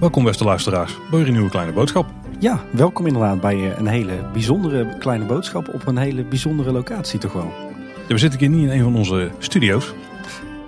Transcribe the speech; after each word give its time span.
Welkom 0.00 0.24
beste 0.24 0.44
luisteraars 0.44 0.98
bij 1.10 1.20
een 1.20 1.32
nieuwe 1.32 1.50
kleine 1.50 1.72
boodschap. 1.72 2.06
Ja, 2.38 2.60
welkom 2.70 3.06
inderdaad 3.06 3.40
bij 3.40 3.54
eh, 3.54 3.78
een 3.78 3.86
hele 3.86 4.12
bijzondere 4.32 4.98
kleine 4.98 5.24
boodschap 5.24 5.74
op 5.74 5.86
een 5.86 5.96
hele 5.96 6.24
bijzondere 6.24 6.72
locatie 6.72 7.18
toch 7.18 7.32
wel. 7.32 7.52
Ja, 8.06 8.14
we 8.14 8.18
zitten 8.18 8.40
hier 8.40 8.48
niet 8.48 8.70
in 8.70 8.70
een 8.70 8.82
van 8.82 8.96
onze 8.96 9.30
studio's. 9.38 9.94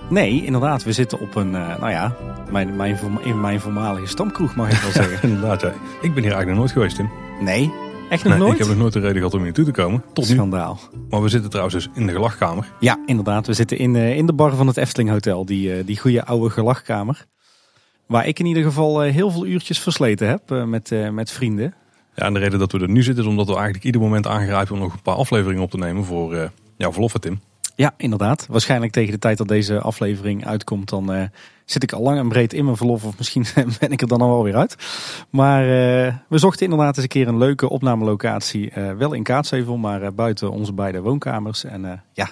Nee, 0.09 0.45
inderdaad, 0.45 0.85
we 0.85 0.93
zitten 0.93 1.21
op 1.21 1.35
een, 1.35 1.55
eh, 1.55 1.79
nou 1.79 1.91
ja, 1.91 2.17
mijn, 2.51 2.77
mijn, 2.77 2.99
in 3.23 3.41
mijn 3.41 3.61
voormalige 3.61 4.07
stamkroeg 4.07 4.55
mag 4.55 4.71
ik 4.71 4.79
wel 4.79 4.93
zeggen. 5.05 5.29
Inderdaad, 5.29 5.61
ja. 5.61 5.73
Ik 6.01 6.15
ben 6.15 6.23
hier 6.23 6.33
eigenlijk 6.33 6.49
nog 6.49 6.59
nooit 6.59 6.73
geweest, 6.73 6.97
Tim. 6.97 7.11
Nee, 7.41 7.73
echt 8.09 8.25
nog 8.25 8.33
Nee, 8.33 8.43
nooit? 8.43 8.53
Ik 8.53 8.59
heb 8.59 8.69
nog 8.69 8.77
nooit 8.77 8.93
de 8.93 9.01
reden 9.01 9.17
gehad 9.17 9.33
om 9.33 9.39
hier 9.39 9.47
naartoe 9.47 9.65
te 9.65 9.81
komen. 9.81 10.05
Tot 10.13 10.29
nu. 10.29 10.35
Schandaal. 10.35 10.81
Maar 11.11 11.23
we 11.23 11.29
zitten 11.29 11.51
trouwens 11.51 11.77
dus 11.77 11.89
in 11.95 12.07
de 12.07 12.13
gelachkamer. 12.13 12.73
Ja, 12.81 12.99
inderdaad, 13.07 13.47
we 13.47 13.53
zitten 13.53 13.79
in, 13.79 13.97
eh, 13.97 14.17
in 14.17 14.27
de 14.27 14.33
bar 14.33 14.55
van 14.55 14.67
het 14.67 14.77
Efteling 14.77 15.11
Hotel, 15.11 15.45
die, 15.45 15.75
eh, 15.75 15.87
die 15.87 15.99
goede 15.99 16.25
oude 16.25 16.51
gelachkamer. 16.51 17.27
Waar 18.07 18.27
ik 18.27 18.39
in 18.39 18.47
ieder 18.47 18.63
geval 18.63 19.03
eh, 19.03 19.13
heel 19.13 19.31
veel 19.31 19.47
uurtjes 19.47 19.79
versleten 19.79 20.29
heb 20.29 20.67
met, 20.67 21.13
met 21.13 21.31
vrienden. 21.31 21.75
Ja, 22.15 22.25
en 22.25 22.33
de 22.33 22.39
reden 22.39 22.59
dat 22.59 22.73
we 22.73 22.81
er 22.81 22.89
nu 22.89 23.03
zitten 23.03 23.25
is 23.25 23.31
omdat 23.31 23.47
we 23.47 23.55
eigenlijk 23.55 23.85
ieder 23.85 24.01
moment 24.01 24.27
aangrijpen 24.27 24.75
om 24.75 24.81
nog 24.81 24.93
een 24.93 25.03
paar 25.03 25.15
afleveringen 25.15 25.63
op 25.63 25.71
te 25.71 25.79
nemen 25.79 26.05
voor 26.05 26.51
jouw 26.77 26.93
verlof, 26.93 27.13
Tim. 27.13 27.41
Ja, 27.77 27.95
inderdaad. 27.97 28.47
Waarschijnlijk 28.51 28.93
tegen 28.93 29.13
de 29.13 29.19
tijd 29.19 29.39
dat 29.39 29.49
deze 29.49 29.81
aflevering 29.81 30.47
uitkomt, 30.47 30.89
dan 30.89 31.31
zit 31.71 31.83
ik 31.83 31.93
al 31.93 32.03
lang 32.03 32.19
en 32.19 32.29
breed 32.29 32.53
in 32.53 32.65
mijn 32.65 32.77
verlof. 32.77 33.05
Of 33.05 33.19
misschien 33.19 33.45
ben 33.81 33.91
ik 33.91 34.01
er 34.01 34.09
dan 34.09 34.21
al 34.21 34.29
wel 34.29 34.43
weer 34.43 34.57
uit. 34.57 34.77
Maar 35.31 35.63
eh, 35.63 36.15
we 36.29 36.39
zochten 36.39 36.65
inderdaad 36.65 36.95
eens 36.95 37.03
een 37.03 37.09
keer 37.09 37.29
een 37.29 37.39
leuke 37.39 37.69
opnamelocatie. 37.69 38.71
eh, 38.71 38.93
wel 38.93 39.13
in 39.13 39.23
Kaatsheuvel, 39.23 39.77
maar 39.77 40.03
eh, 40.03 40.11
buiten 40.13 40.51
onze 40.51 40.73
beide 40.73 41.01
woonkamers. 41.01 41.65
En 41.65 42.03
ja, 42.13 42.29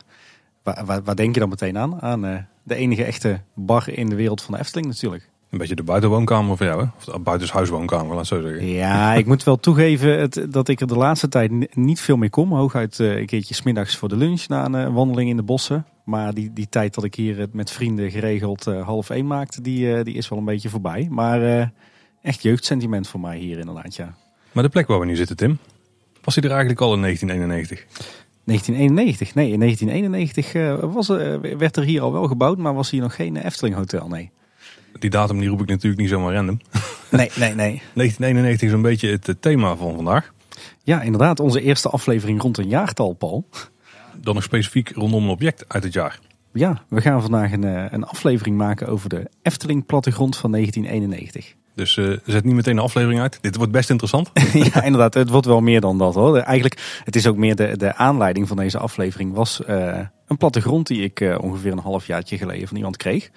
waar, 0.63 1.03
waar, 1.05 1.17
denk 1.17 1.35
je 1.35 1.41
dan 1.41 1.49
meteen 1.49 1.79
aan? 1.79 2.01
Aan 2.01 2.47
de 2.63 2.75
enige 2.75 3.05
echte 3.05 3.41
bar 3.55 3.89
in 3.89 4.09
de 4.09 4.17
wereld 4.17 4.43
van 4.43 4.55
de 4.55 4.61
Efteling 4.61 4.89
natuurlijk. 4.89 5.31
Een 5.57 5.63
beetje 5.63 5.83
de 5.83 5.91
buitenwoonkamer 5.91 6.57
voor 6.57 6.67
jou, 6.67 6.81
hè? 6.83 6.87
Of 6.97 7.05
de 7.05 7.19
buitenshuiswoonkamer, 7.19 8.09
laat 8.09 8.17
het 8.19 8.27
zo 8.27 8.41
zeggen. 8.49 8.67
Ja, 8.67 9.15
ik 9.15 9.27
moet 9.27 9.45
wel 9.45 9.57
toegeven 9.57 10.19
het, 10.21 10.47
dat 10.51 10.69
ik 10.69 10.81
er 10.81 10.87
de 10.87 10.97
laatste 10.97 11.29
tijd 11.29 11.51
ni- 11.51 11.67
niet 11.73 12.01
veel 12.01 12.17
meer 12.17 12.31
kom. 12.31 12.53
Hooguit 12.53 13.01
eh, 13.01 13.17
een 13.17 13.27
keertje 13.27 13.55
smiddags 13.55 13.97
voor 13.97 14.09
de 14.09 14.17
lunch 14.17 14.47
na 14.49 14.65
een 14.65 14.75
eh, 14.75 14.95
wandeling 14.95 15.31
in 15.31 15.37
de 15.37 15.43
bossen. 15.43 15.87
Maar 16.05 16.35
die, 16.35 16.53
die 16.53 16.69
tijd 16.69 16.95
dat 16.95 17.05
ik 17.05 17.15
hier 17.15 17.39
het 17.39 17.53
met 17.55 17.71
vrienden 17.71 18.11
geregeld 18.11 18.67
eh, 18.67 18.83
half 18.87 19.11
één 19.11 19.27
maakte, 19.27 19.61
die, 19.63 19.95
eh, 19.95 20.05
die 20.05 20.15
is 20.15 20.29
wel 20.29 20.39
een 20.39 20.45
beetje 20.45 20.69
voorbij. 20.69 21.07
Maar 21.11 21.43
eh, 21.59 21.67
echt 22.23 22.43
jeugdsentiment 22.43 23.09
voor 23.09 23.21
mij 23.21 23.39
hier 23.39 23.59
inderdaad, 23.59 23.95
ja. 23.97 24.15
Maar 24.53 24.63
de 24.63 24.71
plek 24.71 24.87
waar 24.87 25.01
we 25.01 25.07
nu 25.07 25.17
zitten, 25.17 25.37
Tim, 25.37 25.59
was 26.25 26.35
hij 26.35 26.45
er 26.45 26.51
eigenlijk 26.51 26.81
al 26.81 26.95
in 26.95 27.01
1991? 27.01 27.87
1991, 28.45 29.35
nee, 29.35 29.53
in 29.53 29.59
1991 29.61 30.55
eh, 30.55 30.93
was, 30.95 31.09
er- 31.09 31.59
werd 31.59 31.77
er 31.77 31.83
hier 31.85 32.01
al 32.01 32.13
wel 32.13 32.27
gebouwd, 32.29 32.59
maar 32.59 32.75
was 32.75 32.91
hier 32.91 33.01
nog 33.01 33.15
geen 33.15 33.37
Efteling 33.37 33.75
Hotel, 33.75 34.09
nee. 34.09 34.31
Die 34.99 35.11
datum 35.11 35.39
die 35.39 35.49
roep 35.49 35.61
ik 35.61 35.69
natuurlijk 35.69 36.01
niet 36.01 36.11
zomaar 36.11 36.35
random. 36.35 36.61
Nee, 37.11 37.31
nee, 37.37 37.55
nee. 37.55 37.83
1991 37.95 38.69
is 38.69 38.75
een 38.75 38.83
beetje 38.83 39.19
het 39.23 39.43
thema 39.43 39.77
van 39.77 39.95
vandaag. 39.95 40.33
Ja, 40.83 41.03
inderdaad, 41.03 41.41
onze 41.41 41.61
eerste 41.61 41.89
aflevering 41.89 42.43
rond 42.43 42.59
een 42.59 42.69
jaartal, 42.69 43.13
Paul. 43.13 43.49
Dan 44.17 44.35
nog 44.35 44.43
specifiek 44.43 44.91
rondom 44.91 45.23
een 45.23 45.31
object 45.31 45.65
uit 45.69 45.85
het 45.85 45.93
jaar. 45.93 46.19
Ja, 46.53 46.83
we 46.89 47.01
gaan 47.01 47.23
vandaag 47.23 47.53
een, 47.53 47.65
eh, 47.65 47.85
een 47.91 48.05
aflevering 48.05 48.57
maken 48.57 48.87
over 48.87 49.09
de 49.09 49.31
Efteling 49.43 49.87
plattegrond 49.87 50.37
van 50.37 50.51
1991. 50.51 51.55
Dus 51.75 51.97
eh, 51.97 52.13
zet 52.25 52.45
niet 52.45 52.55
meteen 52.55 52.77
de 52.77 52.83
aflevering 52.83 53.21
uit. 53.21 53.39
Dit 53.41 53.57
wordt 53.57 53.73
best 53.73 53.91
interessant. 53.91 54.31
ja, 54.73 54.83
inderdaad, 54.83 55.15
het 55.15 55.31
wordt 55.31 55.47
wel 55.47 55.61
meer 55.61 55.81
dan 55.81 55.99
dat 55.99 56.15
hoor. 56.15 56.37
Eigenlijk, 56.37 57.01
het 57.05 57.17
is 57.17 57.27
ook 57.27 57.37
meer 57.37 57.57
de, 57.57 57.77
de 57.77 57.95
aanleiding 57.95 58.49
van 58.49 58.57
deze 58.57 58.79
aflevering 58.79 59.35
was 59.35 59.65
eh, 59.65 59.99
een 60.27 60.37
plattegrond 60.37 60.87
die 60.87 61.03
ik 61.03 61.37
ongeveer 61.41 61.73
een 61.73 61.79
halfjaartje 61.79 62.39
geleden 62.39 62.69
van 62.69 62.77
iemand 62.77 62.97
kreeg. 62.97 63.31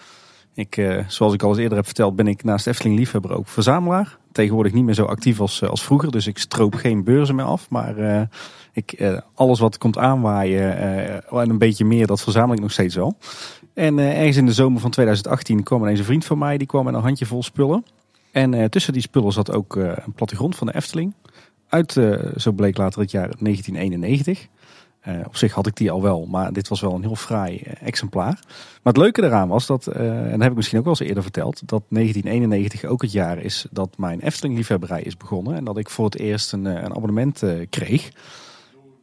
Ik, 0.60 0.78
eh, 0.78 0.98
zoals 1.08 1.34
ik 1.34 1.44
al 1.44 1.50
eens 1.50 1.58
eerder 1.58 1.78
heb 1.78 1.86
verteld, 1.86 2.16
ben 2.16 2.28
ik 2.28 2.44
naast 2.44 2.68
Efteling 2.68 2.98
liefhebber 2.98 3.36
ook 3.36 3.48
verzamelaar. 3.48 4.18
Tegenwoordig 4.32 4.74
niet 4.74 4.84
meer 4.84 4.94
zo 4.94 5.06
actief 5.06 5.40
als, 5.40 5.62
eh, 5.62 5.70
als 5.70 5.84
vroeger, 5.84 6.12
dus 6.12 6.28
ik 6.28 6.38
stroop 6.38 6.76
geen 6.76 7.04
beurzen 7.04 7.36
meer 7.36 7.46
af. 7.46 7.70
Maar 7.70 7.98
eh, 7.98 8.22
ik, 8.74 9.20
alles 9.34 9.60
wat 9.60 9.78
komt 9.78 9.98
aanwaaien 9.98 10.78
en 11.32 11.50
een 11.50 11.58
beetje 11.58 11.86
meer, 11.86 12.08
dat 12.08 12.22
verzamel 12.22 12.56
ik 12.56 12.62
nog 12.62 12.72
steeds 12.72 12.96
wel. 12.96 13.18
En 13.74 13.98
ergens 14.00 14.38
in 14.38 14.46
de 14.46 14.54
zomer 14.54 14.82
van 14.82 14.92
2018 14.92 15.64
kwam 15.64 15.82
ineens 15.82 16.00
een 16.00 16.06
vriend 16.06 16.26
van 16.26 16.38
mij, 16.38 16.58
die 16.58 16.68
kwam 16.68 16.86
met 16.86 16.94
een 16.94 17.02
handjevol 17.02 17.44
spullen. 17.44 17.86
En 18.32 18.70
tussen 18.70 18.94
die 18.94 19.02
spullen 19.02 19.32
zat 19.32 19.52
ook 19.52 19.76
een 19.76 20.14
plattegrond 20.16 20.56
van 20.56 20.68
de 20.68 20.76
Efteling. 20.76 21.14
Uit, 21.70 21.98
zo 22.36 22.52
bleek 22.52 22.78
later 22.78 23.02
het 23.02 23.12
jaar 23.12 23.30
1991. 23.40 24.48
Eh, 25.00 25.20
op 25.26 25.36
zich 25.36 25.54
had 25.54 25.68
ik 25.68 25.76
die 25.76 25.92
al 25.92 26.02
wel, 26.02 26.26
maar 26.26 26.54
dit 26.54 26.68
was 26.68 26.82
wel 26.82 26.94
een 26.94 27.02
heel 27.02 27.16
fraai 27.16 27.58
eh, 27.58 27.88
exemplaar. 27.88 28.40
Maar 28.84 28.94
het 28.94 28.98
leuke 28.98 29.24
eraan 29.24 29.48
was 29.48 29.66
dat, 29.66 29.88
eh, 29.88 30.24
en 30.24 30.32
dat 30.32 30.42
heb 30.42 30.50
ik 30.50 30.56
misschien 30.56 30.78
ook 30.78 30.84
wel 30.84 30.96
eens 31.00 31.08
eerder 31.08 31.24
verteld, 31.24 31.68
dat 31.68 31.84
1991 31.90 32.84
ook 32.86 33.02
het 33.02 33.12
jaar 33.12 33.38
is 33.38 33.66
dat 33.72 33.98
mijn 33.98 34.20
Efteling-liefhebberij 34.20 35.02
is 35.02 35.18
begonnen. 35.18 35.56
En 35.56 35.64
dat 35.64 35.78
ik 35.78 35.90
voor 35.90 36.06
het 36.06 36.18
eerst 36.18 36.54
een, 36.54 36.66
een 36.66 36.96
abonnement 36.96 37.44
kreeg. 37.70 38.12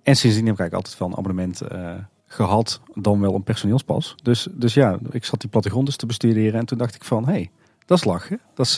En 0.03 0.17
sindsdien 0.17 0.47
heb 0.47 0.55
ik 0.55 0.61
eigenlijk 0.61 0.75
altijd 0.75 0.99
wel 0.99 1.09
een 1.09 1.17
abonnement 1.17 1.61
eh, 1.61 1.93
gehad, 2.27 2.81
dan 2.95 3.21
wel 3.21 3.34
een 3.34 3.43
personeelspas. 3.43 4.15
Dus, 4.23 4.49
dus 4.53 4.75
ja, 4.75 4.99
ik 5.11 5.25
zat 5.25 5.41
die 5.41 5.51
plattegrond 5.51 5.99
te 5.99 6.07
bestuderen 6.07 6.61
en 6.61 6.67
toen 6.67 6.78
dacht 6.78 6.95
ik 6.95 7.05
van, 7.05 7.25
hé, 7.25 7.33
hey, 7.33 7.51
dat 7.87 7.99
is 7.99 8.05
lachen. 8.05 8.41
Dat 8.55 8.67
is 8.67 8.77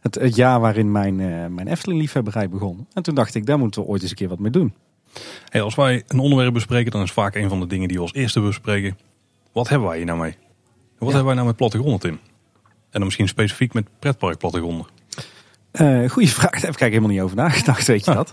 het, 0.00 0.14
het 0.14 0.34
jaar 0.34 0.60
waarin 0.60 0.92
mijn, 0.92 1.16
mijn 1.54 1.68
Efteling-liefhebberij 1.68 2.48
begon. 2.48 2.86
En 2.92 3.02
toen 3.02 3.14
dacht 3.14 3.34
ik, 3.34 3.46
daar 3.46 3.58
moeten 3.58 3.82
we 3.82 3.88
ooit 3.88 4.02
eens 4.02 4.10
een 4.10 4.16
keer 4.16 4.28
wat 4.28 4.38
mee 4.38 4.50
doen. 4.50 4.74
Hey, 5.48 5.62
als 5.62 5.74
wij 5.74 6.02
een 6.08 6.18
onderwerp 6.18 6.52
bespreken, 6.52 6.90
dan 6.90 7.02
is 7.02 7.12
vaak 7.12 7.34
een 7.34 7.48
van 7.48 7.60
de 7.60 7.66
dingen 7.66 7.88
die 7.88 7.96
we 7.96 8.02
als 8.02 8.14
eerste 8.14 8.40
bespreken. 8.40 8.98
Wat 9.52 9.68
hebben 9.68 9.88
wij 9.88 9.96
hier 9.96 10.06
nou 10.06 10.18
mee? 10.18 10.36
Wat 10.98 11.08
hebben 11.08 11.26
wij 11.26 11.34
nou 11.34 11.46
met 11.46 11.56
plattegronden, 11.56 12.00
Tim? 12.00 12.18
En 12.62 12.68
dan 12.90 13.04
misschien 13.04 13.28
specifiek 13.28 13.74
met 13.74 13.86
pretparkplattegronden. 13.98 14.86
Eh 15.70 16.08
goeie 16.08 16.28
vraag, 16.28 16.50
daar 16.50 16.60
heb 16.60 16.74
ik 16.74 16.80
eigenlijk 16.80 16.92
helemaal 16.92 17.10
niet 17.10 17.20
over 17.20 17.36
nagedacht, 17.36 17.86
weet 17.86 18.04
je 18.04 18.14
dat? 18.14 18.32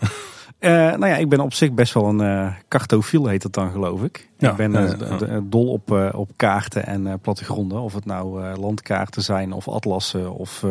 Eh, 0.59 0.71
nou 0.71 1.07
ja, 1.07 1.15
ik 1.15 1.29
ben 1.29 1.39
op 1.39 1.53
zich 1.53 1.71
best 1.71 1.93
wel 1.93 2.05
een 2.05 2.21
eh 2.21 2.53
cartofiel, 2.67 3.27
heet 3.27 3.43
het 3.43 3.53
dan 3.53 3.71
geloof 3.71 4.03
ik. 4.03 4.29
Ja, 4.37 4.49
ik 4.49 4.55
ben 4.55 5.49
dol 5.49 5.71
op, 5.71 5.91
op 6.13 6.29
kaarten 6.35 6.85
en 6.85 7.19
plattegronden. 7.19 7.81
Of 7.81 7.93
het 7.93 8.05
nou 8.05 8.57
landkaarten 8.57 9.21
zijn 9.21 9.51
of 9.51 9.67
atlassen 9.67 10.33
of, 10.33 10.65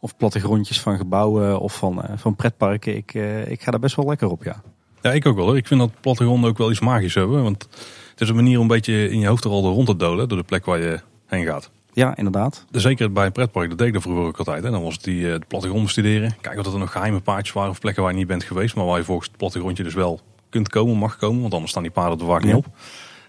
of 0.00 0.16
plattegrondjes 0.16 0.80
van 0.80 0.96
gebouwen 0.96 1.60
of 1.60 1.76
van, 1.76 2.04
van 2.16 2.36
pretparken. 2.36 2.96
Ik, 2.96 3.14
ik 3.46 3.62
ga 3.62 3.70
daar 3.70 3.80
best 3.80 3.96
wel 3.96 4.06
lekker 4.06 4.28
op, 4.28 4.44
ja. 4.44 4.62
Ja, 5.02 5.12
ik 5.12 5.26
ook 5.26 5.36
wel 5.36 5.46
hoor. 5.46 5.56
Ik 5.56 5.66
vind 5.66 5.80
dat 5.80 5.90
plattegronden 6.00 6.50
ook 6.50 6.58
wel 6.58 6.70
iets 6.70 6.80
magisch 6.80 7.14
hebben. 7.14 7.42
Want 7.42 7.68
het 8.10 8.20
is 8.20 8.28
een 8.28 8.34
manier 8.34 8.56
om 8.56 8.62
een 8.62 8.68
beetje 8.68 9.10
in 9.10 9.18
je 9.20 9.26
hoofd 9.26 9.44
er 9.44 9.50
al 9.50 9.62
rond 9.62 9.86
te 9.86 9.96
dolen 9.96 10.28
door 10.28 10.38
de 10.38 10.44
plek 10.44 10.64
waar 10.64 10.78
je 10.80 11.00
heen 11.26 11.44
gaat. 11.44 11.70
Ja, 11.92 12.16
inderdaad. 12.16 12.64
Zeker 12.70 13.12
bij 13.12 13.26
een 13.26 13.32
pretpark, 13.32 13.68
dat 13.68 13.78
deed 13.78 13.86
ik 13.86 13.92
dat 13.92 14.02
vroeger 14.02 14.24
ook 14.24 14.38
altijd. 14.38 14.62
Hè. 14.64 14.70
Dan 14.70 14.82
was 14.82 14.94
het 14.94 15.04
die, 15.04 15.26
eh, 15.32 15.38
de 15.38 15.44
plattegrond 15.48 15.82
bestuderen. 15.84 16.36
Kijken 16.40 16.66
of 16.66 16.72
er 16.72 16.78
nog 16.78 16.92
geheime 16.92 17.20
paadjes 17.20 17.52
waren 17.54 17.70
of 17.70 17.80
plekken 17.80 18.02
waar 18.02 18.12
je 18.12 18.18
niet 18.18 18.26
bent 18.26 18.44
geweest. 18.44 18.74
Maar 18.74 18.84
waar 18.84 18.98
je 18.98 19.04
volgens 19.04 19.28
het 19.28 19.36
plattegrondje 19.36 19.82
dus 19.82 19.94
wel 19.94 20.20
kunt 20.48 20.68
komen, 20.68 20.96
mag 20.96 21.16
komen. 21.16 21.40
Want 21.40 21.52
anders 21.52 21.70
staan 21.70 21.82
die 21.82 21.92
paden 21.92 22.18
er 22.20 22.26
vaak 22.26 22.42
niet 22.42 22.50
Ja. 22.50 22.56
op. 22.56 22.66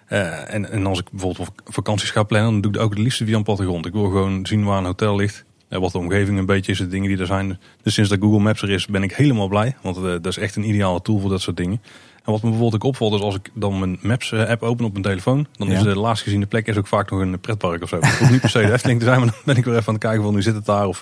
Eh, 0.05 0.53
en, 0.53 0.71
en 0.71 0.85
als 0.85 0.99
ik 0.99 1.07
bijvoorbeeld 1.11 1.47
vak- 1.47 1.73
vakanties 1.73 2.11
ga 2.11 2.23
plannen, 2.23 2.51
dan 2.51 2.61
doe 2.61 2.71
ik 2.71 2.77
het 2.77 2.85
ook 2.85 2.93
het 2.93 3.03
liefste 3.03 3.25
via 3.25 3.35
een 3.37 3.43
plattegrond. 3.43 3.85
Ik 3.85 3.93
wil 3.93 4.03
gewoon 4.09 4.45
zien 4.45 4.63
waar 4.63 4.77
een 4.77 4.85
hotel 4.85 5.15
ligt. 5.15 5.45
En 5.69 5.81
wat 5.81 5.91
de 5.91 5.97
omgeving 5.97 6.37
een 6.37 6.45
beetje 6.45 6.71
is, 6.71 6.77
de 6.77 6.87
dingen 6.87 7.09
die 7.09 7.17
er 7.17 7.25
zijn. 7.25 7.59
Dus 7.83 7.93
sinds 7.93 8.09
dat 8.09 8.19
Google 8.21 8.39
Maps 8.39 8.61
er 8.61 8.69
is, 8.69 8.85
ben 8.87 9.03
ik 9.03 9.13
helemaal 9.13 9.47
blij. 9.47 9.75
Want 9.81 9.95
eh, 9.97 10.03
dat 10.03 10.25
is 10.25 10.37
echt 10.37 10.55
een 10.55 10.69
ideale 10.69 11.01
tool 11.01 11.19
voor 11.19 11.29
dat 11.29 11.41
soort 11.41 11.57
dingen. 11.57 11.81
En 12.23 12.31
wat 12.31 12.41
me 12.43 12.49
bijvoorbeeld 12.49 12.81
ook 12.83 12.89
opvalt, 12.89 13.13
is 13.13 13.19
als 13.21 13.35
ik 13.35 13.49
dan 13.53 13.79
mijn 13.79 13.97
Maps 14.01 14.31
eh, 14.31 14.45
app 14.49 14.63
open 14.63 14.85
op 14.85 14.91
mijn 14.91 15.03
telefoon, 15.03 15.47
dan 15.53 15.67
Ja. 15.67 15.77
is 15.77 15.83
de 15.83 15.95
laatst 15.99 16.23
geziene 16.23 16.45
plek 16.45 16.67
is 16.67 16.77
ook 16.77 16.87
vaak 16.87 17.11
nog 17.11 17.19
een 17.19 17.39
pretpark 17.39 17.83
of 17.83 17.89
zo. 17.89 17.95
Het 17.99 18.17
hoeft 18.17 18.31
niet 18.31 18.41
per 18.41 18.49
se 18.49 18.59
de 18.65 18.71
Efteling 18.73 18.99
te 18.99 19.05
zijn, 19.05 19.19
maar 19.19 19.29
dan 19.29 19.39
ben 19.45 19.57
ik 19.57 19.65
weer 19.65 19.73
even 19.75 19.87
aan 19.87 19.93
het 19.93 20.03
kijken 20.03 20.23
van 20.23 20.31
hoe 20.33 20.41
zit 20.41 20.55
het 20.55 20.65
daar. 20.65 20.87
Of 20.87 21.01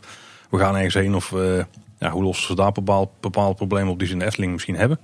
we 0.49 0.57
gaan 0.57 0.75
ergens 0.75 0.93
heen 0.93 1.15
of 1.15 1.31
eh, 1.33 1.63
ja, 1.99 2.09
hoe 2.11 2.23
lossen 2.23 2.47
ze 2.47 2.55
daar 2.55 2.71
bepaald, 2.71 3.09
bepaalde 3.19 3.55
problemen 3.55 3.91
op 3.91 3.97
die 3.99 4.07
ze 4.07 4.13
in 4.13 4.19
de 4.19 4.25
Efteling 4.25 4.51
misschien 4.51 4.75
hebben. 4.75 4.99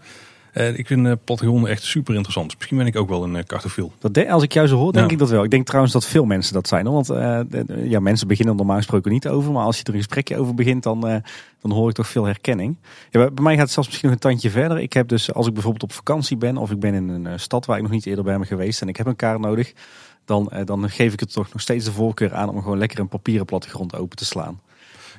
Eh, 0.53 0.78
ik 0.78 0.88
vind 0.88 1.24
plattegronden 1.24 1.69
echt 1.69 1.84
super 1.84 2.14
interessant. 2.14 2.46
Dus 2.50 2.56
misschien 2.58 2.78
ben 2.78 2.88
ik 2.88 2.96
ook 2.96 3.09
wel 3.09 3.24
een 3.24 3.36
uh, 3.36 3.42
cartofiel. 3.44 3.92
Dat 4.00 4.13
de- 4.13 4.31
als 4.31 4.44
ik 4.44 4.54
jou 4.54 4.68
zo 4.68 4.75
hoor, 4.77 4.92
denk 4.94 5.06
Ja. 5.06 5.12
ik 5.12 5.18
dat 5.19 5.30
wel. 5.30 5.44
Ik 5.44 5.50
denk 5.51 5.66
trouwens 5.66 5.94
dat 5.94 6.06
veel 6.06 6.25
mensen 6.25 6.54
dat 6.54 6.68
zijn. 6.68 6.86
Hoor. 6.86 6.94
Want 7.04 7.07
de- 7.51 7.83
ja, 7.89 8.00
mensen 8.00 8.27
beginnen 8.27 8.56
normaal 8.56 8.77
gesproken 8.77 9.12
niet 9.12 9.27
over. 9.27 9.51
Maar 9.51 9.63
als 9.66 9.77
je 9.77 9.83
er 9.83 9.89
een 9.92 9.98
gesprekje 9.98 10.38
over 10.38 10.54
begint, 10.56 10.83
dan, 10.83 11.00
dan 11.62 11.72
hoor 11.72 11.89
ik 11.89 11.95
toch 11.95 12.07
veel 12.07 12.25
herkenning. 12.25 12.77
Ja, 13.12 13.30
bij- 13.31 13.44
mij 13.44 13.54
gaat 13.54 13.63
het 13.63 13.72
zelfs 13.72 13.88
misschien 13.89 14.10
nog 14.10 14.18
een 14.18 14.30
tandje 14.30 14.50
verder. 14.50 14.80
Ik 14.80 14.94
heb 14.94 15.07
dus, 15.07 15.33
als 15.33 15.48
ik 15.48 15.54
bijvoorbeeld 15.54 15.83
op 15.83 15.92
vakantie 15.94 16.38
ben... 16.38 16.57
of 16.57 16.72
ik 16.72 16.80
ben 16.80 16.94
in 16.94 17.10
een 17.10 17.39
stad 17.39 17.66
waar 17.66 17.77
ik 17.77 17.83
nog 17.83 17.92
niet 17.92 18.06
eerder 18.06 18.24
ben 18.24 18.45
geweest... 18.45 18.81
en 18.81 18.88
ik 18.88 18.98
heb 18.98 19.06
een 19.07 19.16
kaart 19.16 19.39
nodig... 19.39 19.74
Dan, 20.25 20.51
dan 20.66 20.89
geef 20.89 21.13
ik 21.13 21.19
het 21.19 21.33
toch 21.33 21.54
nog 21.54 21.62
steeds 21.62 21.86
de 21.86 21.92
voorkeur 21.92 22.33
aan... 22.33 22.50
om 22.50 22.62
gewoon 22.62 22.77
lekker 22.77 23.00
een 23.00 23.07
papieren 23.07 23.45
plattegrond 23.45 23.95
open 23.95 24.18
te 24.18 24.25
slaan. 24.25 24.60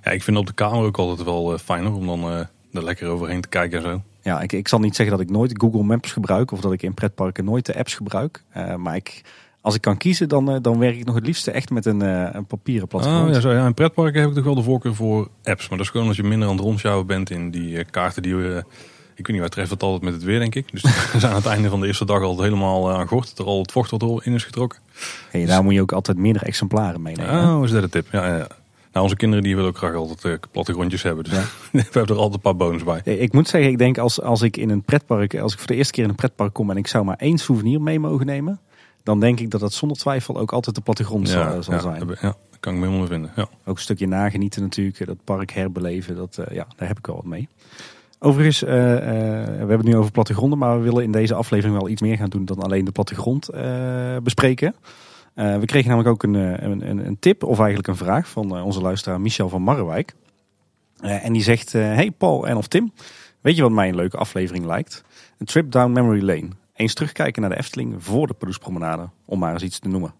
Ja, 0.04 0.10
ik 0.10 0.22
vind 0.22 0.36
op 0.36 0.46
de 0.46 0.52
kamer 0.52 0.84
ook 0.84 0.96
altijd 0.98 1.24
wel 1.28 1.58
fijner 1.58 1.92
om 1.92 2.06
dan 2.06 2.24
er 2.30 2.48
lekker 2.84 3.08
overheen 3.08 3.40
te 3.40 3.48
kijken 3.48 3.78
en 3.78 3.84
zo. 3.84 4.02
Ja, 4.24 4.40
ik, 4.40 4.52
ik 4.52 4.68
zal 4.68 4.78
niet 4.78 4.96
zeggen 4.96 5.16
dat 5.16 5.26
ik 5.26 5.32
nooit 5.32 5.60
Google 5.60 5.82
Maps 5.82 6.12
gebruik... 6.12 6.52
of 6.52 6.60
dat 6.60 6.72
ik 6.72 6.82
in 6.82 6.94
pretparken 6.94 7.44
nooit 7.44 7.66
de 7.66 7.76
apps 7.76 7.94
gebruik. 7.94 8.42
Eh, 8.50 8.74
maar 8.74 8.96
ik, 8.96 9.22
als 9.64 9.74
ik 9.74 9.80
kan 9.80 9.96
kiezen, 9.96 10.28
dan, 10.28 10.50
eh, 10.50 10.56
dan 10.62 10.78
werk 10.78 10.96
ik 10.96 11.04
nog 11.04 11.14
het 11.14 11.26
liefste 11.26 11.50
echt 11.50 11.70
met 11.70 11.86
een, 11.86 12.02
eh, 12.02 12.28
een 12.32 12.46
papieren. 12.46 12.88
Ah, 12.90 13.28
ja, 13.28 13.40
zo, 13.40 13.52
ja, 13.52 13.66
in 13.66 13.74
pretparken 13.74 14.20
heb 14.20 14.28
ik 14.28 14.34
toch 14.34 14.44
wel 14.44 14.54
de 14.54 14.62
voorkeur 14.62 14.94
voor 14.94 15.28
apps. 15.42 15.68
Maar 15.68 15.78
dat 15.78 15.86
is 15.86 15.92
gewoon 15.92 16.06
als 16.06 16.16
je 16.16 16.22
minder 16.22 16.48
aan 16.48 16.54
het 16.54 16.64
rondsjouwen 16.64 17.06
bent 17.06 17.30
in 17.30 17.50
die 17.50 17.84
kaarten 17.84 18.22
die, 18.22 18.34
eh, 18.34 18.56
Ik 19.14 19.26
weet 19.26 19.28
niet, 19.28 19.38
wij 19.38 19.48
treffen 19.48 19.74
het 19.74 19.82
altijd 19.82 20.02
met 20.02 20.12
het 20.12 20.22
weer, 20.22 20.38
denk 20.38 20.54
ik. 20.54 20.72
Dus 20.72 20.82
we 21.12 21.18
zijn 21.18 21.32
aan 21.32 21.38
het 21.38 21.46
einde 21.46 21.68
van 21.68 21.80
de 21.80 21.86
eerste 21.86 22.04
dag 22.04 22.22
al 22.22 22.42
helemaal 22.42 22.92
aan 22.92 23.06
gort. 23.06 23.38
Er 23.38 23.44
al 23.44 23.60
het 23.60 23.72
vocht 23.72 23.90
wat 23.90 24.24
in 24.24 24.34
is 24.34 24.44
getrokken. 24.44 24.78
Hey, 25.30 25.46
daar 25.46 25.64
moet 25.64 25.74
je 25.74 25.80
ook 25.80 25.92
altijd 25.92 26.16
meerdere 26.16 26.44
exemplaren 26.44 27.02
meenemen. 27.02 27.56
Oh, 27.56 27.64
is 27.64 27.70
dat 27.70 27.82
de 27.82 27.88
tip? 27.88 28.06
Ja, 28.10 28.36
ja. 28.36 28.46
Nou, 28.94 29.06
onze 29.06 29.16
kinderen 29.16 29.44
die 29.44 29.54
willen 29.54 29.70
ook 29.70 29.76
graag 29.76 29.94
altijd 29.94 30.24
uh, 30.24 30.34
plattegrondjes 30.50 31.02
hebben. 31.02 31.24
Dus 31.24 31.32
ja. 31.32 31.42
we 31.72 31.82
hebben 31.82 32.06
er 32.06 32.14
altijd 32.14 32.34
een 32.34 32.40
paar 32.40 32.56
bonus 32.56 32.84
bij. 32.84 33.00
Ik 33.04 33.32
moet 33.32 33.48
zeggen, 33.48 33.70
ik 33.70 33.78
denk 33.78 33.98
als, 33.98 34.20
als 34.20 34.42
ik 34.42 34.56
in 34.56 34.70
een 34.70 34.82
pretpark, 34.82 35.38
als 35.38 35.52
ik 35.52 35.58
voor 35.58 35.66
de 35.66 35.74
eerste 35.74 35.92
keer 35.92 36.04
in 36.04 36.08
een 36.08 36.14
pretpark 36.14 36.52
kom 36.52 36.70
en 36.70 36.76
ik 36.76 36.86
zou 36.86 37.04
maar 37.04 37.16
één 37.16 37.38
souvenir 37.38 37.80
mee 37.80 38.00
mogen 38.00 38.26
nemen, 38.26 38.60
dan 39.02 39.20
denk 39.20 39.40
ik 39.40 39.50
dat 39.50 39.60
dat 39.60 39.72
zonder 39.72 39.98
twijfel 39.98 40.38
ook 40.38 40.52
altijd 40.52 40.76
de 40.76 40.82
plattegrond 40.82 41.28
ja, 41.28 41.52
zal, 41.52 41.62
zal 41.62 41.74
ja, 41.74 41.80
zijn. 41.80 42.08
Ja, 42.08 42.36
dat 42.50 42.60
kan 42.60 42.72
ik 42.74 42.78
me 42.78 42.86
helemaal 42.86 43.06
vinden. 43.06 43.30
Ja. 43.36 43.48
Ook 43.64 43.76
een 43.76 43.82
stukje 43.82 44.06
nagenieten 44.06 44.62
natuurlijk, 44.62 45.06
dat 45.06 45.24
park 45.24 45.50
herbeleven, 45.50 46.16
dat, 46.16 46.38
uh, 46.40 46.54
ja, 46.54 46.66
daar 46.76 46.88
heb 46.88 46.98
ik 46.98 47.06
wel 47.06 47.16
wat 47.16 47.24
mee. 47.24 47.48
Overigens, 48.18 48.62
uh, 48.62 48.70
uh, 48.70 48.76
we 48.76 49.56
hebben 49.56 49.76
het 49.76 49.86
nu 49.86 49.96
over 49.96 50.10
plattegronden, 50.10 50.58
maar 50.58 50.78
we 50.78 50.84
willen 50.84 51.02
in 51.02 51.12
deze 51.12 51.34
aflevering 51.34 51.78
wel 51.78 51.88
iets 51.88 52.02
meer 52.02 52.16
gaan 52.16 52.28
doen 52.28 52.44
dan 52.44 52.62
alleen 52.62 52.84
de 52.84 52.92
plattegrond 52.92 53.50
bespreken. 54.22 54.74
Uh, 55.34 55.58
we 55.58 55.66
kregen 55.66 55.88
namelijk 55.88 56.14
ook 56.14 56.22
een, 56.22 56.34
een, 56.34 56.88
een, 56.88 57.06
een, 57.06 57.18
tip, 57.18 57.44
of 57.44 57.58
eigenlijk 57.58 57.88
een 57.88 57.96
vraag 57.96 58.28
van 58.28 58.56
uh, 58.56 58.64
onze 58.64 58.80
luisteraar 58.80 59.20
Michel 59.20 59.48
van 59.48 59.62
Marrewijk. 59.62 60.14
Uh, 61.00 61.24
en 61.24 61.32
die 61.32 61.42
zegt, 61.42 61.72
hey 61.72 62.10
Paul 62.10 62.46
en 62.46 62.56
of 62.56 62.66
Tim, 62.66 62.92
weet 63.40 63.56
je 63.56 63.62
wat 63.62 63.70
mij 63.70 63.88
een 63.88 63.94
leuke 63.94 64.16
aflevering 64.16 64.64
lijkt? 64.64 65.04
Een 65.38 65.46
trip 65.46 65.70
down 65.70 65.92
memory 65.92 66.22
lane. 66.22 66.48
Eens 66.74 66.94
terugkijken 66.94 67.42
naar 67.42 67.50
de 67.50 67.56
Efteling 67.56 68.04
voor 68.04 68.26
de 68.26 68.34
Pardoespromenade, 68.34 69.08
om 69.24 69.38
maar 69.38 69.52
eens 69.52 69.62
iets 69.62 69.78
te 69.78 69.88
noemen. 69.88 70.14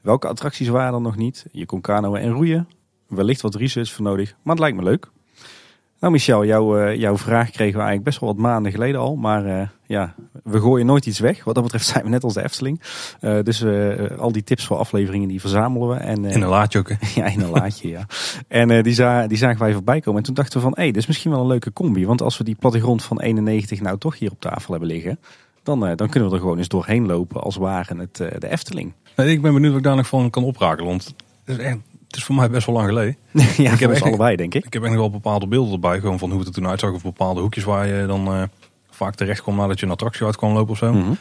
Welke 0.00 0.28
attracties 0.28 0.68
waren 0.68 0.94
er 0.94 1.00
nog 1.00 1.16
niet? 1.16 1.46
Je 1.52 1.66
kon 1.66 1.80
kanoën 1.80 2.20
en 2.20 2.30
roeien. 2.30 2.68
Wellicht 3.06 3.40
wat 3.40 3.54
research 3.54 3.92
voor 3.92 4.04
nodig, 4.04 4.34
maar 4.42 4.54
het 4.54 4.62
lijkt 4.62 4.76
me 4.76 4.82
leuk. 4.82 5.10
Nou 6.02 6.14
Michel, 6.14 6.44
jou, 6.44 6.80
uh, 6.80 6.96
jouw 6.96 7.16
vraag 7.16 7.50
kregen 7.50 7.72
we 7.72 7.78
eigenlijk 7.78 8.04
best 8.04 8.20
wel 8.20 8.28
wat 8.28 8.38
maanden 8.38 8.72
geleden 8.72 9.00
al. 9.00 9.16
Maar 9.16 9.46
uh, 9.46 9.62
ja, 9.86 10.14
we 10.44 10.60
gooien 10.60 10.86
nooit 10.86 11.06
iets 11.06 11.18
weg. 11.18 11.44
Wat 11.44 11.54
dat 11.54 11.62
betreft 11.62 11.86
zijn 11.92 12.04
we 12.04 12.10
net 12.10 12.24
als 12.24 12.34
de 12.34 12.42
Efteling. 12.42 12.80
Uh, 13.20 13.42
dus 13.42 13.64
al 14.18 14.32
die 14.32 14.44
tips 14.44 14.66
voor 14.66 14.76
afleveringen 14.76 15.28
die 15.28 15.40
verzamelen 15.40 15.88
we. 15.88 15.94
En, 15.94 16.24
in 16.24 16.42
een 16.42 16.48
laadje 16.48 16.78
ook 16.78 16.88
hè? 16.88 16.94
ja, 17.20 17.26
in 17.26 17.40
een 17.40 17.50
laadje 17.50 17.88
ja. 17.88 18.06
En 18.48 18.82
die, 18.82 18.94
za 18.94 19.26
die 19.26 19.38
zagen 19.38 19.58
wij 19.58 19.72
voorbij 19.72 20.00
komen. 20.00 20.18
En 20.18 20.26
toen 20.26 20.34
dachten 20.34 20.56
we 20.56 20.62
van, 20.62 20.72
hé, 20.72 20.82
hey, 20.82 20.92
dit 20.92 21.00
is 21.02 21.06
misschien 21.06 21.30
wel 21.30 21.40
een 21.40 21.46
leuke 21.46 21.72
combi. 21.72 22.06
Want 22.06 22.22
als 22.22 22.38
we 22.38 22.44
die 22.44 22.56
plattegrond 22.58 23.02
van 23.02 23.20
91 23.20 23.80
nou 23.80 23.98
toch 23.98 24.18
hier 24.18 24.30
op 24.30 24.40
tafel 24.40 24.70
hebben 24.70 24.88
liggen. 24.88 25.18
Dan, 25.62 25.80
dan 25.80 26.08
kunnen 26.08 26.28
we 26.28 26.34
er 26.34 26.40
gewoon 26.40 26.58
eens 26.58 26.68
doorheen 26.68 27.06
lopen 27.06 27.42
als 27.42 27.56
waren 27.56 27.98
het 27.98 28.16
de 28.16 28.48
Efteling. 28.48 28.92
ik 29.16 29.42
ben 29.42 29.52
benieuwd 29.52 29.70
wat 29.70 29.78
ik 29.78 29.86
daar 29.86 29.96
nog 29.96 30.06
van 30.06 30.30
kan 30.30 30.44
oprakelen. 30.44 30.88
Want 30.88 31.14
het 31.44 31.58
is 31.58 31.64
echt 31.64 31.78
het 32.12 32.20
is 32.20 32.26
voor 32.26 32.34
mij 32.34 32.50
best 32.50 32.66
wel 32.66 32.74
lang 32.74 32.88
geleden. 32.88 33.16
ja, 33.64 33.72
ik 33.72 33.80
heb 33.80 33.90
echt 33.90 34.02
allebei, 34.02 34.36
denk 34.36 34.54
ik. 34.54 34.64
Ik 34.64 34.72
heb 34.72 34.82
echt 34.82 34.92
nog 34.92 35.00
wel 35.00 35.10
bepaalde 35.10 35.46
beelden 35.46 35.72
erbij, 35.72 36.00
gewoon 36.00 36.18
van 36.18 36.30
hoe 36.30 36.38
het 36.38 36.48
er 36.48 36.54
toen 36.54 36.66
uitzag. 36.68 36.92
Of 36.92 37.02
bepaalde 37.02 37.40
hoekjes 37.40 37.64
waar 37.64 37.86
je 37.86 38.06
dan 38.06 38.36
uh, 38.36 38.42
vaak 38.90 39.14
terecht 39.14 39.42
kwam 39.42 39.56
nadat 39.56 39.80
je 39.80 39.86
een 39.86 39.92
attractie 39.92 40.26
uit 40.26 40.36
kwam 40.36 40.52
lopen 40.52 40.72
of 40.72 40.78
zo. 40.78 40.92
Mm 40.92 41.02
-hmm. 41.02 41.16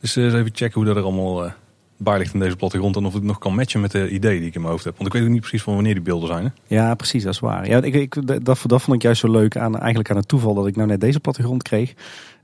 Dus 0.00 0.16
uh, 0.16 0.24
eens 0.24 0.34
even 0.34 0.50
checken 0.54 0.74
hoe 0.74 0.84
dat 0.84 0.96
er 0.96 1.02
allemaal 1.02 1.44
uh, 1.44 1.52
bij 1.96 2.18
ligt 2.18 2.34
in 2.34 2.40
deze 2.40 2.56
plattegrond. 2.56 2.96
En 2.96 3.04
of 3.04 3.12
het 3.14 3.22
nog 3.22 3.38
kan 3.38 3.54
matchen 3.54 3.80
met 3.80 3.90
de 3.90 4.10
idee 4.10 4.38
die 4.38 4.48
ik 4.48 4.54
in 4.54 4.60
mijn 4.60 4.72
hoofd 4.72 4.84
heb. 4.84 4.96
Want 4.96 5.06
ik 5.06 5.12
weet 5.12 5.22
ook 5.22 5.28
niet 5.28 5.40
precies 5.40 5.62
van 5.62 5.74
wanneer 5.74 5.94
die 5.94 6.02
beelden 6.02 6.28
zijn. 6.28 6.44
Hè? 6.44 6.74
Ja, 6.74 6.94
precies, 6.94 7.22
dat 7.22 7.32
is 7.32 7.40
waar. 7.40 7.68
Ja, 7.68 7.82
ik, 7.82 7.94
ik, 7.94 8.26
dat, 8.26 8.44
dat 8.44 8.82
vond 8.82 8.96
ik 8.96 9.02
juist 9.02 9.20
zo 9.20 9.30
leuk 9.30 9.56
aan, 9.56 9.78
eigenlijk 9.78 10.10
aan 10.10 10.16
het 10.16 10.28
toeval 10.28 10.54
dat 10.54 10.66
ik 10.66 10.76
nou 10.76 10.88
net 10.88 11.00
deze 11.00 11.20
plattegrond 11.20 11.62
kreeg 11.62 11.94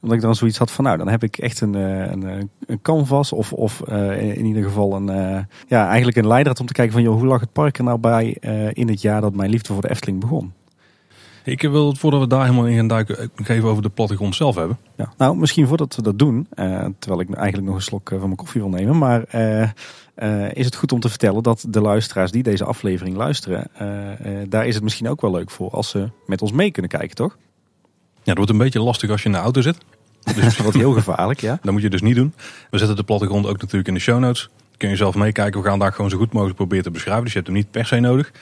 omdat 0.03 0.19
ik 0.19 0.25
dan 0.25 0.35
zoiets 0.35 0.59
had 0.59 0.71
van, 0.71 0.85
nou, 0.85 0.97
dan 0.97 1.09
heb 1.09 1.23
ik 1.23 1.39
echt 1.39 1.61
een, 1.61 1.75
een, 1.75 2.51
een 2.67 2.83
canvas 2.83 3.33
of, 3.33 3.53
of 3.53 3.83
uh, 3.89 4.37
in 4.37 4.45
ieder 4.45 4.63
geval 4.63 4.95
een, 4.95 5.07
ja, 5.67 5.87
eigenlijk 5.87 6.17
een 6.17 6.27
leidraad 6.27 6.61
om 6.61 6.67
te 6.67 6.73
kijken 6.73 6.93
van, 6.93 7.03
joh, 7.03 7.15
hoe 7.15 7.27
lag 7.27 7.41
het 7.41 7.53
park 7.53 7.79
er 7.79 7.85
nou 7.85 7.99
bij 7.99 8.37
in 8.73 8.89
het 8.89 9.01
jaar 9.01 9.21
dat 9.21 9.35
mijn 9.35 9.51
liefde 9.51 9.73
voor 9.73 9.83
de 9.83 9.91
Efteling 9.91 10.21
begon? 10.21 10.53
Ik 11.45 11.63
wil 11.63 11.89
het 11.89 11.99
voordat 11.99 12.21
we 12.21 12.27
daar 12.27 12.43
helemaal 12.43 12.67
in 12.67 12.77
gaan 12.77 12.87
duiken, 12.87 13.31
nog 13.37 13.49
even 13.49 13.69
over 13.69 13.83
de 13.83 13.89
plattegrond 13.89 14.35
zelf 14.35 14.55
hebben. 14.55 14.79
Ja, 14.97 15.13
nou, 15.17 15.37
misschien 15.37 15.67
voordat 15.67 15.97
we 15.97 16.03
dat 16.03 16.19
doen, 16.19 16.47
terwijl 16.99 17.21
ik 17.21 17.35
eigenlijk 17.35 17.67
nog 17.67 17.77
een 17.77 17.83
slok 17.83 18.09
van 18.09 18.21
mijn 18.21 18.37
koffie 18.37 18.61
wil 18.61 18.71
nemen, 18.71 18.99
maar 18.99 19.35
is 20.53 20.65
het 20.65 20.75
goed 20.77 20.93
om 20.93 21.01
te 21.01 21.09
vertellen 21.09 21.43
dat 21.43 21.65
de 21.69 21.81
luisteraars 21.81 22.31
die 22.31 22.43
deze 22.43 22.65
aflevering 22.65 23.17
luisteren, 23.17 23.71
daar 24.49 24.67
is 24.67 24.75
het 24.75 24.83
misschien 24.83 25.09
ook 25.09 25.21
wel 25.21 25.31
leuk 25.31 25.51
voor 25.51 25.71
als 25.71 25.91
ze 25.91 26.09
met 26.27 26.43
ons 26.43 26.53
mee 26.53 26.71
kunnen 26.71 26.91
kijken, 26.91 27.17
toch? 27.17 27.37
Ja, 28.23 28.37
dat 28.37 28.37
wordt 28.37 28.51
een 28.51 28.59
beetje 28.59 28.81
lastig 28.81 29.11
als 29.11 29.23
je 29.23 29.27
in 29.27 29.35
de 29.35 29.41
auto 29.41 29.61
zit. 29.61 29.79
Dus 30.35 30.45
dat 30.45 30.57
wordt 30.57 30.77
heel 30.77 30.93
gevaarlijk, 30.93 31.41
ja. 31.41 31.59
Dat 31.63 31.73
moet 31.73 31.83
je 31.83 31.91
dus 31.91 32.03
niet 32.03 32.17
doen. 32.17 32.35
We 32.71 32.79
zetten 32.79 32.97
de 32.97 33.03
plattegrond 33.03 33.47
ook 33.47 33.61
natuurlijk 33.61 33.89
in 33.89 33.95
de 33.95 34.01
show 34.01 34.19
notes. 34.19 34.49
Kun 34.77 34.89
je 34.89 34.97
zelf 34.97 35.15
meekijken. 35.15 35.63
We 35.63 35.69
gaan 35.69 35.79
daar 35.79 35.93
gewoon 35.93 36.11
zo 36.11 36.17
goed 36.17 36.33
mogelijk 36.33 36.57
proberen 36.57 36.85
te 36.85 36.91
beschrijven. 36.91 37.25
Dus 37.25 37.33
je 37.33 37.39
hebt 37.39 37.51
hem 37.51 37.61
niet 37.61 37.71
per 37.71 37.87
se 37.87 38.01
nodig. 38.01 38.33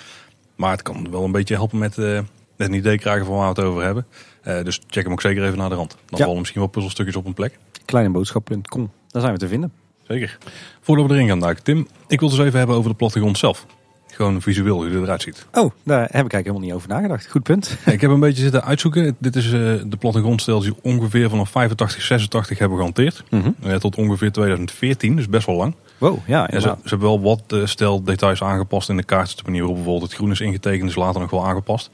Maar 0.57 0.71
het 0.71 0.83
kan 0.83 1.11
wel 1.11 1.25
een 1.25 1.33
beetje 1.33 1.55
helpen 1.55 1.79
met, 1.79 1.97
uh, 1.97 2.21
een 2.67 2.75
idee 2.75 2.99
krijgen 2.99 3.27
van 3.27 3.35
waar 3.35 3.55
we 3.55 3.61
het 3.61 3.71
over 3.71 3.83
hebben. 3.83 4.07
Uh, 4.47 4.63
dus 4.63 4.81
check 4.87 5.03
hem 5.03 5.13
ook 5.13 5.21
zeker 5.21 5.45
even 5.45 5.59
naar 5.59 5.69
de 5.69 5.75
rand. 5.75 5.91
Dan 5.91 6.19
ja. 6.19 6.25
vallen 6.25 6.39
misschien 6.39 6.61
wel 6.61 6.71
puzzelstukjes 6.71 7.17
op 7.17 7.27
een 7.27 7.35
plek. 7.35 7.59
Kleineboodschap.com, 7.85 8.91
daar 9.09 9.23
zijn 9.23 9.35
we 9.35 9.39
te 9.39 9.49
vinden. 9.49 9.73
Zeker. 10.07 10.39
Voordat 10.81 11.07
we 11.07 11.15
erin 11.15 11.29
gaan 11.29 11.41
duiken, 11.41 11.65
Tim, 11.65 11.89
ik 12.09 12.21
wil 12.21 12.29
het 12.29 12.39
eens 12.39 12.47
even 12.47 12.59
hebben 12.59 12.77
over 12.77 12.91
de 12.91 12.97
plattegrond 12.97 13.39
zelf. 13.39 13.67
Gewoon 14.07 14.43
visueel 14.43 14.75
hoe 14.75 14.85
het 14.85 15.03
eruit 15.03 15.23
ziet. 15.23 15.47
Oh, 15.53 15.71
daar 15.85 16.01
heb 16.01 16.09
ik 16.09 16.33
eigenlijk 16.33 16.35
helemaal 16.35 16.61
niet 16.61 16.73
over 16.73 16.89
nagedacht. 16.89 17.31
Goed 17.31 17.43
punt. 17.43 17.77
Ik 17.87 18.01
heb 18.01 18.11
een 18.11 18.21
beetje 18.21 18.43
zitten 18.43 18.65
uitzoeken. 18.65 19.17
Dit 19.19 19.37
is 19.37 19.47
uh, 19.47 19.53
de 19.87 19.97
plattegrondstijl 19.99 20.61
die 20.61 20.75
ongeveer 20.83 21.31
vanaf 21.31 21.51
85, 21.51 22.03
86 22.03 22.59
hebben 22.59 22.79
gehanteerd. 22.79 23.25
Mm 23.31 23.41
-hmm. 23.41 23.55
uh, 23.65 23.75
tot 23.75 23.97
ongeveer 23.97 24.33
2014, 24.33 25.17
dus 25.17 25.29
best 25.29 25.47
wel 25.47 25.57
lang. 25.57 25.75
Wow, 25.99 26.19
ja. 26.27 26.49
En 26.49 26.61
ze, 26.61 26.69
ze, 26.69 26.89
hebben 26.89 27.09
wel 27.09 27.21
wat 27.21 27.43
uh, 27.49 27.67
stijldetails 27.67 28.43
aangepast 28.43 28.89
in 28.89 28.97
de 28.97 29.03
kaart. 29.03 29.37
De 29.37 29.43
manier 29.45 29.61
waarop 29.61 29.77
bijvoorbeeld 29.77 30.11
het 30.11 30.19
groen 30.19 30.31
is 30.31 30.41
ingetekend 30.41 30.91
is 30.91 30.97
later 30.97 31.21
nog 31.21 31.31
wel 31.31 31.47
aangepast. 31.47 31.91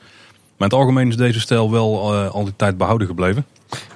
Maar 0.64 0.72
in 0.72 0.78
het 0.78 0.88
algemeen 0.88 1.08
is 1.08 1.16
deze 1.16 1.40
stijl 1.40 1.70
wel 1.70 2.14
al 2.14 2.44
die 2.44 2.56
tijd 2.56 2.76
behouden 2.76 3.06
gebleven. 3.06 3.46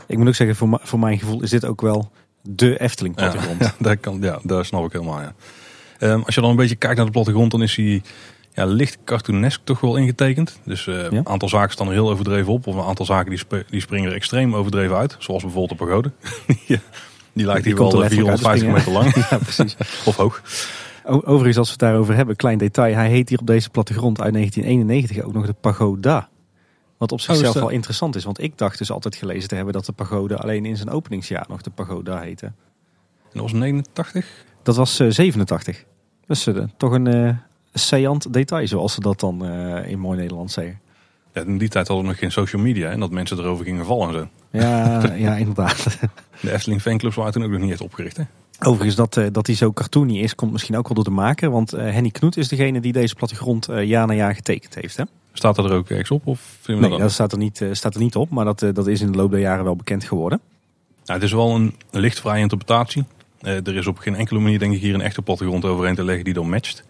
Ik 0.06 0.18
moet 0.18 0.28
ook 0.28 0.34
zeggen, 0.34 0.56
voor, 0.56 0.80
voor 0.82 0.98
mijn 0.98 1.18
gevoel 1.18 1.42
is 1.42 1.50
dit 1.50 1.64
ook 1.64 1.80
wel 1.80 2.10
de 2.42 2.80
Efteling 2.80 3.14
plattegrond. 3.14 3.60
Ja, 3.60 3.74
daar, 3.86 3.96
kan, 3.96 4.18
ja, 4.20 4.38
daar 4.42 4.64
snap 4.64 4.84
ik 4.84 4.92
helemaal, 4.92 5.20
ja. 5.20 5.34
Um, 6.00 6.22
als 6.22 6.34
je 6.34 6.40
dan 6.40 6.50
een 6.50 6.56
beetje 6.56 6.76
kijkt 6.76 6.96
naar 6.96 7.04
de 7.04 7.12
plattegrond, 7.12 7.50
dan 7.50 7.62
is 7.62 7.76
hij 7.76 8.02
ja, 8.54 8.64
licht 8.64 8.98
cartoonesk 9.04 9.60
toch 9.64 9.80
wel 9.80 9.96
ingetekend. 9.96 10.58
Dus 10.64 10.86
uh, 10.86 10.94
ja? 10.94 11.10
een 11.10 11.28
aantal 11.28 11.48
zaken 11.48 11.72
staan 11.72 11.86
er 11.86 11.92
heel 11.92 12.10
overdreven 12.10 12.52
op. 12.52 12.66
Of 12.66 12.74
een 12.74 12.84
aantal 12.84 13.06
zaken 13.06 13.30
die, 13.30 13.38
sp 13.44 13.52
die 13.70 13.80
springen 13.80 14.10
er 14.10 14.16
extreem 14.16 14.54
overdreven 14.54 14.96
uit. 14.96 15.16
Zoals 15.18 15.42
bijvoorbeeld 15.42 15.78
de 15.78 15.84
pagode. 15.84 16.12
ja, 16.66 16.78
die 17.32 17.46
lijkt 17.46 17.64
hier 17.64 17.76
wel 17.76 17.90
450 17.90 18.68
meter 18.68 18.92
lang. 18.92 19.14
ja, 19.30 19.38
precies. 19.38 19.76
of 20.04 20.16
hoog. 20.16 20.42
Overigens, 21.04 21.58
als 21.58 21.66
we 21.66 21.72
het 21.72 21.80
daarover 21.80 22.14
hebben, 22.14 22.36
klein 22.36 22.58
detail. 22.58 22.94
Hij 22.94 23.08
heet 23.08 23.28
hier 23.28 23.38
op 23.38 23.46
deze 23.46 23.70
plattegrond 23.70 24.20
uit 24.20 24.32
1991 24.32 25.26
ook 25.26 25.32
nog 25.32 25.46
de 25.46 25.54
pagoda. 25.60 26.28
Wat 26.98 27.12
op 27.12 27.20
zichzelf 27.20 27.54
oh, 27.54 27.62
wel 27.62 27.70
interessant 27.70 28.16
is. 28.16 28.24
Want 28.24 28.42
ik 28.42 28.58
dacht 28.58 28.78
dus 28.78 28.90
altijd 28.90 29.16
gelezen 29.16 29.48
te 29.48 29.54
hebben 29.54 29.72
dat 29.72 29.84
de 29.86 29.92
pagode 29.92 30.36
alleen 30.36 30.64
in 30.64 30.76
zijn 30.76 30.90
openingsjaar 30.90 31.46
nog 31.48 31.62
de 31.62 31.70
pagoda 31.70 32.20
heette. 32.20 32.46
En 32.46 32.54
dat 33.32 33.42
was 33.42 33.52
89? 33.52 34.44
Dat 34.62 34.76
was 34.76 35.00
uh, 35.00 35.10
87. 35.10 35.84
Dus 36.26 36.46
uh, 36.46 36.64
toch 36.76 36.92
een, 36.92 37.06
uh, 37.06 38.10
detail, 38.30 38.66
zoals 38.66 38.94
ze 38.94 39.00
dat 39.00 39.20
dan 39.20 39.44
in 39.84 39.98
mooi 39.98 40.18
Nederlands 40.18 40.54
zeggen. 40.54 40.80
Ja, 41.32 41.42
in 41.42 41.58
die 41.58 41.68
tijd 41.68 41.86
hadden 41.86 42.06
we 42.06 42.10
nog 42.10 42.20
geen 42.20 42.32
social 42.32 42.62
media 42.62 42.90
en 42.90 43.00
dat 43.00 43.10
mensen 43.10 43.38
erover 43.38 43.64
gingen 43.64 43.84
vallen 43.84 44.08
en 44.08 44.14
zo. 44.14 44.28
Ja, 44.58 45.02
ja 45.26 45.36
inderdaad. 45.36 45.98
De 46.40 46.52
Efteling 46.52 46.82
fanclubs 46.82 47.16
waren 47.16 47.32
toen 47.32 47.44
ook 47.44 47.50
nog 47.50 47.60
niet 47.60 47.70
echt 47.70 47.80
opgericht. 47.80 48.16
Hè? 48.16 48.22
Overigens, 48.60 48.96
dat, 48.96 49.32
dat 49.32 49.46
hij 49.46 49.56
zo 49.56 49.72
cartoony 49.72 50.18
is, 50.18 50.34
komt 50.34 50.52
misschien 50.52 50.76
ook 50.76 50.88
wel 50.88 50.94
door 50.94 51.04
de 51.04 51.10
maker. 51.10 51.50
Want 51.50 51.70
Henny 51.70 52.10
Knoet 52.10 52.36
is 52.36 52.48
degene 52.48 52.80
die 52.80 52.92
deze 52.92 53.14
plattegrond 53.14 53.68
jaar 53.82 54.06
na 54.06 54.12
jaar 54.12 54.34
getekend 54.34 54.74
heeft. 54.74 54.96
Hè? 54.96 55.04
Staat 55.32 55.56
dat 55.56 55.64
er 55.64 55.76
ook 55.76 55.88
ergens 55.88 56.10
op? 56.10 56.26
Of 56.26 56.58
nee, 56.66 56.80
dat, 56.80 56.98
dat 56.98 57.12
staat, 57.12 57.32
er 57.32 57.38
niet, 57.38 57.64
staat 57.72 57.94
er 57.94 58.00
niet 58.00 58.16
op. 58.16 58.30
Maar 58.30 58.44
dat, 58.44 58.58
dat 58.72 58.86
is 58.86 59.00
in 59.00 59.12
de 59.12 59.18
loop 59.18 59.30
der 59.30 59.40
jaren 59.40 59.64
wel 59.64 59.76
bekend 59.76 60.04
geworden. 60.04 60.40
Nou, 61.04 61.20
het 61.20 61.22
is 61.22 61.34
wel 61.34 61.54
een 61.54 61.74
lichtvrije 61.90 62.40
interpretatie. 62.40 63.04
er 63.40 63.76
is 63.76 63.86
op 63.86 63.98
geen 63.98 64.14
enkele 64.14 64.40
manier 64.40 64.58
denk 64.58 64.74
ik 64.74 64.80
hier 64.80 64.94
een 64.94 65.00
echte 65.00 65.22
plattegrond 65.22 65.64
overheen 65.64 65.94
te 65.94 66.04
leggen 66.04 66.24
die 66.24 66.34
dan 66.34 66.50
matcht. 66.50 66.84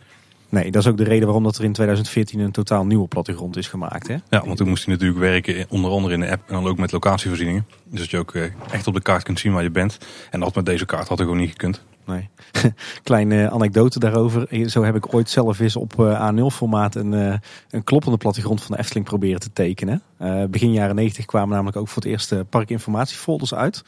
Nee, 0.48 0.70
dat 0.70 0.82
is 0.82 0.88
ook 0.88 0.96
de 0.96 1.04
reden 1.04 1.24
waarom 1.24 1.42
dat 1.42 1.56
er 1.56 1.64
in 1.64 1.72
2014 1.72 2.40
een 2.40 2.50
totaal 2.50 2.86
nieuwe 2.86 3.08
plattegrond 3.08 3.56
is 3.56 3.68
gemaakt. 3.68 4.08
Hè? 4.08 4.16
Ja, 4.30 4.44
want 4.44 4.56
toen 4.56 4.68
moest 4.68 4.84
hij 4.84 4.94
natuurlijk 4.94 5.20
werken, 5.20 5.66
onder 5.68 5.90
andere 5.90 6.14
in 6.14 6.20
de 6.20 6.30
app 6.30 6.48
en 6.48 6.54
dan 6.54 6.66
ook 6.66 6.78
met 6.78 6.92
locatievoorzieningen. 6.92 7.66
Dus 7.84 8.00
dat 8.00 8.10
je 8.10 8.18
ook 8.18 8.34
echt 8.70 8.86
op 8.86 8.94
de 8.94 9.02
kaart 9.02 9.22
kunt 9.22 9.38
zien 9.38 9.52
waar 9.52 9.62
je 9.62 9.70
bent. 9.70 9.98
En 10.30 10.40
dat 10.40 10.54
met 10.54 10.66
deze 10.66 10.86
kaart 10.86 11.08
had 11.08 11.18
ik 11.18 11.24
gewoon 11.24 11.40
niet 11.40 11.50
gekund. 11.50 11.82
Nee. 12.08 12.28
Kleine 13.02 13.50
anekdote 13.50 13.98
daarover. 13.98 14.70
Zo 14.70 14.82
heb 14.82 14.94
ik 14.96 15.14
ooit 15.14 15.30
zelf 15.30 15.58
eens 15.58 15.76
op 15.76 15.92
A0 15.96 16.44
formaat 16.46 16.94
een, 16.94 17.12
een 17.70 17.84
kloppende 17.84 18.16
plattegrond 18.16 18.62
van 18.62 18.74
de 18.74 18.80
Efteling 18.80 19.06
proberen 19.06 19.40
te 19.40 19.52
tekenen. 19.52 20.02
Uh, 20.22 20.44
begin 20.44 20.72
jaren 20.72 20.94
90 20.94 21.24
kwamen 21.24 21.48
namelijk 21.48 21.76
ook 21.76 21.88
voor 21.88 22.02
het 22.02 22.10
eerst 22.10 22.48
parkinformatiefolders 22.48 23.54
uit. 23.54 23.84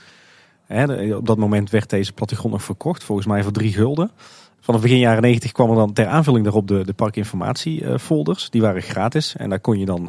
Hè, 0.66 1.14
op 1.14 1.26
dat 1.26 1.38
moment 1.38 1.70
werd 1.70 1.90
deze 1.90 2.12
plattegrond 2.12 2.52
nog 2.52 2.62
verkocht, 2.62 3.04
volgens 3.04 3.26
mij 3.26 3.42
voor 3.42 3.52
drie 3.52 3.72
gulden. 3.72 4.10
Vanaf 4.60 4.80
begin 4.80 4.98
jaren 4.98 5.22
90 5.22 5.52
kwam 5.52 5.70
er 5.70 5.76
dan 5.76 5.92
ter 5.92 6.06
aanvulling 6.06 6.44
daarop 6.44 6.68
de, 6.68 6.84
de 6.84 6.92
parkinformatiefolders. 6.92 8.50
Die 8.50 8.60
waren 8.60 8.82
gratis 8.82 9.36
en 9.36 9.48
daar 9.48 9.60
kon 9.60 9.78
je 9.78 9.84
dan 9.84 10.08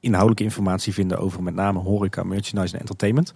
inhoudelijke 0.00 0.44
informatie 0.44 0.92
vinden 0.92 1.18
over 1.18 1.42
met 1.42 1.54
name 1.54 1.78
horeca, 1.78 2.22
merchandise 2.22 2.74
en 2.74 2.80
entertainment. 2.80 3.32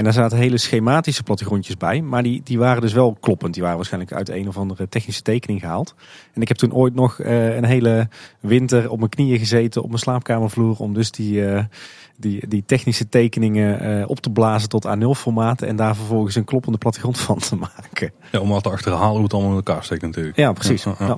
En 0.00 0.06
daar 0.06 0.14
zaten 0.14 0.38
hele 0.38 0.58
schematische 0.58 1.22
plattegrondjes 1.22 1.76
bij, 1.76 2.02
maar 2.02 2.22
die, 2.22 2.40
die 2.44 2.58
waren 2.58 2.82
dus 2.82 2.92
wel 2.92 3.16
kloppend. 3.20 3.52
Die 3.54 3.62
waren 3.62 3.76
waarschijnlijk 3.76 4.12
uit 4.12 4.28
een 4.28 4.48
of 4.48 4.56
andere 4.56 4.88
technische 4.88 5.22
tekening 5.22 5.60
gehaald. 5.60 5.94
En 6.34 6.42
ik 6.42 6.48
heb 6.48 6.56
toen 6.56 6.74
ooit 6.74 6.94
nog 6.94 7.18
uh, 7.18 7.56
een 7.56 7.64
hele 7.64 8.08
winter 8.40 8.90
op 8.90 8.98
mijn 8.98 9.10
knieën 9.10 9.38
gezeten 9.38 9.82
op 9.82 9.88
mijn 9.88 10.00
slaapkamervloer 10.00 10.76
om 10.78 10.94
dus 10.94 11.10
die, 11.10 11.40
uh, 11.40 11.64
die, 12.16 12.48
die 12.48 12.62
technische 12.66 13.08
tekeningen 13.08 13.98
uh, 13.98 14.08
op 14.08 14.20
te 14.20 14.30
blazen 14.30 14.68
tot 14.68 14.86
A0 14.86 15.20
formaten 15.20 15.68
en 15.68 15.76
daar 15.76 15.96
vervolgens 15.96 16.34
een 16.34 16.44
kloppende 16.44 16.78
plattegrond 16.78 17.18
van 17.20 17.38
te 17.38 17.56
maken. 17.56 18.12
Ja, 18.32 18.40
om 18.40 18.48
wat 18.48 18.62
te 18.62 18.70
achterhalen 18.70 19.14
hoe 19.14 19.22
het 19.22 19.32
allemaal 19.32 19.50
in 19.50 19.56
elkaar 19.56 19.84
steekt 19.84 20.02
natuurlijk. 20.02 20.36
Ja, 20.36 20.52
precies. 20.52 20.84
Ja, 20.84 20.94
ja. 20.98 21.16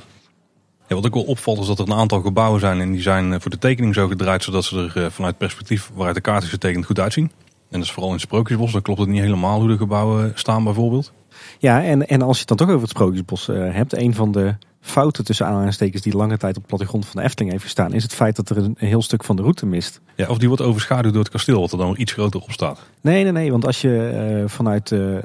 Ja, 0.88 0.94
wat 0.94 1.06
ook 1.06 1.14
wel 1.14 1.24
opvalt 1.24 1.58
is 1.58 1.66
dat 1.66 1.78
er 1.78 1.86
een 1.86 1.98
aantal 1.98 2.20
gebouwen 2.20 2.60
zijn 2.60 2.80
en 2.80 2.92
die 2.92 3.02
zijn 3.02 3.40
voor 3.40 3.50
de 3.50 3.58
tekening 3.58 3.94
zo 3.94 4.08
gedraaid 4.08 4.42
zodat 4.42 4.64
ze 4.64 4.90
er 4.94 5.12
vanuit 5.12 5.38
perspectief 5.38 5.90
waaruit 5.94 6.16
de 6.16 6.20
kaart 6.20 6.42
is 6.42 6.48
getekend 6.48 6.86
goed 6.86 7.00
uitzien. 7.00 7.30
En 7.72 7.78
dat 7.78 7.88
is 7.88 7.92
vooral 7.92 8.12
in 8.12 8.20
Sprookjesbos, 8.20 8.72
dan 8.72 8.82
klopt 8.82 9.00
het 9.00 9.08
niet 9.08 9.20
helemaal 9.20 9.58
hoe 9.58 9.68
de 9.68 9.76
gebouwen 9.76 10.32
staan 10.34 10.64
bijvoorbeeld. 10.64 11.12
Ja, 11.58 11.82
en, 11.82 12.06
en 12.08 12.22
als 12.22 12.32
je 12.34 12.38
het 12.38 12.48
dan 12.48 12.56
toch 12.56 12.68
over 12.68 12.80
het 12.80 12.90
Sprookjesbos 12.90 13.48
uh, 13.48 13.74
hebt, 13.74 13.96
een 13.96 14.14
van 14.14 14.32
de 14.32 14.54
fouten 14.80 15.24
tussen 15.24 15.46
aanhalingstekens 15.46 16.02
die 16.02 16.16
lange 16.16 16.36
tijd 16.36 16.56
op 16.56 16.62
de 16.62 16.68
plattegrond 16.68 17.06
van 17.06 17.20
de 17.20 17.26
Efteling 17.26 17.50
heeft 17.50 17.64
gestaan, 17.64 17.92
is 17.92 18.02
het 18.02 18.14
feit 18.14 18.36
dat 18.36 18.50
er 18.50 18.56
een, 18.56 18.74
heel 18.78 19.02
stuk 19.02 19.24
van 19.24 19.36
de 19.36 19.42
route 19.42 19.66
mist. 19.66 20.00
Ja, 20.16 20.28
of 20.28 20.38
die 20.38 20.48
wordt 20.48 20.62
overschaduwd 20.62 21.12
door 21.12 21.22
het 21.22 21.32
kasteel, 21.32 21.60
wat 21.60 21.72
er 21.72 21.78
dan 21.78 21.94
iets 21.98 22.12
groter 22.12 22.40
op 22.40 22.52
staat. 22.52 22.80
Nee, 23.00 23.22
nee, 23.22 23.32
nee, 23.32 23.50
want 23.50 23.66
als 23.66 23.80
je 23.80 24.38
uh, 24.42 24.48
vanuit 24.48 24.90
uh, 24.90 25.16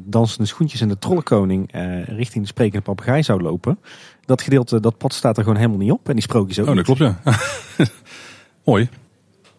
Dansende 0.00 0.46
Schoentjes 0.46 0.80
en 0.80 0.88
de 0.88 0.98
Trollenkoning 0.98 1.70
richting 2.06 2.42
de 2.42 2.50
Sprekende 2.50 2.84
Papegaai 2.84 3.22
zou 3.22 3.42
lopen, 3.42 3.78
dat 4.24 4.42
gedeelte, 4.42 4.80
dat 4.80 4.98
pad 4.98 5.12
staat 5.12 5.36
er 5.36 5.42
gewoon 5.42 5.58
helemaal 5.58 5.78
niet 5.78 5.92
op 5.92 6.08
en 6.08 6.12
die 6.12 6.22
sprookjes 6.22 6.58
ook 6.58 6.68
Oh, 6.68 6.74
niet. 6.74 6.86
dat 6.86 6.96
klopt 6.96 7.18
ja. 7.24 7.36
Mooi. 8.64 8.88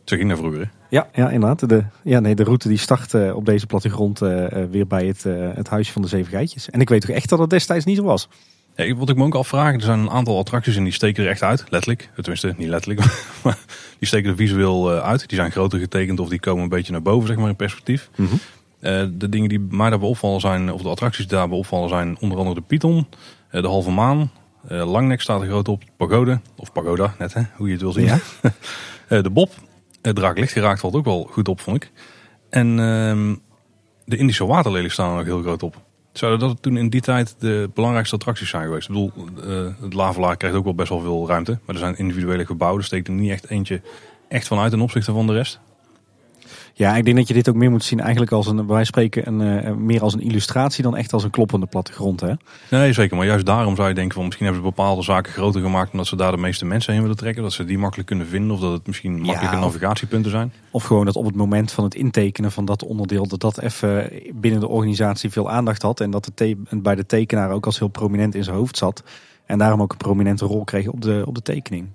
Zo 0.09 0.15
ging 0.15 0.27
naar 0.27 0.37
vroeger. 0.37 0.59
Hè? 0.59 0.65
Ja, 0.89 1.07
ja, 1.13 1.29
inderdaad. 1.29 1.69
De, 1.69 1.83
ja, 2.03 2.19
nee, 2.19 2.35
de 2.35 2.43
route 2.43 2.67
die 2.67 2.77
start 2.77 3.13
uh, 3.13 3.35
op 3.35 3.45
deze 3.45 3.65
plattegrond 3.65 4.21
uh, 4.21 4.45
weer 4.71 4.87
bij 4.87 5.05
het, 5.05 5.23
uh, 5.25 5.49
het 5.53 5.69
huisje 5.69 5.91
van 5.91 6.01
de 6.01 6.07
Zeven 6.07 6.31
Geitjes. 6.31 6.69
En 6.69 6.81
ik 6.81 6.89
weet 6.89 7.01
toch 7.01 7.15
echt 7.15 7.29
dat 7.29 7.39
het 7.39 7.49
destijds 7.49 7.85
niet 7.85 7.97
zo 7.97 8.03
was. 8.03 8.29
Ja, 8.75 8.95
wat 8.95 9.09
ik 9.09 9.15
me 9.15 9.23
ook 9.23 9.35
afvraag, 9.35 9.73
er 9.73 9.81
zijn 9.81 9.99
een 9.99 10.09
aantal 10.09 10.37
attracties 10.37 10.75
en 10.75 10.83
die 10.83 10.93
steken 10.93 11.23
er 11.23 11.29
echt 11.29 11.43
uit. 11.43 11.63
Letterlijk. 11.69 12.09
Tenminste, 12.15 12.53
niet 12.57 12.67
letterlijk. 12.67 13.01
Maar 13.43 13.57
die 13.99 14.07
steken 14.07 14.29
er 14.29 14.35
visueel 14.35 14.91
uit. 14.91 15.29
Die 15.29 15.37
zijn 15.37 15.51
groter 15.51 15.79
getekend 15.79 16.19
of 16.19 16.29
die 16.29 16.39
komen 16.39 16.63
een 16.63 16.69
beetje 16.69 16.91
naar 16.91 17.01
boven, 17.01 17.27
zeg 17.27 17.37
maar, 17.37 17.49
in 17.49 17.55
perspectief. 17.55 18.09
Mm 18.15 18.27
-hmm. 18.27 19.17
de 19.17 19.29
dingen 19.29 19.49
die 19.49 19.59
mij 19.59 19.89
daarbij 19.89 20.09
opvallen 20.09 20.39
zijn, 20.39 20.71
of 20.71 20.81
de 20.81 20.89
attracties 20.89 21.27
die 21.27 21.37
daarbij 21.37 21.57
opvallen 21.57 21.89
zijn, 21.89 22.17
onder 22.19 22.37
andere 22.37 22.55
de 22.55 22.65
Python, 22.67 23.07
de 23.51 23.67
Halve 23.67 23.91
Maan. 23.91 24.31
Langnek 24.67 25.21
staat 25.21 25.41
er 25.41 25.47
groot 25.47 25.67
op. 25.67 25.83
Pagode, 25.97 26.39
of 26.55 26.71
Pagoda, 26.71 27.15
net 27.19 27.33
hè, 27.33 27.41
hoe 27.55 27.67
je 27.67 27.73
het 27.73 27.81
wil 27.81 27.91
zien. 27.91 28.05
Ja. 28.05 28.19
de 29.21 29.29
Bob, 29.29 29.49
het 30.01 30.15
draak 30.15 30.37
licht 30.37 30.51
geraakt 30.51 30.79
valt 30.79 30.95
ook 30.95 31.05
wel 31.05 31.27
goed 31.31 31.47
op, 31.47 31.59
vond 31.59 31.83
ik. 31.83 31.91
En 32.49 32.67
uh, 32.67 33.35
de 34.05 34.17
Indische 34.17 34.45
waterlelies 34.45 34.93
staan 34.93 35.13
er 35.13 35.19
ook 35.19 35.25
heel 35.25 35.41
groot 35.41 35.63
op. 35.63 35.85
Zouden 36.11 36.47
dat 36.47 36.61
toen 36.61 36.77
in 36.77 36.89
die 36.89 37.01
tijd 37.01 37.35
de 37.39 37.69
belangrijkste 37.73 38.15
attracties 38.15 38.49
zijn 38.49 38.63
geweest? 38.63 38.89
Ik 38.89 38.93
bedoel, 38.93 39.11
uh, 39.45 39.73
het 39.81 39.93
Lavelaar 39.93 40.37
krijgt 40.37 40.57
ook 40.57 40.63
wel 40.63 40.75
best 40.75 40.89
wel 40.89 40.99
veel 40.99 41.27
ruimte. 41.27 41.59
Maar 41.65 41.75
er 41.75 41.81
zijn 41.81 41.97
individuele 41.97 42.45
gebouwen. 42.45 42.79
Er 42.79 42.85
steekt 42.85 43.07
er 43.07 43.13
niet 43.13 43.31
echt 43.31 43.49
eentje 43.49 43.81
echt 44.27 44.47
vanuit 44.47 44.71
ten 44.71 44.81
opzichte 44.81 45.11
van 45.11 45.27
de 45.27 45.33
rest. 45.33 45.59
Ja, 46.77 46.95
ik 46.95 47.05
denk 47.05 47.17
dat 47.17 47.27
je 47.27 47.33
dit 47.33 47.49
ook 47.49 47.55
meer 47.55 47.71
moet 47.71 47.83
zien 47.83 47.99
eigenlijk 47.99 48.31
als 48.31 48.47
een, 48.47 48.67
wij 48.67 48.83
spreken, 48.83 49.27
een, 49.27 49.65
uh, 49.65 49.73
meer 49.73 50.01
als 50.01 50.13
een 50.13 50.21
illustratie 50.21 50.83
dan 50.83 50.95
echt 50.95 51.13
als 51.13 51.23
een 51.23 51.29
kloppende 51.29 51.65
plattegrond. 51.65 52.21
Hè? 52.21 52.33
Nee, 52.69 52.93
zeker. 52.93 53.17
Maar 53.17 53.25
juist 53.25 53.45
daarom 53.45 53.75
zou 53.75 53.87
je 53.87 53.93
denken 53.93 54.13
van 54.15 54.23
misschien 54.25 54.45
hebben 54.45 54.63
ze 54.63 54.69
bepaalde 54.69 55.01
zaken 55.03 55.31
groter 55.31 55.61
gemaakt 55.61 55.91
omdat 55.91 56.07
ze 56.07 56.15
daar 56.15 56.31
de 56.31 56.37
meeste 56.37 56.65
mensen 56.65 56.93
heen 56.93 57.01
willen 57.01 57.17
trekken. 57.17 57.43
Dat 57.43 57.53
ze 57.53 57.65
die 57.65 57.77
makkelijk 57.77 58.07
kunnen 58.07 58.27
vinden 58.27 58.51
of 58.51 58.59
dat 58.59 58.71
het 58.71 58.87
misschien 58.87 59.21
makkelijke 59.21 59.55
Ja, 59.55 59.61
navigatiepunten 59.61 60.31
zijn. 60.31 60.53
Of 60.71 60.83
gewoon 60.83 61.05
dat 61.05 61.15
op 61.15 61.25
het 61.25 61.35
moment 61.35 61.71
van 61.71 61.83
het 61.83 61.95
intekenen 61.95 62.51
van 62.51 62.65
dat 62.65 62.83
onderdeel, 62.83 63.27
dat 63.27 63.39
dat 63.39 63.59
even 63.61 64.11
binnen 64.33 64.59
de 64.59 64.67
organisatie 64.67 65.29
veel 65.29 65.49
aandacht 65.51 65.81
had. 65.81 65.99
En 65.99 66.11
dat 66.11 66.25
het 66.25 66.35
te- 66.35 66.57
bij 66.71 66.95
de 66.95 67.05
tekenaar 67.05 67.51
ook 67.51 67.65
als 67.65 67.79
heel 67.79 67.87
prominent 67.87 68.35
in 68.35 68.43
zijn 68.43 68.55
hoofd 68.55 68.77
zat. 68.77 69.03
En 69.45 69.57
daarom 69.57 69.81
ook 69.81 69.91
een 69.91 69.97
prominente 69.97 70.45
rol 70.45 70.63
kreeg 70.63 70.87
op 70.87 71.01
de, 71.01 71.23
op 71.25 71.35
de 71.35 71.41
tekening. 71.41 71.87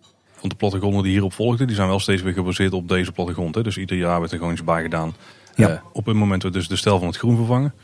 Want 0.43 0.53
de 0.53 0.59
plattegronden 0.59 1.03
die 1.03 1.13
hierop 1.13 1.33
volgden, 1.33 1.67
die 1.67 1.77
zijn 1.77 1.89
wel 1.89 1.99
steeds 2.01 2.23
weer 2.23 2.33
gebaseerd 2.33 2.73
op 2.73 2.89
deze 2.89 3.13
plattegrond. 3.13 3.55
Hè. 3.55 3.63
Dus 3.63 3.77
ieder 3.79 3.97
jaar 3.97 4.21
werd 4.21 4.33
er 4.33 4.39
gewoon 4.39 4.53
iets 4.53 4.65
bij 4.65 4.83
gedaan. 4.83 5.15
Ja. 5.55 5.69
Eh, 5.69 5.79
op 5.93 6.07
een 6.07 6.17
moment 6.17 6.43
werd 6.43 6.55
dus 6.55 6.69
de 6.69 6.77
stijl 6.77 6.99
van 6.99 7.07
het 7.09 7.17
groen 7.17 7.37
vervangen. 7.37 7.75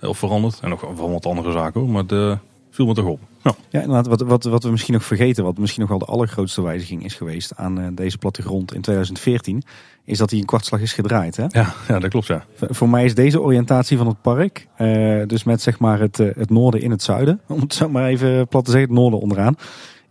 eh, 0.00 0.08
of 0.08 0.18
veranderd. 0.18 0.58
En 0.60 0.68
nog 0.68 0.80
van 0.94 1.12
wat 1.12 1.26
andere 1.26 1.52
zaken 1.52 1.80
hoor. 1.80 1.90
Maar 1.90 2.06
de 2.06 2.38
viel 2.70 2.86
me 2.86 2.94
toch 2.94 3.04
op. 3.06 3.20
Ja. 3.42 3.54
Ja, 3.70 3.80
inderdaad. 3.80 4.06
Wat, 4.06 4.20
wat, 4.20 4.44
wat 4.44 4.62
we 4.64 4.70
misschien 4.70 4.94
nog 4.94 5.04
vergeten, 5.04 5.44
wat 5.44 5.58
misschien 5.58 5.80
nog 5.80 5.90
wel 5.90 5.98
de 5.98 6.04
allergrootste 6.04 6.62
wijziging 6.62 7.04
is 7.04 7.14
geweest 7.14 7.56
aan 7.56 7.80
eh, 7.80 7.86
deze 7.92 8.18
plattegrond 8.18 8.74
in 8.74 8.80
2014, 8.80 9.62
is 10.04 10.18
dat 10.18 10.30
hij 10.30 10.38
een 10.38 10.44
kwartslag 10.46 10.80
is 10.80 10.92
gedraaid. 10.92 11.36
Hè? 11.36 11.44
Ja, 11.48 11.74
ja, 11.88 11.98
dat 11.98 12.10
klopt 12.10 12.26
ja. 12.26 12.44
V- 12.54 12.62
Voor 12.68 12.88
mij 12.88 13.04
is 13.04 13.14
deze 13.14 13.40
oriëntatie 13.40 13.96
van 13.96 14.06
het 14.06 14.20
park, 14.22 14.66
dus 15.28 15.44
met 15.44 15.62
zeg 15.62 15.78
maar 15.78 16.00
het, 16.00 16.16
het 16.16 16.50
noorden 16.50 16.80
in 16.80 16.90
het 16.90 17.02
zuiden, 17.02 17.40
om 17.48 17.60
het 17.60 17.74
zo 17.74 17.88
maar 17.88 18.06
even 18.06 18.48
plat 18.48 18.64
te 18.64 18.70
zeggen, 18.70 18.90
het 18.90 18.98
noorden 18.98 19.20
onderaan, 19.20 19.56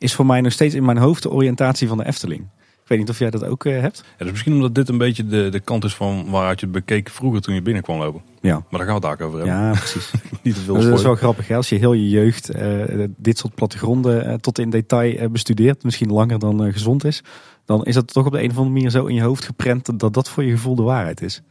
is 0.03 0.13
voor 0.13 0.25
mij 0.25 0.41
nog 0.41 0.51
steeds 0.51 0.75
in 0.75 0.85
mijn 0.85 0.97
hoofd 0.97 1.23
de 1.23 1.29
oriëntatie 1.31 1.87
van 1.87 1.97
de 1.97 2.05
Efteling. 2.05 2.41
Ik 2.81 2.89
weet 2.89 2.99
niet 2.99 3.09
of 3.09 3.19
jij 3.19 3.29
dat 3.29 3.43
ook 3.45 3.65
eh, 3.65 3.79
hebt. 3.81 4.03
Ja, 4.17 4.23
dus 4.23 4.31
misschien 4.31 4.53
omdat 4.53 4.75
dit 4.75 4.89
een 4.89 4.97
beetje 4.97 5.25
de, 5.25 5.49
de 5.49 5.59
kant 5.59 5.83
is 5.83 5.95
van 5.95 6.29
waaruit 6.29 6.59
je 6.59 6.65
het 6.65 6.75
bekeek 6.75 7.09
vroeger 7.09 7.41
toen 7.41 7.53
je 7.53 7.61
binnen 7.61 7.83
kwam 7.83 7.97
lopen. 7.97 8.21
Ja, 8.41 8.53
Maar 8.53 8.79
daar 8.79 8.87
gaan 8.89 8.99
we 8.99 9.07
het 9.07 9.21
ook 9.21 9.27
over 9.27 9.39
hebben. 9.39 9.55
ja 9.57 9.71
precies. 9.71 10.11
Niet 10.43 10.55
te 10.55 10.61
veel 10.61 10.73
dat 10.73 10.83
is 10.93 11.01
wel 11.01 11.15
grappig. 11.15 11.47
Hè? 11.47 11.55
Als 11.55 11.69
je 11.69 11.75
heel 11.75 11.93
je 11.93 12.09
jeugd 12.09 12.49
eh, 12.49 13.05
dit 13.17 13.37
soort 13.37 13.55
plattegronden 13.55 14.25
eh, 14.25 14.33
tot 14.33 14.59
in 14.59 14.69
detail 14.69 15.29
bestudeert, 15.29 15.83
misschien 15.83 16.11
langer 16.11 16.39
dan 16.39 16.71
gezond 16.73 17.03
is, 17.03 17.23
dan 17.65 17.83
is 17.85 17.93
dat 17.93 18.13
toch 18.13 18.25
op 18.25 18.31
de 18.31 18.43
een 18.43 18.49
of 18.49 18.57
andere 18.57 18.73
manier 18.75 18.89
zo 18.89 19.05
in 19.05 19.15
je 19.15 19.21
hoofd 19.21 19.45
geprent 19.45 19.99
dat 19.99 20.13
dat 20.13 20.29
voor 20.29 20.43
je 20.43 20.51
gevoel 20.51 20.75
de 20.75 20.81
waarheid 20.83 21.21
is. 21.21 21.41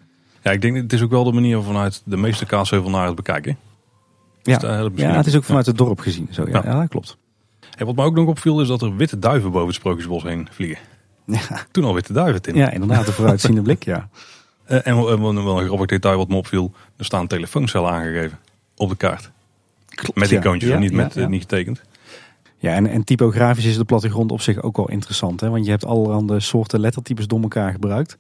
Ja, 0.42 0.50
ik 0.50 0.60
denk 0.60 0.76
het 0.76 0.92
is 0.92 1.02
ook 1.02 1.10
wel 1.10 1.24
de 1.24 1.32
manier 1.32 1.62
vanuit 1.62 2.02
de 2.04 2.16
meeste 2.16 2.46
kaasheuvel 2.46 3.00
het 3.00 3.14
bekijken. 3.14 3.56
Ja, 4.42 4.58
Dus 4.58 4.90
ja 4.94 5.16
het 5.16 5.26
is 5.26 5.36
ook 5.36 5.44
vanuit 5.44 5.66
het 5.66 5.78
dorp 5.78 6.00
gezien. 6.00 6.28
Zo, 6.30 6.42
ja, 6.46 6.50
Ja. 6.50 6.62
ja. 6.64 6.80
dat 6.80 6.88
klopt. 6.88 7.16
Wat 7.84 7.94
me 7.96 8.02
ook 8.04 8.14
nog 8.14 8.26
opviel 8.26 8.60
is 8.60 8.68
dat 8.68 8.82
er 8.82 8.96
witte 8.96 9.18
duiven 9.18 9.50
boven 9.50 9.66
het 9.66 9.76
Sprookjesbos 9.76 10.22
heen 10.22 10.48
vliegen. 10.50 10.78
Ja, 11.26 11.40
Toen 11.70 11.84
al 11.84 11.94
witte 11.94 12.12
duiven, 12.12 12.42
Tim. 12.42 12.54
ja 12.56 12.70
inderdaad, 12.70 13.06
de 13.06 13.12
vooruitziende 13.12 13.62
blik, 13.62 13.84
ja. 13.84 14.08
Eh, 14.64 14.86
en 14.86 14.96
wel, 14.96 15.18
wel- 15.20 15.44
wel 15.44 15.60
een 15.60 15.66
grappig 15.66 15.86
detail 15.86 16.16
wat 16.16 16.28
me 16.28 16.36
opviel. 16.36 16.72
Er 16.96 17.04
staan 17.04 17.26
telefooncellen 17.26 17.90
aangegeven 17.90 18.38
op 18.76 18.88
de 18.88 18.96
kaart. 18.96 19.30
Klopt, 19.88 20.18
Met 20.18 20.30
icoontjes 20.30 20.70
Ja, 20.70 20.76
en 20.76 20.82
niet, 20.82 20.92
met, 20.92 21.16
eh, 21.16 21.26
niet 21.26 21.40
getekend. 21.40 21.82
Ja, 22.56 22.74
en, 22.74 22.86
en 22.86 23.04
typografisch 23.04 23.64
is 23.64 23.76
de 23.76 23.84
plattegrond 23.84 24.32
op 24.32 24.40
zich 24.40 24.62
ook 24.62 24.76
wel 24.76 24.88
interessant. 24.90 25.40
Hè? 25.40 25.50
Want 25.50 25.64
je 25.64 25.70
hebt 25.70 25.84
allerhande 25.84 26.40
soorten 26.40 26.80
lettertypes 26.80 27.26
door 27.26 27.40
elkaar 27.42 27.72
gebruikt. 27.72 28.16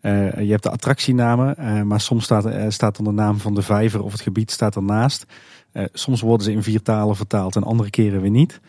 Eh, 0.00 0.40
je 0.40 0.50
hebt 0.50 0.62
de 0.62 0.70
attractienamen, 0.70 1.56
eh, 1.56 1.82
maar 1.82 2.00
soms 2.00 2.24
staat, 2.24 2.46
eh, 2.46 2.64
staat 2.68 2.96
dan 2.96 3.04
de 3.04 3.10
naam 3.10 3.38
van 3.38 3.54
de 3.54 3.62
vijver 3.62 4.02
of 4.02 4.12
het 4.12 4.20
gebied 4.20 4.50
staat 4.50 4.76
ernaast. 4.76 5.26
Eh, 5.72 5.84
soms 5.92 6.20
worden 6.20 6.44
ze 6.46 6.52
in 6.52 6.62
vier 6.62 6.82
talen 6.82 7.16
vertaald 7.16 7.56
en 7.56 7.62
andere 7.64 7.90
keren 7.90 8.20
weer 8.20 8.30
niet. 8.30 8.60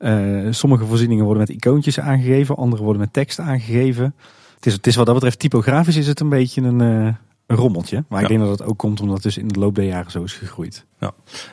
Eh, 0.00 0.46
sommige 0.50 0.84
voorzieningen 0.84 1.24
worden 1.24 1.42
met 1.46 1.56
icoontjes 1.56 2.00
aangegeven, 2.00 2.56
andere 2.56 2.82
worden 2.82 3.00
met 3.00 3.12
tekst 3.12 3.38
aangegeven. 3.38 4.14
Het 4.54 4.66
is, 4.66 4.72
het 4.72 4.86
is 4.86 4.96
wat 4.96 5.06
dat 5.06 5.14
betreft 5.14 5.38
typografisch 5.38 5.96
is 5.96 6.06
het 6.06 6.20
een 6.20 6.28
beetje 6.28 6.62
een, 6.62 6.80
eh, 6.80 7.14
een 7.50 7.56
rommeltje. 7.56 8.04
Maar 8.08 8.22
ik 8.22 8.28
Ja. 8.28 8.34
denk 8.36 8.48
dat 8.48 8.58
het 8.58 8.68
ook 8.68 8.78
komt 8.78 9.00
omdat 9.00 9.14
het 9.14 9.24
dus 9.24 9.38
in 9.38 9.48
de 9.48 9.58
loop 9.58 9.74
der 9.74 9.84
jaren 9.84 10.10
zo 10.10 10.22
is 10.22 10.32
gegroeid. 10.32 10.84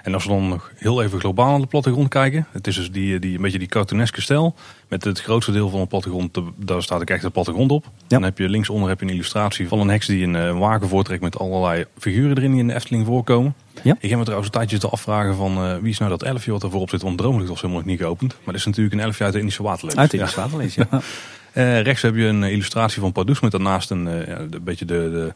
En 0.04 0.14
als 0.14 0.24
we 0.24 0.30
dan 0.30 0.48
nog 0.50 0.72
heel 0.76 1.04
even 1.04 1.20
globaal 1.20 1.54
aan 1.54 1.62
de 1.62 1.68
plattegrond 1.68 2.08
kijken. 2.10 2.48
Het 2.52 2.68
is 2.68 2.76
dus 2.76 2.92
die, 2.92 3.20
die, 3.20 3.36
een 3.36 3.42
beetje 3.42 3.60
die 3.60 3.68
cartooneske 3.68 4.22
stijl. 4.22 4.56
Met 4.90 5.04
het 5.04 5.22
grootste 5.22 5.52
deel 5.52 5.70
van 5.70 5.80
de 5.80 5.86
plattegrond, 5.88 6.34
de- 6.34 6.44
daar 6.56 6.84
staat 6.84 7.02
ook 7.02 7.10
echt 7.10 7.22
de 7.22 7.30
plattegrond 7.30 7.72
op. 7.72 7.86
Dan 8.08 8.24
heb 8.24 8.38
je 8.38 8.50
linksonder 8.50 8.90
heb 8.90 9.00
je 9.00 9.06
een 9.06 9.12
illustratie 9.12 9.68
van 9.68 9.80
een 9.80 9.88
heks 9.90 10.06
die 10.08 10.24
een 10.24 10.36
eh, 10.36 10.60
wagen 10.60 10.88
voortrekt 10.88 11.22
met 11.22 11.40
allerlei 11.40 11.86
figuren 11.98 12.38
erin 12.38 12.52
die 12.52 12.60
in 12.60 12.68
de 12.68 12.74
Efteling 12.74 13.06
voorkomen. 13.06 13.54
Ja. 13.84 13.96
Ik 14.00 14.10
heb 14.10 14.18
me 14.18 14.24
trouwens 14.24 14.50
een 14.54 14.60
tijdje 14.60 14.78
te 14.78 14.90
afvragen 14.90 15.36
van 15.36 15.58
eh, 15.58 15.78
wie 15.78 15.90
is 15.90 15.98
nou 15.98 16.12
dat 16.12 16.24
elfje 16.24 16.52
wat 16.52 16.64
er 16.64 16.70
voorop 16.70 16.90
zit. 16.90 17.02
Want 17.02 17.18
Droomlicht 17.18 17.50
was 17.50 17.62
helemaal 17.62 17.82
nog 17.82 17.90
niet 17.92 18.00
geopend. 18.00 18.34
Maar 18.34 18.46
dat 18.46 18.56
is 18.56 18.66
natuurlijk 18.66 18.96
een 18.96 19.02
elfje 19.02 19.24
uit 19.24 19.34
de 19.34 19.40
Indische 19.40 19.64
Waterleus. 19.64 19.96
Uit 19.98 20.12
de 20.12 20.18
Ja. 20.18 20.30
Waterlees, 20.36 20.76
ja. 20.82 20.88
Eh, 21.54 21.82
rechts 21.82 22.02
heb 22.02 22.16
je 22.16 22.24
een 22.26 22.44
illustratie 22.44 23.02
van 23.02 23.12
Pardoes 23.12 23.40
met 23.40 23.52
daarnaast 23.52 23.90
een, 23.92 24.04
ja, 24.04 24.40
een 24.40 24.52
beetje 24.64 24.86
de, 24.86 24.94
de, 25.12 25.34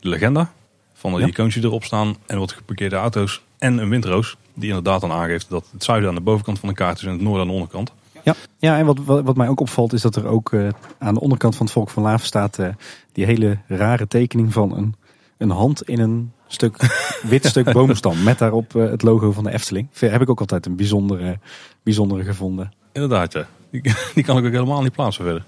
de 0.00 0.08
legenda. 0.08 0.52
Van 0.92 1.12
de 1.14 1.20
Ja. 1.20 1.26
icoontje 1.26 1.60
erop 1.62 1.84
staan 1.84 2.16
en 2.26 2.38
wat 2.38 2.52
geparkeerde 2.52 2.96
auto's. 2.96 3.42
En 3.58 3.78
een 3.78 3.88
windroos 3.88 4.36
die 4.54 4.68
inderdaad 4.68 5.00
dan 5.00 5.12
aangeeft 5.12 5.48
dat 5.48 5.68
het 5.72 5.84
zuiden 5.84 6.08
aan 6.08 6.14
de 6.14 6.20
bovenkant 6.20 6.58
van 6.58 6.68
de 6.68 6.74
kaart 6.74 6.98
is 6.98 7.04
en 7.04 7.12
het 7.12 7.20
noorden 7.20 7.40
aan 7.40 7.46
de 7.46 7.52
onderkant. 7.52 7.92
Ja, 8.22 8.34
ja 8.58 8.78
en 8.78 8.86
wat, 8.86 8.98
wat, 9.04 9.24
wat 9.24 9.36
mij 9.36 9.48
ook 9.48 9.60
opvalt 9.60 9.92
is 9.92 10.02
dat 10.02 10.16
er 10.16 10.26
ook 10.26 10.52
eh, 10.52 10.68
aan 10.98 11.14
de 11.14 11.20
onderkant 11.20 11.56
van 11.56 11.66
het 11.66 11.74
volk 11.74 11.90
van 11.90 12.02
Laaf 12.02 12.24
staat 12.24 12.58
eh, 12.58 12.68
die 13.12 13.24
hele 13.24 13.58
rare 13.66 14.06
tekening 14.08 14.52
van 14.52 14.76
een, 14.76 14.94
een 15.38 15.50
hand 15.50 15.82
in 15.82 16.00
een 16.00 16.32
stuk 16.46 16.76
wit 17.22 17.46
stuk 17.46 17.72
boomstam. 17.72 18.22
Met 18.22 18.38
daarop 18.38 18.76
eh, 18.76 18.90
het 18.90 19.02
logo 19.02 19.32
van 19.32 19.44
de 19.44 19.52
Efteling. 19.52 19.88
Heb 19.98 20.20
ik 20.20 20.30
ook 20.30 20.40
altijd 20.40 20.66
een 20.66 20.76
bijzondere, 20.76 21.38
bijzondere 21.82 22.24
gevonden. 22.24 22.72
Inderdaad, 22.92 23.32
ja. 23.32 23.46
Die, 23.70 23.82
die 24.14 24.24
kan 24.24 24.38
ik 24.38 24.44
ook 24.44 24.52
helemaal 24.52 24.82
niet 24.82 24.92
plaatsen 24.92 25.24
verder. 25.24 25.44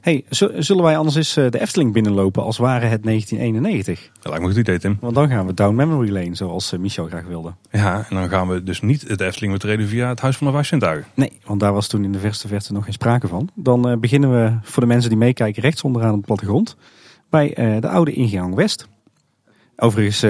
Hey, 0.00 0.24
zullen 0.58 0.82
wij 0.82 0.96
anders 0.96 1.16
eens 1.16 1.36
eh, 1.36 1.50
de 1.50 1.60
Efteling 1.60 1.92
binnenlopen 1.92 2.42
als 2.42 2.58
ware 2.58 2.86
het 2.86 3.02
1991? 3.02 4.10
Dat 4.12 4.24
lijkt 4.24 4.40
me 4.40 4.48
een 4.48 4.54
goed 4.54 4.60
idee, 4.60 4.78
Tim. 4.78 4.96
Want 5.00 5.14
dan 5.14 5.28
gaan 5.28 5.46
we 5.46 5.54
down 5.54 5.74
memory 5.74 6.10
lane, 6.10 6.34
zoals 6.34 6.72
eh, 6.72 6.78
Michel 6.78 7.06
graag 7.06 7.24
wilde. 7.24 7.54
Ja, 7.70 8.06
en 8.08 8.16
dan 8.16 8.28
gaan 8.28 8.48
we 8.48 8.62
dus 8.62 8.80
niet 8.80 9.08
het 9.08 9.20
Efteling 9.20 9.52
betreden 9.52 9.88
via 9.88 10.08
het 10.08 10.20
Huis 10.20 10.36
van 10.36 10.46
de 10.46 10.62
Vijf. 10.62 11.04
Nee, 11.14 11.32
want 11.44 11.60
daar 11.60 11.72
was 11.72 11.86
toen 11.86 12.04
in 12.04 12.12
de 12.12 12.18
verste 12.18 12.48
verte 12.48 12.72
nog 12.72 12.84
geen 12.84 12.92
sprake 12.92 13.28
van. 13.28 13.48
Dan 13.54 13.88
eh, 13.88 13.96
beginnen 13.96 14.30
we 14.30 14.58
voor 14.62 14.82
de 14.82 14.88
mensen 14.88 15.10
die 15.10 15.18
meekijken 15.18 15.62
rechts 15.62 15.82
onderaan 15.82 16.12
op 16.12 16.20
de 16.20 16.26
plattegrond 16.26 16.76
bij 17.30 17.78
de 17.80 17.88
oude 17.88 18.12
ingang 18.12 18.54
West. 18.54 18.88
Overigens, 19.76 20.22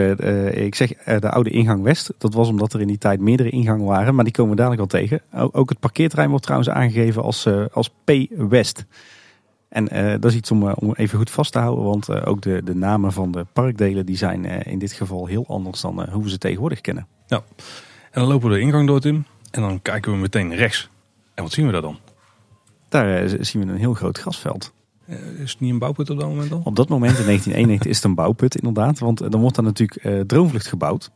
ik 0.53 0.75
zeg 0.75 0.93
de 1.21 1.31
oude 1.31 1.51
ingang 1.51 1.83
West. 1.83 2.13
Dat 2.19 2.35
was 2.35 2.49
omdat 2.49 2.73
er 2.73 2.81
in 2.81 2.87
die 2.87 2.99
tijd 2.99 3.21
meerdere 3.21 3.51
ingangen 3.51 3.87
waren, 3.87 4.15
maar 4.15 4.25
die 4.25 4.33
komen 4.33 4.51
we 4.51 4.57
dadelijk 4.57 4.93
wel 4.93 5.01
tegen. 5.01 5.21
Ook 5.53 5.69
het 5.69 5.81
parkeerterrein 5.81 6.29
wordt 6.29 6.45
trouwens 6.45 6.71
aangegeven 6.71 7.23
als, 7.23 7.49
als 7.73 7.91
P 8.05 8.13
West. 8.37 8.87
En 9.69 9.89
eh, 9.89 10.11
dat 10.21 10.31
is 10.31 10.37
iets 10.37 10.51
om, 10.51 10.69
eh, 10.69 10.73
om 10.75 10.95
even 10.95 11.19
goed 11.19 11.31
vast 11.31 11.53
te 11.53 11.59
houden, 11.59 11.85
want 11.85 12.09
eh, 12.09 12.23
ook 12.25 12.43
de, 12.43 12.61
de 12.65 12.75
namen 12.75 13.13
van 13.13 13.33
de 13.33 13.47
parkdelen 13.53 14.07
die 14.07 14.17
zijn 14.17 14.45
in 14.45 14.79
dit 14.79 14.93
geval 14.93 15.27
heel 15.27 15.47
anders 15.49 15.81
dan 15.81 16.09
hoe 16.11 16.23
we 16.23 16.31
ze 16.31 16.39
tegenwoordig 16.39 16.81
kennen. 16.81 17.07
En 17.29 18.23
dan 18.23 18.27
lopen 18.27 18.49
we 18.49 18.55
de 18.55 18.61
ingang 18.61 18.87
door, 18.87 19.01
Tim. 19.01 19.25
En 19.51 19.61
dan 19.61 19.83
kijken 19.83 20.13
we 20.13 20.19
meteen 20.19 20.55
rechts. 20.55 20.91
En 21.35 21.43
wat 21.43 21.53
zien 21.53 21.67
we 21.67 21.73
daar 21.73 21.83
dan? 21.83 21.99
Daar 22.89 23.29
zien 23.41 23.67
we 23.67 23.73
een 23.73 23.79
heel 23.79 23.95
groot 23.95 24.19
grasveld. 24.19 24.73
Is 25.39 25.51
het 25.51 25.61
niet 25.61 25.73
een 25.73 25.79
bouwput 25.79 26.11
op 26.11 26.19
dat 26.19 26.29
moment 26.29 26.53
al? 26.53 26.61
Op 26.65 26.77
dat 26.77 26.89
moment 26.89 27.19
in 27.19 27.25
1991 27.25 27.91
is 27.91 27.97
het 27.97 28.05
een 28.05 28.15
bouwput 28.15 28.57
inderdaad. 28.57 28.99
Want 28.99 29.31
dan 29.31 29.41
wordt 29.41 29.57
daar 29.57 29.65
natuurlijk 29.65 30.29
Droomvlucht 30.29 30.67
gebouwd. 30.67 31.11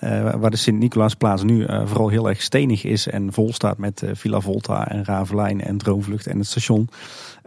Waar 0.00 0.50
de 0.50 0.56
Sint-Nicolaasplaats 0.56 1.42
nu 1.42 1.66
vooral 1.84 2.08
heel 2.08 2.28
erg 2.28 2.42
stenig 2.42 2.84
is 2.84 3.06
en 3.06 3.32
vol 3.32 3.52
staat 3.52 3.78
met 3.78 4.02
Villa 4.12 4.40
Volta 4.40 4.88
en 4.88 5.04
Ravelijn 5.04 5.60
en 5.60 5.78
Droomvlucht 5.78 6.26
en 6.26 6.38
het 6.38 6.46
station. 6.46 6.88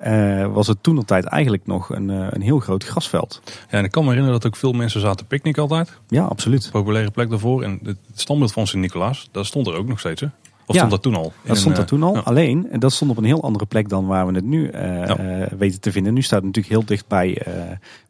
Eh, 0.01 0.53
was 0.53 0.67
het 0.67 0.77
toen 0.84 0.96
nog 0.96 1.03
tijd 1.05 1.25
eigenlijk 1.25 1.65
nog 1.67 1.89
een, 1.89 2.10
eh, 2.10 2.27
een 2.29 2.41
heel 2.41 2.60
groot 2.60 2.84
grasveld. 2.84 3.41
Ja, 3.46 3.77
en 3.77 3.84
ik 3.84 3.91
kan 3.91 4.03
me 4.03 4.10
herinneren 4.10 4.39
dat 4.39 4.51
ook 4.51 4.58
veel 4.58 4.72
mensen 4.74 5.01
zaten 5.01 5.25
picknick 5.25 5.58
altijd. 5.58 6.00
Ja, 6.08 6.24
absoluut. 6.24 6.70
Populaire 6.72 7.12
plek 7.12 7.29
daarvoor. 7.29 7.63
En 7.63 7.79
het 7.84 7.98
standbeeld 8.15 8.51
van 8.53 8.67
Sint-Nicolaas, 8.67 9.29
dat 9.31 9.46
stond 9.46 9.67
er 9.67 9.74
ook 9.75 9.88
nog 9.88 10.00
steeds. 10.00 10.22
Hè? 10.22 10.27
Of 10.65 10.77
Ja, 10.77 10.81
stond 10.86 10.91
dat 10.91 11.01
toen 11.01 11.15
al? 11.24 11.34
Dat 11.43 11.58
stond 11.58 11.75
een, 11.75 11.81
er 11.81 11.88
toen 11.88 12.03
al. 12.03 12.13
ja. 12.13 12.20
Alleen, 12.20 12.67
en 12.72 12.79
dat 12.79 12.93
stond 12.93 13.12
op 13.12 13.17
een 13.17 13.24
heel 13.24 13.43
andere 13.43 13.65
plek 13.65 13.89
dan 13.89 14.05
waar 14.08 14.27
we 14.27 14.34
het 14.34 14.43
nu 14.46 14.67
eh, 14.67 14.81
Ja. 14.84 15.17
eh, 15.17 15.51
weten 15.58 15.79
te 15.81 15.91
vinden. 15.91 16.13
Nu 16.13 16.22
staat 16.22 16.43
het 16.43 16.46
natuurlijk 16.46 16.74
heel 16.74 16.86
dicht 16.86 17.08
bij, 17.08 17.38
eh, 17.38 17.53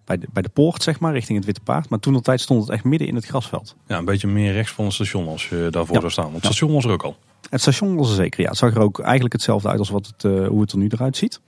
bij, 0.05 0.17
de, 0.17 0.27
bij 0.33 0.41
de 0.41 0.49
poort, 0.49 0.83
zeg 0.83 0.99
maar, 0.99 1.13
richting 1.13 1.37
het 1.37 1.45
Witte 1.45 1.61
Paard. 1.61 1.89
Maar 1.89 1.99
toen 1.99 2.13
nog 2.13 2.21
tijd 2.21 2.41
stond 2.41 2.61
het 2.61 2.69
echt 2.69 2.83
midden 2.83 3.07
in 3.07 3.15
het 3.15 3.25
grasveld. 3.25 3.75
Ja, 3.87 3.97
een 3.97 4.05
beetje 4.05 4.27
meer 4.27 4.53
rechts 4.53 4.71
van 4.71 4.85
het 4.85 4.93
station 4.93 5.27
als 5.27 5.49
je 5.49 5.67
daarvoor 5.71 5.99
zou 5.99 6.11
staan. 6.11 6.23
Want 6.31 6.35
het 6.35 6.45
station 6.45 6.73
was 6.73 6.85
er 6.85 6.91
ook 6.91 7.03
al. 7.03 7.15
Het 7.49 7.61
station 7.61 7.95
was 7.95 8.09
er 8.09 8.15
zeker, 8.15 8.41
ja. 8.41 8.49
Het 8.49 8.57
zag 8.57 8.75
er 8.75 8.81
ook 8.81 8.99
eigenlijk 8.99 9.33
hetzelfde 9.33 9.69
uit 9.69 9.79
als 9.79 9.89
wat 9.89 10.05
het, 10.07 10.23
eh, 10.25 10.47
hoe 10.47 10.61
het 10.61 10.71
er 10.71 10.77
nu 10.77 10.87
eruit 10.87 11.17
ziet. 11.17 11.39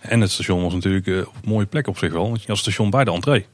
En 0.00 0.20
het 0.20 0.30
station 0.30 0.62
was 0.62 0.72
natuurlijk 0.72 1.06
eh, 1.06 1.18
op 1.18 1.34
een 1.42 1.50
mooie 1.50 1.66
plek 1.66 1.86
op 1.86 1.98
zich 1.98 2.12
wel. 2.12 2.28
Want 2.28 2.40
je 2.40 2.46
had 2.46 2.56
het 2.56 2.58
station 2.58 2.90
bij 2.90 3.04
de 3.04 3.10
entree. 3.10 3.46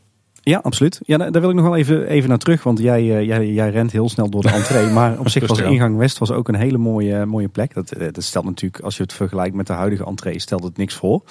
Ja, 0.42 0.58
absoluut. 0.62 1.00
Ja, 1.02 1.16
daar 1.16 1.40
wil 1.40 1.50
ik 1.50 1.56
nog 1.56 1.64
wel 1.64 1.76
even, 1.76 2.06
even 2.06 2.28
naar 2.28 2.38
terug, 2.38 2.62
want 2.62 2.78
jij, 2.78 3.00
eh, 3.00 3.26
jij, 3.26 3.52
jij 3.52 3.70
rent 3.70 3.92
heel 3.92 4.08
snel 4.08 4.30
door 4.30 4.42
de 4.42 4.50
entree. 4.50 4.90
Maar 4.90 5.18
op 5.18 5.28
zich 5.34 5.46
was 5.46 5.58
de 5.58 5.64
ingang 5.64 5.96
West 5.96 6.18
was 6.18 6.30
ook 6.30 6.48
een 6.48 6.54
hele 6.54 6.78
mooie, 6.78 7.26
mooie 7.26 7.48
plek. 7.48 7.74
Dat, 7.74 7.92
eh, 7.92 8.12
dat 8.12 8.24
stelt 8.24 8.44
natuurlijk, 8.44 8.82
als 8.82 8.96
je 8.96 9.02
het 9.02 9.12
vergelijkt 9.12 9.54
met 9.54 9.66
de 9.66 9.72
huidige 9.72 10.04
entree, 10.04 10.38
stelt 10.38 10.62
het 10.62 10.76
niks 10.76 10.94
voor. 10.94 11.22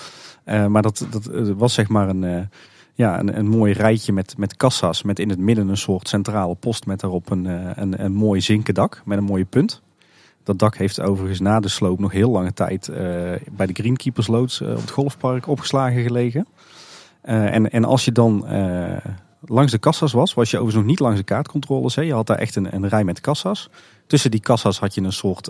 Maar 0.45 0.81
dat, 0.81 1.07
dat 1.09 1.29
was 1.57 1.73
zeg 1.73 1.87
maar 1.87 2.09
een, 2.09 2.49
ja, 2.93 3.19
een, 3.19 3.37
een 3.37 3.47
mooi 3.47 3.73
rijtje 3.73 4.13
met, 4.13 4.37
met 4.37 4.57
kassa's. 4.57 5.03
Met 5.03 5.19
in 5.19 5.29
het 5.29 5.39
midden 5.39 5.67
een 5.67 5.77
soort 5.77 6.07
centrale 6.07 6.55
post 6.55 6.85
met 6.85 6.99
daarop 6.99 7.29
een, 7.29 7.45
een, 7.81 8.03
een 8.03 8.13
mooi 8.13 8.41
zinken 8.41 8.73
dak 8.73 9.01
met 9.05 9.17
een 9.17 9.23
mooie 9.23 9.45
punt. 9.45 9.81
Dat 10.45 10.59
dak 10.59 10.77
heeft 10.77 11.01
overigens 11.01 11.39
na 11.39 11.59
de 11.59 11.67
sloop 11.67 11.99
nog 11.99 12.11
heel 12.11 12.31
lange 12.31 12.53
tijd 12.53 12.87
eh, 12.87 12.97
bij 13.51 13.65
de 13.65 13.73
Greenkeepers 13.73 14.27
Loods 14.27 14.61
eh, 14.61 14.69
op 14.69 14.81
het 14.81 14.89
golfpark 14.89 15.47
opgeslagen 15.47 16.01
gelegen. 16.01 16.47
Eh, 17.21 17.53
en, 17.53 17.71
en 17.71 17.85
als 17.85 18.05
je 18.05 18.11
dan 18.11 18.45
langs 19.45 19.71
de 19.71 19.77
kassa's 19.77 20.13
was, 20.13 20.33
was 20.33 20.51
je 20.51 20.57
overigens 20.57 20.83
nog 20.83 20.91
niet 20.91 20.99
langs 20.99 21.17
de 21.17 21.23
kaartcontroles. 21.23 21.95
Hè. 21.95 22.01
Je 22.01 22.13
had 22.13 22.27
daar 22.27 22.37
echt 22.37 22.55
een, 22.55 22.75
een 22.75 22.87
rij 22.87 23.03
met 23.03 23.21
kassa's. 23.21 23.69
Tussen 24.07 24.31
die 24.31 24.39
kassa's 24.39 24.79
had 24.79 24.93
je 24.93 25.01
een 25.01 25.13
soort 25.13 25.49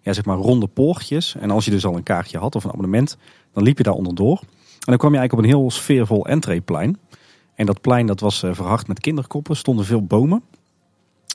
ja, 0.00 0.12
zeg 0.12 0.24
maar 0.24 0.36
ronde 0.36 0.66
poortjes. 0.66 1.34
En 1.40 1.50
als 1.50 1.64
je 1.64 1.70
dus 1.70 1.84
al 1.84 1.96
een 1.96 2.02
kaartje 2.02 2.38
had 2.38 2.54
of 2.54 2.64
een 2.64 2.70
abonnement, 2.70 3.16
dan 3.52 3.62
liep 3.62 3.76
je 3.76 3.84
daar 3.84 3.94
onderdoor. 3.94 4.38
En 4.40 4.88
dan 4.88 4.96
kwam 4.96 5.12
je 5.12 5.18
eigenlijk 5.18 5.32
op 5.32 5.38
een 5.38 5.60
heel 5.60 5.70
sfeervol 5.70 6.26
entreeplein. 6.26 6.98
En 7.54 7.66
dat 7.66 7.80
plein 7.80 8.06
dat 8.06 8.20
was 8.20 8.38
verhard 8.38 8.88
met 8.88 9.00
kinderkoppen, 9.00 9.56
stonden 9.56 9.84
veel 9.84 10.04
bomen. 10.04 10.42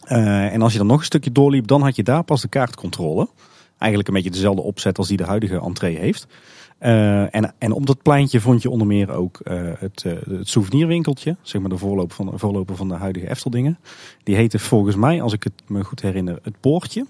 Eh, 0.08 0.54
en 0.54 0.62
als 0.62 0.72
je 0.72 0.78
dan 0.78 0.88
nog 0.88 1.00
een 1.00 1.06
stukje 1.06 1.32
doorliep, 1.32 1.68
dan 1.68 1.82
had 1.82 1.96
je 1.96 2.04
daar 2.04 2.24
pas 2.24 2.42
de 2.42 2.48
kaartcontrole. 2.48 3.28
Eigenlijk 3.78 4.08
een 4.08 4.16
beetje 4.16 4.32
dezelfde 4.32 4.62
opzet 4.62 4.98
als 4.98 5.08
die 5.08 5.18
de 5.18 5.24
huidige 5.24 5.60
entree 5.60 5.98
heeft. 5.98 6.28
Eh, 6.78 7.36
en, 7.36 7.54
en 7.58 7.72
op 7.72 7.86
dat 7.86 8.02
pleintje 8.02 8.42
vond 8.42 8.62
je 8.62 8.70
onder 8.70 8.88
meer 8.88 9.12
ook 9.12 9.40
eh, 9.40 9.62
het, 9.80 10.04
het 10.04 10.50
souvenirwinkeltje. 10.50 11.36
Zeg 11.42 11.62
maar 11.62 11.70
de 11.70 11.78
voorloper 11.78 12.16
van, 12.16 12.26
de 12.26 12.38
voorloper 12.38 12.76
van 12.76 12.88
de 12.88 12.94
huidige 12.94 13.30
Efteldingen. 13.30 13.80
Die 14.24 14.36
heette 14.36 14.60
volgens 14.60 14.96
mij, 14.96 15.22
als 15.22 15.34
ik 15.34 15.44
het 15.44 15.54
me 15.68 15.84
goed 15.84 16.02
herinner, 16.02 16.40
het 16.42 16.60
Poortje. 16.60 17.06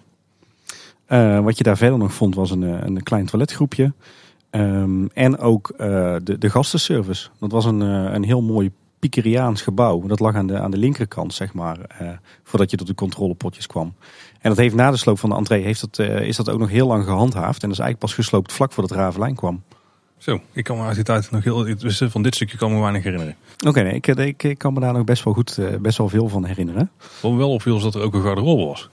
Wat 1.41 1.57
je 1.57 1.63
daar 1.63 1.77
verder 1.77 1.97
nog 1.97 2.13
vond 2.13 2.35
was 2.35 2.51
een, 2.51 2.61
een 2.61 3.03
klein 3.03 3.25
toiletgroepje. 3.25 3.93
Ehm, 4.49 5.05
en 5.13 5.37
ook 5.37 5.73
de, 5.77 6.35
de 6.39 6.49
gastenservice. 6.49 7.29
Dat 7.39 7.51
was 7.51 7.65
een, 7.65 7.79
een 7.79 8.23
heel 8.23 8.41
mooi 8.41 8.71
Pikeriaans 8.99 9.61
gebouw. 9.61 10.01
Dat 10.07 10.19
lag 10.19 10.35
aan 10.35 10.47
de, 10.47 10.59
aan 10.59 10.71
de 10.71 10.77
linkerkant, 10.77 11.33
zeg 11.33 11.53
maar, 11.53 11.79
eh, 11.79 12.09
voordat 12.43 12.71
je 12.71 12.77
tot 12.77 12.87
de 12.87 12.95
controlepotjes 12.95 13.67
kwam. 13.67 13.93
En 14.41 14.49
dat 14.49 14.57
heeft 14.57 14.75
na 14.75 14.91
de 14.91 14.97
sloop 14.97 15.19
van 15.19 15.29
de 15.29 15.35
entree 15.35 15.63
heeft 15.63 15.81
dat, 15.81 15.99
eh, 15.99 16.21
is 16.21 16.35
dat 16.35 16.49
ook 16.49 16.59
nog 16.59 16.69
heel 16.69 16.87
lang 16.87 17.03
gehandhaafd. 17.03 17.63
En 17.63 17.69
dat 17.69 17.77
is 17.77 17.83
eigenlijk 17.83 17.99
pas 17.99 18.13
gesloopt 18.13 18.53
vlak 18.53 18.71
voordat 18.71 18.97
Ravelijn 18.97 19.35
kwam. 19.35 19.63
Zo, 20.17 20.39
ik 20.53 20.63
kan 20.63 20.77
me 20.77 20.83
uit 20.83 20.95
die 20.95 21.03
tijd 21.03 21.31
nog 21.31 21.43
heel... 21.43 21.77
dus 21.77 22.01
Van 22.05 22.21
dit 22.21 22.35
stukje 22.35 22.57
kan 22.57 22.73
me 22.73 22.79
weinig 22.79 23.03
herinneren. 23.03 23.35
Oké, 23.67 23.81
nee, 23.81 23.93
ik, 23.93 24.07
ik, 24.07 24.43
ik 24.43 24.57
kan 24.57 24.73
me 24.73 24.79
daar 24.79 24.93
nog 24.93 25.03
best 25.03 25.23
wel 25.23 25.33
goed, 25.33 25.57
eh, 25.57 25.75
best 25.75 25.97
wel 25.97 26.09
veel 26.09 26.27
van 26.27 26.45
herinneren. 26.45 26.91
Wat 27.21 27.31
me 27.31 27.37
wel 27.37 27.51
opviel 27.51 27.75
is 27.75 27.83
dat 27.83 27.95
er 27.95 28.01
ook 28.01 28.13
een 28.13 28.21
garderobe 28.21 28.65
was. 28.65 28.89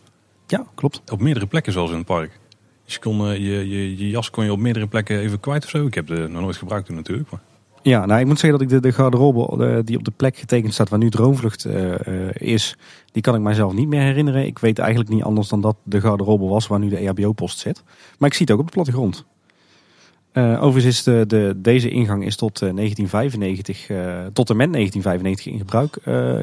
Ja, 0.46 0.66
klopt. 0.74 1.02
Op 1.12 1.20
meerdere 1.20 1.46
plekken 1.46 1.72
zelfs 1.72 1.90
in 1.90 1.96
het 1.96 2.06
park. 2.06 2.40
Dus 2.84 2.94
je, 2.94 3.00
kon, 3.00 3.28
eh, 3.28 3.36
je, 3.36 3.68
je, 3.68 3.98
je 3.98 4.08
jas 4.08 4.30
kon 4.30 4.44
je 4.44 4.52
op 4.52 4.58
meerdere 4.58 4.86
plekken 4.86 5.18
even 5.18 5.40
kwijt 5.40 5.64
of 5.64 5.70
zo. 5.70 5.86
Ik 5.86 5.94
heb 5.94 6.06
de 6.06 6.28
nog 6.28 6.42
nooit 6.42 6.56
gebruikt 6.56 6.86
toen 6.86 6.96
natuurlijk. 6.96 7.30
Maar 7.30 7.40
Ja, 7.84 8.06
nou 8.06 8.20
ik 8.20 8.26
moet 8.26 8.38
zeggen 8.38 8.58
dat 8.58 8.68
ik 8.70 8.74
de, 8.74 8.88
de 8.88 8.94
garderobe 8.94 9.82
die 9.84 9.96
op 9.96 10.04
de 10.04 10.12
plek 10.16 10.36
getekend 10.36 10.72
staat 10.72 10.88
waar 10.88 10.98
nu 10.98 11.10
Droomvlucht 11.10 11.64
eh, 11.64 12.06
eh, 12.06 12.34
is, 12.34 12.76
die 13.12 13.22
kan 13.22 13.34
ik 13.34 13.40
mijzelf 13.40 13.72
niet 13.72 13.88
meer 13.88 14.00
herinneren. 14.00 14.46
Ik 14.46 14.58
weet 14.58 14.78
eigenlijk 14.78 15.10
niet 15.10 15.22
anders 15.22 15.48
dan 15.48 15.60
dat 15.60 15.76
de 15.82 16.00
garderobe 16.00 16.46
was 16.46 16.66
waar 16.66 16.78
nu 16.78 16.88
de 16.88 16.96
EHBO-post 16.96 17.58
zit. 17.58 17.82
Maar 18.18 18.28
ik 18.28 18.34
zie 18.34 18.46
het 18.46 18.54
ook 18.54 18.60
op 18.60 18.66
de 18.66 18.72
plattegrond. 18.72 19.24
Eh, 20.34 20.62
overigens 20.62 20.96
is 20.96 21.02
de, 21.02 21.24
de, 21.26 21.54
deze 21.56 21.90
ingang 21.90 22.24
is 22.24 22.36
tot 22.36 22.62
eh, 22.62 22.74
1995, 22.74 23.88
eh, 23.88 23.96
tot 24.32 24.50
en 24.50 24.56
met 24.56 24.72
1995 24.72 25.46
in 25.46 25.58
gebruik 25.58 25.98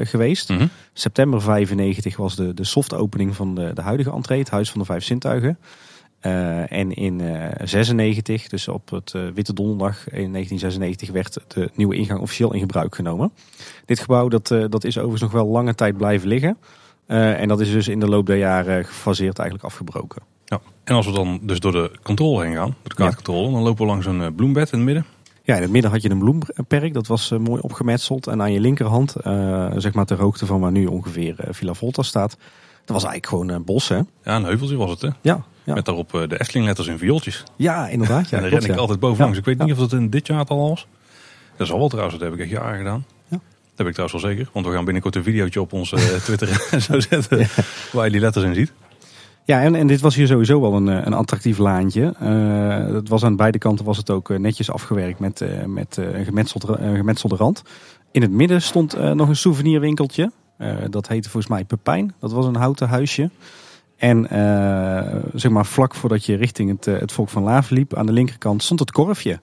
geweest. 0.08 0.48
Mhm. 0.48 0.66
September 0.92 1.42
95 1.42 2.16
was 2.16 2.36
de, 2.36 2.54
de 2.54 2.64
soft 2.64 2.94
opening 2.94 3.36
van 3.36 3.54
de, 3.54 3.70
de 3.74 3.80
huidige 3.82 4.12
entree, 4.12 4.38
het 4.38 4.50
Huis 4.50 4.70
van 4.70 4.80
de 4.80 4.86
Vijf 4.86 5.04
Zintuigen. 5.04 5.58
Eh, 6.22 6.72
en 6.72 6.92
in 6.92 7.20
eh 7.20 7.66
96, 7.66 8.48
dus 8.48 8.68
op 8.68 8.90
het 8.90 9.12
eh, 9.14 9.22
Witte 9.34 9.52
Donderdag 9.52 9.96
in 10.10 10.32
1996, 10.32 11.10
werd 11.10 11.38
de 11.48 11.70
nieuwe 11.74 11.96
ingang 11.96 12.20
officieel 12.20 12.52
in 12.52 12.60
gebruik 12.60 12.94
genomen. 12.94 13.32
Dit 13.84 13.98
gebouw 13.98 14.28
dat, 14.28 14.50
eh, 14.50 14.64
dat 14.68 14.84
is 14.84 14.96
overigens 14.96 15.22
nog 15.22 15.32
wel 15.32 15.46
lange 15.46 15.74
tijd 15.74 15.96
blijven 15.96 16.28
liggen. 16.28 16.56
Eh, 17.06 17.40
en 17.40 17.48
dat 17.48 17.60
is 17.60 17.70
dus 17.70 17.88
in 17.88 18.00
de 18.00 18.08
loop 18.08 18.26
der 18.26 18.36
jaren 18.36 18.84
gefaseerd 18.84 19.38
eigenlijk 19.38 19.68
afgebroken. 19.68 20.22
ja. 20.44 20.60
En 20.84 20.94
als 20.94 21.06
we 21.06 21.12
dan 21.12 21.38
dus 21.42 21.60
door 21.60 21.72
de 21.72 21.90
controle 22.02 22.44
heen 22.44 22.54
gaan, 22.54 22.66
door 22.82 22.88
de 22.88 22.94
kaartcontrole, 22.94 23.50
dan 23.52 23.62
lopen 23.62 23.84
we 23.84 23.90
langs 23.90 24.06
een 24.06 24.22
eh, 24.22 24.28
bloembed 24.36 24.72
in 24.72 24.78
het 24.78 24.86
midden. 24.86 25.04
Ja, 25.44 25.56
in 25.56 25.62
het 25.62 25.70
midden 25.70 25.90
had 25.90 26.02
je 26.02 26.10
een 26.10 26.18
bloemperk, 26.18 26.94
dat 26.94 27.06
was 27.06 27.30
eh, 27.30 27.38
mooi 27.38 27.60
opgemetseld. 27.60 28.26
En 28.26 28.42
aan 28.42 28.52
je 28.52 28.60
linkerhand, 28.60 29.16
eh, 29.16 29.70
zeg 29.76 29.92
maar 29.94 30.04
ter 30.04 30.18
hoogte 30.20 30.46
van 30.46 30.60
waar 30.60 30.70
nu 30.72 30.86
ongeveer 30.86 31.34
eh, 31.40 31.48
Villa 31.52 31.74
Volta 31.74 32.02
staat, 32.02 32.30
dat 32.84 32.94
was 32.96 33.04
eigenlijk 33.04 33.26
gewoon 33.26 33.48
een 33.48 33.64
bos 33.64 33.88
hè. 33.88 33.96
Ja, 33.96 34.36
een 34.36 34.44
heuveltje 34.44 34.76
was 34.76 34.90
het 34.90 35.00
hè. 35.00 35.08
Ja, 35.20 35.44
ja. 35.64 35.74
Met 35.74 35.84
daarop 35.84 36.14
eh, 36.14 36.28
de 36.28 36.40
Efteling 36.40 36.66
letters 36.66 36.88
in 36.88 36.98
viooltjes. 36.98 37.44
ja 37.56 37.88
inderdaad. 37.88 38.28
Ja, 38.28 38.36
en 38.36 38.40
daar 38.40 38.50
klopt, 38.50 38.62
ren 38.62 38.70
ik 38.70 38.76
ja. 38.76 38.80
altijd 38.80 39.00
bovenlangs. 39.00 39.38
Ik 39.38 39.44
weet 39.44 39.58
niet 39.58 39.72
of 39.72 39.78
dat 39.78 39.92
in 39.92 40.10
dit 40.10 40.26
jaar 40.26 40.38
het 40.38 40.50
al 40.50 40.68
was. 40.68 40.86
Dat 41.56 41.66
is 41.66 41.72
al 41.72 41.78
wel 41.78 41.88
trouwens, 41.88 42.18
dat 42.18 42.28
heb 42.28 42.38
ik 42.38 42.44
echt 42.44 42.50
jaren 42.50 42.78
gedaan. 42.78 43.04
Ja. 43.28 43.36
Dat 43.38 43.76
heb 43.76 43.86
ik 43.86 43.92
trouwens 43.92 44.22
wel 44.22 44.32
zeker. 44.32 44.50
Want 44.52 44.66
we 44.66 44.72
gaan 44.72 44.84
binnenkort 44.84 45.16
een 45.16 45.22
videootje 45.22 45.60
op 45.60 45.72
onze 45.72 45.96
eh, 45.96 46.02
Twitter 46.26 46.66
en 46.70 46.82
zo 46.82 47.00
zetten. 47.00 47.48
Waar 47.92 48.04
je 48.04 48.10
die 48.10 48.20
letters 48.20 48.44
in 48.44 48.54
ziet. 48.54 48.72
Ja, 49.44 49.62
en, 49.62 49.74
en 49.74 49.86
dit 49.86 50.00
was 50.00 50.14
hier 50.14 50.26
sowieso 50.26 50.60
wel 50.60 50.74
een, 50.74 50.88
eh, 50.88 51.04
een 51.04 51.12
attractief 51.12 51.58
laantje. 51.58 52.14
Eh, 52.20 52.94
het 52.94 53.08
was 53.08 53.24
aan 53.24 53.36
beide 53.36 53.58
kanten 53.58 53.84
was 53.84 53.96
het 53.96 54.10
ook 54.10 54.38
netjes 54.38 54.70
afgewerkt 54.70 55.18
met, 55.18 55.44
met 55.66 55.96
een, 55.96 56.24
gemetselde, 56.24 56.78
een 56.78 56.96
gemetselde 56.96 57.36
rand. 57.36 57.62
In 58.10 58.22
het 58.22 58.30
midden 58.30 58.62
stond 58.62 59.14
nog 59.14 59.28
een 59.28 59.36
souvenirwinkeltje. 59.36 60.32
Dat 60.90 61.08
heette 61.08 61.30
volgens 61.30 61.52
mij 61.52 61.64
Pepijn. 61.64 62.14
Dat 62.20 62.32
was 62.32 62.46
een 62.46 62.56
houten 62.56 62.88
huisje. 62.88 63.30
En 64.02 64.28
eh, 64.30 65.20
zeg 65.34 65.50
maar 65.50 65.66
vlak 65.66 65.94
voordat 65.94 66.24
je 66.24 66.36
richting 66.36 66.70
het, 66.70 66.86
eh, 66.86 66.98
het 66.98 67.12
Volk 67.12 67.28
van 67.28 67.42
Laven 67.42 67.76
liep, 67.76 67.94
aan 67.96 68.06
de 68.06 68.12
linkerkant 68.12 68.62
stond 68.62 68.80
het 68.80 68.90
korfje. 68.90 69.40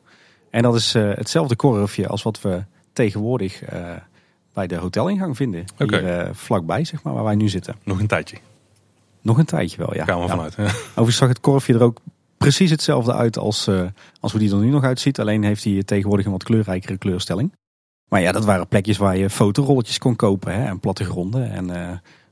En 0.50 0.62
dat 0.62 0.76
is 0.76 0.96
eh, 0.96 1.10
hetzelfde 1.14 1.56
korfje 1.56 2.08
als 2.08 2.24
wat 2.24 2.42
we 2.42 2.64
tegenwoordig 2.94 3.64
bij 4.54 4.68
de 4.68 4.76
hotelingang 4.76 5.36
vinden. 5.36 5.66
Hier 5.78 6.30
vlakbij, 6.34 6.84
zeg 6.84 7.04
maar, 7.04 7.14
waar 7.14 7.24
wij 7.24 7.36
nu 7.36 7.50
zitten. 7.50 7.76
Nog 7.84 8.00
een 8.00 8.08
tijdje. 8.08 8.38
Nog 9.22 9.38
een 9.38 9.46
tijdje 9.46 9.78
wel, 9.78 9.94
ja. 9.96 10.06
Gaan 10.06 10.20
we 10.20 10.26
Ja. 10.26 10.30
vanuit. 10.30 10.54
Ja. 10.58 10.64
Overigens 10.64 11.18
zag 11.18 11.28
het 11.28 11.40
korfje 11.40 11.74
er 11.74 11.84
ook 11.84 12.00
precies 12.38 12.70
hetzelfde 12.70 13.14
uit 13.14 13.38
als, 13.38 13.68
uh, 13.68 13.82
als 14.20 14.32
hoe 14.32 14.42
die 14.42 14.52
er 14.52 14.58
nu 14.58 14.70
nog 14.70 14.84
uitziet. 14.84 15.20
Alleen 15.20 15.44
heeft 15.44 15.64
hij 15.64 15.84
tegenwoordig 15.84 16.26
een 16.26 16.32
wat 16.32 16.44
kleurrijkere 16.44 16.98
kleurstelling. 16.98 17.54
Maar 18.10 18.22
ja, 18.22 18.32
dat 18.32 18.46
waren 18.46 18.68
plekjes 18.68 18.98
waar 18.98 19.18
je 19.18 19.30
fotorolletjes 19.30 19.98
kon 19.98 20.16
kopen. 20.16 20.54
Hè, 20.54 20.66
en 20.66 20.80
plattegronden 20.80 21.52
en 21.52 21.70
uh, 21.70 21.90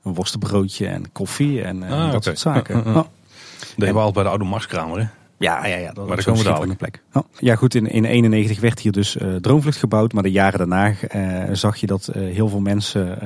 een 0.07 0.13
worstenbroodje 0.13 0.87
en 0.87 1.11
koffie 1.11 1.61
en 1.61 1.83
ah, 1.83 2.11
dat 2.11 2.23
soort 2.23 2.39
zaken. 2.39 2.77
Uh, 2.77 2.85
uh, 2.85 2.97
oh. 2.97 4.13
bij 4.13 4.23
de 4.23 4.29
oude 4.29 4.43
Marskramer 4.43 4.99
hè? 4.99 5.07
Ja, 5.39 5.65
ja, 5.65 5.77
ja, 5.77 5.91
dat 5.91 6.25
was 6.25 6.45
een 6.45 6.75
plek. 6.75 7.03
Oh. 7.13 7.23
Ja, 7.39 7.55
goed, 7.55 7.75
in, 7.75 7.87
in 7.87 8.05
91 8.05 8.59
werd 8.59 8.79
hier 8.79 8.91
dus 8.91 9.15
uh, 9.15 9.35
Droomvlucht 9.35 9.77
gebouwd. 9.77 10.13
Maar 10.13 10.23
de 10.23 10.31
jaren 10.31 10.57
daarna 10.57 10.93
uh, 11.15 11.43
zag 11.51 11.75
je 11.77 11.87
dat 11.87 12.09
uh, 12.09 12.33
heel 12.33 12.47
veel 12.47 12.59
mensen 12.59 13.19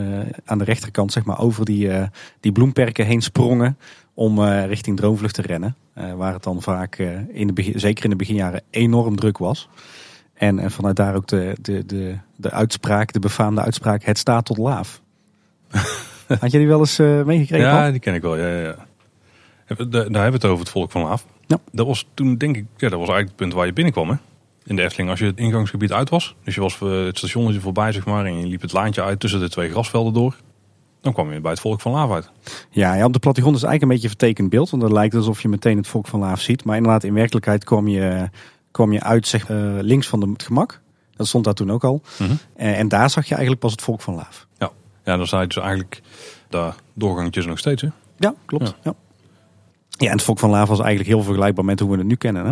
aan 0.45 0.57
de 0.57 0.63
rechterkant, 0.63 1.11
zeg 1.11 1.25
maar, 1.25 1.39
over 1.39 1.65
die, 1.65 1.89
die 2.39 2.51
bloemperken 2.51 3.05
heen 3.05 3.21
sprongen 3.21 3.77
om 4.13 4.43
richting 4.43 4.97
Droomvlucht 4.97 5.33
te 5.33 5.41
rennen. 5.41 5.75
waar 6.15 6.33
het 6.33 6.43
dan 6.43 6.61
vaak, 6.61 6.97
in 7.27 7.47
de 7.47 7.53
begin, 7.53 7.79
zeker 7.79 8.03
in 8.03 8.09
de 8.09 8.15
beginjaren, 8.15 8.63
enorm 8.69 9.15
druk 9.15 9.37
was. 9.37 9.69
En 10.33 10.71
vanuit 10.71 10.95
daar 10.95 11.15
ook 11.15 11.27
de, 11.27 11.55
de, 11.61 11.85
de, 11.85 12.17
de 12.35 12.51
uitspraak, 12.51 13.13
de 13.13 13.19
befaamde 13.19 13.61
uitspraak, 13.61 14.03
het 14.03 14.17
staat 14.17 14.45
tot 14.45 14.57
laaf. 14.57 15.01
Had 16.39 16.51
je 16.51 16.57
die 16.57 16.67
wel 16.67 16.79
eens 16.79 16.97
meegekregen? 16.97 17.67
Ja, 17.67 17.91
die 17.91 17.99
ken 17.99 18.13
ik 18.13 18.21
wel, 18.21 18.37
ja, 18.37 18.47
ja. 18.47 18.75
Daar 19.75 20.01
hebben 20.01 20.11
we 20.11 20.31
het 20.31 20.45
over 20.45 20.59
het 20.59 20.69
volk 20.69 20.91
van 20.91 21.01
Laaf. 21.01 21.25
Ja. 21.47 21.57
Dat 21.71 21.87
was 21.87 22.07
toen 22.13 22.37
denk 22.37 22.55
ik, 22.55 22.65
ja, 22.77 22.89
dat 22.89 22.99
was 22.99 23.09
eigenlijk 23.09 23.27
het 23.27 23.35
punt 23.35 23.53
waar 23.53 23.65
je 23.65 23.73
binnenkwam 23.73 24.09
hè? 24.09 24.15
in 24.65 24.75
de 24.75 24.81
Efteling. 24.81 25.09
Als 25.09 25.19
je 25.19 25.25
het 25.25 25.37
ingangsgebied 25.37 25.91
uit 25.91 26.09
was, 26.09 26.35
dus 26.43 26.55
je 26.55 26.61
was 26.61 26.79
het 26.79 27.17
stationnetje 27.17 27.59
voorbij 27.59 27.91
zeg 27.91 28.05
maar 28.05 28.25
en 28.25 28.39
je 28.39 28.47
liep 28.47 28.61
het 28.61 28.73
laantje 28.73 29.03
uit 29.03 29.19
tussen 29.19 29.39
de 29.39 29.49
twee 29.49 29.69
grasvelden 29.69 30.13
door. 30.13 30.35
Dan 31.01 31.13
kwam 31.13 31.33
je 31.33 31.41
bij 31.41 31.51
het 31.51 31.59
volk 31.59 31.81
van 31.81 31.91
Laaf 31.91 32.11
uit. 32.11 32.29
Ja, 32.69 32.93
ja 32.93 33.05
op 33.05 33.13
de 33.13 33.19
plattegrond 33.19 33.55
is 33.55 33.63
eigenlijk 33.63 33.81
een 33.81 33.87
beetje 33.87 34.03
een 34.03 34.19
vertekend 34.19 34.49
beeld. 34.49 34.69
Want 34.69 34.81
dan 34.81 34.93
lijkt 34.93 35.13
het 35.13 35.21
alsof 35.21 35.41
je 35.41 35.49
meteen 35.49 35.77
het 35.77 35.87
volk 35.87 36.07
van 36.07 36.19
Laaf 36.19 36.41
ziet. 36.41 36.63
Maar 36.63 36.75
inderdaad, 36.75 37.03
in 37.03 37.13
werkelijkheid 37.13 37.63
kwam 37.63 37.87
je, 37.87 38.29
kwam 38.71 38.91
je 38.91 39.03
uit 39.03 39.27
zeg, 39.27 39.49
uh, 39.49 39.77
links 39.79 40.07
van 40.07 40.19
de, 40.19 40.29
het 40.29 40.43
gemak. 40.43 40.81
Dat 41.15 41.27
stond 41.27 41.43
daar 41.43 41.53
toen 41.53 41.71
ook 41.71 41.83
al. 41.83 42.01
Mhm. 42.19 42.31
en, 42.55 42.75
en 42.75 42.87
daar 42.87 43.09
zag 43.09 43.23
je 43.23 43.31
eigenlijk 43.31 43.61
pas 43.61 43.71
het 43.71 43.81
volk 43.81 44.01
van 44.01 44.15
Laaf. 44.15 44.47
Ja, 44.57 44.71
ja 45.03 45.17
dan 45.17 45.39
je 45.41 45.47
dus 45.47 45.57
eigenlijk, 45.57 46.01
daar 46.49 46.75
doorgangetjes 46.93 47.45
nog 47.45 47.59
steeds 47.59 47.81
hè? 47.81 47.87
Ja, 48.17 48.33
klopt. 48.45 48.75
ja. 48.83 48.93
Ja, 49.89 50.07
en 50.07 50.13
het 50.13 50.23
Volk 50.23 50.39
van 50.39 50.49
Laaf 50.49 50.67
was 50.67 50.79
eigenlijk 50.79 51.09
heel 51.09 51.23
vergelijkbaar 51.23 51.65
met 51.65 51.79
hoe 51.79 51.91
we 51.91 51.97
het 51.97 52.07
nu 52.07 52.15
kennen. 52.15 52.45
Hè? 52.45 52.51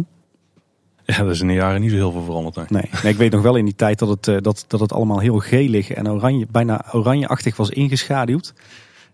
Ja, 1.14 1.24
dat 1.24 1.34
is 1.34 1.42
in 1.42 1.48
de 1.48 1.54
jaren 1.54 1.82
niet 1.82 1.90
zo 1.90 1.96
heel 1.96 2.12
veel 2.12 2.24
veranderd. 2.24 2.70
Nee. 2.70 2.90
Nee, 3.04 3.12
ik 3.12 3.18
weet 3.18 3.32
nog 3.32 3.42
wel 3.42 3.56
in 3.56 3.66
die 3.66 3.76
tijd 3.76 4.00
dat 4.00 4.10
het, 4.10 4.28
eh, 4.28 4.38
dat, 4.42 4.66
dat 4.68 4.80
het 4.80 4.94
allemaal 4.94 5.20
heel 5.20 5.40
gelig 5.40 5.92
en 5.92 6.10
oranje, 6.10 6.48
bijna 6.52 6.86
oranjeachtig 6.92 7.58
was 7.58 7.70
ingeschaduwd. 7.70 8.54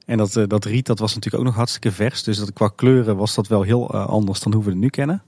En 0.06 0.18
dat, 0.18 0.36
eh, 0.36 0.44
dat 0.48 0.66
riet 0.66 0.86
dat 0.86 1.00
was 1.00 1.14
natuurlijk 1.14 1.44
ook 1.44 1.50
nog 1.50 1.58
hartstikke 1.58 1.92
vers. 1.92 2.24
Dus 2.24 2.38
dat, 2.38 2.54
qua 2.54 2.72
kleuren 2.76 3.18
was 3.18 3.36
dat 3.36 3.48
wel 3.48 3.62
heel 3.62 3.96
uh, 3.96 4.08
anders 4.08 4.40
dan 4.40 4.54
hoe 4.54 4.64
we 4.64 4.70
het 4.70 4.80
nu 4.80 4.90
kennen. 4.90 5.24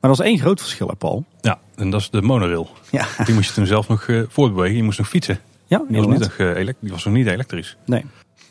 Maar 0.00 0.10
dat 0.10 0.18
was 0.18 0.26
één 0.26 0.38
groot 0.38 0.60
verschil, 0.60 0.88
hè, 0.88 0.94
Paul. 0.94 1.24
Ja, 1.40 1.58
en 1.74 1.90
dat 1.90 2.00
is 2.00 2.10
de 2.10 2.22
monorail. 2.22 2.68
Ja. 2.90 3.06
Die 3.24 3.34
moest 3.34 3.48
je 3.48 3.54
toen 3.54 3.66
zelf 3.66 3.88
nog 3.88 4.08
voortbewegen. 4.28 4.76
Je 4.76 4.82
moest 4.82 4.98
nog 4.98 5.08
fietsen. 5.08 5.40
Ja, 5.68 5.84
die 5.88 5.96
was, 5.96 6.06
niet 6.06 6.18
nog, 6.18 6.38
uh, 6.38 6.66
die 6.80 6.90
was 6.90 7.04
nog 7.04 7.14
niet 7.14 7.26
elektrisch. 7.26 7.76
Nee. 7.86 8.04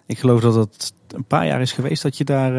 Ik 0.05 0.19
geloof 0.19 0.41
dat 0.41 0.55
het 0.55 0.93
een 1.07 1.23
paar 1.23 1.45
jaar 1.45 1.61
is 1.61 1.71
geweest 1.71 2.03
dat 2.03 2.17
je 2.17 2.23
daar 2.23 2.53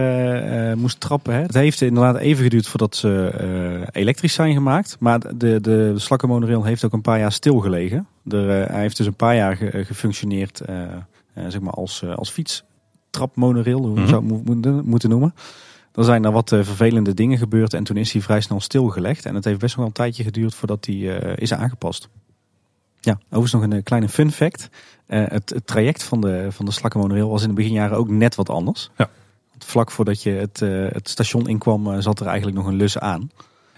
uh, 0.71 0.75
moest 0.75 1.01
trappen. 1.01 1.35
Hè. 1.35 1.41
Het 1.41 1.55
heeft 1.55 1.81
inderdaad 1.81 2.17
even 2.17 2.43
geduurd 2.43 2.69
voordat 2.69 2.97
ze 2.97 3.33
uh, 3.41 3.87
elektrisch 3.93 4.33
zijn 4.33 4.53
gemaakt. 4.53 4.97
Maar 5.01 5.37
de, 5.37 5.61
de 5.61 5.93
slakkenmonorail 5.97 6.65
heeft 6.65 6.85
ook 6.85 6.93
een 6.93 7.01
paar 7.01 7.19
jaar 7.19 7.33
stilgelegen. 7.33 8.07
Er, 8.29 8.47
hij 8.47 8.81
heeft 8.81 8.97
dus 8.97 9.07
een 9.07 9.15
paar 9.15 9.37
jaar 9.37 9.57
ge, 9.57 9.85
gefunctioneerd 9.85 10.63
zeg 11.49 11.61
maar 11.61 11.73
als, 11.73 12.05
als 12.05 12.31
fietstrapmonorail, 12.31 13.79
hoe 13.79 13.95
we 13.95 14.01
mm 14.01 14.07
-hmm. 14.07 14.63
zou 14.63 14.83
moeten 14.85 15.11
noemen. 15.11 15.35
Er 15.95 16.05
zijn 16.05 16.25
er 16.25 16.33
wat 16.33 16.49
vervelende 16.49 17.15
dingen 17.15 17.39
gebeurd 17.39 17.75
en 17.75 17.85
toen 17.85 17.97
is 17.97 18.13
hij 18.13 18.23
vrij 18.23 18.41
snel 18.41 18.61
stilgelegd. 18.61 19.27
En 19.27 19.35
het 19.35 19.45
heeft 19.45 19.61
best 19.61 19.77
wel 19.77 19.87
een 19.87 19.93
tijdje 19.93 20.23
geduurd 20.23 20.55
voordat 20.55 20.87
hij 20.87 20.97
is 21.35 21.53
aangepast. 21.53 22.09
Ja, 23.01 23.19
overigens 23.25 23.53
nog 23.53 23.63
een 23.63 23.83
kleine 23.83 24.09
fun 24.09 24.33
fact. 24.33 24.69
Uh, 25.09 25.25
het, 25.29 25.51
het, 25.51 25.67
traject 25.67 26.03
van 26.03 26.21
de, 26.21 26.47
van 26.51 26.65
de 26.65 26.73
slakkenmonorail 26.73 27.29
was 27.29 27.43
in 27.43 27.49
de 27.49 27.55
beginjaren 27.55 27.97
ook 27.97 28.09
net 28.09 28.35
wat 28.35 28.51
anders. 28.51 28.91
Ja. 28.97 29.11
Vlak 29.59 29.91
voordat 29.91 30.23
je 30.23 30.31
het, 30.31 30.61
uh, 30.61 30.89
het 30.91 31.09
station 31.09 31.47
inkwam 31.47 31.87
uh, 31.87 31.99
zat 31.99 32.21
er 32.21 32.27
eigenlijk 32.27 32.57
nog 32.57 32.67
een 32.67 32.75
lus 32.75 32.99
aan. 32.99 33.31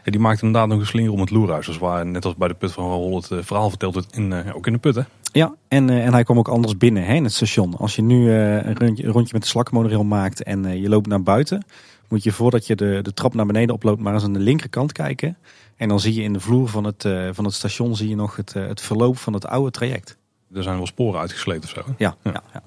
Ja, 0.05 0.11
die 0.11 0.21
maakte 0.21 0.45
inderdaad 0.45 0.69
nog 0.69 0.79
een 0.79 0.87
slinger 0.87 1.13
om 1.13 1.21
het 1.21 1.31
loerhuis. 1.31 1.67
Dus 1.67 1.79
waar 1.79 2.07
net 2.07 2.25
als 2.25 2.35
bij 2.37 2.49
de 2.49 2.55
put 2.55 2.73
van 2.73 2.85
Rol 2.85 3.17
het 3.17 3.27
verhaal 3.27 3.69
vertelt 3.69 3.95
het 3.95 4.07
in, 4.13 4.53
ook 4.53 4.67
in 4.67 4.73
de 4.73 4.79
put 4.79 4.95
hè? 4.95 5.03
Ja, 5.33 5.55
en, 5.69 5.91
en 5.91 6.13
hij 6.13 6.25
kwam 6.25 6.39
ook 6.39 6.49
anders 6.49 6.77
binnen 6.77 7.05
hè, 7.05 7.15
in 7.15 7.25
het 7.25 7.33
station. 7.33 7.77
Als 7.77 7.97
je 7.97 8.03
nu 8.03 8.33
een 8.33 8.77
rondje, 8.77 9.07
rondje, 9.07 9.33
met 9.33 9.43
de 9.43 9.49
slakkenmonorail 9.49 10.05
maakt 10.05 10.43
en 10.43 10.81
je 10.81 10.89
loopt 10.89 11.07
naar 11.07 11.23
buiten... 11.23 11.65
moet 12.09 12.23
je 12.23 12.33
voordat 12.33 12.67
je 12.67 12.77
de, 12.77 12.99
de 13.03 13.13
trap 13.13 13.35
naar 13.35 13.47
beneden 13.47 13.75
oploopt 13.75 14.01
maar 14.01 14.15
eens 14.15 14.25
aan 14.25 14.33
de 14.33 14.39
linkerkant 14.39 14.93
kijken... 14.93 15.37
En 15.81 15.89
dan 15.89 16.01
zie 16.01 16.15
je 16.15 16.23
in 16.23 16.33
de 16.33 16.41
vloer 16.41 16.69
van 16.69 16.85
het, 16.85 17.09
van 17.33 17.45
het 17.45 17.55
station 17.55 17.97
zie 17.97 18.09
je 18.09 18.17
nog 18.17 18.37
het, 18.37 18.53
het 18.53 18.81
verloop 18.81 19.19
van 19.19 19.33
het 19.33 19.47
oude 19.47 19.71
traject. 19.71 20.17
Er 20.55 20.63
zijn 20.63 20.77
wel 20.77 20.87
sporen 20.87 21.21
uitgesleten 21.21 21.63
of 21.63 21.71
zo. 21.71 21.95
Ja, 21.99 22.17
ja. 22.25 22.43
ja, 22.53 22.63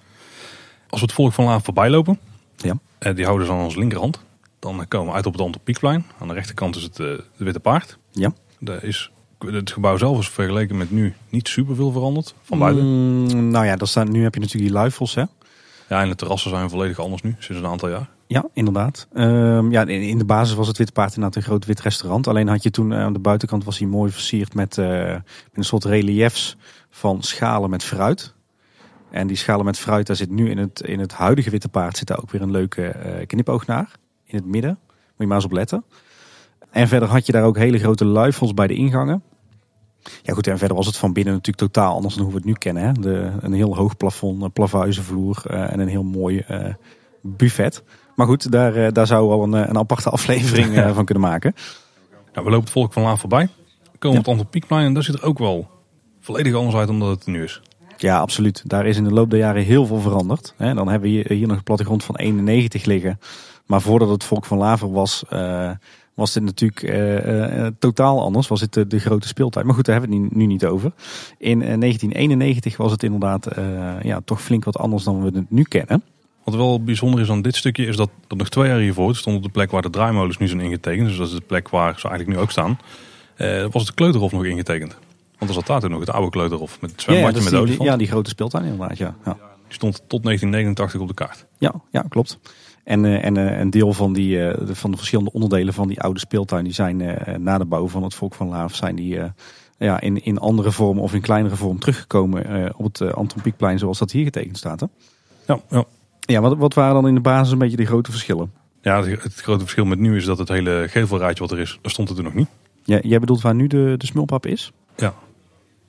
Als 0.90 1.00
we 1.00 1.06
het 1.06 1.16
volk 1.16 1.34
van 1.34 1.46
Laaf 1.46 1.64
voorbij 1.64 1.90
lopen, 1.90 2.20
ja. 2.56 2.78
Eh, 2.98 3.16
die 3.16 3.26
houden 3.26 3.48
ze 3.48 3.54
aan 3.54 3.64
onze 3.64 3.80
linkerhand. 3.80 4.20
Dan 4.60 4.88
komen 4.88 5.08
we 5.08 5.14
uit 5.14 5.26
op 5.26 5.34
het 5.34 5.42
Antropiekplein. 5.42 6.06
Aan 6.20 6.28
de 6.28 6.34
rechterkant 6.34 6.76
is 6.76 6.84
het 6.84 7.00
uh, 7.00 7.08
de 7.38 7.44
Witte 7.44 7.60
Paard. 7.60 7.98
Ja. 8.12 8.34
Daar 8.60 8.84
is, 8.84 9.12
het 9.40 9.72
gebouw 9.72 9.98
zelf 9.98 10.20
is 10.20 10.30
vergeleken 10.30 10.78
met 10.78 10.92
nu 10.92 11.14
niet 11.30 11.48
super 11.48 11.76
veel 11.76 11.92
veranderd 11.92 12.34
van 12.42 12.60
buiten. 12.60 12.86
Mm, 12.86 13.50
nou 13.50 13.66
ja, 13.66 13.76
dat 13.76 13.88
staan, 13.88 14.12
nu 14.12 14.24
heb 14.24 14.34
je 14.34 14.40
natuurlijk 14.40 14.68
die 14.68 14.80
luifels 14.80 15.16
hè. 15.16 15.24
Ja, 15.90 16.02
en 16.02 16.10
de 16.10 16.16
terrassen 16.16 16.50
zijn 16.50 16.70
volledig 16.70 17.00
anders 17.00 17.22
nu, 17.22 17.36
sinds 17.40 17.62
een 17.62 17.70
aantal 17.70 17.90
jaar. 17.90 18.10
Ja, 18.34 18.46
inderdaad. 18.54 19.08
Um, 19.14 19.72
ja, 19.72 19.86
in, 19.86 20.18
de 20.18 20.26
basis 20.26 20.56
was 20.56 20.68
het 20.68 20.78
Witte 20.78 20.94
Paard 20.94 21.16
inderdaad 21.16 21.36
een 21.36 21.44
groot 21.48 21.66
wit 21.66 21.80
restaurant. 21.80 22.28
Alleen 22.28 22.48
had 22.48 22.64
je 22.64 22.72
toen 22.72 22.92
uh, 22.92 23.00
aan 23.00 23.14
de 23.14 23.20
buitenkant 23.20 23.64
was 23.64 23.80
hij 23.80 23.88
mooi 23.88 24.12
versierd 24.12 24.54
met, 24.54 24.78
uh, 24.78 24.88
met 25.12 25.24
een 25.54 25.64
soort 25.64 25.84
reliefs 25.84 26.58
van 26.90 27.22
schalen 27.22 27.70
met 27.70 27.84
fruit. 27.84 28.34
En 29.12 29.28
die 29.28 29.36
schalen 29.36 29.66
met 29.66 29.80
fruit, 29.80 30.08
daar 30.08 30.16
zit 30.16 30.30
nu 30.30 30.50
in 30.50 30.58
het, 30.58 30.82
in 30.82 31.00
het 31.00 31.14
huidige 31.14 31.50
Witte 31.50 31.70
Paard 31.70 31.98
zit 31.98 32.08
daar 32.08 32.22
ook 32.22 32.32
weer 32.32 32.42
een 32.42 32.52
leuke 32.52 32.96
uh, 33.06 33.26
knipoog 33.26 33.66
naar. 33.66 33.92
In 34.24 34.36
het 34.36 34.46
midden. 34.46 34.80
Moet 34.82 35.12
je 35.18 35.26
maar 35.26 35.36
eens 35.36 35.46
op 35.46 35.52
letten. 35.52 35.84
En 36.70 36.88
verder 36.88 37.10
had 37.10 37.26
je 37.26 37.32
daar 37.32 37.44
ook 37.44 37.58
hele 37.58 37.80
grote 37.80 38.06
luifels 38.06 38.54
bij 38.54 38.68
de 38.68 38.74
ingangen. 38.74 39.24
Ja 40.22 40.34
goed, 40.34 40.48
en 40.48 40.58
verder 40.58 40.78
was 40.78 40.86
het 40.86 40.98
van 40.98 41.14
binnen 41.14 41.34
natuurlijk 41.34 41.74
totaal 41.74 41.96
anders 41.96 42.16
dan 42.16 42.24
hoe 42.24 42.34
we 42.34 42.40
het 42.40 42.48
nu 42.48 42.54
kennen. 42.54 42.84
Hè? 42.84 42.92
De, 42.92 43.32
een 43.40 43.54
heel 43.54 43.76
hoog 43.76 43.98
plafond, 43.98 44.42
een 44.42 44.52
plavuizenvloer 44.52 45.46
en 45.46 45.80
een 45.80 45.88
heel 45.88 46.04
mooi 46.04 46.46
buffet. 47.22 47.84
Maar 48.16 48.28
goed, 48.28 48.52
daar, 48.52 48.94
daar 48.94 49.08
zou 49.08 49.28
we 49.28 49.34
al 49.34 49.44
een, 49.44 49.54
een 49.70 49.78
aparte 49.78 50.10
aflevering 50.10 50.94
van 50.96 51.06
kunnen 51.06 51.24
maken. 51.24 51.54
Nou, 52.34 52.46
we 52.46 52.52
lopen 52.52 52.60
het 52.60 52.70
volk 52.70 52.94
van 52.94 53.04
laag 53.04 53.20
voorbij. 53.20 53.50
We 53.92 53.98
komen 53.98 54.26
op 54.26 54.38
het 54.38 54.50
Piekplein 54.50 54.86
en 54.86 54.94
daar 54.94 55.04
zit 55.04 55.16
er 55.16 55.24
ook 55.24 55.40
wel 55.40 55.68
volledig 56.20 56.54
anders 56.54 56.76
uit 56.76 56.88
dan 56.88 57.00
dat 57.00 57.10
het 57.10 57.26
nu 57.26 57.44
is. 57.44 57.62
Ja, 57.98 58.20
absoluut. 58.20 58.64
Daar 58.66 58.86
is 58.86 58.98
in 58.98 59.04
de 59.04 59.14
loop 59.14 59.30
der 59.30 59.40
jaren 59.40 59.64
heel 59.64 59.86
veel 59.86 60.00
veranderd. 60.00 60.54
Dan 60.58 60.88
hebben 60.88 61.12
we 61.12 61.34
hier 61.34 61.48
nog 61.48 61.58
een 61.58 61.64
plattegrond 61.64 62.04
van 62.04 62.16
91 62.16 62.86
liggen. 62.86 63.20
Maar 63.66 63.82
voordat 63.82 64.10
het 64.10 64.24
volk 64.24 64.46
van 64.46 64.58
Laver 64.58 64.92
was, 64.92 65.24
was 66.14 66.34
dit 66.34 66.44
natuurlijk 66.44 66.96
totaal 67.80 68.22
anders. 68.22 68.48
Was 68.48 68.62
het 68.62 68.74
de, 68.74 69.00
grote 69.00 69.28
speeltuin. 69.28 69.66
Maar 69.66 69.76
goed, 69.76 69.86
daar 69.86 70.00
hebben 70.00 70.18
we 70.18 70.24
het 70.24 70.36
nu, 70.36 70.46
niet 70.46 70.66
over. 70.66 70.92
In 71.38 71.60
1991 71.60 72.78
was 72.78 72.92
het 72.92 73.04
inderdaad 73.04 73.48
ja, 74.02 74.22
toch 74.26 74.42
flink 74.42 74.64
wat 74.64 74.78
anders 74.78 75.04
dan 75.04 75.24
we 75.24 75.38
het 75.38 75.52
nu 75.52 75.64
kennen. 75.64 76.04
Wat 76.44 76.56
wel 76.56 76.84
bijzonder 76.84 77.20
is 77.20 77.30
aan 77.30 77.42
dit 77.42 77.56
stukje 77.56 77.86
is 77.86 77.96
dat, 77.96 78.10
dat 78.28 78.38
nog 78.38 78.50
twee 78.50 78.68
jaar 78.68 78.80
hiervoor 78.80 79.16
stond 79.16 79.38
op 79.38 79.44
de 79.44 79.50
plek 79.50 79.72
waar 79.72 79.82
de 79.82 79.90
draaimolens 79.90 80.38
nu 80.38 80.48
zijn 80.48 80.60
ingetekend. 80.60 81.08
Dus 81.08 81.18
dat 81.18 81.28
is 81.28 81.34
de 81.34 81.42
plek 81.42 81.70
waar 81.70 82.00
ze 82.00 82.08
eigenlijk 82.08 82.38
nu 82.38 82.44
ook 82.44 82.52
staan. 82.52 82.80
was 83.72 83.82
het 83.82 83.94
kleuterhof 83.94 84.32
nog 84.32 84.46
ingetekend. 84.46 84.98
Want 85.38 85.50
er 85.50 85.62
zat 85.62 85.68
daar 85.68 85.80
toen 85.80 85.92
nog 85.92 86.00
het 86.00 86.10
oude 86.10 86.30
kleuterhof 86.30 86.82
met 86.82 86.92
het 86.92 87.02
zwembadje 87.02 87.38
ja, 87.38 87.44
met 87.44 87.52
die, 87.52 87.60
olifant. 87.60 87.90
Ja, 87.90 87.98
die 87.98 88.08
grote 88.08 88.30
speeltuin 88.30 88.66
inderdaad, 88.66 88.98
ja. 88.98 89.16
ja. 89.26 89.38
Die 89.68 89.74
stond 89.74 90.02
tot 90.08 90.24
1989 90.24 91.02
op 91.02 91.08
de 91.08 91.14
kaart. 91.14 91.46
Ja, 91.58 91.74
ja 91.92 92.06
klopt. 92.10 92.40
En, 92.84 93.04
uh, 93.04 93.26
en 93.26 93.38
uh, 93.38 93.60
een 93.60 93.70
deel 93.70 93.94
van, 93.94 94.14
die, 94.14 94.38
uh, 94.38 94.54
van 94.66 94.92
de 94.92 94.98
verschillende 94.98 95.32
onderdelen 95.34 95.74
van 95.74 95.88
die 95.88 96.02
oude 96.02 96.20
speeltuin... 96.20 96.64
die 96.64 96.74
zijn 96.74 97.18
na 97.38 97.58
de 97.58 97.66
bouw 97.66 97.88
van 97.88 98.04
het 98.04 98.14
Volk 98.14 98.34
van 98.34 98.48
Laaf... 98.48 98.76
zijn 98.76 98.96
die 98.96 99.20
ja, 99.78 100.02
in, 100.02 100.24
in 100.24 100.38
andere 100.38 100.72
vorm 100.72 101.00
of 101.00 101.14
in 101.14 101.22
kleinere 101.22 101.56
vorm 101.56 101.80
teruggekomen 101.80 102.74
op 102.76 102.86
het 102.86 103.14
Anton 103.14 103.42
Pieckplein... 103.42 103.80
zoals 103.80 104.00
dat 104.00 104.12
hier 104.12 104.24
getekend 104.24 104.58
staat. 104.58 104.80
Hè? 104.80 104.86
Ja, 105.48 105.60
ja. 105.70 105.86
Ja 106.26 106.42
wat, 106.42 106.58
wat 106.58 106.74
waren 106.74 106.94
dan 106.94 107.08
in 107.08 107.16
de 107.16 107.22
basis 107.22 107.52
een 107.52 107.58
beetje 107.58 107.78
die 107.78 107.86
grote 107.86 108.12
verschillen? 108.12 108.52
Ja, 108.82 109.04
het, 109.04 109.42
grote 109.42 109.60
verschil 109.60 109.86
met 109.86 110.00
nu 110.00 110.16
is 110.16 110.26
dat 110.26 110.38
het 110.38 110.50
hele 110.50 110.86
gevelrijtje 110.90 111.44
wat 111.44 111.52
er 111.52 111.60
is... 111.60 111.80
daar 111.82 111.92
stond 111.92 112.10
het 112.10 112.18
er 112.18 112.24
nog 112.24 112.34
niet. 112.34 112.48
Ja, 112.84 113.00
jij 113.02 113.20
bedoelt 113.20 113.42
waar 113.42 113.56
nu 113.56 113.68
de, 113.68 113.96
de 113.98 114.06
smulpap 114.06 114.46
is? 114.46 114.72
Ja. 114.96 115.14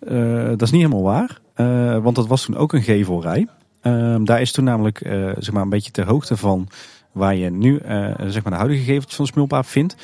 Uh, 0.01 0.49
dat 0.49 0.63
is 0.63 0.71
niet 0.71 0.83
helemaal 0.83 1.03
waar. 1.03 1.41
Uh, 1.57 2.03
want 2.03 2.17
dat 2.17 2.27
was 2.27 2.45
toen 2.45 2.57
ook 2.57 2.73
een 2.73 2.83
gevelrij. 2.83 3.47
Uh, 3.83 4.17
daar 4.23 4.41
is 4.41 4.53
toen 4.53 4.65
namelijk 4.65 4.99
zeg 5.39 5.53
maar 5.53 5.63
een 5.63 5.69
beetje 5.69 5.91
ter 5.91 6.07
hoogte 6.07 6.37
van 6.37 6.69
waar 7.13 7.35
je 7.35 7.51
nu 7.51 7.81
zeg 8.27 8.43
maar 8.43 8.53
de 8.53 8.59
huidige 8.59 8.85
geveltjes 8.85 9.15
van 9.15 9.25
de 9.25 9.31
Smulpaap 9.31 9.67
vindt. 9.67 9.97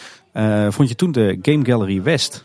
vond 0.69 0.89
je 0.89 0.95
toen 0.95 1.13
de 1.13 1.39
Game 1.43 1.65
Gallery 1.65 2.03
West. 2.03 2.45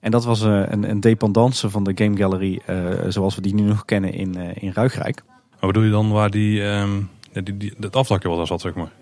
En 0.00 0.10
dat 0.10 0.24
was 0.24 0.40
een, 0.40 0.90
een 0.90 1.00
dependance 1.00 1.70
van 1.70 1.84
de 1.84 1.92
Game 1.94 2.16
Gallery 2.16 2.60
zoals 3.08 3.34
we 3.34 3.40
die 3.40 3.54
nu 3.54 3.62
nog 3.62 3.84
kennen 3.84 4.12
in, 4.12 4.34
in 4.34 4.72
Ruigrijk. 4.72 5.22
Maar 5.62 5.70
bedoel 5.72 5.86
je 5.86 5.90
dan 5.94 6.10
waar 6.10 6.30
die, 6.30 6.60
um, 6.62 7.08
die, 7.32 7.56
die, 7.56 7.72
het 7.80 7.96
afdakje 7.96 8.28
wat 8.28 8.36
daar 8.36 8.46
zat, 8.46 8.60
zeg 8.60 8.74
maar? 8.74 8.92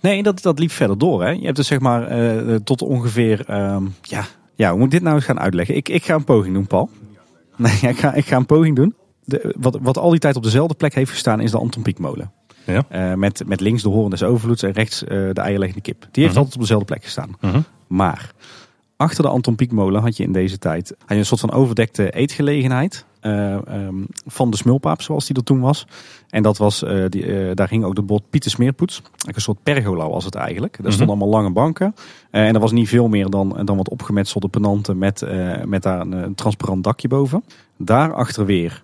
Nee, 0.00 0.22
dat, 0.22 0.42
dat 0.42 0.58
liep 0.58 0.70
verder 0.70 0.98
door. 0.98 1.22
Hè. 1.22 1.30
Je 1.30 1.44
hebt 1.44 1.56
dus 1.56 1.66
zeg 1.66 1.80
maar 1.80 2.06
eh, 2.06 2.54
tot 2.54 2.82
ongeveer... 2.82 3.44
ehm, 3.46 3.84
ja, 4.02 4.24
ja, 4.54 4.68
hoe 4.68 4.76
moet 4.78 4.86
ik 4.86 4.92
dit 4.92 5.02
nou 5.02 5.14
eens 5.14 5.24
gaan 5.24 5.40
uitleggen? 5.40 5.76
Ik, 5.76 5.88
ik 5.88 6.04
ga 6.04 6.14
een 6.14 6.24
poging 6.24 6.54
doen, 6.54 6.66
Paul. 6.66 6.90
Nee, 7.56 7.72
ik 7.72 7.98
ga, 7.98 8.14
ik 8.14 8.26
ga 8.26 8.36
een 8.36 8.46
poging 8.46 8.76
doen. 8.76 8.94
De, 9.24 9.54
wat, 9.58 9.78
wat 9.82 9.98
al 9.98 10.10
die 10.10 10.18
tijd 10.18 10.36
op 10.36 10.42
dezelfde 10.42 10.74
plek 10.74 10.94
heeft 10.94 11.10
gestaan 11.10 11.40
is 11.40 11.50
de 11.50 11.58
Anton 11.58 11.82
Pieckmolen. 11.82 12.32
Ja. 12.66 12.84
Eh, 12.88 13.14
met, 13.14 13.42
met 13.46 13.60
links 13.60 13.82
de 13.82 13.88
hoorn 13.88 14.10
des 14.10 14.22
overvloeds 14.22 14.62
en 14.62 14.70
rechts 14.72 15.04
eh, 15.04 15.08
de 15.32 15.40
eierleggende 15.40 15.82
kip. 15.82 16.00
Die 16.00 16.08
heeft 16.22 16.28
Mhm. 16.28 16.36
altijd 16.36 16.54
op 16.54 16.60
dezelfde 16.60 16.86
plek 16.86 17.04
gestaan. 17.04 17.36
Mhm. 17.40 17.60
Maar 17.86 18.30
achter 18.96 19.22
de 19.22 19.28
Anton 19.28 19.54
Pieckmolen 19.54 20.02
had 20.02 20.16
je 20.16 20.22
in 20.22 20.32
deze 20.32 20.58
tijd 20.58 20.88
had 20.98 21.08
je 21.08 21.14
een 21.16 21.26
soort 21.26 21.40
van 21.40 21.52
overdekte 21.52 22.10
eetgelegenheid. 22.10 23.04
Eh, 23.24 23.66
ehm, 23.66 24.04
van 24.26 24.50
de 24.50 24.56
smulpaap, 24.56 25.02
zoals 25.02 25.26
die 25.26 25.36
er 25.36 25.44
toen 25.44 25.60
was. 25.60 25.86
En 26.30 26.42
dat 26.42 26.58
was, 26.58 26.82
eh, 26.82 27.04
die, 27.08 27.26
eh, 27.26 27.54
daar 27.54 27.68
hing 27.68 27.84
ook 27.84 27.94
de 27.94 28.02
bord 28.02 28.22
Pieter 28.30 28.50
Smeerpoets. 28.50 29.02
Een 29.26 29.40
soort 29.40 29.62
pergola 29.62 30.08
was 30.08 30.24
het 30.24 30.34
eigenlijk. 30.34 30.78
Daar 30.82 30.92
stonden 30.92 31.16
allemaal 31.16 31.40
lange 31.40 31.52
banken. 31.52 31.94
En 32.30 32.54
er 32.54 32.60
was 32.60 32.72
niet 32.72 32.88
veel 32.88 33.08
meer 33.08 33.30
dan, 33.30 33.60
dan 33.64 33.76
wat 33.76 33.88
opgemetselde 33.88 34.48
penanten 34.48 34.98
met, 34.98 35.26
met 35.64 35.82
daar 35.82 36.00
een, 36.00 36.12
een 36.12 36.34
transparant 36.34 36.84
dakje 36.84 37.08
boven. 37.08 37.44
Daarachter 37.76 38.46
weer 38.46 38.82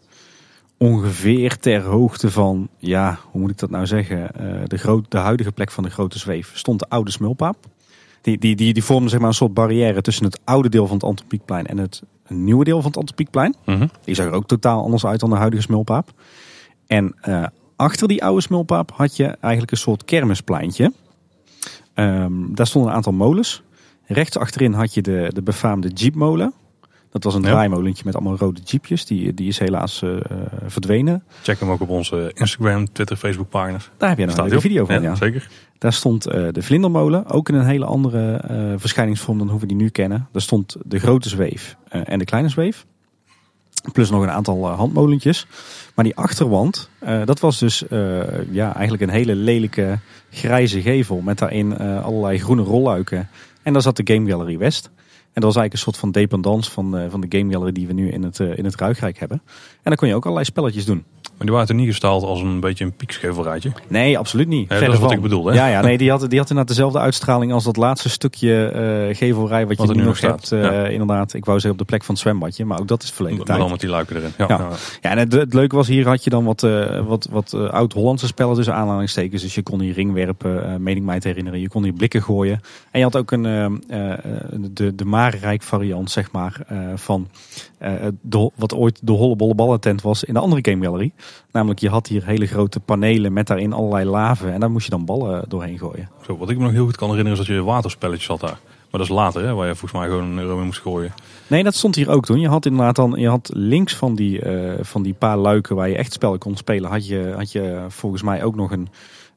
ongeveer 0.76 1.58
ter 1.58 1.82
hoogte 1.82 2.30
van, 2.30 2.68
ja, 2.78 3.18
hoe 3.30 3.40
moet 3.40 3.50
ik 3.50 3.58
dat 3.58 3.70
nou 3.70 3.86
zeggen? 3.86 4.30
de, 4.68 4.76
groot, 4.76 5.10
de 5.10 5.18
huidige 5.18 5.52
plek 5.52 5.70
van 5.70 5.84
de 5.84 5.90
grote 5.90 6.18
zweef 6.18 6.50
stond 6.54 6.78
de 6.78 6.88
oude 6.88 7.10
smulpaap. 7.10 7.56
Die, 8.20 8.38
die, 8.38 8.56
die, 8.56 8.72
die 8.72 8.84
vormde 8.84 9.08
zeg 9.08 9.18
maar 9.18 9.28
een 9.28 9.34
soort 9.34 9.54
barrière 9.54 10.00
tussen 10.00 10.24
het 10.24 10.40
oude 10.44 10.68
deel 10.68 10.86
van 10.86 10.96
het 10.96 11.04
Antropiekplein 11.04 11.66
en 11.66 11.78
het 11.78 12.02
nieuwe 12.28 12.64
deel 12.64 12.76
van 12.76 12.90
het 12.90 12.96
Antropiekplein. 12.96 13.54
Mhm. 13.64 13.86
Die 14.04 14.14
zag 14.14 14.26
er 14.26 14.32
ook 14.32 14.46
totaal 14.46 14.82
anders 14.82 15.06
uit 15.06 15.20
dan 15.20 15.30
de 15.30 15.36
huidige 15.36 15.62
smulpaap. 15.62 16.12
En 16.86 17.14
eh, 17.20 17.46
achter 17.76 18.08
die 18.08 18.24
oude 18.24 18.40
smulpaap 18.40 18.92
had 18.94 19.16
je 19.16 19.24
eigenlijk 19.26 19.72
een 19.72 19.78
soort 19.78 20.04
kermispleintje. 20.04 20.92
Ehm, 21.94 22.54
daar 22.54 22.66
stonden 22.66 22.90
een 22.90 22.96
aantal 22.96 23.12
molens. 23.12 23.62
Rechts 24.06 24.36
achterin 24.36 24.72
had 24.72 24.94
je 24.94 25.02
de, 25.02 25.30
de 25.34 25.42
befaamde 25.42 25.88
jeepmolen. 25.88 26.52
Dat 27.10 27.24
was 27.24 27.34
een 27.34 27.42
draaimolentje 27.42 28.02
met 28.04 28.14
allemaal 28.14 28.36
rode 28.36 28.60
jeepjes. 28.64 29.04
Die, 29.04 29.34
die 29.34 29.48
is 29.48 29.58
helaas 29.58 30.02
eh, 30.02 30.10
verdwenen. 30.66 31.24
Check 31.42 31.60
hem 31.60 31.70
ook 31.70 31.80
op 31.80 31.88
onze 31.88 32.30
Instagram, 32.34 32.92
Twitter, 32.92 33.16
Facebook 33.16 33.48
pagina's. 33.48 33.90
Daar 33.96 34.08
heb 34.08 34.18
je 34.18 34.24
een 34.24 34.30
hij 34.34 34.54
op? 34.54 34.60
video 34.60 34.84
van. 34.84 35.02
Ja. 35.02 35.14
Zeker. 35.14 35.48
Daar 35.78 35.92
stond 35.92 36.26
eh, 36.26 36.46
de 36.52 36.62
vlindermolen, 36.62 37.26
ook 37.26 37.48
in 37.48 37.54
een 37.54 37.66
hele 37.66 37.84
andere 37.84 38.36
eh, 38.36 38.72
verschijningsvorm 38.76 39.38
dan 39.38 39.48
hoe 39.48 39.60
we 39.60 39.66
die 39.66 39.76
nu 39.76 39.88
kennen. 39.88 40.28
Daar 40.32 40.42
stond 40.42 40.76
de 40.84 40.98
grote 40.98 41.28
zweef 41.28 41.76
en 41.88 42.18
de 42.18 42.24
kleine 42.24 42.48
zweef. 42.48 42.86
Plus 43.92 44.10
nog 44.10 44.22
een 44.22 44.30
aantal 44.30 44.68
handmolentjes. 44.68 45.46
Maar 45.94 46.04
die 46.04 46.16
achterwand, 46.16 46.90
dat 47.24 47.40
was 47.40 47.58
dus 47.58 47.84
ja, 48.50 48.74
eigenlijk 48.74 49.02
een 49.02 49.10
hele 49.10 49.34
lelijke 49.34 49.98
grijze 50.30 50.82
gevel. 50.82 51.20
Met 51.20 51.38
daarin 51.38 51.78
allerlei 51.78 52.38
groene 52.38 52.62
rolluiken. 52.62 53.28
En 53.62 53.72
daar 53.72 53.82
zat 53.82 53.96
de 53.96 54.14
Game 54.14 54.30
Gallery 54.30 54.58
West. 54.58 54.90
En 55.32 55.40
dat 55.40 55.54
was 55.54 55.56
eigenlijk 55.56 55.72
een 55.72 55.92
soort 55.92 55.96
van 55.96 56.10
dependance 56.10 56.70
van, 56.70 56.96
eh, 56.96 57.10
van 57.10 57.20
de 57.20 57.38
Game 57.38 57.52
Gallery 57.52 57.72
die 57.72 57.86
we 57.86 57.92
nu 57.92 58.10
in 58.10 58.22
het, 58.22 58.40
eh, 58.40 58.58
in 58.58 58.64
het 58.64 58.76
Ruigrijk 58.76 59.18
hebben. 59.18 59.42
En 59.46 59.80
dan 59.82 59.94
kon 59.94 60.08
je 60.08 60.14
ook 60.14 60.22
allerlei 60.22 60.46
spelletjes 60.46 60.84
doen. 60.84 61.04
Maar 61.40 61.48
die 61.48 61.58
waren 61.58 61.74
toen 61.74 61.80
niet 61.84 61.90
gestald 61.94 62.22
als 62.22 62.40
een 62.40 62.60
beetje 62.60 62.84
een 62.84 62.92
piekschevelrijtje. 62.92 63.72
Nee, 63.88 64.18
absoluut 64.18 64.48
niet. 64.48 64.68
dat 64.68 64.78
Verre 64.78 64.92
is 64.92 64.98
wat 64.98 65.08
van. 65.08 65.16
ik 65.16 65.22
bedoel, 65.22 65.46
hè? 65.46 65.54
Ja, 65.54 65.66
ja 65.66 65.80
nee, 65.80 65.98
die 65.98 66.10
had, 66.10 66.20
die 66.20 66.38
had 66.38 66.50
inderdaad 66.50 66.68
dezelfde 66.68 66.98
uitstraling 66.98 67.52
als 67.52 67.64
dat 67.64 67.76
laatste 67.76 68.08
stukje 68.08 68.64
eh, 68.66 69.16
gevelrij 69.16 69.66
wat, 69.66 69.76
Wat 69.76 69.86
je 69.86 69.92
er 69.92 69.98
nu 69.98 70.02
nu 70.02 70.08
nog 70.08 70.20
nog 70.20 70.30
hebt. 70.30 70.46
staat, 70.46 70.60
eh, 70.60 70.70
ja. 70.70 70.86
Inderdaad, 70.86 71.34
ik 71.34 71.44
wou 71.44 71.60
zeggen 71.60 71.80
op 71.80 71.86
de 71.86 71.90
plek 71.90 72.04
van 72.04 72.14
het 72.14 72.22
zwembadje, 72.22 72.64
maar 72.64 72.80
ook 72.80 72.88
dat 72.88 73.02
is 73.02 73.10
verleden 73.10 73.44
tijd. 73.44 73.58
dan 73.58 73.70
met 73.70 73.80
die 73.80 73.88
luiken 73.88 74.16
erin. 74.16 74.32
Ja. 74.38 74.46
Ja. 74.48 74.58
Ja. 74.58 74.68
Ja, 75.00 75.10
en 75.10 75.18
het, 75.18 75.32
het 75.32 75.54
leuke 75.54 75.76
was, 75.76 75.88
hier 75.88 76.06
had 76.06 76.24
je 76.24 76.30
dan 76.30 76.44
wat, 76.44 76.62
eh, 76.62 77.06
wat, 77.06 77.28
wat 77.30 77.54
oud-Hollandse 77.54 78.26
spellen 78.26 78.54
tussen 78.54 78.74
aanhalingstekens. 78.74 79.42
Dus 79.42 79.54
je 79.54 79.62
kon 79.62 79.80
hier 79.80 79.94
ring 79.94 80.12
werpen, 80.12 80.64
eh 80.64 80.76
meen 80.76 80.96
ik 80.96 81.02
mij 81.02 81.20
te 81.20 81.28
herinneren. 81.28 81.60
Je 81.60 81.68
kon 81.68 81.82
hier 81.82 81.92
blikken 81.92 82.22
gooien. 82.22 82.60
En 82.90 82.98
je 82.98 83.04
had 83.04 83.16
ook 83.16 83.30
een, 83.30 83.42
de, 84.72 84.94
de 84.94 85.04
Marenrijk 85.04 85.62
variant, 85.62 86.10
zeg 86.10 86.32
maar, 86.32 86.60
van 86.94 87.28
de, 88.20 88.50
wat 88.54 88.74
ooit 88.74 88.98
de 89.02 89.12
hollebolle 89.12 89.54
ballentent 89.54 90.02
was 90.02 90.24
in 90.24 90.34
de 90.34 90.40
andere 90.40 90.70
Game 90.70 90.84
Gallery. 90.84 91.12
Namelijk, 91.52 91.80
je 91.80 91.88
had 91.88 92.06
hier 92.06 92.26
hele 92.26 92.46
grote 92.46 92.80
panelen 92.80 93.32
met 93.32 93.46
daarin 93.46 93.72
allerlei 93.72 94.04
laven. 94.04 94.52
En 94.52 94.60
daar 94.60 94.70
moest 94.70 94.84
je 94.84 94.90
dan 94.90 95.04
ballen 95.04 95.44
doorheen 95.48 95.78
gooien. 95.78 96.08
Zo, 96.26 96.36
wat 96.36 96.50
ik 96.50 96.56
me 96.56 96.62
nog 96.62 96.72
heel 96.72 96.84
goed 96.84 96.96
kan 96.96 97.08
herinneren 97.08 97.40
is 97.40 97.46
dat 97.46 97.56
je 97.56 97.62
waterspelletjes 97.62 98.28
had 98.28 98.40
daar. 98.40 98.58
Maar 98.90 99.00
dat 99.00 99.10
is 99.10 99.16
later, 99.16 99.44
hè, 99.44 99.54
waar 99.54 99.66
je 99.66 99.74
volgens 99.74 100.00
mij 100.00 100.10
gewoon 100.10 100.24
een 100.24 100.38
euro 100.38 100.58
in 100.58 100.64
moest 100.64 100.80
gooien. 100.80 101.12
Nee, 101.46 101.62
dat 101.62 101.74
stond 101.74 101.94
hier 101.94 102.10
ook 102.10 102.24
toen. 102.24 102.40
Je 102.40 102.48
had 102.48 102.66
inderdaad 102.66 102.96
dan, 102.96 103.14
je 103.16 103.28
had 103.28 103.50
links 103.52 103.96
van 103.96 104.14
die, 104.14 104.40
eh, 104.40 104.84
van 104.84 105.02
die 105.02 105.14
paar 105.14 105.36
luiken 105.36 105.76
waar 105.76 105.88
je 105.88 105.96
echt 105.96 106.12
spellen 106.12 106.38
kon 106.38 106.56
spelen, 106.56 106.90
had 106.90 107.06
je, 107.06 107.32
had 107.36 107.52
je 107.52 107.84
volgens 107.88 108.22
mij 108.22 108.44
ook 108.44 108.54
nog 108.54 108.70
een, 108.70 108.88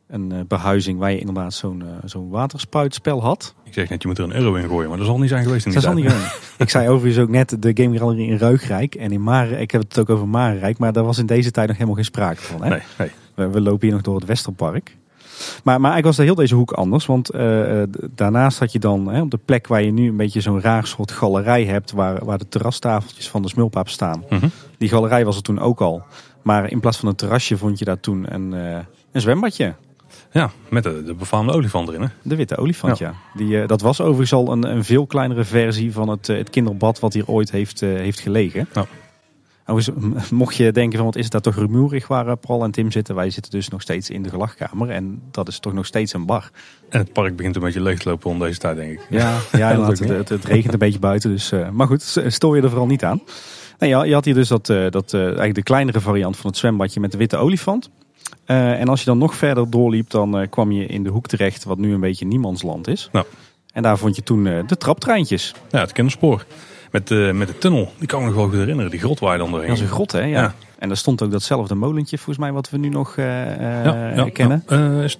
een 0.07 0.31
eh, 0.31 0.39
behuizing 0.47 0.99
waar 0.99 1.11
je 1.11 1.19
inderdaad 1.19 1.53
zo'n 1.53 1.81
eh, 1.81 1.87
zo'n 2.03 2.29
waterspuitspel 2.29 3.21
had. 3.21 3.55
Ik 3.63 3.73
zeg 3.73 3.89
net, 3.89 4.01
je 4.01 4.07
moet 4.07 4.17
er 4.17 4.23
een 4.23 4.35
euro 4.35 4.53
in 4.53 4.67
gooien. 4.67 4.89
Maar 4.89 4.97
dat 4.97 5.07
zal 5.07 5.19
niet 5.19 5.29
zijn 5.29 5.43
geweest 5.43 5.65
in 5.65 5.71
die 5.71 5.81
Dat 5.81 5.89
zal 5.89 5.99
niet 6.01 6.09
tijd. 6.09 6.39
Ik 6.57 6.69
zei 6.69 6.89
overigens 6.89 7.23
ook 7.23 7.29
net 7.29 7.61
de 7.61 7.71
Game 7.73 7.97
Gallery 7.97 8.29
in 8.29 8.37
Ruigrijk 8.37 8.95
en 8.95 9.11
in 9.11 9.21
Mare. 9.21 9.59
Ik 9.59 9.71
heb 9.71 9.81
het 9.81 9.99
ook 9.99 10.09
over 10.09 10.27
Marenrijk, 10.27 10.77
maar 10.77 10.93
daar 10.93 11.03
was 11.03 11.17
in 11.17 11.25
deze 11.25 11.51
tijd 11.51 11.67
nog 11.67 11.75
helemaal 11.75 11.95
geen 11.95 12.05
sprake 12.05 12.41
van. 12.41 12.63
Hè? 12.63 12.69
Nee, 12.69 12.81
nee. 12.97 13.11
We, 13.35 13.49
we 13.49 13.61
lopen 13.61 13.81
hier 13.81 13.91
nog 13.91 14.01
door 14.01 14.15
het 14.15 14.25
Westerpark. 14.25 14.97
Maar, 15.63 15.81
maar 15.81 15.91
eigenlijk 15.91 16.05
was 16.05 16.15
de 16.15 16.23
heel 16.23 16.35
deze 16.35 16.55
hoek 16.55 16.71
anders. 16.71 17.05
Want 17.05 17.29
eh, 17.29 17.83
daarnaast 18.15 18.59
had 18.59 18.71
je 18.71 18.79
dan 18.79 19.07
hè, 19.07 19.21
op 19.21 19.31
de 19.31 19.39
plek 19.45 19.67
waar 19.67 19.81
je 19.81 19.91
nu 19.91 20.07
een 20.07 20.17
beetje 20.17 20.41
zo'n 20.41 20.61
raar 20.61 20.87
soort 20.87 21.11
galerij 21.11 21.65
hebt. 21.65 21.91
Waar, 21.91 22.25
waar 22.25 22.37
de 22.37 22.47
terrastafeltjes 22.47 23.29
van 23.29 23.41
de 23.41 23.47
smulpaap 23.47 23.89
staan. 23.89 24.23
Mhm. 24.29 24.47
Die 24.77 24.89
galerij 24.89 25.25
was 25.25 25.35
er 25.35 25.43
toen 25.43 25.59
ook 25.59 25.81
al. 25.81 26.03
Maar 26.41 26.71
in 26.71 26.79
plaats 26.79 26.97
van 26.97 27.09
een 27.09 27.15
terrasje 27.15 27.57
vond 27.57 27.79
je 27.79 27.85
daar 27.85 27.99
toen 27.99 28.33
een, 28.33 28.51
een 29.11 29.21
zwembadje. 29.21 29.75
Ja, 30.33 30.51
met 30.69 30.83
de, 30.83 31.03
de 31.03 31.13
befaamde 31.13 31.53
olifant 31.53 31.87
erin. 31.87 32.01
Hè? 32.01 32.07
De 32.21 32.35
witte 32.35 32.57
olifant, 32.57 32.97
ja. 32.97 33.13
Die, 33.33 33.61
eh, 33.61 33.67
dat 33.67 33.81
was 33.81 34.01
overigens 34.01 34.33
al 34.33 34.51
een, 34.51 34.63
een 34.63 34.83
veel 34.83 35.05
kleinere 35.05 35.43
versie 35.43 35.91
van 35.91 36.09
het, 36.09 36.29
eh, 36.29 36.37
het 36.37 36.49
kinderbad 36.49 36.99
wat 36.99 37.13
hier 37.13 37.27
ooit 37.27 37.51
heeft, 37.51 37.81
eh, 37.81 37.89
heeft 37.89 38.19
gelegen. 38.19 38.67
Ja. 38.73 38.85
Overigens, 39.65 40.29
mocht 40.29 40.55
je 40.55 40.71
denken 40.71 40.97
van 40.97 41.05
wat 41.05 41.15
is 41.15 41.23
het 41.23 41.31
daar 41.31 41.41
toch 41.41 41.55
rumoerig 41.55 42.07
waar 42.07 42.37
Paul 42.37 42.63
en 42.63 42.71
Tim 42.71 42.91
zitten. 42.91 43.15
Wij 43.15 43.29
zitten 43.29 43.51
dus 43.51 43.67
nog 43.67 43.81
steeds 43.81 44.09
in 44.09 44.23
de 44.23 44.29
gelachkamer 44.29 44.89
en 44.89 45.21
dat 45.31 45.47
is 45.47 45.59
toch 45.59 45.73
nog 45.73 45.85
steeds 45.85 46.13
een 46.13 46.25
bar. 46.25 46.49
En 46.89 46.99
het 46.99 47.13
park 47.13 47.35
begint 47.35 47.55
een 47.55 47.61
beetje 47.61 47.81
leeg 47.81 47.99
te 47.99 48.09
lopen 48.09 48.29
om 48.29 48.39
deze 48.39 48.59
tijd, 48.59 48.75
denk 48.75 48.91
ik. 48.91 49.01
Ja, 49.09 49.37
ja 49.51 49.73
dat 49.73 49.89
ook 49.89 49.97
het, 49.97 50.09
het, 50.09 50.29
het 50.29 50.45
regent 50.45 50.73
een 50.73 50.79
beetje 50.79 50.99
buiten. 50.99 51.29
Dus, 51.29 51.51
maar 51.71 51.87
goed, 51.87 52.21
stoor 52.27 52.55
je 52.55 52.61
er 52.61 52.69
vooral 52.69 52.87
niet 52.87 53.03
aan. 53.03 53.21
Nee, 53.79 53.89
ja, 53.89 54.03
je 54.03 54.13
had 54.13 54.25
hier 54.25 54.33
dus 54.33 54.47
dat, 54.47 54.65
dat, 54.65 55.13
eigenlijk 55.13 55.55
de 55.55 55.63
kleinere 55.63 55.99
variant 55.99 56.37
van 56.37 56.49
het 56.49 56.59
zwembadje 56.59 56.99
met 56.99 57.11
de 57.11 57.17
witte 57.17 57.37
olifant. 57.37 57.89
Eh, 58.45 58.79
en 58.79 58.87
als 58.87 58.99
je 58.99 59.05
dan 59.05 59.17
nog 59.17 59.35
verder 59.35 59.69
doorliep, 59.69 60.09
dan 60.09 60.37
eh, 60.37 60.49
kwam 60.49 60.71
je 60.71 60.85
in 60.85 61.03
de 61.03 61.09
hoek 61.09 61.27
terecht 61.27 61.63
wat 61.63 61.77
nu 61.77 61.93
een 61.93 61.99
beetje 61.99 62.25
niemandsland 62.25 62.87
is. 62.87 63.09
Nou. 63.11 63.25
En 63.73 63.83
daar 63.83 63.97
vond 63.97 64.15
je 64.15 64.23
toen 64.23 64.47
eh, 64.47 64.67
de 64.67 64.77
traptreintjes. 64.77 65.53
Ja, 65.69 65.79
het 65.79 65.91
kinderspoor. 65.91 66.45
Met, 66.91 67.07
de 67.07 67.31
met 67.33 67.47
de 67.47 67.57
tunnel. 67.57 67.91
Die 67.97 68.07
kan 68.07 68.19
ik 68.19 68.25
me 68.25 68.31
nog 68.31 68.39
wel 68.41 68.49
goed 68.49 68.59
herinneren. 68.59 68.91
Die 68.91 68.99
grot 68.99 69.19
waar 69.19 69.31
je 69.33 69.37
dan 69.39 69.51
doorheen 69.51 69.67
Dat 69.67 69.77
is 69.77 69.83
een 69.83 69.89
grot, 69.89 70.11
hè? 70.11 70.21
Ja. 70.21 70.41
Ja. 70.41 70.53
En 70.79 70.87
daar 70.87 70.97
stond 70.97 71.23
ook 71.23 71.31
datzelfde 71.31 71.75
molentje, 71.75 72.17
volgens 72.17 72.37
mij, 72.37 72.51
wat 72.51 72.69
we 72.69 72.77
nu 72.77 72.89
nog 72.89 73.15
Ja, 73.15 74.13
ja, 74.15 74.29
kennen. 74.29 74.63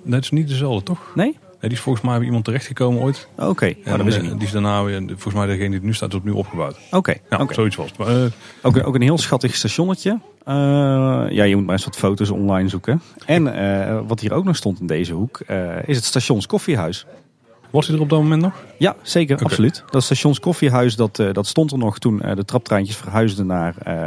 dat 0.04 0.22
is 0.22 0.32
niet 0.32 0.48
dezelfde, 0.48 0.84
toch? 0.84 1.12
Nee? 1.16 1.38
Nee, 1.64 1.72
die 1.72 1.82
is 1.82 1.88
volgens 1.88 2.06
mij 2.06 2.18
bij 2.18 2.26
iemand 2.26 2.46
terechtgekomen 2.46 3.02
ooit. 3.02 3.28
Oké, 3.38 3.74
dat 3.86 4.02
wist 4.02 4.18
ik 4.18 4.24
eh, 4.24 4.30
niet. 4.30 4.38
Die 4.38 4.48
is 4.48 4.54
daarna 4.54 4.84
weer, 4.84 5.04
volgens 5.08 5.34
mij 5.34 5.46
degene 5.46 5.70
die 5.70 5.82
nu 5.82 5.94
staat, 5.94 6.10
is 6.10 6.16
opnieuw 6.16 6.36
opgebouwd. 6.36 6.78
Oké, 6.92 7.14
oké. 7.30 7.54
zoiets 7.54 7.76
was 7.76 7.88
het. 7.90 7.98
Maar, 7.98 8.08
eh, 8.08 8.32
Ook, 8.62 8.76
een- 8.76 8.84
ook 8.84 8.96
een 8.96 9.02
heel 9.02 9.18
schattig 9.18 9.56
stationnetje. 9.56 10.20
Eh, 10.46 10.54
ja, 11.30 11.44
je 11.44 11.56
moet 11.56 11.66
maar 11.66 11.76
eens 11.76 11.86
wat 11.86 11.96
foto's 11.98 12.30
online 12.30 12.70
zoeken. 12.70 13.02
En 13.26 13.54
eh, 13.88 14.00
wat 14.08 14.20
hier 14.20 14.34
ook 14.34 14.44
nog 14.44 14.56
stond 14.56 14.80
in 14.80 14.88
deze 14.88 15.14
hoek, 15.14 15.40
eh, 15.48 15.88
is 15.88 15.96
het 15.96 16.06
stations 16.06 16.46
koffiehuis. 16.46 17.06
was 17.70 17.88
hij 17.88 17.96
er 17.96 18.02
op 18.02 18.10
dat 18.10 18.20
moment 18.22 18.42
nog? 18.42 18.64
Ja, 18.78 18.96
zeker, 19.02 19.38
absoluut. 19.44 19.84
Dat 19.90 20.04
stations 20.04 20.40
koffiehuis, 20.40 20.96
dat, 20.96 21.20
eh, 21.20 21.34
dat 21.34 21.48
stond 21.48 21.72
er 21.72 21.78
nog 21.78 22.00
toen 22.00 22.22
eh, 22.22 22.36
de 22.36 22.46
traptreintjes 22.46 22.96
verhuisden 22.98 23.46
naar, 23.48 23.76
eh, 23.78 24.04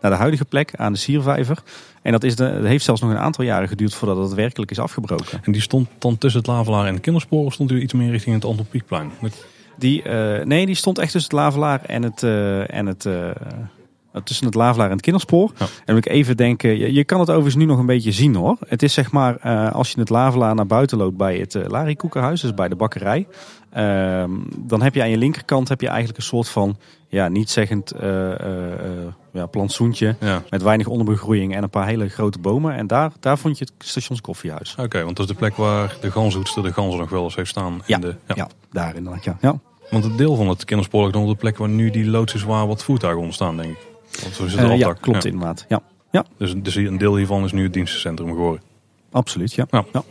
naar 0.00 0.10
de 0.10 0.16
huidige 0.16 0.44
plek 0.44 0.72
aan 0.76 0.92
de 0.92 0.98
Siervijver. 0.98 1.58
En 2.02 2.12
dat, 2.12 2.24
is 2.24 2.36
de, 2.36 2.52
dat 2.54 2.64
heeft 2.64 2.84
zelfs 2.84 3.00
nog 3.00 3.10
een 3.10 3.18
aantal 3.18 3.44
jaren 3.44 3.68
geduurd 3.68 3.94
voordat 3.94 4.16
het 4.16 4.34
werkelijk 4.34 4.70
is 4.70 4.78
afgebroken. 4.78 5.40
En 5.44 5.52
die 5.52 5.60
stond 5.60 5.88
dan 5.98 6.18
tussen 6.18 6.40
het 6.40 6.48
Lavelaar 6.48 6.86
en 6.86 6.94
de 6.94 7.00
kinderspoor 7.00 7.44
of 7.44 7.52
stond 7.52 7.70
hij 7.70 7.78
iets 7.78 7.92
meer 7.92 8.10
richting 8.10 8.34
het 8.34 8.44
Anton 8.44 8.66
Pieckplein? 8.66 9.10
Met- 9.20 9.44
Die, 9.78 10.02
eh, 10.02 10.44
nee, 10.44 10.66
die 10.66 10.74
stond 10.74 10.98
echt 10.98 11.12
tussen 11.12 11.30
het 11.30 11.40
Lavelaar 11.40 11.80
en 11.84 12.02
het, 12.02 12.22
eh, 12.22 12.74
en 12.74 12.86
het, 12.86 13.06
eh, 13.06 13.30
tussen 14.24 14.46
het 14.46 14.54
Lavelaar 14.54 14.86
en 14.86 14.92
het 14.92 15.02
kinderspoor. 15.02 15.52
Ja. 15.58 15.66
En 15.84 15.94
moet 15.94 16.06
ik 16.06 16.12
even 16.12 16.36
denken, 16.36 16.78
je, 16.78 16.92
je 16.92 17.04
kan 17.04 17.20
het 17.20 17.28
overigens 17.28 17.56
nu 17.56 17.64
nog 17.64 17.78
een 17.78 17.86
beetje 17.86 18.12
zien 18.12 18.34
hoor. 18.34 18.56
Het 18.68 18.82
is 18.82 18.92
zeg 18.92 19.12
maar, 19.12 19.36
eh, 19.36 19.72
als 19.72 19.90
je 19.90 20.00
het 20.00 20.08
Lavelaar 20.10 20.54
naar 20.54 20.66
buiten 20.66 20.98
loopt 20.98 21.16
bij 21.16 21.36
het 21.38 21.54
uh, 21.54 21.64
Larikoekenhuis, 21.66 22.40
dus 22.40 22.54
bij 22.54 22.68
de 22.68 22.76
bakkerij. 22.76 23.26
ehm, 23.72 24.30
dan 24.58 24.82
heb 24.82 24.94
je 24.94 25.02
aan 25.02 25.10
je 25.10 25.16
linkerkant 25.18 25.68
heb 25.68 25.80
je 25.80 25.88
eigenlijk 25.88 26.18
een 26.18 26.24
soort 26.24 26.48
van, 26.48 26.76
ja, 27.08 27.28
niet 27.28 27.50
zeggend 27.50 27.90
eh, 27.90 28.30
eh, 28.40 28.72
eh, 28.72 29.06
ja, 29.32 29.46
plantsoentje. 29.46 30.16
Ja, 30.20 30.42
Met 30.50 30.62
weinig 30.62 30.86
onderbegroeiing 30.86 31.54
en 31.54 31.62
een 31.62 31.70
paar 31.70 31.86
hele 31.86 32.08
grote 32.08 32.38
bomen. 32.38 32.74
En 32.74 32.86
daar, 32.86 33.12
daar 33.20 33.38
vond 33.38 33.58
je 33.58 33.64
het 33.64 33.88
stationskoffiehuis. 33.88 34.74
oké, 34.78 35.04
want 35.04 35.16
dat 35.16 35.26
is 35.26 35.32
de 35.32 35.38
plek 35.38 35.56
waar 35.56 35.96
de 36.00 36.10
ganzenhoedster 36.10 36.62
de 36.62 36.72
ganzen 36.72 37.00
nog 37.00 37.10
wel 37.10 37.24
eens 37.24 37.36
heeft 37.36 37.50
staan. 37.50 37.72
in 37.72 37.82
Ja, 37.86 37.98
de, 37.98 38.14
Ja, 38.34 38.48
daar 38.70 38.96
inderdaad, 38.96 39.24
ja. 39.24 39.36
ja. 39.40 39.58
Want 39.90 40.04
het 40.04 40.18
deel 40.18 40.36
van 40.36 40.48
het 40.48 40.64
kinderspoor 40.64 41.02
ligt 41.02 41.14
nog 41.14 41.22
op 41.24 41.30
de 41.30 41.36
plek 41.36 41.58
waar 41.58 41.68
nu 41.68 41.90
die 41.90 42.06
loods 42.06 42.34
is 42.34 42.42
waar 42.42 42.66
wat 42.66 42.84
voertuigen 42.84 43.22
ontstaan, 43.22 43.56
denk 43.56 43.70
ik. 43.70 43.89
Want 44.22 44.34
zo 44.34 44.44
is 44.44 44.52
het 44.54 44.70
Eh, 44.70 44.78
ja, 44.78 44.92
klopt 44.92 45.22
Ja. 45.22 45.30
inderdaad. 45.30 45.66
Ja, 46.12 46.24
Dus, 46.38 46.54
dus 46.56 46.74
een 46.74 46.98
deel 46.98 47.16
hiervan 47.16 47.44
is 47.44 47.52
nu 47.52 47.62
het 47.62 47.72
dienstencentrum 47.72 48.28
geworden. 48.28 48.62
absoluut, 49.12 49.52
ja. 49.54 49.66
Ja. 49.70 49.84
ja. 49.92 50.02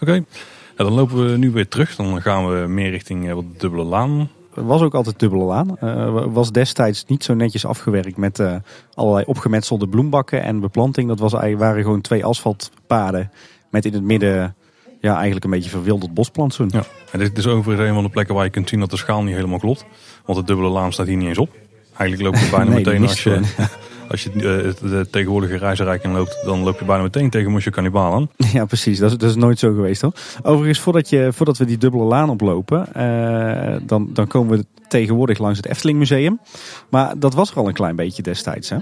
Oké. 0.00 0.12
Ja, 0.12 0.84
dan 0.84 0.92
lopen 0.92 1.30
we 1.30 1.36
nu 1.36 1.50
weer 1.50 1.68
terug. 1.68 1.96
Dan 1.96 2.22
gaan 2.22 2.48
we 2.48 2.66
meer 2.68 2.90
richting 2.90 3.28
eh, 3.28 3.34
wat 3.34 3.44
de 3.52 3.58
dubbele 3.58 3.82
laan. 3.84 4.30
Het 4.54 4.64
was 4.66 4.82
ook 4.82 4.94
altijd 4.94 5.18
dubbele 5.18 5.42
laan. 5.44 5.78
Eh, 5.78 6.24
was 6.26 6.52
destijds 6.52 7.04
niet 7.04 7.24
zo 7.24 7.34
netjes 7.34 7.64
afgewerkt 7.66 8.16
met 8.16 8.38
eh, 8.38 8.54
allerlei 8.94 9.24
opgemetselde 9.26 9.88
bloembakken 9.88 10.42
en 10.42 10.60
beplanting. 10.60 11.08
Dat 11.08 11.18
was, 11.18 11.32
eigenlijk- 11.32 11.62
waren 11.62 11.82
gewoon 11.82 12.00
twee 12.00 12.24
asfaltpaden 12.24 13.30
met 13.70 13.84
in 13.84 13.92
het 13.92 14.02
midden 14.02 14.54
ja, 15.00 15.14
eigenlijk 15.14 15.44
een 15.44 15.50
beetje 15.50 15.70
verwilderd 15.70 16.14
bosplantsoen. 16.14 16.68
Ja. 16.72 16.82
En 17.12 17.18
dit 17.18 17.38
is 17.38 17.46
overigens 17.46 17.88
een 17.88 17.94
van 17.94 18.04
de 18.04 18.10
plekken 18.10 18.34
waar 18.34 18.44
je 18.44 18.50
kunt 18.50 18.68
zien 18.68 18.80
dat 18.80 18.90
de 18.90 18.96
schaal 18.96 19.22
niet 19.22 19.34
helemaal 19.34 19.58
klopt. 19.58 19.84
Want 20.24 20.38
de 20.38 20.44
dubbele 20.44 20.68
laan 20.68 20.92
staat 20.92 21.06
hier 21.06 21.16
niet 21.16 21.28
eens 21.28 21.38
op. 21.38 21.50
Eigenlijk 21.98 22.22
loop 22.22 22.42
je 22.44 22.50
bijna 22.50 22.70
Nee, 22.70 22.84
meteen 22.84 23.02
als 23.02 23.22
je, 23.22 23.40
als 24.10 24.22
je 24.22 24.30
eh, 24.30 24.90
de 24.90 25.06
tegenwoordige 25.10 25.56
reizenrijk 25.56 26.02
in 26.02 26.12
loopt, 26.12 26.38
dan 26.44 26.62
loop 26.62 26.78
je 26.78 26.84
bijna 26.84 27.02
meteen 27.02 27.30
tegen 27.30 27.50
Mosje 27.50 27.70
Cannibal 27.70 28.12
aan. 28.12 28.28
Ja, 28.52 28.64
precies. 28.64 28.98
Dat 28.98 29.10
is, 29.10 29.16
dat 29.16 29.30
is 29.30 29.36
nooit 29.36 29.58
zo 29.58 29.74
geweest 29.74 30.02
hoor. 30.02 30.12
Overigens, 30.42 30.80
voordat, 30.80 31.08
je, 31.08 31.28
voordat 31.32 31.58
we 31.58 31.64
die 31.64 31.78
dubbele 31.78 32.04
laan 32.04 32.30
oplopen, 32.30 32.94
eh, 32.94 33.76
dan, 33.82 34.10
dan 34.12 34.26
komen 34.26 34.58
we 34.58 34.64
tegenwoordig 34.88 35.38
langs 35.38 35.56
het 35.56 35.66
Efteling 35.66 35.98
Museum. 35.98 36.40
Maar 36.88 37.18
dat 37.18 37.34
was 37.34 37.50
er 37.50 37.56
al 37.56 37.68
een 37.68 37.74
klein 37.74 37.96
beetje 37.96 38.22
destijds. 38.22 38.70
Hè? 38.70 38.76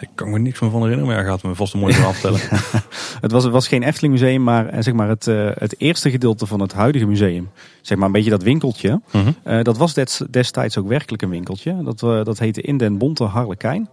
Ik 0.00 0.08
kan 0.14 0.30
me 0.30 0.38
niks 0.38 0.60
meer 0.60 0.70
van 0.70 0.80
herinneren, 0.82 1.06
maar 1.12 1.22
hij 1.22 1.30
gaat 1.32 1.42
me 1.42 1.54
vast 1.54 1.74
een 1.74 1.80
mooi 1.80 1.92
verhaal 1.94 2.12
vertellen. 2.20 2.40
Het 3.20 3.32
was, 3.32 3.42
het 3.44 3.52
was 3.52 3.68
geen 3.68 3.82
Efteling 3.82 4.12
Museum, 4.12 4.42
maar 4.42 4.66
eh, 4.68 4.82
zeg 4.82 4.94
maar 4.94 5.08
het, 5.08 5.26
eh, 5.26 5.50
het 5.54 5.74
eerste 5.80 6.10
gedeelte 6.10 6.46
van 6.46 6.60
het 6.60 6.72
huidige 6.72 7.06
museum. 7.06 7.50
Zeg 7.80 7.96
maar 7.98 8.06
een 8.06 8.12
beetje 8.12 8.30
dat 8.30 8.42
winkeltje. 8.42 9.00
Mhm. 9.12 9.30
Eh, 9.42 9.62
dat 9.62 9.76
was 9.76 9.94
des- 9.94 10.22
destijds 10.30 10.78
ook 10.78 10.88
werkelijk 10.88 11.22
een 11.22 11.30
winkeltje. 11.30 11.82
Dat, 11.82 11.98
dat 12.26 12.38
heette 12.38 12.60
In 12.60 12.76
den 12.76 12.98
Bonte 12.98 13.24
Harlekijn. 13.24 13.88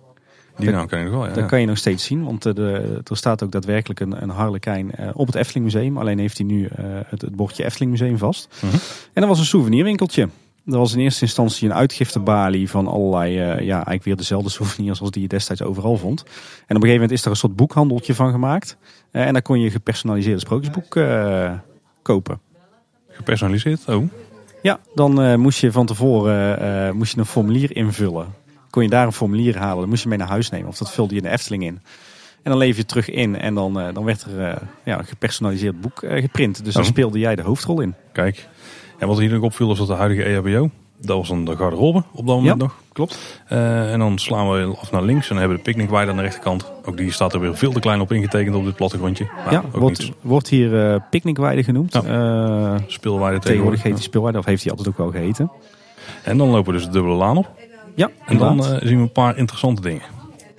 Die 0.58 0.70
naam 0.72 0.88
ken 0.88 1.00
ik 1.00 1.06
nog 1.06 1.14
wel, 1.14 1.28
ja. 1.28 1.34
Dat 1.34 1.46
kan 1.46 1.60
je 1.60 1.66
nog 1.66 1.78
steeds 1.78 2.04
zien, 2.04 2.24
want 2.24 2.42
de, 2.44 3.00
er 3.10 3.18
staat 3.18 3.44
ook 3.44 3.52
daadwerkelijk 3.52 4.00
een, 4.00 4.22
een 4.24 4.30
harlekijn 4.30 4.92
op 5.14 5.26
het 5.28 5.36
Efteling 5.36 5.66
Museum. 5.66 5.98
Alleen 5.98 6.20
heeft 6.20 6.38
hij 6.38 6.48
nu 6.48 6.70
het, 7.08 7.22
het 7.22 7.36
bordje 7.36 7.64
Efteling 7.66 7.92
Museum 7.92 8.18
vast. 8.18 8.48
Mhm. 8.62 8.74
En 9.14 9.22
dat 9.22 9.28
was 9.28 9.40
een 9.40 9.46
souvenirwinkeltje. 9.46 10.30
Er 10.66 10.78
was 10.78 10.94
in 10.94 11.00
eerste 11.00 11.22
instantie 11.22 11.68
een 11.70 11.74
uitgiftebalie 11.76 12.70
van 12.70 12.88
allerlei, 12.88 13.40
eh, 13.40 13.60
ja, 13.60 13.74
eigenlijk 13.76 14.04
weer 14.04 14.16
dezelfde 14.16 14.50
souvenirs 14.50 15.02
als 15.02 15.12
die 15.12 15.22
je 15.22 15.28
destijds 15.28 15.62
overal 15.62 15.98
vond. 15.98 16.22
En 16.22 16.30
op 16.30 16.68
een 16.68 16.76
gegeven 16.76 16.94
moment 16.94 17.12
is 17.12 17.24
er 17.26 17.30
een 17.32 17.36
soort 17.38 17.56
boekhandeltje 17.56 18.16
van 18.16 18.32
gemaakt. 18.32 18.78
Eh, 19.12 19.26
en 19.26 19.34
daar 19.34 19.42
kon 19.42 19.60
je 19.60 19.70
gepersonaliseerde 19.72 20.40
sprookjesboek 20.40 20.96
eh, 20.96 21.52
kopen. 22.02 22.40
Gepersonaliseerd, 23.10 23.90
oh. 23.90 24.04
Ja, 24.62 24.80
dan 24.96 25.40
moest 25.40 25.60
je 25.60 25.72
van 25.72 25.86
tevoren 25.86 26.96
moest 26.96 27.14
je 27.14 27.20
een 27.20 27.26
formulier 27.26 27.76
invullen. 27.76 28.28
Kon 28.70 28.84
je 28.84 28.90
daar 28.90 29.06
een 29.06 29.14
formulier 29.14 29.58
halen, 29.58 29.80
dan 29.80 29.90
moest 29.90 30.04
je 30.04 30.10
mee 30.10 30.18
naar 30.18 30.28
huis 30.28 30.50
nemen. 30.50 30.68
Of 30.68 30.78
dat 30.78 30.92
vulde 30.92 31.16
je 31.16 31.22
in 31.22 31.28
de 31.28 31.34
Efteling 31.34 31.64
in. 31.64 31.82
En 32.44 32.52
dan 32.52 32.58
leef 32.58 32.78
je 32.78 32.86
terug 32.86 33.10
in 33.10 33.38
en 33.40 33.54
dan, 33.54 33.74
dan 33.94 34.04
werd 34.04 34.24
er 34.24 34.62
ja, 34.84 35.00
een 35.00 35.06
gepersonaliseerd 35.06 35.82
boek 35.82 36.00
geprint. 36.08 36.64
Dus 36.66 36.74
daar 36.74 36.84
Oh. 36.84 36.90
speelde 36.90 37.20
jij 37.20 37.36
de 37.36 37.42
hoofdrol 37.42 37.82
in. 37.82 37.96
Kijk. 38.12 38.48
En 39.04 39.10
wat 39.10 39.18
hier 39.20 39.30
nog 39.34 39.42
opviel 39.44 39.68
was 39.68 39.78
dat 39.78 39.88
de 39.88 39.94
huidige 39.94 40.24
EHBO, 40.24 40.70
dat 41.02 41.18
was 41.18 41.28
dan 41.28 41.46
de 41.46 41.56
garderobe 41.56 41.98
op 41.98 42.26
dat 42.28 42.36
moment 42.36 42.46
Ja. 42.46 42.56
nog. 42.56 42.76
Klopt. 42.94 43.42
Eh, 43.48 43.92
en 43.92 44.00
dan 44.00 44.18
slaan 44.18 44.50
we 44.52 44.76
af 44.82 44.92
naar 44.92 45.02
links 45.02 45.30
en 45.30 45.38
hebben 45.38 45.58
de 45.58 45.64
picknickweide 45.64 46.12
aan 46.12 46.18
de 46.18 46.24
rechterkant. 46.24 46.72
Ook 46.86 46.98
die 46.98 47.12
staat 47.12 47.34
er 47.34 47.40
weer 47.40 47.58
veel 47.58 47.72
te 47.72 47.80
klein 47.80 48.02
op 48.02 48.12
ingetekend 48.12 48.56
op 48.56 48.64
dit 48.66 48.76
plattegrondje. 48.76 49.28
Maar 49.44 49.54
ja, 49.54 49.64
ook 49.72 49.76
wordt, 49.82 50.12
wordt 50.22 50.48
hier 50.50 50.92
eh 50.94 51.00
picknickweide 51.10 51.64
genoemd. 51.64 51.94
Ja. 51.94 52.04
Eh, 52.76 52.82
speelweide 52.88 53.40
tegenwoordig 53.40 53.84
heet 53.84 53.94
die 53.94 54.04
speelweide, 54.04 54.40
of 54.40 54.46
heeft 54.46 54.62
hij 54.64 54.72
altijd 54.72 54.90
ook 54.90 54.98
wel 54.98 55.12
geheten. 55.12 55.52
En 56.24 56.38
dan 56.38 56.50
lopen 56.50 56.72
we 56.72 56.78
dus 56.78 56.86
de 56.88 56.92
dubbele 56.94 57.16
laan 57.16 57.38
op. 57.38 57.50
Ja, 57.96 58.10
En 58.26 58.38
dan 58.38 58.52
inderdaad. 58.52 58.82
zien 58.82 58.96
we 58.98 59.02
een 59.04 59.12
paar 59.12 59.38
interessante 59.38 59.82
dingen. 59.82 60.02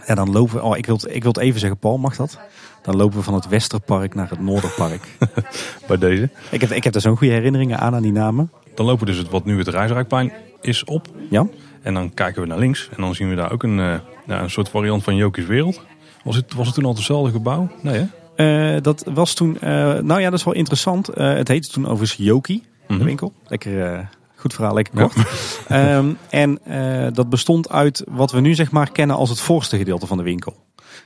En 0.06 0.16
dan 0.16 0.32
lopen 0.32 0.54
we, 0.54 0.62
oh, 0.62 0.76
ik 0.76 0.86
wil, 0.86 0.98
ik 1.08 1.22
wil 1.22 1.32
het 1.32 1.40
even 1.42 1.60
zeggen, 1.60 1.78
Paul, 1.78 1.98
mag 1.98 2.16
dat? 2.16 2.38
Dan 2.84 2.96
lopen 2.96 3.16
we 3.18 3.22
van 3.24 3.34
het 3.34 3.48
Westerpark 3.48 4.14
naar 4.14 4.30
het 4.30 4.40
Noorderpark. 4.40 5.16
Bij 5.88 5.98
deze. 5.98 6.30
ik, 6.50 6.60
heb, 6.60 6.70
ik 6.70 6.84
heb 6.84 6.92
daar 6.92 7.02
zo'n 7.02 7.16
goede 7.16 7.32
herinneringen 7.32 7.78
aan, 7.78 7.94
aan 7.94 8.02
die 8.02 8.12
namen. 8.12 8.50
Dan 8.74 8.86
lopen 8.86 9.06
we 9.06 9.12
dus 9.12 9.20
het, 9.20 9.30
wat 9.30 9.44
nu 9.44 9.58
het 9.58 9.68
Reisrijkplein 9.68 10.32
is 10.60 10.84
op. 10.84 11.08
Ja, 11.30 11.46
En 11.82 11.94
dan 11.94 12.14
kijken 12.14 12.42
we 12.42 12.48
naar 12.48 12.58
links. 12.58 12.88
En 12.96 13.02
dan 13.02 13.14
zien 13.14 13.28
we 13.28 13.34
daar 13.34 13.52
ook 13.52 13.62
een, 13.62 13.78
eh, 13.80 13.94
een 14.26 14.50
soort 14.50 14.68
variant 14.68 15.02
van 15.04 15.16
Jokies 15.16 15.46
Wereld. 15.46 15.80
Was 16.24 16.36
het, 16.36 16.54
was 16.54 16.66
het 16.66 16.74
toen 16.74 16.84
al 16.84 16.94
hetzelfde 16.94 17.30
gebouw? 17.32 17.68
Nee 17.82 17.94
hè? 18.36 18.74
Eh, 18.76 18.82
dat 18.82 19.04
was 19.14 19.34
toen, 19.34 19.60
eh, 19.60 19.70
nou 19.98 20.20
ja, 20.20 20.30
dat 20.30 20.38
is 20.38 20.44
wel 20.44 20.54
interessant. 20.54 21.06
Het 21.14 21.48
heette 21.48 21.68
toen 21.68 21.84
overigens 21.86 22.26
Joki, 22.26 22.62
Mhm. 22.88 22.98
de 22.98 23.04
winkel. 23.04 23.32
Lekker, 23.46 24.08
goed 24.44 24.54
verhaal, 24.54 24.74
lekker 24.74 24.94
kort. 25.00 25.14
Ehm, 25.68 26.12
en 26.30 26.64
eh, 26.64 27.12
dat 27.12 27.28
bestond 27.28 27.70
uit 27.70 28.04
wat 28.08 28.32
we 28.32 28.40
nu 28.40 28.54
zeg 28.54 28.70
maar 28.70 28.90
kennen 28.90 29.16
als 29.16 29.28
het 29.28 29.40
voorste 29.40 29.76
gedeelte 29.76 30.06
van 30.06 30.16
de 30.16 30.22
winkel. 30.22 30.56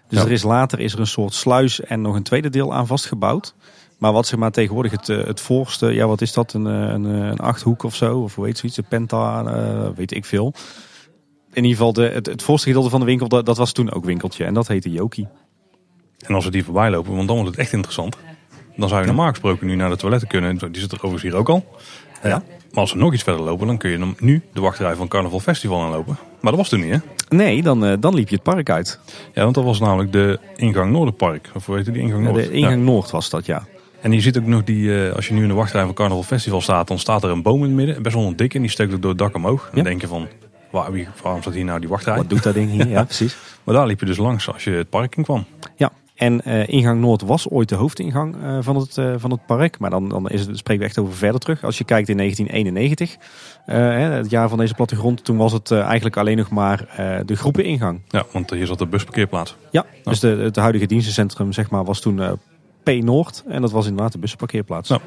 Dus 0.09 0.19
Ja. 0.19 0.25
er 0.25 0.33
is 0.33 0.43
later 0.43 0.81
is 0.81 0.93
er 0.93 1.01
een 1.01 1.07
soort 1.07 1.35
sluis 1.35 1.81
en 1.81 2.01
nog 2.01 2.15
een 2.15 2.23
tweede 2.23 2.51
deel 2.51 2.75
aan 2.75 2.87
vastgebouwd. 2.87 3.55
Maar 3.99 4.13
wat 4.13 4.27
zeg 4.27 4.39
maar 4.39 4.51
tegenwoordig 4.51 4.93
het, 4.93 5.09
eh, 5.09 5.25
het 5.25 5.41
voorste, 5.41 5.87
ja 5.87 6.07
wat 6.07 6.21
is 6.21 6.33
dat, 6.33 6.53
een, 6.53 6.67
eh, 6.67 6.73
een, 6.73 7.05
een 7.05 7.39
achthoek 7.39 7.83
of 7.83 7.95
zo? 7.95 8.19
Of 8.19 8.35
hoe 8.35 8.47
heet 8.47 8.59
zoiets, 8.59 8.79
een 8.79 8.89
penta, 8.89 9.45
weet 9.95 10.15
ik 10.15 10.25
veel. 10.25 10.55
In 11.53 11.65
ieder 11.65 11.77
geval 11.79 11.93
de, 11.93 12.09
het, 12.09 12.27
het 12.27 12.43
voorste 12.43 12.67
gedeelte 12.67 12.91
van 12.91 13.01
de 13.01 13.07
winkel, 13.07 13.29
dat, 13.29 13.47
dat 13.47 13.57
was 13.57 13.73
toen 13.73 13.93
ook 13.93 14.05
winkeltje. 14.05 14.45
En 14.45 14.55
dat 14.55 14.69
heette 14.69 14.91
Joki. 14.91 15.29
En 16.27 16.35
als 16.35 16.45
we 16.45 16.51
die 16.51 16.65
voorbij 16.65 16.91
lopen, 16.91 17.15
want 17.15 17.27
dan 17.27 17.37
wordt 17.37 17.51
het 17.51 17.61
echt 17.61 17.73
interessant. 17.73 18.17
Dan 18.77 18.89
zou 18.89 19.01
je 19.01 19.07
normaal 19.07 19.29
gesproken 19.29 19.67
nu 19.67 19.75
naar 19.75 19.91
de 19.91 19.97
toiletten 19.97 20.29
kunnen. 20.29 20.59
Die 20.59 20.81
zit 20.81 20.93
er 20.93 20.97
overigens 20.97 21.23
hier 21.23 21.35
ook 21.37 21.49
al. 21.49 21.65
Eh, 22.21 22.31
Ja. 22.31 22.43
Maar 22.73 22.81
als 22.81 22.93
we 22.93 22.99
nog 22.99 23.13
iets 23.13 23.23
verder 23.23 23.43
lopen, 23.43 23.67
dan 23.67 23.77
kun 23.79 23.91
je 23.91 24.13
nu 24.19 24.43
de 24.53 24.61
wachtrij 24.61 24.95
van 24.95 25.09
Carnaval 25.09 25.41
Festival 25.41 25.83
aanlopen. 25.83 26.17
Maar 26.41 26.51
dat 26.53 26.61
was 26.61 26.69
toen 26.69 26.81
niet 26.81 26.91
hè? 26.93 26.99
Nee, 27.37 27.63
dan, 27.63 27.85
eh, 27.85 27.93
dan 28.01 28.15
liep 28.15 28.29
je 28.29 28.35
het 28.35 28.45
park 28.45 28.71
uit. 28.71 29.01
Ja, 29.35 29.43
want 29.43 29.55
dat 29.55 29.65
was 29.65 29.81
namelijk 29.81 30.13
de 30.13 30.39
ingang 30.57 30.93
Noorderpark. 30.93 31.51
Of 31.55 31.67
hoe 31.67 31.77
heet 31.77 31.85
die 31.85 31.95
ingang 32.03 32.25
Ja, 32.27 32.31
Noord? 32.31 32.45
de 32.45 32.51
ingang 32.51 32.75
Ja. 32.77 32.83
Noord 32.91 33.11
was 33.11 33.31
dat, 33.31 33.47
ja. 33.47 33.67
En 34.01 34.13
je 34.13 34.21
ziet 34.21 34.39
ook 34.39 34.47
nog 34.47 34.65
die, 34.65 35.07
eh, 35.09 35.15
als 35.17 35.29
je 35.29 35.35
nu 35.35 35.43
in 35.43 35.49
de 35.49 35.55
wachtrij 35.55 35.85
van 35.85 35.95
Carnaval 35.95 36.23
Festival 36.23 36.61
staat, 36.61 36.89
dan 36.89 36.99
staat 36.99 37.23
er 37.25 37.31
een 37.31 37.43
boom 37.43 37.57
in 37.59 37.63
het 37.65 37.73
midden. 37.73 38.03
Best 38.03 38.15
wel 38.15 38.27
een 38.27 38.37
dik 38.37 38.55
en 38.55 38.61
die 38.61 38.71
steekt 38.71 38.93
ook 38.95 39.01
door 39.03 39.11
het 39.11 39.19
dak 39.19 39.35
omhoog. 39.35 39.65
En 39.69 39.75
dan 39.75 39.85
denk 39.85 40.01
je 40.01 40.07
van, 40.07 40.27
waar, 40.71 40.91
waarom 41.23 41.41
staat 41.41 41.55
hier 41.55 41.65
nou 41.65 41.81
die 41.81 41.89
wachtrij? 41.89 42.17
Wat 42.17 42.31
doet 42.31 42.43
dat 42.43 42.55
ding 42.55 42.71
hier? 42.71 42.89
Ja, 42.89 43.05
precies. 43.15 43.37
Maar 43.65 43.75
daar 43.75 43.87
liep 43.87 44.01
je 44.01 44.07
dus 44.07 44.17
langs 44.17 44.53
als 44.53 44.65
je 44.65 44.71
het 44.71 44.89
park 44.91 45.17
in 45.17 45.23
kwam. 45.23 45.45
Ja, 45.77 45.91
en 46.19 46.45
eh, 46.45 46.69
ingang 46.69 47.01
Noord 47.01 47.23
was 47.23 47.49
ooit 47.49 47.69
de 47.69 47.75
hoofdingang 47.75 48.37
eh, 48.43 48.59
van, 48.61 48.77
het, 48.77 48.99
eh, 48.99 49.15
van 49.17 49.31
het 49.31 49.47
park. 49.47 49.79
Maar 49.79 49.91
dan, 49.91 50.09
dan 50.09 50.29
is 50.29 50.47
het, 50.47 50.59
spreken 50.59 50.83
we 50.83 50.89
echt 50.89 50.99
over 50.99 51.15
verder 51.15 51.41
terug. 51.41 51.65
Als 51.65 51.79
je 51.79 51.85
kijkt 51.85 52.09
in 52.09 52.17
1991, 52.17 53.17
eh, 53.67 53.77
hè, 53.77 54.17
het 54.17 54.31
jaar 54.31 54.49
van 54.49 54.59
deze 54.59 54.75
plattegrond, 54.75 55.25
toen 55.25 55.37
was 55.37 55.53
het 55.53 55.71
eigenlijk 55.71 56.17
alleen 56.17 56.37
nog 56.37 56.51
maar 56.51 56.87
de 57.27 57.37
groepeningang. 57.37 58.01
Ja, 58.09 58.27
want 58.33 58.51
hier 58.51 58.67
zat 58.67 58.79
de 58.79 58.87
busparkeerplaats. 58.87 59.57
Ja, 59.71 59.87
dus 60.03 60.21
de, 60.21 60.29
het 60.29 60.57
huidige 60.57 60.87
dienstencentrum 60.87 61.53
zeg 61.53 61.71
maar, 61.71 61.85
was 61.85 62.01
toen 62.01 62.23
eh, 62.23 62.33
P 62.83 63.03
Noord. 63.03 63.45
En 63.49 63.61
dat 63.61 63.71
was 63.71 63.87
inderdaad 63.87 64.13
de 64.13 64.19
busparkeerplaats. 64.19 64.89
Ja. 64.89 65.01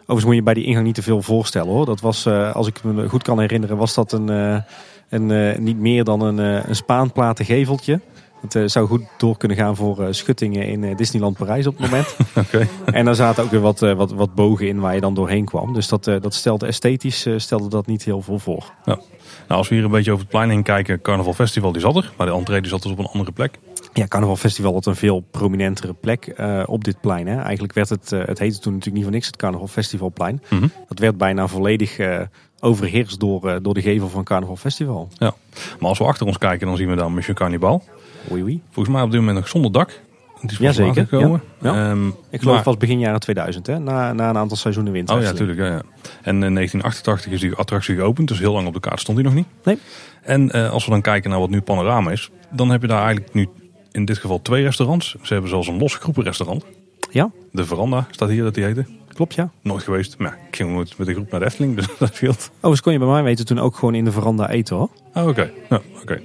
Overigens 0.00 0.24
moet 0.24 0.34
je 0.34 0.42
bij 0.42 0.54
die 0.54 0.64
ingang 0.64 0.86
niet 0.86 0.94
te 0.94 1.02
veel 1.02 1.22
voorstellen 1.22 1.72
hoor. 1.72 1.86
Dat 1.86 2.00
was, 2.00 2.26
als 2.26 2.66
ik 2.66 2.84
me 2.84 3.08
goed 3.08 3.22
kan 3.22 3.40
herinneren, 3.40 3.76
was 3.76 3.94
dat 3.94 4.12
een, 4.12 4.62
een, 5.08 5.62
niet 5.64 5.78
meer 5.78 6.04
dan 6.04 6.20
een, 6.20 6.38
een 6.68 6.76
spaanplaten 6.76 7.44
geveltje. 7.44 8.00
Het 8.44 8.54
eh, 8.54 8.62
zou 8.66 8.86
goed 8.86 9.02
door 9.16 9.36
kunnen 9.36 9.56
gaan 9.56 9.76
voor 9.76 10.02
eh, 10.02 10.12
schuttingen 10.12 10.66
in 10.66 10.84
eh, 10.84 10.96
Disneyland 10.96 11.36
Parijs 11.36 11.66
op 11.66 11.78
het 11.78 11.90
moment. 11.90 12.16
Oké. 12.46 12.68
en 12.84 13.04
daar 13.04 13.14
zaten 13.14 13.44
ook 13.44 13.50
weer 13.50 13.60
wat, 13.60 13.78
wat, 13.78 14.12
wat 14.12 14.34
bogen 14.34 14.68
in 14.68 14.80
waar 14.80 14.94
je 14.94 15.00
dan 15.00 15.14
doorheen 15.14 15.44
kwam. 15.44 15.72
Dus 15.72 15.88
dat, 15.88 16.04
dat 16.04 16.34
stelde 16.34 16.66
esthetisch 16.66 17.26
stelde 17.36 17.68
dat 17.68 17.86
niet 17.86 18.04
heel 18.04 18.20
veel 18.22 18.38
voor. 18.38 18.72
Ja. 18.84 19.00
Nou, 19.48 19.60
als 19.60 19.68
we 19.68 19.74
hier 19.74 19.84
een 19.84 19.90
beetje 19.90 20.10
over 20.10 20.22
het 20.22 20.32
plein 20.32 20.50
heen 20.50 20.62
kijken, 20.62 21.00
Carnaval 21.00 21.32
Festival 21.32 21.72
die 21.72 21.80
zat 21.80 21.96
er. 21.96 22.12
Maar 22.16 22.26
de 22.26 22.32
entree 22.32 22.60
die 22.60 22.70
zat 22.70 22.82
dus 22.82 22.92
op 22.92 22.98
een 22.98 23.06
andere 23.06 23.32
plek. 23.32 23.58
Ja, 23.92 24.06
Carnaval 24.06 24.36
Festival 24.36 24.72
had 24.72 24.86
een 24.86 24.96
veel 24.96 25.20
prominentere 25.30 25.92
plek 25.92 26.34
op 26.66 26.84
dit 26.84 27.00
plein. 27.00 27.26
Hè. 27.26 27.40
Eigenlijk 27.40 27.72
werd 27.72 27.88
het, 27.88 28.10
het 28.10 28.38
heette 28.38 28.58
toen 28.58 28.72
natuurlijk 28.72 28.94
niet 28.94 29.02
voor 29.02 29.12
niks 29.12 29.26
het 29.26 29.36
Carnaval 29.36 29.66
Festivalplein. 29.66 30.42
Mhm. 30.48 30.66
Dat 30.88 30.98
werd 30.98 31.18
bijna 31.18 31.46
volledig 31.46 31.98
eh, 31.98 32.20
overheerst 32.60 33.20
door, 33.20 33.62
door 33.62 33.74
de 33.74 33.82
gevel 33.82 34.08
van 34.08 34.24
Carnaval 34.24 34.56
Festival. 34.56 35.08
Ja. 35.12 35.34
Maar 35.78 35.88
als 35.88 35.98
we 35.98 36.04
achter 36.04 36.26
ons 36.26 36.38
kijken, 36.38 36.66
dan 36.66 36.76
zien 36.76 36.88
we 36.88 36.96
dan 36.96 37.12
Monsieur 37.14 37.36
Cannibal. 37.36 37.82
Oei 38.32 38.42
oei. 38.42 38.60
Volgens 38.70 38.94
mij 38.94 39.04
op 39.04 39.10
dit 39.10 39.20
moment 39.20 39.38
nog 39.38 39.48
zonder 39.48 39.72
dak. 39.72 40.02
Het 40.40 40.50
is 40.52 40.58
Jazeker, 40.58 41.06
ja. 41.10 41.40
Ja. 41.60 41.90
Ehm, 41.90 42.06
Ik 42.08 42.40
geloof 42.40 42.54
maar- 42.54 42.62
pas 42.64 42.76
begin 42.76 42.98
jaren 42.98 43.20
2000, 43.20 43.66
hè? 43.66 43.78
Na, 43.78 44.12
na 44.12 44.28
een 44.28 44.36
aantal 44.36 44.56
seizoenen 44.56 44.92
winter. 44.92 45.16
Oh 45.16 45.22
ja, 45.22 45.30
natuurlijk. 45.30 45.58
Ja, 45.58 45.66
ja. 45.66 45.82
En 46.22 46.42
in 46.42 46.52
1988 46.54 47.32
is 47.32 47.40
die 47.40 47.54
attractie 47.54 47.96
geopend. 47.96 48.28
Dus 48.28 48.38
heel 48.38 48.52
lang 48.52 48.66
op 48.66 48.72
de 48.74 48.80
kaart 48.80 49.00
stond 49.00 49.16
hij 49.18 49.26
nog 49.26 49.34
niet. 49.34 49.46
Nee. 49.64 49.78
En 50.22 50.50
eh, 50.50 50.70
als 50.70 50.84
we 50.84 50.90
dan 50.90 51.00
kijken 51.00 51.30
naar 51.30 51.38
wat 51.38 51.50
nu 51.50 51.60
Panorama 51.60 52.10
is. 52.10 52.30
Dan 52.50 52.70
heb 52.70 52.80
je 52.80 52.86
daar 52.86 53.02
eigenlijk 53.04 53.34
nu 53.34 53.48
in 53.92 54.04
dit 54.04 54.18
geval 54.18 54.42
twee 54.42 54.62
restaurants. 54.62 55.16
Ze 55.22 55.32
hebben 55.32 55.50
zelfs 55.50 55.68
een 55.68 55.78
los 55.78 55.94
groepenrestaurant. 55.94 56.64
Ja, 57.10 57.30
De 57.52 57.64
Veranda 57.64 58.06
staat 58.10 58.28
hier 58.28 58.42
dat 58.42 58.54
die 58.54 58.64
heette. 58.64 58.86
klopt 59.08 59.34
ja. 59.34 59.50
Nooit 59.62 59.82
geweest. 59.82 60.18
Maar 60.18 60.28
ja, 60.30 60.36
ik 60.48 60.56
ging 60.56 60.72
nooit 60.72 60.98
met 60.98 61.06
de 61.06 61.12
groep 61.14 61.30
naar 61.30 61.40
de 61.40 61.46
Efteling. 61.46 61.76
Dus 61.76 61.86
dat 61.98 62.14
scheelt. 62.14 62.50
Overigens 62.56 62.80
kon 62.80 62.92
je 62.92 62.98
bij 62.98 63.08
mij 63.08 63.22
weten 63.22 63.46
toen 63.46 63.58
ook 63.58 63.76
gewoon 63.76 63.94
in 63.94 64.04
de 64.04 64.12
veranda 64.12 64.48
eten 64.50 64.76
hoor. 64.76 64.88
Oh, 65.14 65.26
oké. 65.28 65.50
Ja, 65.70 65.80
oké. 66.02 66.20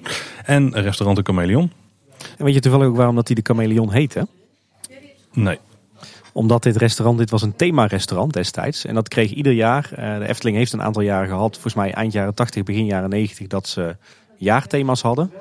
En 0.45 0.73
restaurant 0.81 1.17
de 1.17 1.23
Chameleon. 1.33 1.71
En 2.37 2.45
weet 2.45 2.53
je 2.53 2.59
toevallig 2.59 2.87
ook 2.87 2.95
waarom 2.95 3.15
dat 3.15 3.27
die 3.27 3.35
de 3.35 3.41
Chameleon 3.43 3.91
heet 3.91 4.13
hè? 4.13 4.21
Nee. 5.33 5.59
Omdat 6.33 6.63
dit 6.63 6.75
restaurant, 6.75 7.17
dit 7.17 7.29
was 7.29 7.41
een 7.41 7.55
thema-restaurant 7.55 8.33
destijds. 8.33 8.85
En 8.85 8.93
dat 8.93 9.07
kreeg 9.07 9.31
ieder 9.31 9.51
jaar. 9.51 9.89
eh, 9.95 10.17
de 10.17 10.27
Efteling 10.27 10.57
heeft 10.57 10.73
een 10.73 10.81
aantal 10.81 11.01
jaren 11.01 11.27
gehad. 11.27 11.53
Volgens 11.53 11.73
mij 11.73 11.93
eind 11.93 12.13
jaren 12.13 12.33
80, 12.33 12.63
begin 12.63 12.85
jaren 12.85 13.09
90. 13.09 13.47
Dat 13.47 13.67
ze 13.67 13.95
jaarthema's 14.37 15.01
hadden. 15.01 15.31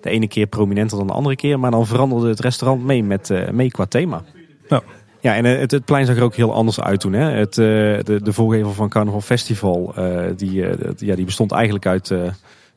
De 0.00 0.10
ene 0.10 0.28
keer 0.28 0.46
prominenter 0.46 0.98
dan 0.98 1.06
de 1.06 1.12
andere 1.12 1.36
keer. 1.36 1.58
Maar 1.60 1.70
dan 1.70 1.86
veranderde 1.86 2.28
het 2.28 2.40
restaurant 2.40 2.84
mee, 2.84 3.04
met, 3.04 3.30
eh, 3.30 3.50
mee 3.50 3.70
qua 3.70 3.86
thema. 3.86 4.22
Ja. 4.68 4.82
Ja, 5.22 5.34
en 5.34 5.44
het, 5.44 5.70
het 5.70 5.84
plein 5.84 6.06
zag 6.06 6.16
er 6.16 6.22
ook 6.22 6.34
heel 6.34 6.52
anders 6.52 6.80
uit 6.80 7.00
toen. 7.00 7.12
Hè? 7.12 7.30
Het, 7.30 7.54
de, 7.54 8.20
de 8.22 8.32
voorgevel 8.32 8.72
van 8.72 8.88
Carnaval 8.88 9.20
Festival, 9.20 9.94
die, 10.36 10.64
ja, 10.96 11.14
die 11.14 11.24
bestond 11.24 11.52
eigenlijk 11.52 11.86
uit 11.86 12.12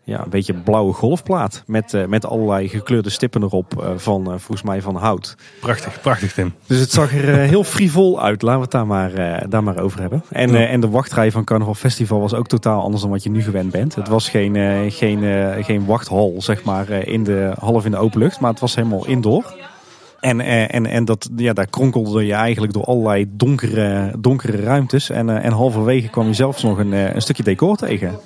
ja, 0.04 0.24
een 0.24 0.30
beetje 0.30 0.54
blauwe 0.54 0.94
golfplaat. 0.94 1.64
Met, 1.66 2.08
met 2.08 2.26
allerlei 2.26 2.70
gekleurde 2.70 3.10
stippen 3.10 3.44
erop 3.44 3.94
van, 3.96 4.24
volgens 4.26 4.62
mij, 4.62 4.82
van 4.82 4.96
hout. 4.96 5.36
Prachtig, 5.60 6.02
prachtig 6.02 6.34
Tim. 6.34 6.54
Dus 6.68 6.80
het 6.80 6.92
zag 6.92 7.14
er 7.14 7.38
heel 7.38 7.64
frivol 7.64 8.22
uit. 8.22 8.42
Laten 8.42 8.58
we 8.58 8.64
het 8.64 8.72
daar 8.72 8.88
maar, 8.88 9.50
daar 9.50 9.64
maar 9.64 9.80
over 9.80 10.00
hebben. 10.00 10.24
En, 10.30 10.52
ja. 10.52 10.66
en 10.66 10.80
de 10.80 10.90
wachtrij 10.90 11.32
van 11.32 11.44
Carnaval 11.44 11.74
Festival 11.74 12.20
was 12.20 12.34
ook 12.34 12.48
totaal 12.48 12.82
anders 12.82 13.02
dan 13.02 13.12
wat 13.12 13.24
je 13.24 13.30
nu 13.30 13.42
gewend 13.42 13.72
bent. 13.72 13.96
Het 13.96 14.08
was 14.08 14.30
geen, 14.30 14.92
geen, 14.92 15.24
geen 15.64 15.86
wachthal, 15.86 16.36
zeg 16.38 16.64
maar, 16.64 16.90
in 16.90 17.24
de, 17.24 17.52
half 17.60 17.86
in 17.86 17.92
de 17.92 17.98
open 17.98 18.20
lucht. 18.20 18.40
Maar 18.40 18.52
het 18.52 18.60
was 18.60 18.76
helemaal 18.76 19.06
indoor. 19.06 19.54
En, 20.20 20.40
en, 20.70 20.86
en 20.86 21.06
dat, 21.06 21.30
ja, 21.36 21.54
daar 21.54 21.68
kronkelde 21.68 22.26
je 22.26 22.34
eigenlijk 22.34 22.74
door 22.74 22.84
allerlei 22.84 23.26
donkere, 23.30 24.14
donkere 24.20 24.58
ruimtes. 24.58 25.10
En, 25.10 25.42
en 25.42 25.52
halverwege 25.52 26.10
kwam 26.10 26.28
je 26.28 26.34
zelfs 26.34 26.64
nog 26.64 26.78
een, 26.78 26.92
een 26.92 27.22
stukje 27.22 27.44
decor 27.44 27.76
tegen. 27.76 28.20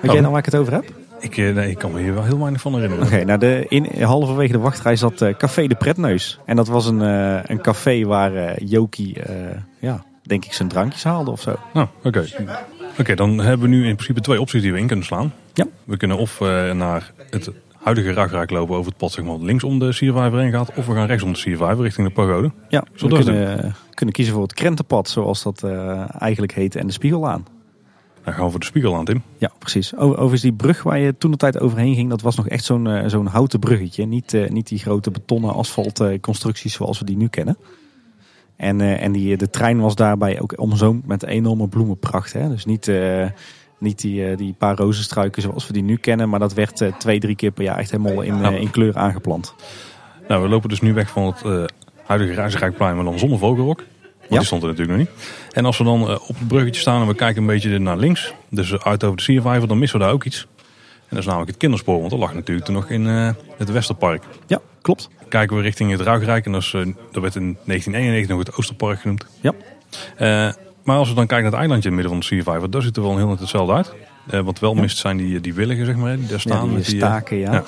Weet 0.00 0.12
jij 0.12 0.20
nou 0.20 0.32
waar 0.32 0.38
ik 0.38 0.52
het 0.52 0.56
over 0.56 0.72
heb? 0.72 0.84
Ik, 1.22 1.36
nee, 1.36 1.70
ik 1.70 1.78
kan 1.78 1.92
me 1.92 2.00
hier 2.00 2.14
wel 2.14 2.24
heel 2.24 2.38
weinig 2.38 2.60
van 2.60 2.74
herinneren. 2.74 3.06
Oké, 3.06 3.24
nou 3.24 3.38
de, 3.38 3.66
in, 3.68 4.02
halverwege 4.02 4.52
de 4.52 4.58
wachtrij 4.58 4.96
zat 4.96 5.22
uh, 5.22 5.34
Café 5.34 5.66
de 5.66 5.74
Pretneus. 5.74 6.38
En 6.44 6.56
dat 6.56 6.68
was 6.68 6.86
een, 6.86 7.00
uh, 7.00 7.44
een 7.44 7.60
café 7.60 8.04
waar 8.04 8.32
uh, 8.32 8.50
Jokie, 8.56 9.16
ja, 9.78 10.04
denk 10.22 10.44
ik, 10.44 10.52
zijn 10.52 10.68
drankjes 10.68 11.04
haalde 11.04 11.30
of 11.30 11.40
zo. 11.40 11.56
Nou, 11.72 11.86
oké. 12.02 12.18
Oké, 12.18 13.00
okay, 13.00 13.14
dan 13.14 13.38
hebben 13.38 13.70
we 13.70 13.74
nu 13.74 13.86
in 13.86 13.94
principe 13.94 14.20
twee 14.20 14.40
opties 14.40 14.62
die 14.62 14.72
we 14.72 14.78
in 14.78 14.86
kunnen 14.86 15.04
slaan. 15.04 15.32
Ja. 15.54 15.66
We 15.84 15.96
kunnen 15.96 16.16
of 16.16 16.40
naar 16.72 17.12
het 17.30 17.50
huidige 17.82 18.12
ragraak 18.12 18.50
lopen 18.50 18.76
over 18.76 18.88
het 18.90 18.96
pad 18.96 19.12
zeg 19.12 19.24
maar, 19.24 19.38
links 19.38 19.64
om 19.64 19.78
de 19.78 19.92
Siervijver 19.92 20.38
heen 20.38 20.52
gaat. 20.52 20.74
Of 20.74 20.86
we 20.86 20.94
gaan 20.94 21.06
rechts 21.06 21.22
om 21.22 21.32
de 21.32 21.38
Siervijver 21.38 21.84
richting 21.84 22.06
de 22.06 22.12
pagode. 22.12 22.52
Ja, 22.68 22.84
we 22.96 23.08
kunnen, 23.08 23.74
kunnen 23.94 24.14
kiezen 24.14 24.34
voor 24.34 24.42
het 24.42 24.54
krentenpad 24.54 25.08
zoals 25.08 25.42
dat 25.42 25.64
eigenlijk 26.18 26.52
heette 26.52 26.78
en 26.78 26.86
de 26.86 26.92
Spiegellaan. 26.92 27.46
Dan 28.24 28.34
gaan 28.34 28.44
we 28.44 28.50
voor 28.50 28.60
de 28.60 28.66
Spiegellaan, 28.66 29.04
Tim. 29.04 29.22
Ja, 29.38 29.50
precies. 29.58 29.96
Overigens 29.96 30.40
die 30.40 30.52
brug 30.52 30.82
waar 30.82 30.98
je 30.98 31.18
toen 31.18 31.30
de 31.30 31.36
tijd 31.36 31.60
overheen 31.60 31.94
ging, 31.94 32.10
dat 32.10 32.20
was 32.20 32.36
nog 32.36 32.48
echt 32.48 32.64
zo'n 32.64 33.02
zo'n 33.06 33.26
houten 33.26 33.58
bruggetje. 33.58 34.06
Niet, 34.06 34.32
uh, 34.32 34.48
niet 34.48 34.68
die 34.68 34.78
grote 34.78 35.10
betonnen 35.10 35.54
asfaltconstructies 35.54 36.74
zoals 36.74 36.98
we 36.98 37.04
die 37.04 37.16
nu 37.16 37.28
kennen. 37.28 37.56
En, 38.56 38.80
en 38.80 39.12
die, 39.12 39.36
de 39.36 39.50
trein 39.50 39.80
was 39.80 39.94
daarbij 39.94 40.40
ook 40.40 40.60
omzoomd 40.60 41.06
met 41.06 41.24
enorme 41.24 41.68
bloemenpracht. 41.68 42.32
Hè? 42.32 42.48
Dus 42.48 42.64
niet... 42.64 42.92
Niet 43.78 44.00
die, 44.00 44.36
die 44.36 44.54
paar 44.58 44.76
rozenstruiken 44.76 45.42
zoals 45.42 45.66
we 45.66 45.72
die 45.72 45.82
nu 45.82 45.96
kennen. 45.96 46.28
Maar 46.28 46.38
dat 46.38 46.54
werd 46.54 46.90
twee, 46.98 47.20
drie 47.20 47.36
keer 47.36 47.50
per 47.50 47.64
jaar 47.64 47.78
echt 47.78 47.90
helemaal 47.90 48.22
in, 48.22 48.44
in 48.44 48.70
kleur 48.70 48.96
aangeplant. 48.96 49.54
Nou, 50.28 50.42
we 50.42 50.48
lopen 50.48 50.68
dus 50.68 50.80
nu 50.80 50.94
weg 50.94 51.10
van 51.10 51.26
het 51.26 51.70
huidige 52.04 52.32
Reizenrijkplein, 52.32 52.94
maar 52.94 53.04
dan 53.04 53.18
zonder 53.18 53.38
vogelrok. 53.38 53.84
Ja. 54.32 54.38
die 54.38 54.46
stond 54.46 54.62
er 54.62 54.68
natuurlijk 54.68 54.98
nog 54.98 55.08
niet. 55.08 55.26
En 55.52 55.64
als 55.64 55.78
we 55.78 55.84
dan 55.84 56.00
uh, 56.02 56.10
op 56.10 56.38
het 56.38 56.48
bruggetje 56.48 56.80
staan 56.80 57.00
en 57.00 57.06
we 57.06 57.14
kijken 57.14 57.40
een 57.40 57.48
beetje 57.48 57.78
naar 57.78 57.96
links. 57.96 58.34
Dus 58.48 58.78
uit 58.78 59.04
over 59.04 59.16
de 59.16 59.22
Siervijver, 59.22 59.68
dan 59.68 59.78
missen 59.78 59.98
we 59.98 60.04
daar 60.04 60.14
ook 60.14 60.24
iets. 60.24 60.46
En 60.96 61.08
dat 61.08 61.18
is 61.18 61.24
namelijk 61.24 61.50
het 61.50 61.58
kinderspoor. 61.58 61.98
Want 61.98 62.10
dat 62.10 62.18
lag 62.18 62.34
natuurlijk 62.34 62.66
toen 62.66 62.74
nog 62.74 62.90
in 62.90 63.06
uh, 63.06 63.30
het 63.56 63.70
Westerpark. 63.70 64.24
Ja, 64.46 64.60
klopt. 64.82 65.08
Kijken 65.28 65.56
we 65.56 65.62
richting 65.62 65.90
het 65.90 66.00
Ruigrijk. 66.00 66.46
En 66.46 66.52
dat, 66.52 66.62
is, 66.62 66.70
dat 67.12 67.22
werd 67.22 67.34
in 67.34 67.56
1991 67.64 68.28
nog 68.28 68.38
het 68.38 68.56
Oosterpark 68.56 69.00
genoemd. 69.00 69.26
Ja. 69.40 69.54
Maar 70.84 70.96
als 70.96 71.08
we 71.08 71.14
dan 71.14 71.26
kijken 71.26 71.42
naar 71.42 71.52
het 71.52 71.60
eilandje 71.60 71.88
in 71.88 71.96
het 71.96 72.04
midden 72.04 72.10
van 72.10 72.18
de 72.18 72.26
Siervijver, 72.26 72.70
daar 72.70 72.82
ziet 72.82 72.96
er 72.96 73.02
wel 73.02 73.16
heel 73.16 73.28
net 73.28 73.40
hetzelfde 73.40 73.72
uit. 73.72 73.92
Uh, 74.30 74.40
wat 74.40 74.58
wel 74.58 74.74
mist 74.74 74.98
zijn 74.98 75.16
die, 75.16 75.40
die 75.40 75.54
willigen, 75.54 75.86
zeg 75.86 75.96
maar, 75.96 76.16
die 76.16 76.26
daar 76.26 76.40
staan. 76.40 76.56
Ja, 76.56 76.62
die 76.62 76.72
met 76.72 76.86
die, 76.86 76.96
staken, 76.96 77.36
ja. 77.36 77.52
ja. 77.52 77.64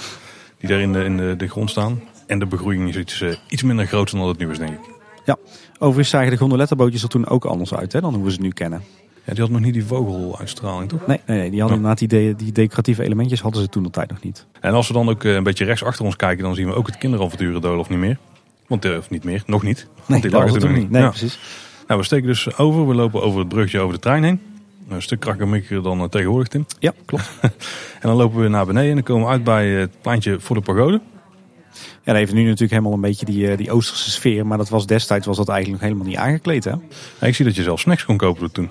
Die 0.58 0.68
daar 0.68 0.80
in 0.80 0.92
de, 0.92 1.04
in 1.04 1.16
de, 1.16 1.34
de 1.36 1.48
grond 1.48 1.70
staan. 1.70 2.02
En 2.26 2.38
de 2.38 2.46
begroeiing 2.46 2.88
is 2.88 2.96
iets, 2.96 3.20
uh, 3.20 3.34
iets 3.48 3.62
minder 3.62 3.86
groot 3.86 4.10
dan 4.10 4.20
dat 4.20 4.28
het 4.28 4.38
nu 4.38 4.50
is, 4.50 4.58
denk 4.58 4.70
ik. 4.70 4.93
Ja, 5.24 5.36
overigens 5.78 6.08
zagen 6.08 6.30
de 6.30 6.36
gondolettenbootjes 6.36 7.02
er 7.02 7.08
toen 7.08 7.26
ook 7.28 7.44
anders 7.44 7.74
uit 7.74 7.92
hè, 7.92 8.00
dan 8.00 8.14
hoe 8.14 8.24
we 8.24 8.32
ze 8.32 8.40
nu 8.40 8.50
kennen. 8.50 8.82
Ja, 9.24 9.32
die 9.32 9.42
had 9.42 9.50
nog 9.50 9.60
niet 9.60 9.72
die 9.72 9.84
vogeluitstraling, 9.84 10.88
toch? 10.88 11.06
Nee, 11.06 11.20
nee, 11.26 11.38
nee 11.38 11.50
die 11.50 11.60
hadden 11.60 11.76
inderdaad 11.78 12.08
die, 12.10 12.34
die 12.36 12.52
decoratieve 12.52 13.02
elementjes 13.02 13.40
hadden 13.40 13.62
ze 13.62 13.68
toen 13.68 13.82
de 13.82 13.90
tijd 13.90 14.10
nog 14.10 14.22
niet. 14.22 14.46
En 14.60 14.72
als 14.72 14.88
we 14.88 14.94
dan 14.94 15.08
ook 15.08 15.24
uh, 15.24 15.34
een 15.34 15.42
beetje 15.42 15.64
rechts 15.64 15.84
achter 15.84 16.04
ons 16.04 16.16
kijken, 16.16 16.44
dan 16.44 16.54
zien 16.54 16.66
we 16.66 16.74
ook 16.74 16.86
het 16.86 16.98
kinderavonturen 16.98 17.78
of 17.78 17.88
niet 17.88 17.98
meer. 17.98 18.18
Want, 18.66 18.96
of 18.98 19.10
niet 19.10 19.24
meer, 19.24 19.42
nog 19.46 19.62
niet. 19.62 19.86
Want 19.94 20.08
nee, 20.08 20.20
die 20.20 20.30
lagen 20.30 20.50
toen 20.52 20.60
nog 20.60 20.70
niet. 20.70 20.78
niet. 20.78 20.90
Nee, 20.90 21.02
Ja. 21.02 21.08
precies. 21.08 21.38
Nou, 21.86 22.00
we 22.00 22.06
steken 22.06 22.26
dus 22.26 22.56
over. 22.58 22.88
We 22.88 22.94
lopen 22.94 23.22
over 23.22 23.38
het 23.38 23.48
brugje 23.48 23.80
over 23.80 23.94
de 23.94 24.00
trein 24.00 24.22
heen. 24.22 24.40
Een 24.88 25.02
stuk 25.02 25.20
krakkemikker 25.20 25.82
dan 25.82 25.98
uh, 26.00 26.04
tegenwoordig, 26.04 26.48
Tim. 26.48 26.66
Ja, 26.78 26.92
klopt. 27.04 27.30
En 28.00 28.10
dan 28.10 28.16
lopen 28.16 28.40
we 28.40 28.48
naar 28.48 28.66
beneden 28.66 28.88
en 28.88 28.94
dan 28.94 29.04
komen 29.04 29.24
we 29.26 29.30
uit 29.32 29.44
bij 29.44 29.68
het 29.68 29.90
pleintje 30.00 30.40
voor 30.40 30.56
de 30.56 30.62
pagode. 30.62 31.00
Ja, 32.04 32.12
dan 32.12 32.20
heeft 32.20 32.32
nu 32.32 32.42
natuurlijk 32.42 32.70
helemaal 32.70 32.92
een 32.92 33.00
beetje 33.00 33.26
die, 33.26 33.50
uh, 33.50 33.56
die 33.56 33.70
Oosterse 33.70 34.10
sfeer. 34.10 34.46
Maar 34.46 34.58
dat 34.58 34.68
was 34.68 34.86
destijds 34.86 35.26
was 35.26 35.36
dat 35.36 35.48
eigenlijk 35.48 35.80
nog 35.80 35.90
helemaal 35.90 36.10
niet 36.10 36.20
aangekleed. 36.22 36.64
Hè? 36.64 36.70
Ja, 37.20 37.26
ik 37.26 37.34
zie 37.34 37.44
dat 37.44 37.54
je 37.54 37.62
zelf 37.62 37.80
snacks 37.80 38.04
kon 38.04 38.16
kopen 38.16 38.52
toen. 38.52 38.70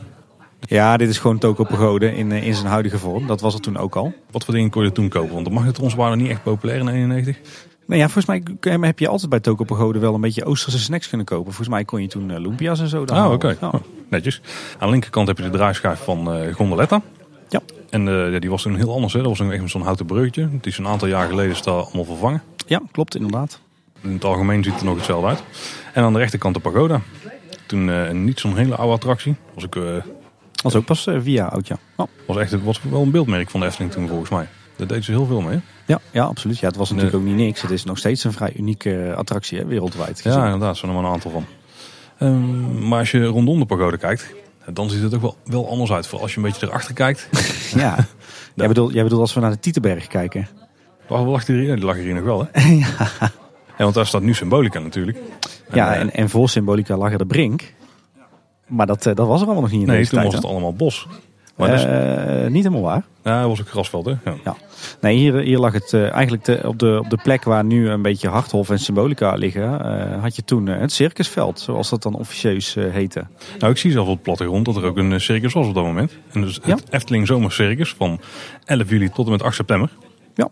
Ja, 0.59 0.97
dit 0.97 1.09
is 1.09 1.17
gewoon 1.17 1.38
Toko 1.38 1.63
Pagode 1.63 2.15
in, 2.15 2.31
uh, 2.31 2.45
in 2.45 2.55
zijn 2.55 2.67
huidige 2.67 2.97
vorm. 2.97 3.27
Dat 3.27 3.41
was 3.41 3.53
het 3.53 3.63
toen 3.63 3.77
ook 3.77 3.95
al. 3.95 4.13
Wat 4.31 4.45
voor 4.45 4.53
dingen 4.53 4.69
kon 4.69 4.84
je 4.84 4.91
toen 4.91 5.09
kopen? 5.09 5.34
Want 5.34 5.45
de 5.45 5.51
magnetrons 5.51 5.93
waren 5.93 6.17
niet 6.17 6.29
echt 6.29 6.43
populair 6.43 6.79
in 6.79 6.88
91. 6.88 7.38
Nou 7.86 7.99
ja, 7.99 8.09
volgens 8.09 8.41
mij 8.79 8.88
heb 8.88 8.99
je 8.99 9.07
altijd 9.07 9.29
bij 9.29 9.39
Toko 9.39 9.63
Pagode 9.63 9.99
wel 9.99 10.13
een 10.13 10.21
beetje 10.21 10.45
Oosterse 10.45 10.79
snacks 10.79 11.07
kunnen 11.09 11.25
kopen. 11.25 11.45
Volgens 11.45 11.67
mij 11.67 11.86
kon 11.86 12.01
je 12.01 12.07
toen 12.07 12.29
uh, 12.29 12.39
lumpia's 12.39 12.79
en 12.79 12.88
zo. 12.88 13.05
Ah, 13.05 13.25
oké. 13.25 13.34
Okay. 13.34 13.57
Oh, 13.61 13.73
netjes. 14.09 14.41
Aan 14.73 14.88
de 14.88 14.91
linkerkant 14.91 15.27
heb 15.27 15.38
je 15.38 15.43
de 15.43 15.49
draaischijf 15.49 15.99
van 15.99 16.36
uh, 16.36 16.53
Gondoletta. 16.53 17.01
Ja. 17.49 17.61
En 17.89 18.07
uh, 18.07 18.39
die 18.39 18.49
was 18.49 18.61
toen 18.61 18.75
heel 18.75 18.93
anders. 18.93 19.13
Hè. 19.13 19.21
Dat 19.21 19.38
was 19.38 19.49
echt 19.49 19.69
zo'n 19.69 19.81
houten 19.81 20.05
breukje. 20.05 20.49
Die 20.49 20.71
is 20.71 20.77
een 20.77 20.88
aantal 20.88 21.07
jaar 21.07 21.27
geleden 21.27 21.51
is 21.51 21.61
daar 21.61 21.73
allemaal 21.73 22.05
vervangen. 22.05 22.41
Ja, 22.66 22.82
klopt 22.91 23.16
inderdaad. 23.16 23.59
In 24.01 24.14
het 24.14 24.24
algemeen 24.24 24.64
ziet 24.64 24.72
het 24.72 24.82
er 24.82 24.88
nog 24.88 24.95
hetzelfde 24.95 25.28
uit. 25.28 25.43
En 25.93 26.03
aan 26.03 26.14
de 26.14 26.20
rechterkant 26.20 26.55
de 26.55 26.61
pagoda. 26.61 27.01
Toen 27.66 27.88
uh, 27.88 28.11
niet 28.11 28.39
zo'n 28.39 28.57
hele 28.57 28.76
oude 28.76 28.93
attractie. 28.93 29.36
Was 29.53 29.66
ook, 29.66 29.76
uh, 29.76 30.03
was 30.64 30.76
ook 30.76 30.86
pas 30.86 31.07
via 31.18 31.45
oud, 31.45 31.68
ja. 31.68 31.78
Oh. 31.95 32.07
Was 32.28 32.38
echt 32.38 32.64
was 32.64 32.82
wel 32.82 33.01
een 33.01 33.11
beeldmerk 33.11 33.49
van 33.49 33.59
de 33.59 33.66
Efteling 33.66 33.91
toen 33.91 34.07
volgens 34.07 34.30
mij. 34.30 34.47
Daar 34.76 34.88
deden 34.88 35.03
ze 35.03 35.11
heel 35.11 35.26
veel 35.26 35.41
mee. 35.41 35.59
Ja, 35.86 35.99
ja, 36.11 36.24
absoluut. 36.24 36.59
Ja, 36.59 36.68
het 36.68 36.76
was 36.76 36.89
natuurlijk 36.89 37.16
ook 37.16 37.24
niet 37.24 37.36
niks. 37.36 37.61
Het 37.61 37.72
is 37.72 37.84
nog 37.84 37.97
steeds 37.97 38.24
een 38.24 38.34
vrij 38.34 38.53
unieke 38.55 39.14
attractie 39.16 39.57
hè, 39.57 39.66
wereldwijd. 39.66 40.22
Gezien. 40.22 40.39
Ja, 40.39 40.45
inderdaad. 40.45 40.70
Er 40.70 40.76
zijn 40.76 40.91
er 40.91 40.97
maar 40.97 41.07
een 41.07 41.14
aantal 41.14 41.32
van. 41.32 41.45
Um, 42.20 42.88
maar 42.88 42.99
als 42.99 43.11
je 43.11 43.26
rondom 43.26 43.59
de 43.59 43.66
pagode 43.66 43.97
kijkt, 43.97 44.34
dan 44.74 44.89
ziet 44.89 45.01
het 45.01 45.16
ook 45.16 45.22
wel, 45.22 45.38
wel 45.45 45.70
anders 45.70 45.91
uit. 45.91 46.05
Vooral 46.05 46.24
als 46.24 46.34
je 46.34 46.38
een 46.38 46.45
beetje 46.45 46.68
erachter 46.68 46.93
kijkt. 46.93 47.28
ja. 47.76 47.95
jij, 48.55 48.68
bedoelt, 48.68 48.93
jij 48.93 49.03
bedoelt 49.03 49.22
als 49.22 49.34
we 49.34 49.39
naar 49.39 49.51
de 49.51 49.59
Tietenberg 49.59 50.07
kijken. 50.07 50.47
Waar 51.08 51.22
lag 51.22 51.45
die, 51.45 51.76
die 51.76 51.86
lag 51.86 51.95
hier 51.95 52.14
nog 52.14 52.24
wel, 52.24 52.47
hè? 52.51 52.62
ja. 52.86 53.08
ja. 53.20 53.32
Want 53.78 53.93
daar 53.93 54.06
staat 54.06 54.22
nu 54.22 54.34
Symbolica 54.34 54.80
natuurlijk. 54.80 55.18
En, 55.18 55.76
ja, 55.76 55.95
en, 55.95 56.14
en 56.14 56.30
voor 56.30 56.49
Symbolica 56.49 56.97
lag 56.97 57.12
er 57.12 57.18
de 57.18 57.26
Brink. 57.26 57.74
Maar 58.68 58.86
dat, 58.86 59.04
dat 59.04 59.18
was 59.18 59.41
er 59.41 59.45
allemaal 59.45 59.62
nog 59.62 59.72
niet 59.72 59.82
in 59.82 59.88
nee, 59.88 59.97
deze 59.97 60.10
toen 60.10 60.20
tijd, 60.20 60.32
was 60.32 60.41
het 60.41 60.51
allemaal 60.51 60.74
bos. 60.74 61.08
Maar 61.56 61.70
uh, 61.70 62.41
dus... 62.41 62.51
Niet 62.51 62.64
helemaal 62.64 62.86
waar. 62.86 63.04
Ja, 63.24 63.39
dat 63.39 63.49
was 63.49 63.62
ook 63.62 63.70
grasveld, 63.70 64.06
hè? 64.06 64.12
Ja. 64.12 64.36
ja. 64.43 64.56
Nee, 65.01 65.18
hier, 65.18 65.36
hier 65.36 65.58
lag 65.58 65.74
het 65.74 65.91
uh, 65.91 66.12
eigenlijk 66.12 66.43
te, 66.43 66.62
op, 66.66 66.80
de, 66.80 66.99
op 67.04 67.10
de 67.10 67.20
plek 67.24 67.43
waar 67.43 67.64
nu 67.64 67.89
een 67.89 68.01
beetje 68.01 68.28
Harthof 68.28 68.70
en 68.70 68.80
Symbolica 68.80 69.34
liggen. 69.34 69.64
Uh, 69.64 70.22
had 70.22 70.36
je 70.36 70.43
toen 70.43 70.68
het 70.68 70.91
circusveld, 70.91 71.60
zoals 71.60 71.89
dat 71.89 72.04
dan 72.04 72.14
officieus 72.16 72.74
heette. 72.74 73.26
Nou, 73.60 73.72
ik 73.72 73.78
zie 73.78 73.91
zelf 73.91 74.08
op 74.08 74.16
de 74.16 74.24
plattegrond 74.24 74.66
dat 74.66 74.76
er 74.76 74.84
ook 74.84 74.97
een 74.97 75.22
circus 75.22 75.54
was 75.54 75.68
op 75.68 75.74
dat 75.74 75.84
moment. 75.84 76.18
En 76.32 76.41
dus 76.41 76.56
het 76.56 76.66
ja? 76.66 76.78
Efteling 76.89 77.28
Zomercircus 77.28 77.93
van 77.93 78.20
11 78.66 78.89
juli 78.89 79.10
tot 79.10 79.26
en 79.26 79.32
met 79.32 79.41
8 79.41 79.56
september. 79.56 79.89
Ja. 80.36 80.49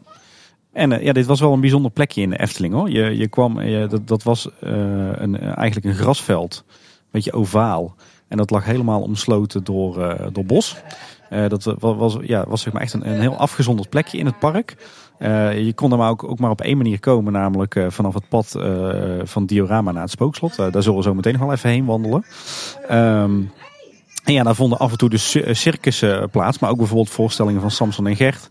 En 0.73 0.91
uh, 0.91 1.03
ja, 1.03 1.13
dit 1.13 1.25
was 1.25 1.39
wel 1.39 1.53
een 1.53 1.59
bijzonder 1.59 1.91
plekje 1.91 2.21
in 2.21 2.29
de 2.29 2.39
Efteling 2.39 2.73
hoor. 2.73 2.89
Je, 2.89 3.17
je 3.17 3.27
kwam, 3.27 3.61
je, 3.61 3.87
dat, 3.87 4.07
dat 4.07 4.23
was 4.23 4.45
uh, 4.45 4.71
een, 5.13 5.39
eigenlijk 5.39 5.85
een 5.85 6.01
grasveld, 6.01 6.63
een 6.67 7.07
beetje 7.11 7.33
ovaal. 7.33 7.95
En 8.27 8.37
dat 8.37 8.49
lag 8.49 8.65
helemaal 8.65 9.01
omsloten 9.01 9.63
door, 9.63 9.97
uh, 9.97 10.13
door 10.31 10.45
bos. 10.45 10.75
dat 11.29 11.75
was, 11.79 12.17
ja, 12.21 12.45
was 12.47 12.61
zeg 12.61 12.73
maar 12.73 12.81
echt 12.81 12.93
een, 12.93 13.09
een 13.09 13.19
heel 13.19 13.37
afgezonderd 13.37 13.89
plekje 13.89 14.17
in 14.17 14.25
het 14.25 14.39
park. 14.39 14.75
je 15.55 15.71
kon 15.75 15.91
er 15.91 15.97
maar 15.97 16.09
ook, 16.09 16.23
ook 16.23 16.39
maar 16.39 16.49
op 16.49 16.61
één 16.61 16.77
manier 16.77 16.99
komen, 16.99 17.33
namelijk 17.33 17.85
vanaf 17.87 18.13
het 18.13 18.29
pad 18.29 18.55
van 19.23 19.45
Diorama 19.45 19.91
naar 19.91 20.01
het 20.01 20.11
Spookslot. 20.11 20.55
daar 20.55 20.83
zullen 20.83 20.97
we 20.97 21.03
zo 21.03 21.13
meteen 21.13 21.33
nog 21.33 21.41
wel 21.41 21.51
even 21.51 21.69
heen 21.69 21.85
wandelen. 21.85 22.25
Um, 22.91 23.51
en 24.23 24.33
ja, 24.33 24.43
daar 24.43 24.55
vonden 24.55 24.77
af 24.77 24.91
en 24.91 24.97
toe 24.97 25.09
de 25.09 25.53
circussen 25.53 26.29
plaats, 26.29 26.59
maar 26.59 26.69
ook 26.69 26.77
bijvoorbeeld 26.77 27.09
voorstellingen 27.09 27.61
van 27.61 27.71
Samson 27.71 28.07
en 28.07 28.15
Gert. 28.15 28.49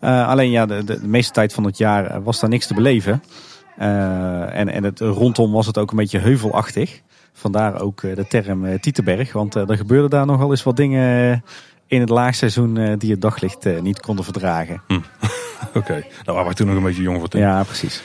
Uh, 0.00 0.28
alleen 0.28 0.50
ja, 0.50 0.66
de, 0.66 0.84
de, 0.84 1.00
de, 1.00 1.06
meeste 1.06 1.32
tijd 1.32 1.52
van 1.52 1.64
het 1.64 1.78
jaar 1.78 2.22
was 2.22 2.40
daar 2.40 2.50
niks 2.50 2.66
te 2.66 2.74
beleven. 2.74 3.22
Uh, 3.80 4.56
en 4.56 4.68
en 4.68 4.84
het, 4.84 5.00
rondom 5.00 5.52
was 5.52 5.66
het 5.66 5.78
ook 5.78 5.90
een 5.90 5.96
beetje 5.96 6.18
heuvelachtig. 6.18 7.00
Vandaar 7.32 7.80
ook 7.80 8.00
de 8.00 8.26
term 8.28 8.80
Tietenberg, 8.80 9.32
want 9.32 9.54
er 9.54 9.76
gebeurden 9.76 10.10
daar 10.10 10.26
nogal 10.26 10.50
eens 10.50 10.62
wat 10.62 10.76
dingen 10.76 11.44
in 11.86 12.00
het 12.00 12.08
laagseizoen 12.08 12.98
die 12.98 13.10
het 13.10 13.20
daglicht 13.20 13.80
niet 13.80 14.00
konden 14.00 14.24
verdragen. 14.24 14.82
Hm. 14.86 14.94
Oké, 15.68 15.78
okay. 15.78 16.00
nou 16.00 16.10
waren 16.24 16.44
wij 16.44 16.54
toen 16.54 16.66
nog 16.66 16.76
een 16.76 16.82
beetje 16.82 17.02
jong 17.02 17.18
voor 17.18 17.28
toen. 17.28 17.40
Ja, 17.40 17.62
precies. 17.62 18.02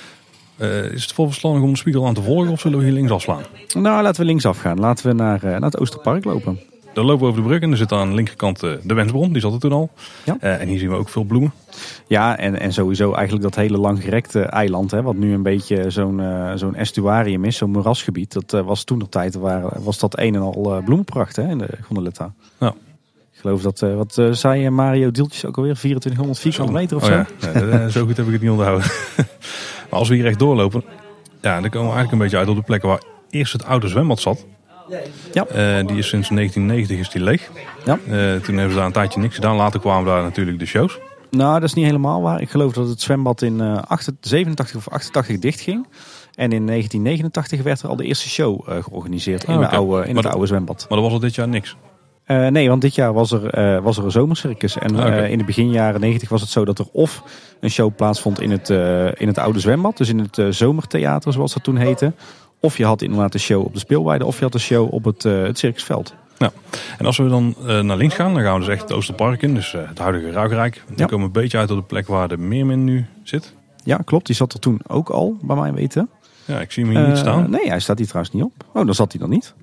is 0.92 1.02
het 1.02 1.14
volverstandig 1.14 1.62
om 1.62 1.72
de 1.72 1.78
spiegel 1.78 2.08
aan 2.08 2.14
te 2.14 2.22
volgen 2.22 2.52
of 2.52 2.60
zullen 2.60 2.78
we 2.78 2.84
hier 2.84 2.94
linksaf 2.94 3.22
slaan? 3.22 3.44
Nou, 3.74 4.04
laten 4.04 4.22
we 4.22 4.28
linksaf 4.28 4.58
gaan. 4.58 4.80
Laten 4.80 5.08
we 5.08 5.14
naar, 5.14 5.40
naar 5.44 5.62
het 5.62 5.80
Oosterpark 5.80 6.24
lopen. 6.24 6.60
Dan 6.96 7.06
lopen 7.06 7.22
we 7.24 7.30
over 7.30 7.42
de 7.42 7.48
brug 7.48 7.62
en 7.62 7.72
er 7.72 7.78
zit 7.78 7.92
aan 7.92 8.10
de 8.10 8.16
linkerkant 8.16 8.64
eh, 8.64 8.72
de 8.84 8.94
wensbron. 8.94 9.32
Die 9.32 9.42
zat 9.42 9.54
er 9.54 9.60
toen 9.60 9.72
al. 9.72 9.90
Ja. 10.24 10.38
Eh, 10.40 10.62
en 10.62 10.68
hier 10.68 10.80
zien 10.80 10.90
we 10.90 10.96
ook 10.96 11.10
veel 11.10 11.24
bloemen. 11.24 11.54
Ja, 12.08 12.38
en, 12.38 12.60
en 12.60 12.74
sowieso 12.74 13.14
eigenlijk 13.14 13.44
dat 13.44 13.56
hele 13.56 13.78
langgerekte 13.78 14.42
eiland, 14.42 14.92
hè, 14.92 15.02
wat 15.02 15.16
nu 15.16 15.34
een 15.34 15.44
beetje 15.44 15.90
zo'n 15.90 16.20
eh, 16.20 16.52
zo'n 16.56 16.76
estuarium 16.76 17.46
is, 17.46 17.58
zo'n 17.58 17.72
moerasgebied. 17.72 18.34
Dat 18.34 18.66
was 18.66 18.84
toen 18.84 18.98
nog 18.98 19.10
tijd, 19.10 19.36
waar, 19.36 19.84
was 19.84 20.00
dat 20.00 20.20
een 20.20 20.36
en 20.36 20.42
al 20.42 20.82
bloemenpracht 20.86 21.36
hè, 21.36 21.50
in 21.50 21.58
de 21.58 21.70
Gondoletta. 21.82 22.34
Ja. 22.60 22.74
Ik 23.34 23.42
geloof 23.42 23.62
dat, 23.62 23.80
wat 23.80 24.22
zei 24.32 24.70
Mario 24.70 25.12
Dieltjes 25.12 25.46
ook 25.46 25.58
alweer, 25.58 25.76
2400 25.76 26.40
vierkante 26.40 26.72
meter 26.72 26.98
of 26.98 27.04
Oh 27.04 27.10
zo? 27.10 27.70
ja. 27.70 27.90
Zo 27.90 28.06
goed 28.06 28.18
heb 28.18 28.26
ik 28.26 28.32
het 28.32 28.42
niet 28.42 28.52
onthouden. 28.52 28.86
maar 29.90 30.00
als 30.00 30.10
we 30.10 30.16
hier 30.16 30.26
echt 30.26 30.40
doorlopen, 30.40 30.84
ja, 31.42 31.62
dan 31.62 31.70
komen 31.70 31.90
we 31.90 31.96
eigenlijk 31.96 32.12
een 32.12 32.18
beetje 32.18 32.38
uit 32.38 32.48
op 32.48 32.56
de 32.56 32.62
plekken 32.62 32.90
waar 32.90 33.02
eerst 33.30 33.54
het 33.54 33.66
oude 33.66 33.88
zwembad 33.88 34.20
zat. 34.20 34.46
Ja. 35.34 35.46
Eh, 35.46 35.88
die 35.88 35.98
is 35.98 36.08
sinds 36.08 36.30
1990 36.30 36.98
is 37.00 37.10
die 37.10 37.22
leeg. 37.24 37.50
Ja. 37.86 37.94
Eh, 37.94 38.36
toen 38.42 38.56
hebben 38.56 38.70
ze 38.70 38.76
daar 38.76 38.86
een 38.86 38.92
tijdje 38.92 39.20
niks 39.20 39.36
gedaan. 39.36 39.56
Later 39.56 39.80
kwamen 39.80 40.06
daar 40.06 40.24
natuurlijk 40.24 40.60
de 40.60 40.66
shows. 40.66 41.00
Nou, 41.30 41.54
dat 41.60 41.64
is 41.70 41.74
niet 41.74 41.86
helemaal 41.86 42.22
waar. 42.22 42.42
Ik 42.42 42.50
geloof 42.50 42.74
dat 42.74 42.88
het 42.88 43.02
zwembad 43.02 43.42
in 43.42 43.62
eh, 43.62 43.98
87 44.20 44.76
of 44.76 44.90
88 44.90 45.40
dichtging. 45.40 45.88
En 46.36 46.52
in 46.52 46.66
1989 46.66 47.62
werd 47.64 47.82
er 47.82 47.90
al 47.90 47.96
de 47.96 48.04
eerste 48.06 48.30
show 48.30 48.62
eh, 48.70 48.84
georganiseerd 48.84 49.44
in, 49.44 49.54
Oh, 49.54 49.60
de 49.60 49.66
oké. 49.66 49.76
oude, 49.76 49.92
in 49.94 49.98
Maar 50.06 50.14
het 50.14 50.24
dat- 50.24 50.32
oude 50.32 50.48
zwembad. 50.48 50.86
Maar 50.90 50.98
er 50.98 51.04
was 51.04 51.14
al 51.14 51.20
dit 51.20 51.36
jaar 51.36 51.48
niks. 51.48 51.76
Eh, 52.24 52.48
nee, 52.48 52.70
want 52.70 52.82
dit 52.82 52.96
jaar 52.96 53.14
was 53.14 53.32
er, 53.32 53.50
eh, 53.50 53.84
was 53.84 53.98
er 53.98 54.04
een 54.04 54.12
zomercircus. 54.12 54.78
En 54.78 54.96
Ah, 54.96 55.18
eh, 55.18 55.32
in 55.32 55.38
de 55.38 55.44
begin 55.44 55.72
jaren 55.72 56.00
90 56.02 56.30
was 56.30 56.42
het 56.42 56.50
zo 56.50 56.66
dat 56.66 56.80
er 56.80 56.86
of 56.92 57.24
een 57.60 57.70
show 57.70 57.96
plaatsvond 57.96 58.42
in 58.42 58.52
het, 58.52 58.70
eh, 58.70 59.06
in 59.06 59.28
het 59.28 59.38
oude 59.38 59.60
zwembad. 59.60 59.98
Dus 59.98 60.10
in 60.10 60.20
het 60.20 60.38
eh, 60.38 60.48
zomertheater 60.50 61.34
zoals 61.34 61.54
dat 61.54 61.64
toen 61.64 61.78
heette. 61.78 62.14
Of 62.66 62.78
je 62.78 62.86
had 62.86 63.02
inderdaad 63.02 63.34
een 63.34 63.40
show 63.40 63.66
op 63.66 63.74
de 63.74 63.80
speelweide. 63.80 64.26
Of 64.26 64.38
je 64.38 64.44
had 64.44 64.54
een 64.54 64.60
show 64.60 64.94
op 64.94 65.04
het, 65.04 65.26
eh, 65.26 65.42
het 65.44 65.58
circusveld. 65.58 66.14
En 66.98 67.06
als 67.06 67.18
we 67.18 67.28
dan 67.30 67.56
eh, 67.68 67.80
naar 67.80 67.98
links 67.98 68.16
gaan, 68.16 68.34
dan 68.34 68.44
gaan 68.44 68.54
we 68.54 68.60
dus 68.60 68.68
echt 68.74 68.82
het 68.82 68.92
Oosterpark 68.92 69.42
in. 69.42 69.54
Dus 69.56 69.74
eh, 69.74 69.82
het 69.88 69.98
huidige 70.00 70.32
Ruigrijk. 70.32 70.84
Dan 70.88 70.96
Ja. 70.98 71.06
komen 71.06 71.20
we 71.20 71.26
een 71.36 71.42
beetje 71.42 71.58
uit 71.58 71.72
op 71.72 71.78
de 71.78 71.84
plek 71.84 72.08
waar 72.08 72.28
de 72.28 72.38
Meermin 72.38 72.84
nu 72.84 73.06
zit. 73.24 73.54
Ja, 73.84 73.98
klopt. 74.06 74.26
Die 74.26 74.36
zat 74.36 74.54
er 74.54 74.60
toen 74.60 74.80
ook 74.88 75.10
al, 75.10 75.38
bij 75.42 75.56
mij 75.56 75.74
weten. 75.74 76.10
Ja, 76.46 76.60
ik 76.60 76.72
zie 76.72 76.86
hem 76.86 76.96
hier 76.96 77.08
niet 77.08 77.18
staan. 77.18 77.50
nee, 77.50 77.68
hij 77.70 77.80
staat 77.80 77.98
hier 77.98 78.08
trouwens 78.08 78.36
niet 78.36 78.44
op. 78.44 78.52
Oh, 78.74 78.86
dan 78.86 78.96
zat 78.96 79.12
hij 79.12 79.22
dan 79.22 79.30
niet. 79.30 79.54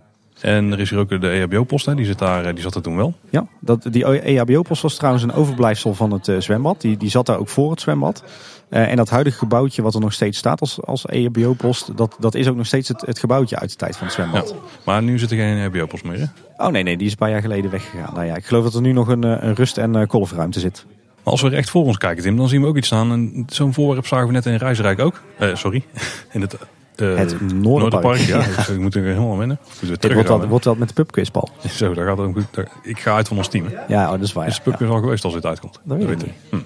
En 0.43 0.73
er 0.73 0.81
is 0.81 0.91
hier 0.91 0.99
ook 0.99 1.21
de 1.21 1.29
EHBO-post. 1.29 1.97
Die, 1.97 2.07
zit 2.07 2.19
daar, 2.19 2.45
eh, 2.45 2.55
die 2.55 2.63
zat 2.63 2.75
er 2.75 2.83
toen 2.83 2.97
wel. 2.97 3.15
Ja, 3.31 3.47
dat, 3.61 3.87
die 3.91 4.05
EHBO-post 4.05 4.83
was 4.83 4.97
trouwens 4.97 5.25
een 5.25 5.33
overblijfsel 5.33 5.95
van 5.95 6.11
het 6.11 6.29
eh, 6.29 6.37
zwembad. 6.39 6.81
Die, 6.81 6.97
die 6.97 7.11
zat 7.11 7.27
daar 7.27 7.39
ook 7.39 7.49
voor 7.49 7.71
het 7.71 7.81
zwembad. 7.81 8.25
Eh, 8.69 8.91
en 8.91 8.97
dat 8.97 9.11
huidige 9.11 9.39
gebouwtje 9.39 9.83
wat 9.83 9.95
er 9.95 10.01
nog 10.01 10.13
steeds 10.13 10.39
staat 10.39 10.61
als, 10.61 10.83
als 10.83 11.07
EHBO-post... 11.07 11.97
Dat, 11.97 12.17
dat 12.19 12.35
is 12.35 12.49
ook 12.49 12.57
nog 12.57 12.67
steeds 12.67 12.89
het, 12.89 13.01
het 13.01 13.19
gebouwtje 13.19 13.59
uit 13.59 13.71
de 13.71 13.77
tijd 13.77 13.97
van 13.97 14.07
het 14.07 14.15
zwembad. 14.15 14.49
Ja. 14.49 14.69
Maar 14.85 15.03
nu 15.03 15.19
zit 15.19 15.31
er 15.31 15.37
geen 15.37 15.59
EHBO-post 15.59 16.05
meer. 16.05 16.19
Hè? 16.19 16.65
Oh 16.65 16.73
nee, 16.73 16.83
nee, 16.83 16.97
die 16.97 17.07
is 17.07 17.13
een 17.13 17.19
paar 17.19 17.31
jaar 17.31 17.41
geleden 17.41 17.71
weggegaan. 17.71 18.15
Nou 18.15 18.27
ja, 18.27 18.37
ik 18.37 18.45
geloof 18.45 18.65
dat 18.65 18.75
er 18.75 18.81
nu 18.81 18.93
nog 18.93 19.09
een, 19.09 19.23
een 19.23 19.55
rust- 19.55 19.79
en 19.79 20.07
kolfruimte 20.07 20.61
zit. 20.61 20.85
Maar 21.23 21.33
als 21.33 21.43
we 21.43 21.49
recht 21.49 21.71
voor 21.71 21.85
ons 21.85 21.99
kijken, 21.99 22.23
Tim, 22.23 22.37
dan 22.37 22.49
zien 22.49 22.61
we 22.61 22.67
ook 22.67 22.77
iets 22.77 22.87
staan. 22.87 23.13
En 23.13 23.45
zo'n 23.49 23.73
voorwerp 23.73 24.07
zagen 24.07 24.27
we 24.27 24.33
net 24.33 24.47
in 24.47 24.57
Rijsrijk 24.57 24.99
ook. 24.99 25.23
Sorry, 25.55 25.85
in 26.33 26.41
het, 26.41 26.57
eh, 26.97 27.17
Het 27.17 27.41
Noorderpark. 27.41 27.63
Noorderpark. 27.63 28.19
Ja, 28.19 28.39
ik, 28.63 28.67
ik 28.69 28.79
moet 28.79 28.95
er 28.95 29.03
helemaal 29.03 29.39
wennen. 29.39 29.59
Terug 29.99 30.15
wordt, 30.15 30.29
dat, 30.29 30.65
wordt 30.65 30.79
met 30.79 30.89
de 30.89 30.95
pubquiz, 30.95 31.29
Paul. 31.29 31.49
Zo, 31.71 31.95
daar 31.95 32.07
gaat 32.07 32.19
het 32.19 32.27
om 32.27 32.33
goed. 32.35 32.45
Daar- 32.51 32.69
Ik 32.83 33.01
ga 33.01 33.15
uit 33.15 33.29
van 33.29 33.37
ons 33.37 33.49
team. 33.49 33.67
hè. 33.67 33.73
Ja, 33.95 34.05
oh, 34.05 34.11
dat 34.11 34.21
is 34.21 34.33
waar. 34.33 34.47
Is 34.47 34.57
ja. 34.57 34.63
de 34.65 34.71
pubquiz 34.71 34.89
al 34.89 34.99
geweest 35.01 35.25
als 35.25 35.33
dit 35.35 35.47
uitkomt? 35.47 35.81
Dat 35.85 35.97
weet 35.97 36.11
ik 36.11 36.21
ik 36.21 36.25
niet. 36.27 36.35
Hm. 36.51 36.57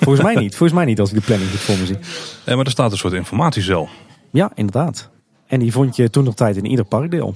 Volgens 0.00 0.22
mij 0.24 0.34
niet. 0.42 0.50
Volgens 0.56 0.78
mij 0.78 0.84
niet 0.84 1.00
als 1.00 1.08
ik 1.12 1.14
de 1.16 1.22
planning 1.22 1.50
goed 1.50 1.60
voor 1.60 1.76
me 1.78 1.86
zie. 1.86 1.98
Eh, 2.44 2.54
maar 2.56 2.64
er 2.64 2.70
staat 2.70 2.92
een 2.92 2.98
soort 2.98 3.12
informatiecel. 3.12 3.88
Ja, 4.30 4.50
inderdaad. 4.54 5.10
En 5.46 5.58
die 5.58 5.72
vond 5.72 5.96
je 5.96 6.10
toen 6.10 6.24
nog 6.24 6.34
tijd 6.34 6.56
in 6.56 6.64
ieder 6.66 6.84
parkdeel. 6.84 7.34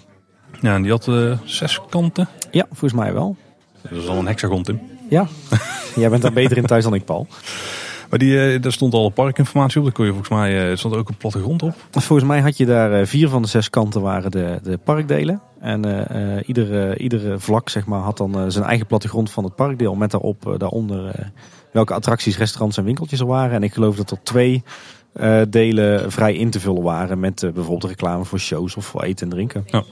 Ja, 0.61 0.75
en 0.75 0.83
die 0.83 0.91
had 0.91 1.09
eh, 1.09 1.39
zes 1.45 1.81
kanten. 1.91 2.29
Ja, 2.51 2.65
volgens 2.69 2.93
mij 2.93 3.13
wel. 3.13 3.37
Dat 3.91 4.03
is 4.03 4.09
al 4.09 4.19
een 4.19 4.27
hexagon, 4.27 4.63
Tim. 4.63 4.81
Ja, 5.11 5.27
jij 5.95 6.09
bent 6.11 6.23
daar 6.23 6.33
beter 6.33 6.57
in 6.57 6.67
thuis 6.73 6.85
dan 6.85 6.95
ik, 6.95 7.05
Paul. 7.05 7.27
Maar 8.11 8.19
die, 8.19 8.41
eh, 8.41 8.63
daar 8.63 8.73
stond 8.73 8.95
al 8.95 9.09
parkinformatie 9.09 9.79
op. 9.79 9.85
Daar 9.85 9.95
kon 9.95 10.05
je 10.05 10.11
volgens 10.11 10.31
mij, 10.31 10.71
eh, 10.71 10.77
stond 10.77 10.97
ook 10.97 11.09
een 11.09 11.17
plattegrond 11.17 11.63
op. 11.63 11.75
Volgens 11.91 12.29
mij 12.29 12.41
had 12.41 12.57
je 12.57 12.67
daar 12.67 12.93
eh, 12.93 13.07
vier 13.07 13.29
van 13.29 13.43
de 13.43 13.49
zes 13.49 13.71
kanten 13.71 14.01
waren 14.01 14.31
de, 14.31 14.59
de 14.63 14.79
parkdelen. 14.79 15.41
En 15.61 16.09
eh, 16.09 16.49
iedere, 16.49 16.99
iedere 16.99 17.39
vlak 17.39 17.69
zeg 17.69 17.87
maar, 17.87 18.01
had 18.01 18.17
dan 18.17 18.53
zijn 18.53 18.65
eigen 18.65 18.87
plattegrond 18.87 19.31
van 19.31 19.45
het 19.45 19.55
parkdeel. 19.55 19.95
Met 19.95 20.11
daarop 20.11 20.55
daaronder 20.59 21.31
welke 21.73 21.95
attracties, 21.95 22.39
restaurants 22.39 22.77
en 22.77 22.85
winkeltjes 22.85 23.21
er 23.21 23.27
waren. 23.27 23.55
En 23.55 23.63
ik 23.63 23.73
geloof 23.73 23.97
dat 23.97 24.11
er 24.11 24.23
twee 24.23 24.63
eh, 25.17 25.41
delen 25.49 26.13
vrij 26.13 26.35
in 26.35 26.51
te 26.51 26.61
vullen 26.61 26.83
waren. 26.83 27.21
Met 27.21 27.43
eh, 27.43 27.51
bijvoorbeeld 27.51 27.91
reclame 27.91 28.25
voor 28.25 28.39
shows 28.39 28.77
of 28.77 28.87
voor 28.87 29.03
eten 29.03 29.27
en 29.27 29.33
drinken. 29.33 29.65
En 29.71 29.85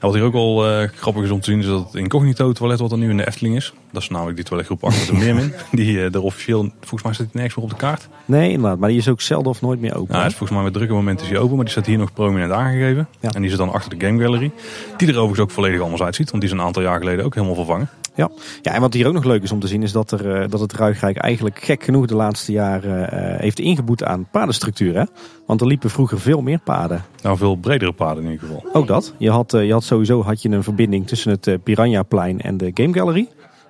wat 0.00 0.14
hier 0.14 0.22
ook 0.22 0.34
al 0.34 0.66
eh, 0.66 0.88
grappig 0.88 1.22
is 1.22 1.30
om 1.30 1.40
te 1.40 1.50
zien, 1.50 1.60
is 1.60 1.66
dat 1.66 1.84
het 1.84 1.94
incognito 1.94 2.52
toilet 2.52 2.78
wat 2.78 2.92
er 2.92 2.98
nu 2.98 3.10
in 3.10 3.16
de 3.16 3.26
Efteling 3.26 3.56
is. 3.56 3.72
Dat 3.92 4.02
is 4.02 4.08
namelijk 4.08 4.36
die 4.36 4.44
toiletgroep 4.44 4.84
achter 4.84 5.06
de 5.06 5.18
Meermin. 5.18 5.52
Die 5.70 6.00
er 6.00 6.22
officieel, 6.22 6.70
volgens 6.80 7.02
mij 7.02 7.12
staat 7.12 7.26
die 7.26 7.36
nergens 7.36 7.56
meer 7.56 7.64
op 7.64 7.70
de 7.70 7.76
kaart. 7.76 8.08
Nee, 8.24 8.50
inderdaad. 8.50 8.78
Maar 8.78 8.88
die 8.88 8.98
is 8.98 9.08
ook 9.08 9.20
zelden 9.20 9.50
of 9.50 9.60
nooit 9.60 9.80
meer 9.80 9.94
open. 9.94 10.06
Nou, 10.08 10.18
hij 10.18 10.30
is 10.30 10.36
volgens 10.36 10.58
mij 10.58 10.62
met 10.68 10.72
drukke 10.76 10.94
momenten 10.94 11.26
is 11.26 11.32
hij 11.32 11.40
open, 11.40 11.54
maar 11.56 11.64
die 11.64 11.72
staat 11.72 11.86
hier 11.86 11.98
nog 11.98 12.12
prominent 12.12 12.52
aangegeven. 12.52 13.08
Ja. 13.20 13.30
En 13.30 13.40
die 13.40 13.50
zit 13.50 13.58
dan 13.58 13.72
achter 13.72 13.98
de 13.98 14.06
Game 14.06 14.22
Gallery. 14.22 14.50
Die 14.96 15.08
er 15.08 15.14
overigens 15.14 15.40
ook 15.40 15.50
volledig 15.50 15.80
anders 15.80 16.02
uitziet, 16.02 16.30
want 16.30 16.42
die 16.42 16.52
is 16.52 16.58
een 16.58 16.64
aantal 16.64 16.82
jaar 16.82 16.98
geleden 16.98 17.24
ook 17.24 17.34
helemaal 17.34 17.54
vervangen. 17.54 17.88
Ja. 18.16 18.30
ja, 18.62 18.72
en 18.72 18.80
wat 18.80 18.92
hier 18.94 19.06
ook 19.06 19.12
nog 19.12 19.24
leuk 19.24 19.42
is 19.42 19.52
om 19.52 19.60
te 19.60 19.66
zien 19.66 19.82
is 19.82 19.92
dat, 19.92 20.10
er, 20.10 20.34
eh, 20.42 20.48
dat 20.48 20.60
het 20.60 20.72
Ruigrijk 20.72 21.16
eigenlijk 21.16 21.58
gek 21.64 21.82
genoeg 21.84 22.06
de 22.06 22.14
laatste 22.14 22.52
jaren 22.52 23.10
eh, 23.10 23.40
heeft 23.40 23.58
ingeboet 23.58 24.04
aan 24.04 24.28
padenstructuur. 24.30 24.94
Hè? 24.94 25.04
Want 25.46 25.60
er 25.60 25.66
liepen 25.66 25.90
vroeger 25.90 26.20
veel 26.20 26.40
meer 26.40 26.58
paden. 26.58 27.04
Nou, 27.22 27.36
veel 27.36 27.56
bredere 27.56 27.92
paden 27.92 28.24
in 28.24 28.30
ieder 28.30 28.46
geval. 28.46 28.64
Ook 28.72 28.86
dat. 28.86 29.14
Je 29.18 29.30
had, 29.30 29.54
eh, 29.54 29.66
je 29.66 29.72
had 29.72 29.84
sowieso 29.84 30.22
had 30.22 30.42
je 30.42 30.48
een 30.48 30.62
verbinding 30.62 31.06
tussen 31.06 31.30
het 31.30 31.46
eh, 31.46 31.54
Piranhaplein 31.62 32.40
en 32.40 32.56
de 32.56 32.70
Game 32.74 32.92
Gallery. 32.92 33.28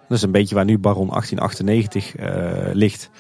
Dat 0.09 0.17
is 0.17 0.23
een 0.23 0.31
beetje 0.31 0.55
waar 0.55 0.65
nu 0.65 0.79
Baron 0.79 1.09
1898 1.09 2.17
eh, 2.17 2.73
ligt. 2.73 3.11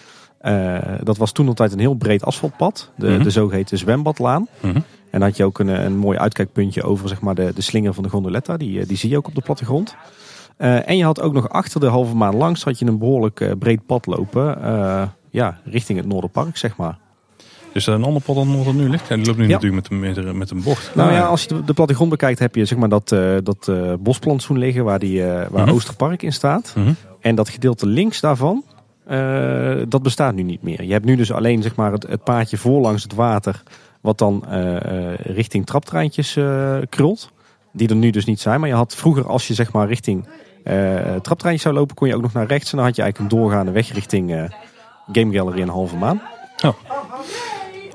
Dat 1.03 1.17
was 1.17 1.33
toen 1.33 1.49
altijd 1.49 1.73
een 1.73 1.79
heel 1.79 1.95
breed 1.95 2.25
asfaltpad. 2.25 2.91
De, 2.97 3.09
Mhm. 3.09 3.23
de 3.23 3.31
zogeheten 3.31 3.79
zwembadlaan. 3.79 4.49
Mhm. 4.61 4.77
En 4.77 5.23
dan 5.23 5.23
had 5.23 5.37
je 5.37 5.45
ook 5.45 5.59
een, 5.59 5.69
een 5.85 5.97
mooi 5.97 6.19
uitkijkpuntje 6.19 6.83
over 6.83 7.09
zeg 7.09 7.21
maar, 7.21 7.35
de, 7.35 7.53
de 7.55 7.63
slinger 7.63 7.95
van 7.95 8.03
de 8.03 8.09
gondoletta. 8.09 8.57
Die, 8.57 8.87
die 8.87 8.97
zie 8.97 9.11
je 9.11 9.17
ook 9.17 9.27
op 9.27 9.35
de 9.35 9.41
plattegrond. 9.41 9.97
Eh, 10.57 10.89
en 10.89 10.97
je 10.97 11.05
had 11.05 11.21
ook 11.21 11.33
nog 11.33 11.49
achter 11.49 11.81
de 11.81 11.87
halve 11.87 12.15
maan 12.17 12.37
langs 12.37 12.65
had 12.65 12.79
je 12.79 12.87
een 12.87 12.99
behoorlijk 12.99 13.41
eh, 13.41 13.51
breed 13.59 13.87
pad 13.87 14.07
lopen. 14.07 14.63
eh, 14.63 15.03
ja, 15.31 15.59
richting 15.65 15.99
het 15.99 16.07
Noorderpark, 16.09 16.57
zeg 16.57 16.77
maar. 16.77 16.99
Is 17.73 17.87
er 17.87 17.95
een 17.95 18.05
ander 18.05 18.23
pad 18.23 18.35
dan 18.35 18.57
wat 18.57 18.67
er 18.67 18.75
nu 18.75 18.89
ligt? 18.89 19.09
Ja, 19.09 19.17
die 19.17 19.27
loopt 19.27 19.39
nu 19.39 19.47
Ja. 19.47 19.53
natuurlijk 19.53 19.89
met, 19.91 20.17
een- 20.17 20.39
met, 20.39 20.51
een- 20.51 20.63
bocht. 20.63 20.95
Nou 20.95 21.13
ja, 21.13 21.27
als 21.27 21.43
je 21.43 21.49
de, 21.49 21.65
de 21.65 21.73
plattegrond 21.75 22.11
bekijkt, 22.11 22.39
heb 22.39 22.55
je 22.55 22.65
zeg 22.65 22.79
maar 22.79 22.89
dat, 22.89 23.09
dat 23.43 23.71
bosplantsoen 24.01 24.59
liggen 24.59 24.85
waar, 24.85 24.99
die, 24.99 25.23
waar 25.23 25.51
Mhm. 25.67 25.71
Oosterpark 25.71 26.23
in 26.23 26.33
staat. 26.33 26.73
Mhm. 26.77 26.93
En 27.21 27.35
dat 27.35 27.49
gedeelte 27.49 27.87
links 27.87 28.21
daarvan, 28.21 28.65
dat 29.89 30.03
bestaat 30.03 30.35
nu 30.35 30.43
niet 30.43 30.63
meer. 30.63 30.83
Je 30.85 30.93
hebt 30.93 31.05
nu 31.05 31.17
dus 31.17 31.33
alleen 31.33 31.63
zeg 31.63 31.75
maar, 31.77 31.93
het, 31.93 32.07
het 32.07 32.25
paadje 32.25 32.57
voorlangs 32.57 33.03
het 33.03 33.15
water, 33.15 33.63
wat 34.01 34.19
dan 34.19 34.45
richting 35.17 35.67
traptreintjes 35.67 36.39
krult. 36.89 37.31
Die 37.73 37.89
er 37.89 37.97
nu 37.97 38.11
dus 38.11 38.25
niet 38.25 38.41
zijn. 38.41 38.61
Maar 38.61 38.69
je 38.69 38.75
had 38.75 38.95
vroeger, 38.95 39.27
als 39.27 39.49
je 39.49 39.55
zeg 39.55 39.73
maar 39.73 39.89
richting 39.89 40.27
traptreintjes 41.23 41.63
zou 41.63 41.75
lopen, 41.75 41.97
kon 41.97 42.09
je 42.09 42.15
ook 42.15 42.23
nog 42.23 42.33
naar 42.33 42.47
rechts. 42.47 42.71
En 42.71 42.77
dan 42.77 42.87
had 42.87 42.97
je 42.97 43.03
eigenlijk 43.03 43.33
een 43.33 43.39
doorgaande 43.39 43.73
weg 43.73 43.93
richting 43.93 44.33
eh, 44.33 44.45
Game 45.13 45.33
Gallery 45.33 45.61
en 45.61 45.69
Halve 45.69 45.97
Maan. 45.97 46.23
Als 46.61 46.75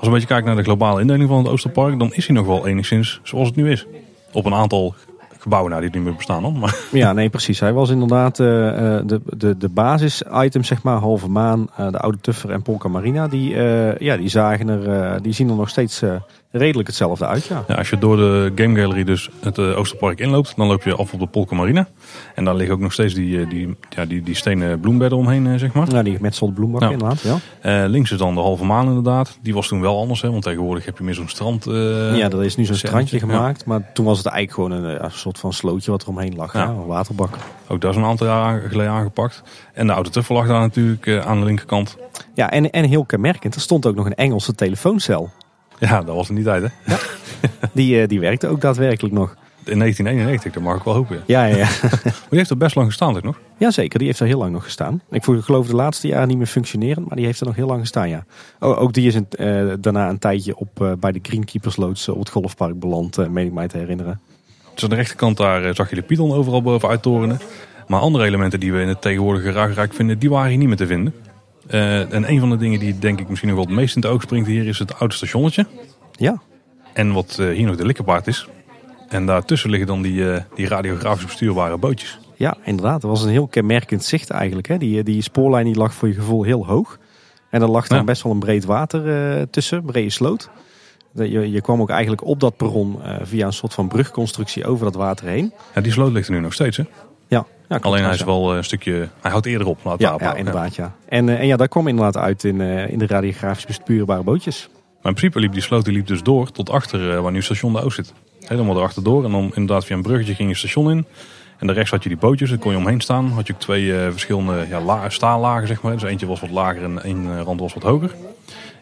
we 0.00 0.06
een 0.06 0.12
beetje 0.12 0.26
kijken 0.26 0.46
naar 0.46 0.56
de 0.56 0.62
globale 0.62 1.00
indeling 1.00 1.28
van 1.28 1.38
het 1.38 1.48
Oosterpark, 1.48 1.98
dan 1.98 2.14
is 2.14 2.26
hij 2.26 2.36
nog 2.36 2.46
wel 2.46 2.66
enigszins 2.66 3.20
zoals 3.22 3.46
het 3.46 3.56
nu 3.56 3.70
is. 3.70 3.86
Op 4.32 4.44
een 4.44 4.54
aantal 4.54 4.94
gebouwen 5.42 5.70
nou, 5.70 5.82
die 5.82 5.90
niet 5.94 6.04
meer 6.04 6.14
bestaan 6.16 6.42
dan. 6.42 6.58
Maar 6.58 6.76
Ja, 6.92 7.12
nee, 7.12 7.28
precies. 7.28 7.60
Hij 7.60 7.72
was 7.72 7.90
inderdaad 7.90 8.40
eh, 8.40 8.68
eh, 8.68 9.06
de, 9.06 9.20
de, 9.24 9.56
de 9.56 9.68
basis-items, 9.68 10.68
zeg 10.68 10.82
maar, 10.82 10.96
Halve 10.96 11.28
Maan, 11.28 11.68
eh, 11.76 11.90
de 11.90 11.98
Oude 11.98 12.18
Tuffer 12.20 12.50
en 12.50 12.62
Polka 12.62 12.88
Marina, 12.88 13.28
die, 13.28 13.54
ja, 13.98 14.16
die, 14.16 14.28
zagen 14.28 14.68
er, 14.68 15.22
die 15.22 15.32
zien 15.32 15.48
er 15.48 15.54
nog 15.54 15.68
steeds 15.68 16.02
redelijk 16.50 16.88
hetzelfde 16.88 17.26
uit, 17.26 17.44
ja. 17.44 17.64
ja, 17.68 17.74
als 17.74 17.90
je 17.90 17.98
door 17.98 18.16
de 18.16 18.52
Game 18.54 18.80
Gallery 18.80 19.04
dus 19.04 19.30
het 19.40 19.58
Oosterpark 19.58 20.20
inloopt, 20.20 20.56
dan 20.56 20.66
loop 20.66 20.82
je 20.82 20.94
af 20.94 21.12
op 21.12 21.20
de 21.20 21.26
Polka 21.26 21.54
Marina. 21.54 21.88
En 22.34 22.44
daar 22.44 22.54
liggen 22.54 22.74
ook 22.74 22.80
nog 22.80 22.92
steeds 22.92 23.14
die, 23.14 23.46
die, 23.46 23.76
ja, 23.88 24.04
die, 24.04 24.22
die 24.22 24.34
stenen 24.34 24.80
bloembedden 24.80 25.18
omheen, 25.18 25.58
zeg 25.58 25.72
maar. 25.72 25.90
Ja, 25.92 26.02
die 26.02 26.16
gemetselde 26.16 26.52
bloembakken 26.52 26.88
Ja. 26.90 26.94
inderdaad, 26.94 27.40
ja. 27.62 27.86
Links 27.86 28.10
is 28.10 28.18
dan 28.18 28.34
de 28.34 28.40
halve 28.40 28.64
maan 28.64 28.86
inderdaad. 28.86 29.38
Die 29.42 29.54
was 29.54 29.68
toen 29.68 29.80
wel 29.80 29.98
anders, 29.98 30.22
hè, 30.22 30.30
want 30.30 30.42
tegenwoordig 30.42 30.84
heb 30.84 30.98
je 30.98 31.04
meer 31.04 31.14
zo'n 31.14 31.28
strand. 31.28 31.64
ja, 31.64 32.30
er 32.30 32.44
is 32.44 32.56
nu 32.56 32.64
zo'n 32.64 32.74
strandje 32.74 33.18
gemaakt, 33.18 33.64
maar 33.64 33.92
toen 33.92 34.04
was 34.04 34.18
het 34.18 34.26
eigenlijk 34.26 34.70
gewoon 34.70 34.84
een, 34.84 35.04
een 35.04 35.10
soort 35.32 35.38
van 35.38 35.52
slootje 35.52 35.90
wat 35.90 36.02
er 36.02 36.08
omheen 36.08 36.34
lag, 36.36 36.52
Ja. 36.52 36.60
ja. 36.62 36.68
een 36.68 36.86
waterbak. 36.86 37.36
Ook 37.68 37.80
daar 37.80 37.90
is 37.90 37.96
een 37.96 38.04
aantal 38.04 38.26
jaar 38.26 38.60
geleden 38.60 38.92
aangepakt. 38.92 39.42
En 39.72 39.86
de 39.86 39.92
oude 39.92 40.10
tuffel 40.10 40.34
lag 40.34 40.46
daar 40.46 40.60
natuurlijk 40.60 41.06
eh, 41.06 41.26
aan 41.26 41.38
de 41.38 41.44
linkerkant. 41.44 41.96
Ja, 42.34 42.50
en, 42.50 42.70
en 42.70 42.84
heel 42.84 43.04
kenmerkend, 43.04 43.54
er 43.54 43.60
stond 43.60 43.86
ook 43.86 43.94
nog 43.94 44.06
een 44.06 44.14
Engelse 44.14 44.54
telefooncel. 44.54 45.30
Ja, 45.78 46.02
dat 46.02 46.14
was 46.14 46.28
in 46.28 46.34
die 46.34 46.44
tijd 46.44 46.62
hè. 46.62 46.94
Die, 47.72 48.00
eh, 48.00 48.08
die 48.08 48.20
werkte 48.20 48.48
ook 48.48 48.60
daadwerkelijk 48.60 49.14
nog. 49.14 49.34
In 49.64 49.78
1991, 49.78 50.52
dat 50.52 50.62
mag 50.62 50.76
ik 50.76 50.82
wel 50.82 50.94
hopen. 50.94 51.22
ja. 51.26 51.44
Ja, 51.44 51.56
ja, 51.56 51.56
ja. 51.56 51.68
Maar 52.02 52.12
die 52.28 52.38
heeft 52.38 52.50
er 52.50 52.56
best 52.56 52.74
lang 52.74 52.86
gestaan 52.88 53.14
toch 53.14 53.22
nog? 53.22 53.38
Jazeker, 53.56 53.98
die 53.98 54.08
heeft 54.08 54.20
er 54.20 54.26
heel 54.26 54.38
lang 54.38 54.52
nog 54.52 54.64
gestaan. 54.64 55.02
Ik 55.10 55.24
geloof 55.24 55.66
de 55.66 55.74
laatste 55.74 56.06
jaren 56.08 56.28
niet 56.28 56.36
meer 56.36 56.46
functionerend, 56.46 57.06
maar 57.08 57.16
die 57.16 57.26
heeft 57.26 57.40
er 57.40 57.46
nog 57.46 57.56
heel 57.56 57.66
lang 57.66 57.80
gestaan, 57.80 58.08
ja. 58.08 58.24
Ook 58.58 58.92
die 58.92 59.06
is 59.06 59.14
een, 59.14 59.26
eh, 59.30 59.72
daarna 59.80 60.08
een 60.08 60.18
tijdje 60.18 60.56
op, 60.56 60.96
bij 61.00 61.12
de 61.12 61.18
Greenkeepers 61.22 61.76
Loods 61.76 62.08
op 62.08 62.18
het 62.18 62.28
golfpark 62.28 62.78
beland, 62.80 63.18
eh 63.18 63.26
meen 63.26 63.46
ik 63.46 63.52
mij 63.52 63.68
te 63.68 63.78
herinneren. 63.78 64.20
Dus 64.74 64.82
aan 64.82 64.90
de 64.90 64.96
rechterkant 64.96 65.36
daar 65.36 65.64
eh, 65.64 65.74
zag 65.74 65.88
je 65.88 65.94
de 65.94 66.02
Python 66.02 66.32
overal 66.32 66.62
bovenuit 66.62 67.02
torenen. 67.02 67.40
Maar 67.86 68.00
andere 68.00 68.24
elementen 68.24 68.60
die 68.60 68.72
we 68.72 68.80
in 68.80 68.88
het 68.88 69.00
tegenwoordige 69.00 69.50
Ruigrijk 69.50 69.94
vinden, 69.94 70.18
die 70.18 70.30
waren 70.30 70.48
hier 70.48 70.58
niet 70.58 70.68
meer 70.68 70.76
te 70.76 70.86
vinden. 70.86 71.14
Uh, 71.70 72.12
en 72.12 72.30
een 72.30 72.40
van 72.40 72.50
de 72.50 72.56
dingen 72.56 72.80
die 72.80 72.98
denk 72.98 73.20
ik 73.20 73.28
misschien 73.28 73.48
nog 73.48 73.58
wel 73.58 73.66
het 73.66 73.76
meest 73.76 73.96
in 73.96 74.02
het 74.02 74.10
oog 74.10 74.22
springt 74.22 74.48
hier 74.48 74.66
is 74.66 74.78
het 74.78 74.98
oude 74.98 75.14
stationnetje. 75.14 75.66
Ja. 76.12 76.42
En 76.92 77.12
wat 77.12 77.36
uh, 77.40 77.56
hier 77.56 77.66
nog 77.66 77.76
de 77.76 77.86
likkerpaard 77.86 78.26
is. 78.26 78.48
En 79.08 79.26
daartussen 79.26 79.70
liggen 79.70 79.88
dan 79.88 80.02
die, 80.02 80.14
uh, 80.14 80.36
die 80.54 80.68
radiografisch 80.68 81.24
bestuurbare 81.24 81.76
bootjes. 81.76 82.18
Ja, 82.36 82.56
inderdaad. 82.64 83.00
Dat 83.00 83.10
was 83.10 83.22
een 83.22 83.30
heel 83.30 83.46
kenmerkend 83.46 84.04
zicht 84.04 84.30
eigenlijk. 84.30 84.68
Hè? 84.68 84.78
Die, 84.78 85.02
die 85.02 85.22
spoorlijn 85.22 85.64
die 85.64 85.76
lag 85.76 85.94
voor 85.94 86.08
je 86.08 86.14
gevoel 86.14 86.42
heel 86.42 86.66
hoog. 86.66 86.98
En 87.50 87.62
er 87.62 87.70
lag 87.70 87.86
dan 87.86 87.98
ja. 87.98 88.04
best 88.04 88.22
wel 88.22 88.32
een 88.32 88.38
breed 88.38 88.64
water 88.64 89.50
tussen, 89.50 89.84
brede 89.84 90.10
sloot. 90.10 90.50
Je, 91.14 91.50
je 91.50 91.60
kwam 91.60 91.80
ook 91.80 91.90
eigenlijk 91.90 92.24
op 92.24 92.40
dat 92.40 92.56
perron 92.56 92.98
via 93.22 93.46
een 93.46 93.52
soort 93.52 93.74
van 93.74 93.88
brugconstructie 93.88 94.66
over 94.66 94.84
dat 94.84 94.94
water 94.94 95.26
heen. 95.26 95.52
Ja, 95.74 95.80
die 95.80 95.92
sloot 95.92 96.12
ligt 96.12 96.28
er 96.28 96.34
nu 96.34 96.40
nog 96.40 96.52
steeds 96.52 96.76
hè? 96.76 96.84
Ja. 97.28 97.46
ja 97.68 97.78
Alleen 97.80 98.04
hij 98.04 98.14
is 98.14 98.24
wel 98.24 98.56
een 98.56 98.64
stukje, 98.64 99.08
hij 99.20 99.30
houdt 99.30 99.46
eerder 99.46 99.66
op. 99.66 99.78
Laat 99.84 100.00
ja, 100.00 100.14
ja, 100.18 100.34
inderdaad. 100.34 100.74
Ja. 100.74 100.94
En, 101.08 101.38
en 101.38 101.46
ja, 101.46 101.56
daar 101.56 101.68
kwam 101.68 101.88
inderdaad 101.88 102.16
uit 102.16 102.44
in, 102.44 102.60
in 102.60 102.98
de 102.98 103.06
radiografisch 103.06 103.66
bestuurbare 103.66 104.22
bootjes. 104.22 104.68
Maar 105.02 105.12
in 105.12 105.18
principe 105.18 105.40
liep 105.40 105.52
die 105.52 105.62
sloot 105.62 105.84
die 105.84 105.94
liep 105.94 106.06
dus 106.06 106.22
door 106.22 106.50
tot 106.50 106.70
achter 106.70 107.22
waar 107.22 107.32
nu 107.32 107.42
station 107.42 107.72
de 107.72 107.80
Oost 107.80 107.96
zit. 107.96 108.12
Helemaal 108.40 108.76
erachter 108.76 109.02
door. 109.02 109.24
En 109.24 109.30
dan 109.30 109.44
inderdaad 109.54 109.84
via 109.84 109.96
een 109.96 110.02
bruggetje 110.02 110.34
ging 110.34 110.48
je 110.48 110.56
station 110.56 110.90
in. 110.90 111.06
En 111.58 111.66
de 111.66 111.72
rechts 111.72 111.90
had 111.90 112.02
je 112.02 112.08
die 112.08 112.18
bootjes, 112.18 112.48
daar 112.50 112.58
kon 112.58 112.72
je 112.72 112.78
omheen 112.78 113.00
staan. 113.00 113.30
Had 113.30 113.46
je 113.46 113.52
ook 113.52 113.60
twee 113.60 113.84
uh, 113.84 114.06
verschillende 114.10 114.66
ja, 114.68 114.80
la 114.80 115.08
staallagen, 115.08 115.66
zeg 115.66 115.82
maar. 115.82 115.92
Dus 115.92 116.02
eentje 116.02 116.26
was 116.26 116.40
wat 116.40 116.50
lager 116.50 116.82
en 116.82 117.02
één 117.02 117.42
rand 117.42 117.60
was 117.60 117.74
wat 117.74 117.82
hoger. 117.82 118.14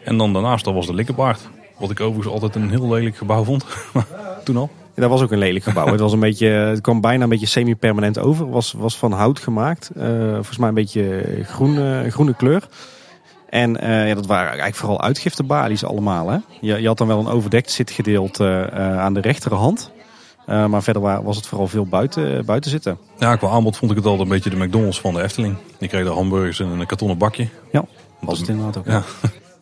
En 0.03 0.17
dan 0.17 0.33
daarnaast 0.33 0.65
dat 0.65 0.73
was 0.73 0.85
de 0.85 0.93
Likkerbaard. 0.93 1.49
Wat 1.81 1.91
ik 1.91 1.99
overigens 1.99 2.33
altijd 2.33 2.55
een 2.55 2.69
heel 2.69 2.89
lelijk 2.89 3.17
gebouw 3.17 3.43
vond. 3.43 3.65
Toen 4.43 4.57
al. 4.57 4.69
Ja, 4.95 5.01
dat 5.01 5.09
was 5.09 5.21
ook 5.21 5.31
een 5.31 5.37
lelijk 5.37 5.63
gebouw. 5.63 5.87
het, 5.87 5.99
was 5.99 6.13
een 6.13 6.19
beetje, 6.19 6.47
het 6.47 6.81
kwam 6.81 7.01
bijna 7.01 7.23
een 7.23 7.29
beetje 7.29 7.45
semi-permanent 7.45 8.19
over. 8.19 8.45
Het 8.45 8.53
was, 8.53 8.71
was 8.71 8.97
van 8.97 9.11
hout 9.11 9.39
gemaakt. 9.39 9.91
Uh, 9.97 10.03
volgens 10.33 10.57
mij 10.57 10.69
een 10.69 10.73
beetje 10.73 11.23
groen, 11.43 12.11
groene 12.11 12.35
kleur. 12.35 12.67
En 13.49 13.83
uh, 13.83 14.07
ja, 14.07 14.13
dat 14.13 14.25
waren 14.25 14.47
eigenlijk 14.47 14.75
vooral 14.75 15.01
uitgiftebalies 15.01 15.83
allemaal. 15.83 16.29
Hè? 16.29 16.37
Je, 16.61 16.81
je 16.81 16.87
had 16.87 16.97
dan 16.97 17.07
wel 17.07 17.19
een 17.19 17.27
overdekt 17.27 17.71
zitgedeelte 17.71 18.69
uh, 18.73 18.99
aan 18.99 19.13
de 19.13 19.21
rechterhand. 19.21 19.91
Uh, 20.47 20.65
maar 20.65 20.83
verder 20.83 21.23
was 21.23 21.35
het 21.35 21.47
vooral 21.47 21.67
veel 21.67 21.85
buiten, 21.85 22.45
buiten 22.45 22.71
zitten. 22.71 22.97
Ja, 23.17 23.35
qua 23.35 23.49
aanbod 23.49 23.77
vond 23.77 23.91
ik 23.91 23.97
het 23.97 24.05
altijd 24.05 24.27
een 24.27 24.33
beetje 24.33 24.49
de 24.49 24.65
McDonald's 24.65 25.01
van 25.01 25.13
de 25.13 25.21
Efteling. 25.21 25.55
Die 25.77 25.89
kreeg 25.89 26.03
de 26.03 26.09
hamburgers 26.09 26.59
in 26.59 26.67
een 26.67 26.85
kartonnen 26.85 27.17
bakje. 27.17 27.47
Ja, 27.71 27.85
was 28.19 28.39
het 28.39 28.47
inderdaad 28.47 28.77
ook. 28.77 28.85
Ja. 28.85 29.03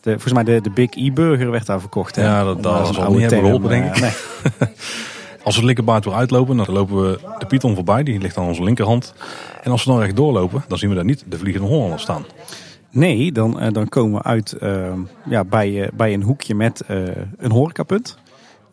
De, 0.02 0.12
volgens 0.12 0.34
mij 0.34 0.44
de, 0.44 0.62
de 0.62 0.70
Big 0.70 0.90
E-burger 0.90 1.52
werd 1.52 1.66
daar 1.66 1.80
verkocht. 1.80 2.16
Hè? 2.16 2.24
Ja, 2.24 2.44
dat, 2.44 2.64
dat 2.64 2.94
zal 2.96 3.12
niet 3.12 3.22
hebben 3.22 3.40
geholpen, 3.40 3.70
denk 3.70 3.96
ik. 3.96 4.02
Nee. 4.02 4.12
als 5.44 5.56
we 5.56 5.62
de 5.62 5.68
linkerbaard 5.68 6.06
weer 6.06 6.14
uitlopen, 6.14 6.58
dan 6.58 6.66
lopen 6.70 7.02
we 7.02 7.20
de 7.38 7.46
Python 7.46 7.76
voorbij. 7.76 8.04
Die 8.04 8.20
ligt 8.20 8.38
aan 8.38 8.46
onze 8.46 8.64
linkerhand. 8.64 9.14
En 9.64 9.72
als 9.72 9.84
we 9.84 9.92
dan 9.92 10.00
recht 10.00 10.16
doorlopen, 10.16 10.64
dan 10.68 10.78
zien 10.78 10.90
we 10.90 10.96
daar 10.96 11.06
niet 11.06 11.24
de 11.28 11.38
Vliegende 11.38 11.68
Hollander 11.68 12.00
staan. 12.00 12.26
Nee, 12.92 13.32
dan, 13.32 13.64
uh, 13.64 13.72
dan 13.72 13.90
komen 13.90 14.18
we 14.18 14.24
uit 14.24 14.56
uh, 14.62 14.92
ja, 15.26 15.44
bij, 15.44 15.70
uh, 15.70 15.88
bij 15.94 16.14
een 16.14 16.24
hoekje 16.24 16.56
met 16.56 16.84
een 17.38 17.52
horecapunt. 17.52 18.18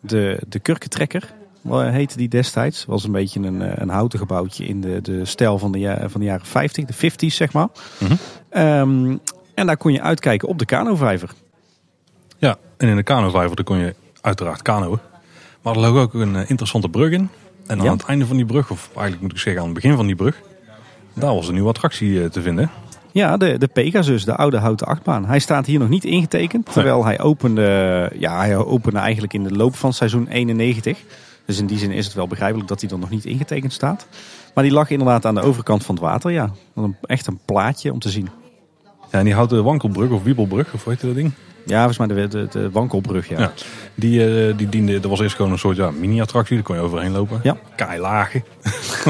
De, 0.00 0.42
de 0.48 0.58
Kurkentrekker 0.58 1.34
heette 1.70 2.16
die 2.16 2.28
destijds. 2.28 2.84
Was 2.84 3.04
een 3.04 3.12
beetje 3.12 3.40
een, 3.40 3.80
een 3.82 3.88
houten 3.88 4.18
gebouwtje 4.18 4.64
in 4.64 4.80
de, 4.80 5.00
de 5.02 5.24
stijl 5.24 5.58
van 5.58 5.72
de, 5.72 6.04
van 6.06 6.20
de 6.20 6.26
jaren 6.26 6.46
50, 6.46 6.84
de 6.84 6.94
50s 6.94 7.34
zeg 7.34 7.52
maar. 7.52 7.68
Mm 7.98 8.08
-hmm. 8.08 8.62
um, 8.62 9.20
en 9.56 9.66
daar 9.66 9.76
kon 9.76 9.92
je 9.92 10.02
uitkijken 10.02 10.48
op 10.48 10.58
de 10.58 10.64
kanovijver. 10.64 11.30
Ja, 12.38 12.56
en 12.76 12.88
in 12.88 12.96
de 12.96 13.02
kanovijver 13.02 13.64
kon 13.64 13.78
je 13.78 13.94
uiteraard 14.20 14.62
kanoën. 14.62 14.98
Maar 15.62 15.74
er 15.74 15.80
lag 15.80 15.90
ook 15.90 16.14
een 16.14 16.36
interessante 16.36 16.88
brug 16.88 17.12
in. 17.12 17.28
En 17.66 17.78
aan 17.78 17.84
ja. 17.84 17.92
het 17.92 18.04
einde 18.04 18.26
van 18.26 18.36
die 18.36 18.46
brug, 18.46 18.70
of 18.70 18.88
eigenlijk 18.92 19.22
moet 19.22 19.32
ik 19.32 19.38
zeggen 19.38 19.60
aan 19.60 19.68
het 19.68 19.74
begin 19.74 19.96
van 19.96 20.06
die 20.06 20.16
brug, 20.16 20.40
daar 21.14 21.34
was 21.34 21.48
een 21.48 21.54
nieuwe 21.54 21.68
attractie 21.68 22.28
te 22.28 22.42
vinden. 22.42 22.70
Ja, 23.12 23.36
de, 23.36 23.58
de 23.58 23.66
Pegasus, 23.66 24.24
de 24.24 24.36
oude 24.36 24.58
houten 24.58 24.86
achtbaan. 24.86 25.24
Hij 25.24 25.38
staat 25.38 25.66
hier 25.66 25.78
nog 25.78 25.88
niet 25.88 26.04
ingetekend. 26.04 26.72
Terwijl 26.72 27.04
hij 27.04 27.20
opende, 27.20 28.12
ja, 28.18 28.38
hij 28.38 28.56
opende 28.56 28.98
eigenlijk 28.98 29.32
in 29.32 29.42
de 29.42 29.56
loop 29.56 29.76
van 29.76 29.92
seizoen 29.92 30.26
91. 30.28 30.98
Dus 31.44 31.58
in 31.58 31.66
die 31.66 31.78
zin 31.78 31.90
is 31.90 32.04
het 32.04 32.14
wel 32.14 32.26
begrijpelijk 32.26 32.68
dat 32.68 32.80
hij 32.80 32.90
er 32.90 32.98
nog 32.98 33.10
niet 33.10 33.24
ingetekend 33.24 33.72
staat. 33.72 34.06
Maar 34.54 34.64
die 34.64 34.72
lag 34.72 34.90
inderdaad 34.90 35.24
aan 35.24 35.34
de 35.34 35.40
overkant 35.40 35.84
van 35.84 35.94
het 35.94 36.04
water, 36.04 36.30
ja. 36.30 36.50
Echt 37.02 37.26
een 37.26 37.38
plaatje 37.44 37.92
om 37.92 37.98
te 37.98 38.10
zien. 38.10 38.28
Ja, 39.10 39.18
en 39.18 39.24
die 39.24 39.34
houten 39.34 39.64
wankelbrug 39.64 40.10
of 40.10 40.22
wiebelbrug, 40.22 40.72
of 40.74 40.84
hoe 40.84 40.92
heet 40.92 41.02
dat 41.02 41.14
ding? 41.14 41.32
Ja, 41.66 41.78
volgens 41.78 41.98
mij 41.98 42.06
de, 42.06 42.28
de, 42.28 42.46
de 42.50 42.70
wankelbrug, 42.70 43.28
ja. 43.28 43.38
ja. 43.38 43.52
Die, 43.94 44.48
uh, 44.48 44.56
die 44.56 44.68
diende, 44.68 45.00
dat 45.00 45.10
was 45.10 45.20
eerst 45.20 45.36
gewoon 45.36 45.52
een 45.52 45.58
soort 45.58 45.76
ja, 45.76 45.90
mini-attractie, 45.90 46.54
daar 46.54 46.64
kon 46.64 46.76
je 46.76 46.82
overheen 46.82 47.12
lopen. 47.12 47.40
Ja. 47.42 47.56
Keilagen. 47.76 48.44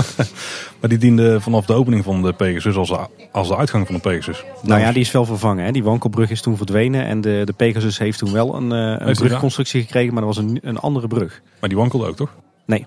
maar 0.81 0.91
die 0.91 0.99
diende 0.99 1.41
vanaf 1.41 1.67
de 1.67 1.73
opening 1.73 2.05
van 2.05 2.23
de 2.23 2.33
Pegasus 2.33 2.77
als 2.77 2.89
de, 2.89 3.07
als 3.33 3.49
de 3.49 3.57
uitgang 3.57 3.87
van 3.87 3.95
de 3.95 4.01
Pegasus. 4.01 4.45
Nou 4.63 4.81
ja, 4.81 4.93
die 4.93 5.01
is 5.01 5.13
wel 5.13 5.25
vervangen. 5.25 5.65
Hè. 5.65 5.73
Die 5.73 5.85
wankelbrug 5.85 6.31
is 6.31 6.41
toen 6.41 6.57
verdwenen 6.57 7.05
en 7.05 7.21
de, 7.21 7.43
de 7.45 7.53
Pegasus 7.53 7.99
heeft 7.99 8.19
toen 8.19 8.33
wel 8.33 8.55
een, 8.55 8.73
uh, 8.73 9.07
een 9.09 9.15
brugconstructie 9.15 9.83
gekregen, 9.83 10.15
maar 10.15 10.23
dat 10.23 10.35
was 10.35 10.45
een, 10.45 10.59
een 10.63 10.79
andere 10.79 11.07
brug. 11.07 11.43
Maar 11.61 11.69
die 11.69 11.79
wankelde 11.79 12.07
ook, 12.07 12.17
toch? 12.17 12.35
Nee. 12.67 12.87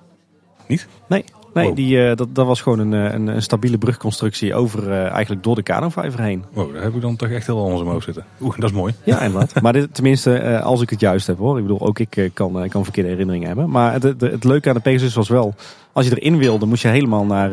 Niet? 0.67 0.87
Nee. 1.07 1.23
Nee, 1.53 1.65
wow. 1.65 1.75
die, 1.75 1.97
uh, 1.97 2.15
dat, 2.15 2.35
dat 2.35 2.45
was 2.45 2.61
gewoon 2.61 2.79
een, 2.79 2.91
een, 2.91 3.27
een 3.27 3.41
stabiele 3.41 3.77
brugconstructie 3.77 4.55
over 4.55 4.87
uh, 4.87 5.09
eigenlijk 5.09 5.43
door 5.43 5.55
de 5.55 5.63
kanovijver 5.63 6.21
heen. 6.21 6.43
Wow, 6.53 6.73
daar 6.73 6.83
heb 6.83 6.95
ik 6.95 7.01
dan 7.01 7.15
toch 7.15 7.29
echt 7.29 7.47
heel 7.47 7.63
anders 7.63 7.81
omhoog 7.81 8.03
zitten. 8.03 8.25
Oeh, 8.41 8.55
dat 8.55 8.69
is 8.69 8.75
mooi. 8.75 8.93
Ja, 9.03 9.21
inderdaad. 9.25 9.61
maar 9.61 9.73
dit, 9.73 9.93
tenminste, 9.93 10.41
uh, 10.43 10.61
als 10.61 10.81
ik 10.81 10.89
het 10.89 10.99
juist 10.99 11.27
heb 11.27 11.37
hoor. 11.37 11.57
Ik 11.57 11.63
bedoel, 11.63 11.81
ook 11.81 11.99
ik 11.99 12.31
kan, 12.33 12.67
kan 12.69 12.83
verkeerde 12.83 13.09
herinneringen 13.09 13.47
hebben. 13.47 13.69
Maar 13.69 13.93
het, 13.93 14.03
het, 14.03 14.21
het, 14.21 14.43
leuke 14.43 14.69
aan 14.69 14.75
de 14.75 14.81
Pegasus 14.81 15.15
was 15.15 15.29
wel, 15.29 15.55
als 15.93 16.07
je 16.07 16.19
erin 16.19 16.37
wilde, 16.37 16.65
moest 16.65 16.81
je 16.81 16.87
helemaal 16.87 17.25
naar, 17.25 17.51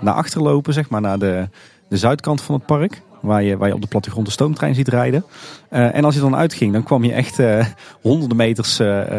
naar 0.00 0.14
achter 0.14 0.42
lopen, 0.42 0.72
zeg 0.72 0.88
maar, 0.88 1.00
naar 1.00 1.18
de, 1.18 1.48
de 1.88 1.96
zuidkant 1.96 2.42
van 2.42 2.54
het 2.54 2.66
park. 2.66 3.02
Waar 3.20 3.42
je, 3.42 3.56
waar 3.56 3.68
je 3.68 3.74
op 3.74 3.80
de 3.80 3.86
plattegrond 3.86 4.26
de 4.26 4.32
stoomtrein 4.32 4.74
ziet 4.74 4.88
rijden. 4.88 5.24
En 5.68 6.04
als 6.04 6.14
je 6.14 6.20
dan 6.20 6.36
uitging, 6.36 6.72
dan 6.72 6.82
kwam 6.82 7.04
je 7.04 7.12
echt 7.12 7.38
honderden 8.00 8.36
meters 8.36 8.76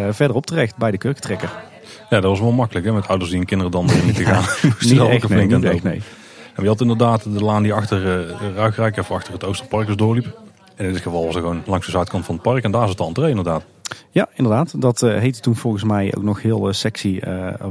verderop 0.10 0.46
terecht 0.46 0.78
bij 0.78 0.92
de 0.92 0.98
kurkentrekker. 0.98 1.69
Ja, 2.10 2.20
dat 2.20 2.24
was 2.24 2.39
wel 2.39 2.51
makkelijk 2.51 2.86
hè, 2.86 2.91
met 2.91 3.07
ouders 3.07 3.30
die 3.30 3.39
hun 3.39 3.47
kinderen 3.47 3.72
dan 3.72 3.89
erin 3.89 4.14
te 4.14 4.24
gaan. 4.24 4.43
niet 4.80 4.99
echt, 4.99 5.30
nee, 5.30 5.47
niet 5.47 5.64
echt, 5.64 5.84
nee. 5.84 6.01
En 6.55 6.64
je 6.64 6.70
had 6.70 6.82
inderdaad 6.82 7.24
de 7.24 7.43
laan 7.43 7.64
die 7.64 7.74
achter 7.74 8.30
uh, 8.30 8.55
Ruigrijk, 8.55 8.97
even 8.97 9.16
achter 9.16 9.34
het 9.34 9.43
Oosterpark 9.43 9.88
dus 9.88 9.95
doorliep. 9.95 10.39
En 10.76 10.86
in 10.86 10.93
dit 10.93 11.01
geval 11.01 11.26
was 11.26 11.36
er 11.36 11.41
gewoon 11.41 11.62
langs 11.66 11.86
de 11.86 11.91
zuidkant 11.91 12.26
van 12.26 12.34
het 12.34 12.43
park 12.43 12.64
en 12.64 12.72
daar 12.72 12.88
zit 12.88 12.97
de 12.97 13.03
entree 13.03 13.30
inderdaad. 13.30 13.64
Ja, 14.10 14.30
inderdaad. 14.34 14.82
Dat 14.82 15.01
uh, 15.01 15.18
heette 15.18 15.39
toen 15.39 15.55
volgens 15.55 15.84
mij 15.84 16.14
ook 16.18 16.24
nog 16.24 16.41
heel 16.41 16.68
uh, 16.68 16.74
sexy 16.74 17.20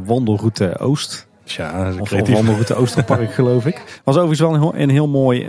wandelroute 0.05 0.79
Oost. 0.79 1.28
Ja, 1.57 1.93
of, 2.01 2.13
of 2.13 2.29
wandelroute 2.29 2.75
Oosterpark 2.75 3.33
geloof 3.41 3.67
ik. 3.67 4.01
Was 4.05 4.15
overigens 4.17 4.41
wel 4.41 4.55
een 4.55 4.61
heel, 4.61 4.75
een 4.75 4.91
heel 4.91 5.09
mooi, 5.09 5.47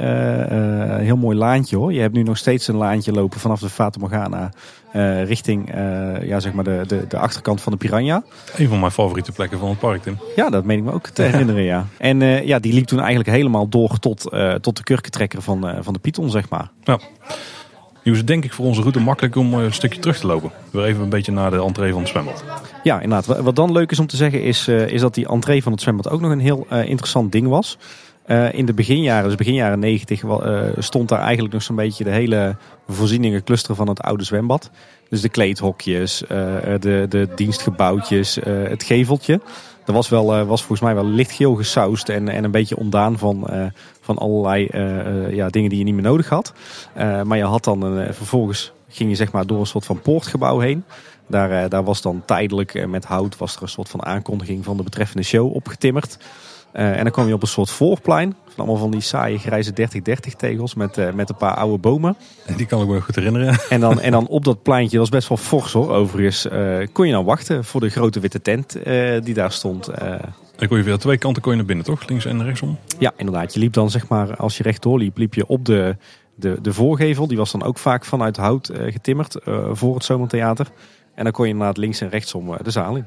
heel 1.04 1.18
mooi 1.18 1.38
laantje 1.38 1.78
hoor. 1.78 1.94
Je 1.94 2.00
hebt 2.00 2.14
nu 2.14 2.24
nog 2.24 2.38
steeds 2.38 2.68
een 2.68 2.76
laantje 2.76 3.12
lopen 3.12 3.40
vanaf 3.40 3.60
de 3.60 3.70
Fata 3.70 4.00
Morgana 4.00 4.52
uh, 4.94 5.24
richting 5.24 5.76
uh, 5.76 6.28
ja, 6.28 6.40
zeg 6.40 6.54
maar 6.54 6.64
de, 6.64 6.84
de, 6.88 7.08
de 7.08 7.18
achterkant 7.18 7.62
van 7.62 7.72
de 7.72 7.78
Piranha. 7.78 8.24
Een 8.56 8.68
van 8.68 8.80
mijn 8.80 8.92
favoriete 8.92 9.32
plekken 9.32 9.60
van 9.60 9.70
het 9.70 9.80
park, 9.80 10.02
Tim. 10.02 10.18
Ja, 10.36 10.50
dat 10.50 10.64
meen 10.64 10.78
ik 10.78 10.84
me 10.84 10.92
ook 10.92 11.08
te 11.08 11.22
herinneren, 11.22 11.64
ja. 11.64 11.86
En 11.98 12.20
ja, 12.46 12.60
die 12.60 12.74
liep 12.74 12.86
toen 12.86 13.00
eigenlijk 13.00 13.30
helemaal 13.30 13.68
door 13.68 14.00
tot, 14.00 14.22
tot 14.62 14.78
de 14.78 14.84
kurkentrekker 14.84 15.42
van, 15.42 15.74
van 15.82 15.94
de 15.94 16.00
Python, 16.00 16.30
zeg 16.30 16.50
maar. 16.50 16.72
Ja. 16.84 17.00
Nu 18.04 18.12
is 18.12 18.18
het 18.18 18.28
denk 18.28 18.44
ik 18.44 18.54
voor 18.54 18.66
onze 18.66 18.82
route 18.82 19.00
makkelijk 19.00 19.36
om 19.36 19.54
een 19.54 19.74
stukje 19.74 20.00
terug 20.00 20.20
te 20.20 20.28
lopen. 20.28 20.52
Weer 20.72 20.86
even 20.86 21.04
een 21.04 21.10
beetje 21.10 21.32
naar 21.32 21.52
de 21.52 21.62
entree 21.62 21.92
van 21.92 22.02
het 22.02 22.10
zwembad. 22.10 22.44
Ja, 22.84 23.00
inderdaad. 23.02 23.42
Wat 23.42 23.56
dan 23.56 23.72
leuk 23.72 23.92
is 23.92 24.00
om 24.00 24.08
te 24.08 24.16
zeggen 24.16 24.44
is, 24.44 24.68
is 24.68 25.02
dat 25.02 25.14
die 25.14 25.28
entree 25.28 25.64
van 25.64 25.72
het 25.72 25.82
zwembad 25.82 26.10
ook 26.10 26.22
nog 26.22 26.32
een 26.32 26.40
heel 26.40 26.68
interessant 26.70 27.32
ding 27.32 27.48
was. 27.48 27.78
In 28.52 28.66
de 28.66 28.74
beginjaren, 28.74 29.28
dus 29.28 29.36
begin 29.36 29.54
jaren 29.54 29.80
90, 29.80 30.24
uh, 30.24 30.62
stond 30.78 31.10
daar 31.10 31.22
eigenlijk 31.22 31.54
nog 31.54 31.64
zo'n 31.64 31.76
beetje 31.76 32.04
de 32.04 32.10
hele 32.10 32.56
voorzieningencluster 32.88 33.76
van 33.76 33.88
het 33.88 34.02
oude 34.02 34.24
zwembad. 34.24 34.70
Dus 35.10 35.22
de 35.22 35.30
kleedhokjes, 35.30 36.24
de, 36.80 37.06
de 37.10 37.28
dienstgebouwtjes, 37.36 38.38
het 38.44 38.84
geveltje. 38.84 39.42
Dat 39.90 39.98
was, 39.98 40.10
wel, 40.10 40.46
was 40.46 40.60
volgens 40.60 40.82
mij 40.82 40.96
wel 40.96 41.06
lichtgeel 41.06 41.56
gesausd 41.56 42.10
en, 42.10 42.30
en 42.30 42.44
een 42.44 42.52
beetje 42.52 42.78
ontdaan 42.78 43.18
van, 43.18 43.48
van 44.02 44.18
allerlei 44.18 44.68
ja, 45.32 45.50
dingen 45.50 45.70
die 45.70 45.78
je 45.78 45.84
niet 45.84 45.94
meer 45.94 46.04
nodig 46.04 46.30
had. 46.30 46.54
maar 47.24 47.38
je 47.38 47.44
had 47.44 47.64
dan 47.64 47.82
vervolgens 48.12 48.72
ging 48.90 49.10
je 49.10 49.16
zeg 49.16 49.32
maar 49.32 49.48
door 49.48 49.60
een 49.60 49.66
soort 49.66 49.86
van 49.86 50.02
poortgebouw 50.02 50.60
heen. 50.60 50.84
Daar, 51.28 51.70
daar 51.70 51.84
was 51.84 52.02
dan 52.02 52.22
tijdelijk 52.26 52.88
met 52.88 53.06
hout 53.06 53.38
was 53.38 53.56
er 53.56 53.62
een 53.62 53.68
soort 53.68 53.90
van 53.90 54.06
aankondiging 54.06 54.64
van 54.66 54.78
de 54.78 54.84
betreffende 54.84 55.24
show 55.24 55.56
opgetimmerd. 55.56 56.18
Uh, 56.74 56.98
en 56.98 57.04
dan 57.04 57.12
kwam 57.12 57.28
je 57.28 57.34
op 57.34 57.42
een 57.42 57.48
soort 57.48 57.70
voorplein. 57.70 58.36
Van 58.46 58.56
allemaal 58.58 58.78
van 58.78 58.92
die 58.92 59.02
saaie 59.02 59.38
grijze 59.38 59.72
30-30 59.72 60.36
tegels 60.38 60.76
met, 60.76 60.98
uh, 60.98 61.12
met 61.12 61.30
een 61.30 61.36
paar 61.36 61.56
oude 61.56 61.78
bomen. 61.78 62.16
En 62.46 62.56
die 62.56 62.66
kan 62.66 62.82
ik 62.82 62.88
me 62.88 63.02
goed 63.02 63.16
herinneren. 63.16 63.58
En 63.70 63.80
dan, 63.80 64.00
en 64.02 64.12
dan 64.12 64.28
op 64.28 64.46
dat 64.46 64.64
pleintje, 64.64 64.98
dat 64.98 65.10
was 65.10 65.20
best 65.20 65.28
wel 65.28 65.38
fors 65.38 65.74
hoor 65.74 65.90
overigens, 65.90 66.46
uh, 66.46 66.88
kon 66.92 67.06
je 67.06 67.12
dan 67.12 67.26
wachten 67.26 67.66
voor 67.66 67.82
de 67.82 67.90
grote 67.90 68.20
witte 68.20 68.42
tent 68.42 68.78
die 69.24 69.34
daar 69.34 69.52
stond. 69.52 69.88
En 69.88 70.68
kon 70.68 70.78
je 70.78 70.84
via 70.84 70.98
twee 70.98 71.18
kanten 71.18 71.42
kon 71.42 71.52
je 71.52 71.58
naar 71.58 71.68
binnen 71.68 71.86
toch? 71.86 72.08
Links 72.08 72.26
en 72.26 72.44
rechtsom? 72.44 72.78
Ja, 73.00 73.14
inderdaad. 73.18 73.54
Je 73.54 73.60
liep 73.60 73.74
dan 73.74 73.90
zeg 73.90 74.08
maar, 74.08 74.36
als 74.36 74.58
je 74.58 74.64
rechtdoor 74.64 75.00
liep, 75.00 75.18
liep 75.18 75.34
je 75.34 75.48
op 75.48 75.66
de, 75.66 75.96
de, 76.36 76.58
de 76.62 76.74
voorgevel. 76.74 77.28
Die 77.28 77.38
was 77.38 77.52
dan 77.52 77.64
ook 77.64 77.78
vaak 77.78 78.06
vanuit 78.06 78.38
hout 78.38 78.72
getimmerd 78.74 79.38
voor 79.72 79.94
het 79.94 80.04
Zomertheater. 80.04 80.68
En 81.16 81.24
dan 81.24 81.34
kon 81.34 81.46
je 81.46 81.52
inderdaad 81.52 81.78
links 81.78 82.02
en 82.02 82.10
rechtsom 82.10 82.58
de 82.64 82.72
zaal 82.72 82.96
in. 82.96 83.06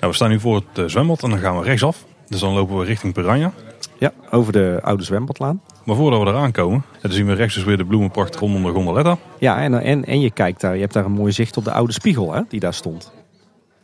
Nou, 0.00 0.12
we 0.12 0.18
staan 0.18 0.30
nu 0.30 0.40
voor 0.40 0.54
het 0.54 0.78
eh, 0.78 0.84
zwembad 0.84 1.22
en 1.22 1.30
dan 1.30 1.38
gaan 1.38 1.58
we 1.58 1.64
rechtsaf. 1.64 2.04
Dus 2.30 2.40
dan 2.40 2.52
lopen 2.52 2.78
we 2.78 2.84
richting 2.84 3.12
Piranha. 3.12 3.52
Ja, 3.98 4.12
over 4.30 4.52
de 4.52 4.78
oude 4.82 5.02
zwembadlaan. 5.02 5.62
Maar 5.84 5.96
voordat 5.96 6.22
we 6.22 6.28
eraan 6.28 6.52
komen, 6.52 6.84
dan 7.00 7.12
zien 7.12 7.26
we 7.26 7.32
rechts 7.32 7.54
dus 7.54 7.64
weer 7.64 7.76
de 7.76 7.84
bloemenpracht 7.84 8.36
rondom 8.36 8.62
de 8.62 8.70
gondoletta. 8.70 9.18
Ja, 9.38 9.62
en, 9.62 9.82
en, 9.82 10.04
en 10.04 10.20
je 10.20 10.30
kijkt 10.30 10.60
daar, 10.60 10.74
je 10.74 10.80
hebt 10.80 10.92
daar 10.92 11.04
een 11.04 11.12
mooi 11.12 11.32
zicht 11.32 11.56
op 11.56 11.64
de 11.64 11.72
oude 11.72 11.92
spiegel 11.92 12.32
hè, 12.32 12.40
die 12.48 12.60
daar 12.60 12.74
stond. 12.74 13.12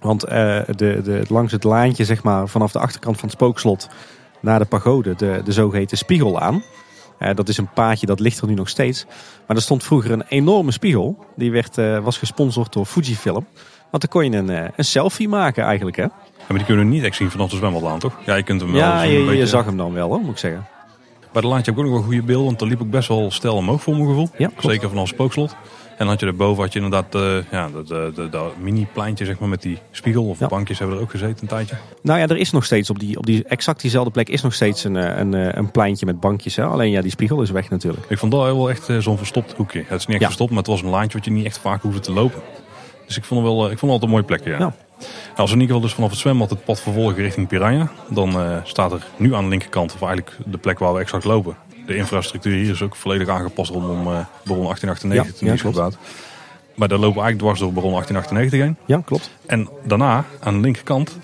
Want 0.01 0.25
eh, 0.25 0.61
de, 0.67 1.01
de, 1.03 1.25
langs 1.29 1.53
het 1.53 1.65
laantje, 1.65 2.05
zeg 2.05 2.23
maar, 2.23 2.49
vanaf 2.49 2.73
de 2.73 2.79
achterkant 2.79 3.19
van 3.19 3.29
het 3.29 3.37
spookslot 3.37 3.89
naar 4.41 4.59
de 4.59 4.65
pagode, 4.65 5.15
de, 5.15 5.41
de 5.45 5.53
zogeheten 5.53 5.99
spiegelaan. 5.99 6.63
Uh, 7.19 7.31
dat 7.35 7.49
is 7.49 7.59
een 7.59 7.73
paadje, 7.73 8.07
dat 8.07 8.21
ligt 8.21 8.41
er 8.41 8.47
nu 8.47 8.55
nog 8.55 8.69
steeds. 8.69 9.07
Maar 9.47 9.57
er 9.57 9.63
stond 9.63 9.85
vroeger 9.85 10.11
een 10.11 10.25
enorme 10.29 10.71
spiegel. 10.71 11.25
Die 11.37 11.51
werd, 11.51 11.79
uh, 11.79 11.99
was 11.99 12.19
gesponsord 12.19 12.73
door 12.73 12.85
Fujifilm. 12.85 13.47
Want 13.91 14.03
dan 14.03 14.11
kon 14.11 14.31
je 14.31 14.37
een, 14.37 14.71
een 14.77 14.85
selfie 14.85 15.29
maken 15.29 15.65
eigenlijk, 15.65 15.97
hè? 15.97 16.07
Ja, 16.47 16.53
maar 16.53 16.57
die 16.57 16.67
kunnen 16.67 16.89
we 16.89 16.95
niet 16.95 17.05
echt 17.05 17.17
zien 17.17 17.31
vanaf 17.31 17.51
de 17.51 17.57
zwembadlaan, 17.57 17.99
toch? 17.99 18.19
Ja, 18.27 18.35
je 18.35 18.43
kunt 18.43 18.61
hem 18.61 18.73
wel 18.73 18.81
Ja, 18.81 19.03
je, 19.03 19.19
beetje... 19.19 19.37
je, 19.37 19.47
zag 19.47 19.65
hem 19.65 19.77
dan 19.77 19.93
wel, 19.93 20.09
hoor, 20.09 20.21
moet 20.21 20.31
ik 20.31 20.39
zeggen. 20.39 20.67
Bij 21.33 21.43
de 21.43 21.49
laantje 21.49 21.71
heb 21.71 21.81
ik 21.81 21.87
ook 21.87 21.91
nog 21.91 22.01
wel 22.01 22.11
goede 22.11 22.27
beelden, 22.27 22.47
want 22.47 22.61
er 22.61 22.67
liep 22.67 22.81
ook 22.81 22.91
best 22.91 23.09
wel 23.09 23.31
stel 23.31 23.55
omhoog 23.55 23.83
voor 23.83 23.95
mijn 23.95 24.07
gevoel. 24.07 24.29
Ja, 24.39 24.51
Zeker 24.59 24.89
vanaf 24.89 25.09
spookslot. 25.09 25.57
En 25.97 26.07
had 26.07 26.21
je 26.21 26.27
erboven 26.27 26.63
had 26.63 26.73
je 26.73 26.81
inderdaad 26.81 27.15
uh, 27.15 27.37
ja, 27.51 27.69
dat, 27.69 28.15
dat, 28.15 28.33
dat 28.33 28.57
mini-pleintje 28.59 29.25
zeg 29.25 29.39
maar, 29.39 29.49
met 29.49 29.63
die 29.63 29.79
spiegel. 29.91 30.29
Of 30.29 30.39
ja. 30.39 30.47
bankjes 30.47 30.79
hebben 30.79 30.97
er 30.97 31.03
ook 31.03 31.11
gezeten 31.11 31.39
een 31.41 31.49
tijdje. 31.49 31.77
Nou 32.03 32.19
ja, 32.19 32.27
er 32.27 32.37
is 32.37 32.51
nog 32.51 32.65
steeds 32.65 32.91
op, 32.91 32.99
die, 32.99 33.19
op 33.19 33.27
die 33.27 33.45
exact 33.45 33.81
diezelfde 33.81 34.11
plek 34.11 34.29
is 34.29 34.43
nog 34.43 34.55
steeds 34.55 34.85
een, 34.85 34.97
eh, 34.97 35.19
een, 35.19 35.35
eh, 35.35 35.49
een 35.53 35.71
pleintje 35.71 36.07
met 36.07 36.21
bankjes. 36.21 36.57
Hè? 36.57 36.65
Alleen 36.65 36.91
ja, 36.91 37.01
die 37.01 37.11
spiegel 37.11 37.43
is 37.43 37.51
weg 37.51 37.71
natuurlijk. 37.71 38.05
Ik 38.09 38.19
vond 38.19 38.33
dat 38.33 38.45
wel 38.45 38.71
echt 38.71 38.89
zo'n 38.99 39.19
verstopt 39.19 39.53
hoekje. 39.53 39.85
Het 39.87 40.01
is 40.01 40.07
niet 40.07 40.17
echt 40.17 40.25
verstopt, 40.25 40.51
maar 40.51 40.59
het 40.59 40.67
was 40.67 40.83
een 40.83 40.89
laantje 40.89 41.17
wat 41.17 41.27
je 41.27 41.33
niet 41.33 41.45
echt 41.45 41.59
vaak 41.59 41.83
hoefde 41.83 42.01
te 42.01 42.13
lopen. 42.13 42.43
Dus 43.07 43.17
ik 43.17 43.25
vond 43.25 43.45
het 43.45 43.53
wel, 43.53 43.71
ik 43.71 43.79
vond 43.79 43.81
het 43.81 43.91
altijd 43.91 44.03
een 44.03 44.11
mooie 44.11 44.25
plekje. 44.25 44.51
Ja. 44.51 44.59
Nou, 44.59 44.73
als 45.37 45.51
we 45.51 45.57
in 45.57 45.61
ieder 45.61 45.67
geval 45.67 45.81
dus 45.81 45.95
vanaf 45.95 46.11
het 46.11 46.19
zwembad 46.19 46.51
het 46.51 46.65
pad 46.65 46.81
vervolgen 46.81 47.17
richting 47.17 47.49
Piranha, 47.49 47.91
dan 48.09 48.61
staat 48.65 48.93
er 48.93 49.07
nu 49.17 49.35
aan 49.35 49.43
de 49.43 49.49
linkerkant, 49.49 49.95
of 49.95 50.03
eigenlijk 50.03 50.37
de 50.45 50.59
plek 50.59 50.79
waar 50.79 50.95
we 50.95 51.01
exact 51.01 51.25
lopen, 51.25 51.57
de 51.87 51.97
infrastructuur 51.97 52.57
hier 52.57 52.71
is 52.71 52.83
ook 52.83 52.97
volledig 52.97 53.29
aangepast 53.29 53.71
rondom 53.71 53.99
uh, 53.99 54.05
Baron 54.45 54.65
1898 54.65 55.37
toen 55.37 55.47
die 55.49 55.57
is 55.57 55.61
gebouwd. 55.61 55.97
Maar 56.75 56.89
daar 56.89 56.99
lopen 56.99 57.17
we 57.17 57.23
eigenlijk 57.23 57.39
dwars 57.39 57.59
door 57.59 57.73
Baron 57.73 57.91
1898 57.91 58.61
heen. 58.61 58.97
Ja, 58.97 59.03
klopt. 59.05 59.31
En 59.47 59.69
daarna, 59.85 60.25
aan 60.41 60.55
de 60.55 60.61
linkerkant, 60.61 61.19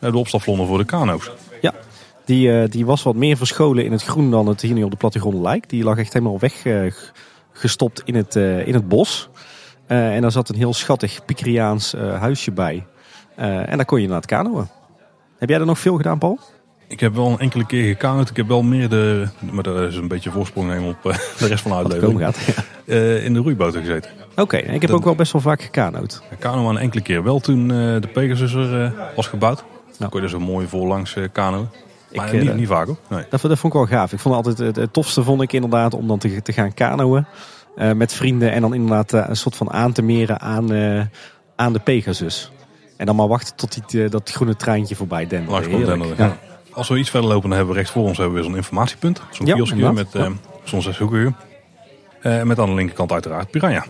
de 0.00 0.16
opstapvlonder 0.16 0.66
voor 0.66 0.78
de 0.78 0.84
kano's. 0.84 1.30
Ja, 1.60 1.74
die, 2.24 2.48
uh, 2.48 2.64
die 2.68 2.86
was 2.86 3.02
wat 3.02 3.14
meer 3.14 3.36
verscholen 3.36 3.84
in 3.84 3.92
het 3.92 4.02
groen 4.02 4.30
dan 4.30 4.46
het 4.46 4.60
hier 4.60 4.74
nu 4.74 4.82
op 4.82 4.90
de 4.90 4.96
plattegrond 4.96 5.38
lijkt. 5.38 5.70
Die 5.70 5.84
lag 5.84 5.98
echt 5.98 6.12
helemaal 6.12 6.38
weggestopt 6.38 8.00
uh, 8.00 8.06
in, 8.06 8.14
het, 8.14 8.36
uh, 8.36 8.66
in 8.66 8.74
het 8.74 8.88
bos. 8.88 9.28
En 9.90 10.20
daar 10.20 10.32
zat 10.32 10.48
een 10.48 10.56
heel 10.56 10.74
schattig 10.74 11.24
Pikriaans 11.24 11.92
huisje 11.92 12.50
bij. 12.50 12.86
en 13.36 13.76
daar 13.76 13.84
kon 13.84 14.00
je 14.00 14.06
naar 14.06 14.16
het 14.16 14.26
kanoën. 14.26 14.68
Heb 15.38 15.48
jij 15.48 15.58
er 15.58 15.66
nog 15.66 15.78
veel 15.78 15.96
gedaan, 15.96 16.18
Paul? 16.18 16.38
Ik 16.90 17.00
heb 17.00 17.14
wel 17.14 17.26
een 17.26 17.38
enkele 17.38 17.66
keer 17.66 17.84
gekanoed. 17.84 18.30
Ik 18.30 18.36
heb 18.36 18.48
wel 18.48 18.62
meer 18.62 18.88
de, 18.88 19.28
maar 19.52 19.62
dat 19.62 19.76
is 19.76 19.96
een 19.96 20.08
beetje 20.08 20.30
voorsprong 20.30 20.68
nemen 20.68 20.88
op 20.88 21.02
de 21.38 21.46
rest 21.46 21.62
van 21.62 21.70
de 21.70 21.76
uitlevering. 21.76 22.20
Gaat, 22.20 22.36
ja. 22.36 22.62
uh, 22.84 23.24
in 23.24 23.32
de 23.32 23.40
roeiboten 23.40 23.80
gezeten. 23.80 24.10
Oké, 24.30 24.40
okay, 24.40 24.60
ik 24.60 24.82
heb 24.82 24.90
ook 24.90 25.04
wel 25.04 25.14
best 25.14 25.32
wel 25.32 25.40
vaak 25.40 25.62
gekanoed. 25.62 26.22
Kano 26.38 26.62
maar 26.62 26.70
een 26.70 26.80
enkele 26.80 27.02
keer. 27.02 27.22
Wel 27.22 27.40
toen 27.40 27.68
de 27.68 28.08
Pegasus 28.12 28.54
er 28.54 28.94
was 29.16 29.26
gebouwd. 29.26 29.64
Dan 29.98 30.08
kon 30.08 30.18
je 30.20 30.26
er 30.26 30.32
zo 30.32 30.40
mooi 30.40 30.66
voorlangs 30.66 31.16
kanoën. 31.32 31.68
Maar 32.14 32.34
ik, 32.34 32.42
niet, 32.42 32.54
niet, 32.54 32.68
vaak 32.68 32.86
hoor. 32.86 32.96
Nee. 33.08 33.24
Dat, 33.30 33.40
dat, 33.40 33.58
vond 33.58 33.74
ik 33.74 33.78
wel 33.78 33.88
gaaf. 33.88 34.12
Ik 34.12 34.18
vond 34.18 34.34
altijd 34.34 34.58
het, 34.58 34.76
het 34.76 34.92
tofste 34.92 35.22
vond 35.22 35.42
ik 35.42 35.52
inderdaad 35.52 35.94
om 35.94 36.08
dan 36.08 36.18
te, 36.18 36.42
te 36.42 36.52
gaan 36.52 36.74
kanoën. 36.74 37.26
Met 37.94 38.12
vrienden 38.12 38.52
en 38.52 38.60
dan 38.60 38.74
inderdaad 38.74 39.12
een 39.12 39.36
soort 39.36 39.56
van 39.56 39.70
aan 39.70 39.92
te 39.92 40.02
meren 40.02 40.40
aan, 40.40 40.72
aan 41.56 41.72
de 41.72 41.78
Pegasus. 41.78 42.50
En 42.96 43.06
dan 43.06 43.16
maar 43.16 43.28
wachten 43.28 43.56
tot 43.56 43.90
die, 43.90 44.08
dat 44.08 44.30
groene 44.30 44.56
treintje 44.56 44.96
voorbij 44.96 45.26
denderde. 45.26 45.52
Langs 45.52 45.68
komt 45.68 45.86
denderde, 45.86 46.14
ja. 46.16 46.36
Als 46.72 46.88
we 46.88 46.98
iets 46.98 47.10
verder 47.10 47.28
lopen, 47.28 47.48
dan 47.48 47.58
hebben 47.58 47.74
we 47.74 47.80
rechts 47.80 47.94
voor 47.94 48.04
ons 48.04 48.18
hebben 48.18 48.36
we 48.36 48.42
zo'n 48.42 48.56
informatiepunt. 48.56 49.22
Zo'n 49.30 49.46
ja, 49.46 49.54
kioskje 49.54 49.92
met 49.92 50.14
uh, 50.14 50.28
zo'n 50.64 51.34
met 52.44 52.58
aan 52.58 52.66
de 52.66 52.74
linkerkant 52.74 53.12
uiteraard 53.12 53.50
Piranha. 53.50 53.84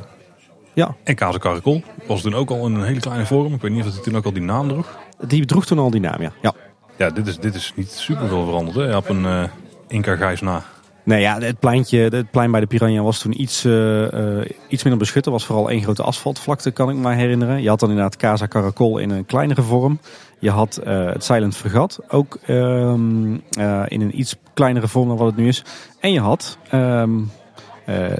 Ja. 0.73 0.97
En 1.05 1.15
Kaze 1.15 1.39
Caracol. 1.39 1.83
Was 2.07 2.23
toen 2.23 2.35
ook 2.35 2.51
al 2.51 2.67
een 2.67 2.83
hele 2.83 3.01
kleine 3.01 3.27
vorm. 3.27 3.55
Ik 3.55 3.61
weet 3.61 3.71
niet 3.71 3.85
of 3.85 3.95
het 3.95 4.03
toen 4.03 4.17
ook 4.17 4.25
al 4.25 4.33
die 4.33 4.43
naam 4.43 4.69
droeg. 4.69 4.99
Die 5.27 5.45
droeg 5.45 5.67
toen 5.67 5.79
al 5.79 5.91
die 5.91 6.01
naam, 6.01 6.23
ja. 6.23 6.33
Ja, 6.43 6.55
ja 6.97 7.11
dit, 7.11 7.27
is, 7.27 7.39
dit 7.39 7.55
is 7.55 7.73
niet 7.77 7.91
super 7.91 8.29
veel 8.29 8.45
veranderd. 8.45 8.77
Hè? 8.77 8.97
Op 8.97 9.09
een 9.09 9.23
uh, 9.23 9.45
Inca 9.89 10.17
Gijs 10.17 10.41
na. 10.41 10.63
Nee, 11.05 11.21
ja, 11.21 11.39
het, 11.39 11.91
het 11.91 12.31
plein 12.31 12.51
bij 12.51 12.61
de 12.61 12.67
Piranha 12.67 13.03
was 13.03 13.19
toen 13.19 13.41
iets, 13.41 13.65
uh, 13.65 14.13
uh, 14.13 14.45
iets 14.69 14.83
minder 14.83 15.01
beschut. 15.01 15.27
Er 15.27 15.33
was 15.33 15.47
vooral 15.47 15.71
één 15.71 15.83
grote 15.83 16.03
asfaltvlakte, 16.03 16.71
kan 16.71 16.91
ik 16.91 16.97
me 16.97 17.15
herinneren. 17.15 17.63
Je 17.63 17.69
had 17.69 17.81
dan 17.81 17.89
inderdaad 17.89 18.17
Casa 18.17 18.49
Caracol 18.49 18.99
in 18.99 19.11
een 19.11 19.27
kleinere 19.27 19.63
vorm. 19.63 20.01
Je 20.39 20.51
had 20.51 20.81
uh, 20.87 21.07
het 21.07 21.25
Silent 21.25 21.57
Fregat, 21.57 21.99
ook 22.09 22.39
um, 22.49 23.43
in 23.87 24.01
een 24.01 24.19
iets 24.19 24.37
kleinere 24.55 24.89
vorm 24.89 25.09
dan 25.09 25.17
wat 25.17 25.27
het 25.27 25.37
nu 25.37 25.49
is. 25.49 25.65
En 26.01 26.13
je 26.13 26.21
had 26.21 26.59
um, 26.75 27.31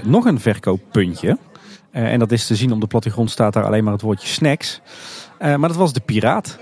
nog 0.03 0.25
een 0.25 0.39
verkooppuntje. 0.39 1.37
en 1.91 2.19
dat 2.19 2.31
is 2.31 2.47
te 2.47 2.55
zien 2.55 2.71
op 2.71 2.81
de 2.81 2.87
plattegrond 2.87 3.31
staat 3.31 3.53
daar 3.53 3.65
alleen 3.65 3.83
maar 3.83 3.93
het 3.93 4.01
woordje 4.01 4.27
snacks. 4.27 4.81
maar 5.39 5.59
dat 5.59 5.75
was 5.75 5.93
de 5.93 5.99
Piraat. 5.99 6.59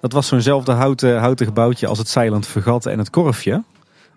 Dat 0.00 0.12
was 0.12 0.26
zo'nzelfde 0.26 0.72
houten, 0.72 1.18
houten 1.18 1.46
gebouwtje 1.46 1.86
als 1.86 1.98
het 1.98 2.08
Silent 2.08 2.46
Fregat 2.46 2.86
en 2.86 2.98
het 2.98 3.10
Korfje 3.10 3.62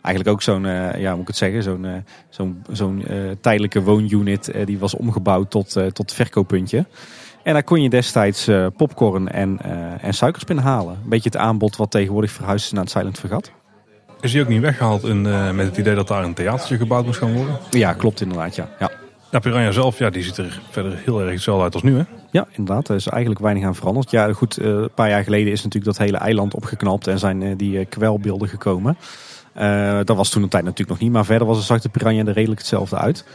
eigenlijk 0.02 0.36
ook 0.36 0.42
zo'n, 0.42 0.64
uh, 0.64 0.96
ja, 0.96 1.12
moet 1.12 1.22
ik 1.22 1.28
het 1.28 1.38
zeggen, 1.38 1.64
zo'n 1.64 1.84
uh, 1.84 1.92
zo'n 2.30 2.64
zo'n 2.72 3.04
uh, 3.10 3.32
tijdelijke 3.42 3.82
woonunit. 3.82 4.52
die 4.66 4.80
was 4.80 4.96
omgebouwd 4.96 5.52
tot, 5.52 5.78
tot 5.94 6.14
verkooppuntje. 6.14 6.86
En 7.44 7.54
daar 7.54 7.64
kon 7.64 7.82
je 7.82 7.90
destijds 7.90 8.50
popcorn 8.78 9.30
en, 9.30 9.60
en 10.02 10.14
suikerspin 10.14 10.58
halen. 10.58 10.94
Een 11.04 11.10
beetje 11.10 11.30
het 11.30 11.38
aanbod 11.38 11.76
wat 11.76 11.92
tegenwoordig 11.92 12.32
verhuisd 12.32 12.66
is 12.66 12.72
naar 12.72 12.84
het 12.84 12.92
Silent 12.92 13.20
Vergat. 13.20 13.52
Is 14.22 14.32
die 14.32 14.42
ook 14.42 14.48
niet 14.48 14.62
weggehaald 14.62 15.04
in, 15.04 15.22
met 15.56 15.66
het 15.66 15.78
idee 15.78 15.96
dat 15.96 16.08
daar 16.08 16.24
een 16.24 16.34
theatertje 16.34 16.78
gebouwd 16.78 17.06
moest 17.06 17.20
gaan 17.20 17.34
worden? 17.34 17.58
Ja, 17.70 17.94
klopt 17.94 18.22
inderdaad, 18.22 18.56
ja. 18.56 18.70
ja. 18.80 18.92
Ja, 19.32 19.40
Piranha 19.40 19.72
zelf, 19.72 19.98
ja, 19.98 20.10
die 20.10 20.24
ziet 20.24 20.38
er 20.38 20.62
verder 20.70 21.02
heel 21.06 21.22
erg 21.22 21.32
hetzelfde 21.32 21.64
uit 21.64 21.74
als 21.74 21.84
nu, 21.84 21.98
hè? 21.98 22.04
Ja, 22.32 22.48
inderdaad. 22.52 22.90
Er 22.90 22.96
is 22.96 23.08
eigenlijk 23.08 23.42
weinig 23.42 23.64
aan 23.64 23.76
veranderd. 23.76 24.12
Ja, 24.12 24.34
goed, 24.34 24.58
een 24.58 24.90
paar 24.96 25.10
jaar 25.10 25.24
geleden 25.24 25.52
is 25.52 25.64
natuurlijk 25.64 25.98
dat 25.98 26.06
hele 26.06 26.18
eiland 26.18 26.54
opgeknapt 26.54 27.08
en 27.08 27.20
zijn 27.20 27.58
die 27.58 27.86
kwelbeelden 27.86 28.48
gekomen. 28.48 28.98
Uh, 29.60 30.00
dat 30.04 30.18
was 30.18 30.30
toen 30.30 30.44
een 30.44 30.50
tijd 30.50 30.64
natuurlijk 30.64 30.90
nog 30.90 31.00
niet. 31.00 31.12
Maar 31.12 31.26
verder 31.26 31.48
was 31.48 31.58
het 31.58 31.66
Zwarte 31.66 31.90
Piranha 31.90 32.20
er 32.20 32.34
redelijk 32.34 32.60
hetzelfde 32.60 32.98
uit. 32.98 33.26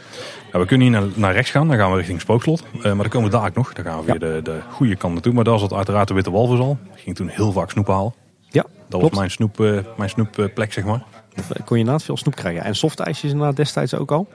We 0.51 0.65
kunnen 0.65 0.87
hier 0.87 0.99
naar, 0.99 1.09
naar, 1.15 1.33
rechts 1.33 1.51
gaan. 1.51 1.67
Dan 1.67 1.77
gaan 1.77 1.91
we 1.91 1.97
richting 1.97 2.21
Spookslot. 2.21 2.63
Uh, 2.75 2.83
maar 2.83 2.95
dan 2.95 3.09
komen 3.09 3.31
we 3.31 3.37
daar 3.37 3.51
nog. 3.53 3.73
Dan 3.73 3.85
gaan 3.85 3.99
we 3.99 4.05
weer 4.05 4.19
de, 4.19 4.39
de 4.43 4.59
goede 4.71 4.95
kant 4.95 5.13
naartoe. 5.13 5.33
Maar 5.33 5.43
daar 5.43 5.59
zat 5.59 5.73
uiteraard 5.73 6.07
de 6.07 6.13
Witte 6.13 6.31
Walvis 6.31 6.59
al. 6.59 6.77
Ik 6.95 7.01
ging 7.01 7.15
toen 7.15 7.27
heel 7.27 7.51
vaak 7.51 7.71
snoep 7.71 7.87
halen. 7.87 8.13
Ja, 8.49 8.65
Dat 8.89 9.01
was 9.01 9.11
mijn, 9.11 9.31
snoep, 9.31 9.59
uh, 9.59 9.79
mijn 9.97 10.09
snoepplek, 10.09 10.73
zeg 10.73 10.83
maar. 10.83 11.03
Kon 11.35 11.77
je 11.77 11.77
inderdaad 11.77 12.03
veel 12.03 12.17
snoep 12.17 12.35
krijgen. 12.35 12.63
En 12.63 12.75
softijsjes 12.75 13.31
inderdaad 13.31 13.55
destijds 13.55 13.95
ook 13.95 14.11
al. 14.11 14.27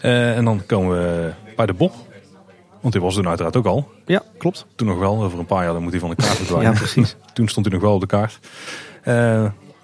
en 0.00 0.44
dan 0.44 0.62
komen 0.66 0.96
we 0.96 1.32
bij 1.56 1.66
de 1.66 1.74
Bob. 1.74 1.94
Want 2.80 2.92
die 2.92 3.02
was 3.02 3.14
toen 3.14 3.28
uiteraard 3.28 3.56
ook 3.56 3.66
al. 3.66 3.88
Ja, 4.04 4.22
klopt. 4.38 4.66
Toen 4.74 4.86
nog 4.86 4.98
wel. 4.98 5.22
Over 5.22 5.38
een 5.38 5.46
paar 5.46 5.64
jaar 5.64 5.72
dan 5.72 5.82
moet 5.82 5.90
hij 5.90 6.00
van 6.00 6.10
de 6.10 6.16
kaart 6.16 6.36
verdwijnen. 6.42 6.72
ja, 6.72 6.78
precies. 6.78 7.16
toen 7.34 7.48
stond 7.48 7.66
hij 7.66 7.74
nog 7.74 7.84
wel 7.84 7.94
op 7.94 8.00
de 8.00 8.06
kaart. 8.06 8.38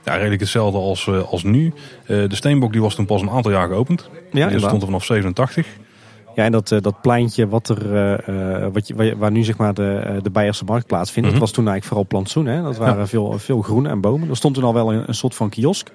Ja, 0.05 0.15
redelijk 0.15 0.41
hetzelfde 0.41 0.79
als, 0.79 1.07
uh, 1.07 1.23
als 1.23 1.43
nu. 1.43 1.67
Uh, 1.67 2.29
de 2.29 2.35
Steenbok 2.35 2.73
die 2.73 2.81
was 2.81 2.95
toen 2.95 3.07
pas 3.07 3.23
een 3.23 3.31
aantal 3.31 3.51
jaar 3.51 3.69
geopend. 3.69 4.09
Ja, 4.31 4.49
die 4.49 4.59
stond 4.59 4.81
er 4.81 4.87
vanaf 4.87 5.05
87. 5.05 5.67
Ja, 6.35 6.45
en 6.45 6.53
dat, 6.53 6.71
uh, 6.71 6.81
dat 6.81 7.01
pleintje 7.01 7.49
wat 7.49 7.69
er, 7.69 8.73
wat 8.73 8.87
je, 8.87 9.17
waar 9.17 9.31
nu 9.31 9.45
zeg 9.45 9.57
maar 9.57 9.75
de, 9.75 10.19
de 10.23 10.31
Beierse 10.31 10.65
markt 10.65 10.87
plaatsvindt, 10.87 11.29
mm 11.29 11.35
-hmm. 11.35 11.41
dat 11.41 11.49
was 11.49 11.51
toen 11.51 11.69
eigenlijk 11.69 11.87
vooral 11.87 12.07
plantsoen. 12.07 12.47
Hè? 12.47 12.63
Dat 12.63 12.77
waren 12.77 12.99
ja. 12.99 13.07
veel, 13.07 13.39
veel 13.39 13.63
groen 13.63 13.87
en 13.87 14.01
bomen. 14.01 14.29
Er 14.29 14.37
stond 14.37 14.55
toen 14.55 14.65
al 14.65 14.75
wel 14.75 14.93
een, 14.93 15.05
een 15.07 15.15
soort 15.15 15.35
van 15.35 15.49
kiosk. 15.49 15.91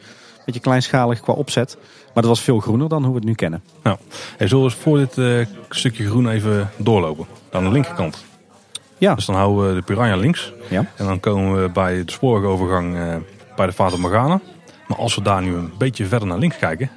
Beetje 0.46 0.62
kleinschalig 0.62 1.20
qua 1.20 1.34
opzet. 1.34 1.78
Maar 2.14 2.24
dat 2.24 2.26
was 2.26 2.42
veel 2.42 2.60
groener 2.60 2.90
dan 2.90 3.04
hoe 3.04 3.12
we 3.12 3.18
het 3.18 3.28
nu 3.28 3.34
kennen. 3.34 3.64
Nou, 3.84 3.98
hey, 4.38 4.48
zullen 4.48 4.66
we 4.66 4.72
voor 4.72 4.98
dit 4.98 5.48
stukje 5.70 6.06
groen 6.06 6.30
even 6.30 6.70
doorlopen? 6.78 7.26
Aan 7.52 7.64
de 7.64 7.72
linkerkant. 7.72 8.26
Ja. 8.98 9.16
Dus 9.16 9.26
dan 9.26 9.36
houden 9.36 9.68
we 9.68 9.76
de 9.76 9.82
Piranha 9.82 10.16
links. 10.16 10.54
Ja. 10.70 10.86
En 10.96 11.06
dan 11.06 11.20
komen 11.20 11.62
we 11.62 11.70
bij 11.70 12.06
de 12.06 12.12
spoorovergang 12.12 12.98
bij 13.58 13.66
de 13.66 13.74
Fata 13.74 13.98
Morgana. 13.98 14.40
Maar 14.88 14.98
als 14.98 15.16
we 15.16 15.22
daar 15.22 15.42
nu 15.42 15.54
een 15.54 15.72
beetje 15.78 16.06
verder 16.06 16.28
naar 16.28 16.38
links 16.38 16.58
kijken, 16.58 16.90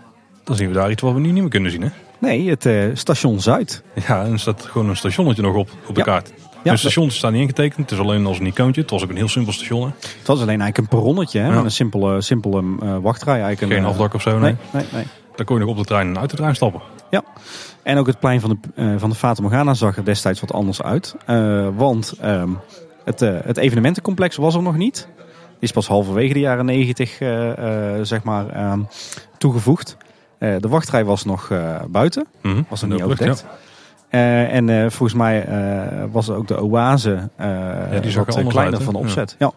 dan 0.44 0.56
zien 0.56 0.68
we 0.68 0.74
daar 0.74 0.90
iets 0.90 1.02
wat 1.02 1.12
we 1.12 1.20
nu 1.20 1.30
niet 1.30 1.40
meer 1.42 1.50
kunnen 1.50 1.70
zien. 1.70 1.82
Hè? 1.82 1.88
Nee, 2.18 2.48
het 2.48 2.66
uh, 2.66 2.84
station 2.94 3.40
Zuid. 3.40 3.82
Ja, 4.06 4.24
en 4.24 4.32
er 4.32 4.40
staat 4.40 4.64
gewoon 4.64 4.88
een 4.88 4.96
stationnetje 4.96 5.42
nog 5.42 5.54
op, 5.54 5.70
op 5.86 5.94
de 5.94 6.02
kaart. 6.02 6.32
Ja, 6.62 6.72
de 6.72 6.78
stations 6.78 7.16
staan 7.16 7.32
niet 7.32 7.40
ingetekend. 7.40 7.90
Het 7.90 7.90
is 7.90 7.98
alleen 7.98 8.26
als 8.26 8.38
een 8.38 8.46
icoontje. 8.46 8.80
Het 8.80 8.90
was 8.90 9.02
ook 9.02 9.10
een 9.10 9.16
heel 9.16 9.28
simpel 9.28 9.52
station. 9.52 9.82
Hè? 9.82 9.94
Het 10.18 10.26
was 10.26 10.40
alleen 10.40 10.60
eigenlijk 10.60 10.78
een 10.78 10.88
perronnetje. 10.88 11.38
Hè? 11.40 11.46
Ja. 11.46 11.54
Met 11.54 11.64
een 11.64 11.70
simpele, 11.70 12.20
simpele 12.20 12.62
uh, 12.82 12.96
wachtrij. 12.98 13.42
Eigenlijk 13.42 13.72
Geen 13.72 13.82
een, 13.82 13.90
afdak 13.90 14.14
of 14.14 14.22
zo. 14.22 14.38
Nee. 14.38 14.56
Nee, 14.72 14.84
nee, 14.92 15.06
Daar 15.34 15.46
kon 15.46 15.58
je 15.58 15.64
nog 15.64 15.70
op 15.70 15.78
de 15.78 15.84
trein 15.84 16.08
en 16.08 16.18
uit 16.18 16.30
de 16.30 16.36
trein 16.36 16.54
stappen. 16.54 16.80
Ja. 17.10 17.22
En 17.82 17.98
ook 17.98 18.06
het 18.06 18.18
plein 18.20 18.40
van 18.40 18.50
de, 18.50 18.82
uh, 18.82 18.94
van 18.98 19.10
de 19.10 19.16
Fata 19.16 19.42
Morgana 19.42 19.74
zag 19.74 19.96
er 19.96 20.04
destijds 20.04 20.40
wat 20.40 20.52
anders 20.52 20.82
uit. 20.82 21.16
Uh, 21.26 21.68
want 21.76 22.14
um, 22.24 22.58
het, 23.04 23.20
het 23.20 23.56
evenementencomplex 23.56 24.36
was 24.36 24.54
er 24.54 24.62
nog 24.62 24.76
niet 24.76 25.08
is 25.60 25.72
pas 25.72 25.88
halverwege 25.88 26.32
de 26.32 26.40
jaren 26.40 26.64
negentig 26.64 27.20
uh, 27.20 27.46
uh, 27.46 27.54
zeg 28.02 28.22
maar, 28.22 28.56
uh, 28.56 28.72
toegevoegd. 29.38 29.96
Eh, 30.38 30.54
de 30.58 30.68
wachtrij 30.68 31.04
was 31.04 31.24
nog 31.24 31.52
buiten, 31.88 32.26
mm 32.42 32.52
-hmm. 32.52 32.66
was 32.68 32.82
er 32.82 32.88
niet 32.88 33.02
overdekt. 33.02 33.44
Ja. 34.10 34.46
en 34.46 34.92
volgens 34.92 35.18
mij 35.18 35.46
was 36.10 36.28
er 36.28 36.34
ook 36.34 36.48
de 36.48 36.62
oase 36.62 37.28
ja, 37.38 38.00
die 38.00 38.14
wat 38.14 38.46
kleiner 38.46 38.74
uit, 38.74 38.82
van 38.82 38.92
de 38.92 38.98
opzet. 38.98 39.36
Ja. 39.38 39.52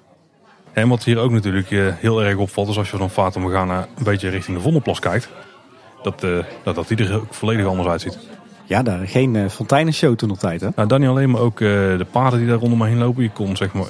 En 0.73 0.87
wat 0.87 1.03
hier 1.03 1.19
ook 1.19 1.31
natuurlijk 1.31 1.71
eh, 1.71 1.79
heel 1.99 2.23
erg 2.23 2.37
opvalt, 2.37 2.69
is 2.69 2.77
als 2.77 2.91
je 2.91 3.09
van 3.09 3.41
Morgana 3.41 3.87
een 3.97 4.03
beetje 4.03 4.29
richting 4.29 4.57
de 4.57 4.63
Vondelplas 4.63 4.99
kijkt, 4.99 5.29
dat, 6.01 6.23
eh, 6.23 6.37
dat, 6.63 6.75
dat 6.75 6.87
die 6.87 6.97
er 6.97 7.15
ook 7.15 7.33
volledig 7.33 7.65
anders 7.65 7.89
uitziet. 7.89 8.19
Ja, 8.65 8.83
daar 8.83 9.07
geen 9.07 9.33
uh, 9.33 9.49
fonteinenshow 9.49 10.15
toen 10.15 10.31
op 10.31 10.39
tijd, 10.39 10.61
hè? 10.61 10.69
Nou, 10.75 10.87
dan 10.87 10.99
niet 10.99 11.09
alleen, 11.09 11.29
maar 11.29 11.41
ook 11.41 11.59
eh, 11.61 11.67
de 11.69 12.05
paarden 12.11 12.39
die 12.39 12.47
daar 12.47 12.57
rondom 12.57 12.77
me 12.77 12.87
heen 12.87 12.97
lopen. 12.97 13.23
Je 13.23 13.29
kon 13.29 13.55
zeg 13.55 13.73
maar, 13.73 13.87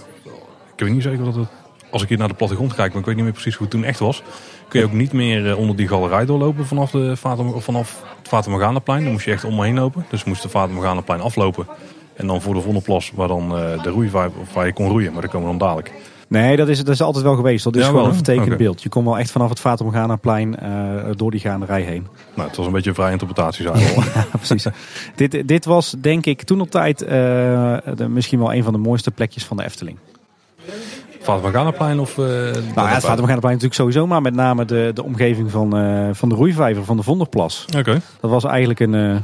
ik 0.76 0.86
weet 0.86 0.92
niet 0.92 1.04
zeker 1.04 1.26
dat 1.26 1.36
het, 1.36 1.48
als 1.94 2.02
ik 2.02 2.10
hier 2.10 2.18
naar 2.18 2.28
de 2.28 2.34
plattegrond 2.34 2.76
kijk, 2.76 2.90
maar 2.90 3.00
ik 3.00 3.06
weet 3.06 3.16
niet 3.16 3.24
meer 3.24 3.34
precies 3.34 3.56
hoe 3.56 3.68
het 3.68 3.76
toen 3.76 3.84
echt 3.84 4.00
was. 4.00 4.24
Kun 4.68 4.80
je 4.80 4.86
ook 4.86 4.92
niet 4.92 5.14
meer 5.14 5.50
eh, 5.50 5.58
onder 5.58 5.76
die 5.76 5.88
galerij 5.88 6.26
doorlopen 6.26 6.66
vanaf, 6.66 6.92
de 6.92 7.18
Fata, 7.18 7.44
vanaf 7.44 8.04
het. 8.30 8.86
Dan 8.86 9.12
moest 9.12 9.26
je 9.26 9.32
echt 9.32 9.44
om 9.44 9.56
me 9.56 9.64
heen 9.64 9.76
lopen. 9.76 10.06
Dus 10.10 10.22
je 10.22 10.30
moest 10.30 10.42
de 10.42 10.50
Fata 10.50 10.74
Morganaplein 10.74 11.22
aflopen. 11.22 11.68
En 12.16 12.28
dan 12.28 12.42
voor 12.42 12.54
de 12.54 12.62
Vondelplas, 12.62 13.12
waar 13.16 13.28
dan 13.28 13.58
eh, 13.58 13.84
de 13.84 13.94
of 14.42 14.54
waar 14.54 14.66
je 14.66 14.74
kon 14.74 14.90
roeien. 14.90 15.12
Maar 15.12 15.22
daar 15.22 15.32
komen 15.32 15.52
we 15.52 15.58
dan 15.58 15.68
dadelijk. 15.68 15.94
Nee, 16.28 16.56
dat 16.56 16.68
is, 16.68 16.78
dat 16.78 16.94
is 16.94 17.02
altijd 17.02 17.24
wel 17.24 17.36
geweest. 17.36 17.64
Dat 17.64 17.76
is 17.76 17.86
Ja, 17.86 17.94
wel, 17.94 18.06
een 18.06 18.14
vertekend 18.14 18.58
beeld. 18.58 18.84
Je 18.84 18.90
kon 18.90 19.06
wel 19.06 19.18
echt 19.18 19.32
vanaf 19.32 19.50
het 19.50 19.60
Fata 19.60 19.84
Morgana-plein 19.84 20.60
eh, 20.60 21.06
door 21.16 21.32
die 21.32 21.40
gaanderij 21.40 21.82
heen. 21.82 22.08
Nou, 22.34 22.48
het 22.48 22.58
was 22.58 22.66
een 22.66 22.72
beetje 22.72 22.90
een 22.90 22.96
vrije 22.96 23.12
interpretatie, 23.12 23.66
ik 23.66 23.72
al. 23.72 23.80
Ja, 24.16 24.26
precies. 24.32 24.66
dit, 25.16 25.48
dit 25.48 25.66
was 25.66 25.96
denk 25.98 26.26
ik 26.26 26.44
toen 26.44 26.62
op 26.62 26.72
tijd 26.72 27.00
de, 27.00 28.08
misschien 28.10 28.40
wel 28.40 28.54
een 28.54 28.64
van 28.64 28.74
de 28.74 28.80
mooiste 28.80 29.12
plekjes 29.12 29.46
van 29.46 29.58
de 29.58 29.64
Efteling. 29.64 29.98
Fata 31.24 31.42
Morganaplein 31.42 32.00
of... 32.00 32.18
eh, 32.18 32.26
Nou 32.26 32.36
ja, 32.36 32.52
het 32.54 32.76
daarbij? 32.76 33.00
Fata 33.00 33.16
Morgana-plein 33.16 33.42
natuurlijk 33.54 33.74
sowieso, 33.74 34.08
maar 34.08 34.22
met 34.22 34.36
name 34.36 34.66
de, 34.66 34.92
de 34.94 35.04
omgeving 35.04 35.52
van, 35.52 35.78
eh, 35.78 36.10
van 36.12 36.30
de 36.30 36.36
roeivijver 36.36 36.84
van 36.86 36.98
de 36.98 37.04
Vonderplas. 37.04 37.66
Oké. 37.78 38.02
Dat 38.22 38.32
was 38.32 38.44
eigenlijk 38.44 38.80
een, 38.80 38.94
eh, 38.96 39.16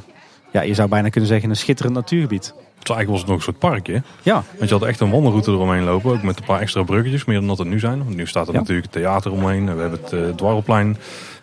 ja, 0.51 0.61
je 0.61 0.73
zou 0.73 0.89
bijna 0.89 1.09
kunnen 1.09 1.29
zeggen, 1.29 1.49
een 1.49 1.55
schitterend 1.55 1.95
natuurgebied. 1.95 2.53
Dus 2.79 2.95
eigenlijk 2.97 3.09
was 3.09 3.19
het 3.19 3.27
nog 3.27 3.37
een 3.37 3.43
soort 3.43 3.59
parkje. 3.59 4.01
Ja, 4.21 4.43
Want 4.57 4.69
je 4.69 4.75
had 4.75 4.85
echt 4.87 4.99
een 4.99 5.11
wandelroute 5.11 5.51
eromheen 5.51 5.83
lopen. 5.83 6.11
Ook 6.11 6.23
met 6.23 6.39
een 6.39 6.45
paar 6.45 6.59
extra 6.59 6.83
bruggetjes. 6.83 7.25
Meer 7.25 7.37
dan 7.39 7.47
dat 7.47 7.59
er 7.59 7.65
nu 7.65 7.79
zijn. 7.79 8.03
Want 8.03 8.15
nu 8.15 8.27
staat 8.27 8.47
er 8.47 8.53
Ja. 8.53 8.59
natuurlijk 8.59 8.85
het 8.93 8.95
theater 9.01 9.31
omheen. 9.31 9.75
We 9.75 9.81
hebben 9.81 9.99
het 10.09 10.37
dwarrelplein. 10.37 10.97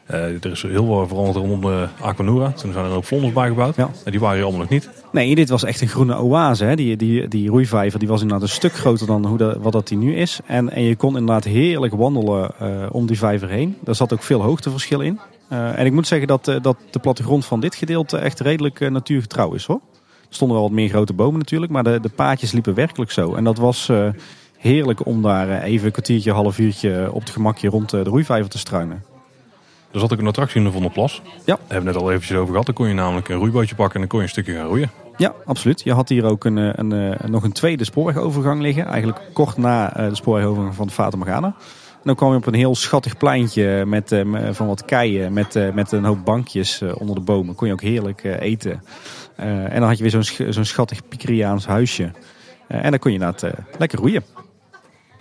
Eh, 0.07 0.45
er 0.45 0.51
is 0.51 0.63
heel 0.63 0.85
veel 0.85 1.09
veranderd 1.09 1.37
rondom 1.37 1.61
de 1.61 1.89
Aquanura. 2.01 2.51
Toen 2.51 2.73
zijn 2.73 2.85
er 2.85 2.91
ook 2.91 3.05
vlonders 3.05 3.33
bijgebouwd. 3.33 3.77
Ja. 3.77 3.91
En 4.05 4.11
die 4.11 4.21
waren 4.21 4.37
hier 4.37 4.45
allemaal 4.45 4.63
nog 4.63 4.71
niet. 4.71 4.91
nee, 5.13 5.35
dit 5.35 5.49
was 5.49 5.65
echt 5.65 5.81
een 5.81 5.89
groene 5.89 6.17
oase. 6.17 6.65
Hè. 6.65 6.77
Die, 6.77 6.97
die, 6.97 7.29
die 7.29 7.49
roeivijver 7.49 7.99
die 7.99 8.09
was 8.09 8.21
inderdaad 8.21 8.49
een 8.49 8.55
stuk 8.55 8.73
groter 8.73 9.07
dan 9.07 9.27
hoe 9.27 9.39
dat, 9.39 9.57
wat 9.57 9.73
dat 9.73 9.89
die 9.89 9.99
nu 9.99 10.17
is. 10.17 10.41
En, 10.47 10.71
en 10.73 10.83
je 10.83 10.97
kon 10.97 11.17
inderdaad 11.17 11.45
heerlijk 11.45 11.95
wandelen 11.95 12.51
eh, 12.59 12.87
om 12.91 13.07
die 13.07 13.19
vijver 13.19 13.49
heen. 13.49 13.77
Daar 13.81 13.95
zat 13.95 14.13
ook 14.13 14.23
veel 14.23 14.43
hoogteverschil 14.43 15.01
in. 15.01 15.21
Eh, 15.49 15.79
en 15.79 15.87
ik 15.87 15.93
moet 15.93 16.07
zeggen 16.07 16.29
dat, 16.29 16.49
eh, 16.49 16.57
dat 16.63 16.77
de 16.91 16.99
plattegrond 16.99 17.45
van 17.45 17.61
dit 17.61 17.75
gedeelte 17.75 18.17
echt 18.19 18.41
redelijk 18.41 18.81
eh, 18.81 18.91
natuurgetrouw 18.91 19.53
is 19.53 19.65
hoor. 19.65 19.81
Er 20.29 20.35
stonden 20.35 20.57
wel 20.57 20.67
wat 20.67 20.77
meer 20.77 20.89
grote 20.89 21.13
bomen 21.13 21.39
natuurlijk, 21.39 21.73
maar 21.73 21.85
de, 21.85 22.01
de 22.01 22.09
paadjes 22.09 22.53
liepen 22.53 22.75
werkelijk 22.75 23.11
zo. 23.11 23.35
En 23.35 23.45
dat 23.45 23.59
was 23.59 23.89
eh, 23.89 24.09
heerlijk 24.59 25.07
om 25.07 25.23
daar 25.23 25.49
eh, 25.49 25.65
even 25.65 25.87
een 25.87 25.93
kwartiertje, 25.93 26.33
half 26.33 26.59
uurtje 26.59 27.11
op 27.13 27.21
het 27.21 27.31
gemakje 27.31 27.69
rond 27.69 27.93
eh, 27.93 28.05
de 28.05 28.11
roeivijver 28.11 28.51
te 28.51 28.59
struinen. 28.59 29.05
Er 29.93 30.01
zat 30.01 30.13
ook 30.13 30.19
een 30.19 30.27
attractie 30.27 30.59
in 30.59 30.65
de 30.65 30.73
Vondelplas. 30.73 31.23
Ja. 31.25 31.33
Daar 31.45 31.57
hebben 31.69 31.87
we 31.87 31.93
net 31.93 32.03
al 32.03 32.11
eventjes 32.11 32.37
over 32.37 32.49
gehad. 32.49 32.67
Dan 32.67 32.75
kon 32.75 32.89
je 32.89 32.95
namelijk 32.95 33.29
een 33.29 33.37
roeibootje 33.37 33.75
pakken 33.75 33.95
en 33.95 34.01
dan 34.01 34.09
kon 34.09 34.19
je 34.19 34.25
een 34.25 34.31
stukje 34.31 34.55
gaan 34.55 34.67
roeien. 34.67 34.91
Ja, 35.17 35.35
absoluut. 35.45 35.83
Je 35.83 35.93
had 35.93 36.09
hier 36.09 36.25
ook 36.25 36.45
een, 36.45 36.59
eh, 36.59 36.71
een, 36.73 36.93
eh, 36.93 37.29
nog 37.29 37.43
een 37.43 37.53
tweede 37.53 37.85
spoorwegovergang 37.85 38.61
liggen. 38.61 38.87
Eigenlijk 38.87 39.21
kort 39.33 39.57
na 39.57 39.97
eh, 39.97 40.09
de 40.09 40.15
spoorwegovergang 40.15 40.75
van 40.75 40.87
de 40.87 40.93
Fata 40.93 41.17
Morgana. 41.17 41.47
En 41.47 42.03
dan 42.13 42.15
kwam 42.15 42.31
je 42.31 42.37
op 42.37 42.47
een 42.47 42.55
heel 42.55 42.75
schattig 42.75 43.17
pleintje 43.17 43.87
met, 43.87 44.25
van 44.51 44.67
wat 44.67 44.85
keien. 44.85 45.33
Met, 45.33 45.75
met 45.75 45.93
een 45.93 46.05
hoop 46.05 46.25
bankjes 46.25 46.83
onder 46.83 47.15
de 47.15 47.21
bomen. 47.21 47.55
Kon 47.55 47.67
je 47.67 47.73
ook 47.73 47.81
heerlijk 47.81 48.25
eten. 48.25 48.83
En 49.37 49.81
dan 49.81 49.89
had 49.89 49.97
je 49.97 50.03
weer 50.03 50.13
zo'n 50.13 50.23
sch- 50.23 50.49
zo'n 50.49 50.65
schattig 50.65 51.09
Pikeriaans 51.09 51.67
huisje. 51.67 52.11
En 52.69 52.91
dan 52.91 52.99
kon 52.99 53.13
je 53.13 53.19
inderdaad 53.19 53.55
lekker 53.79 53.99
roeien. 53.99 54.25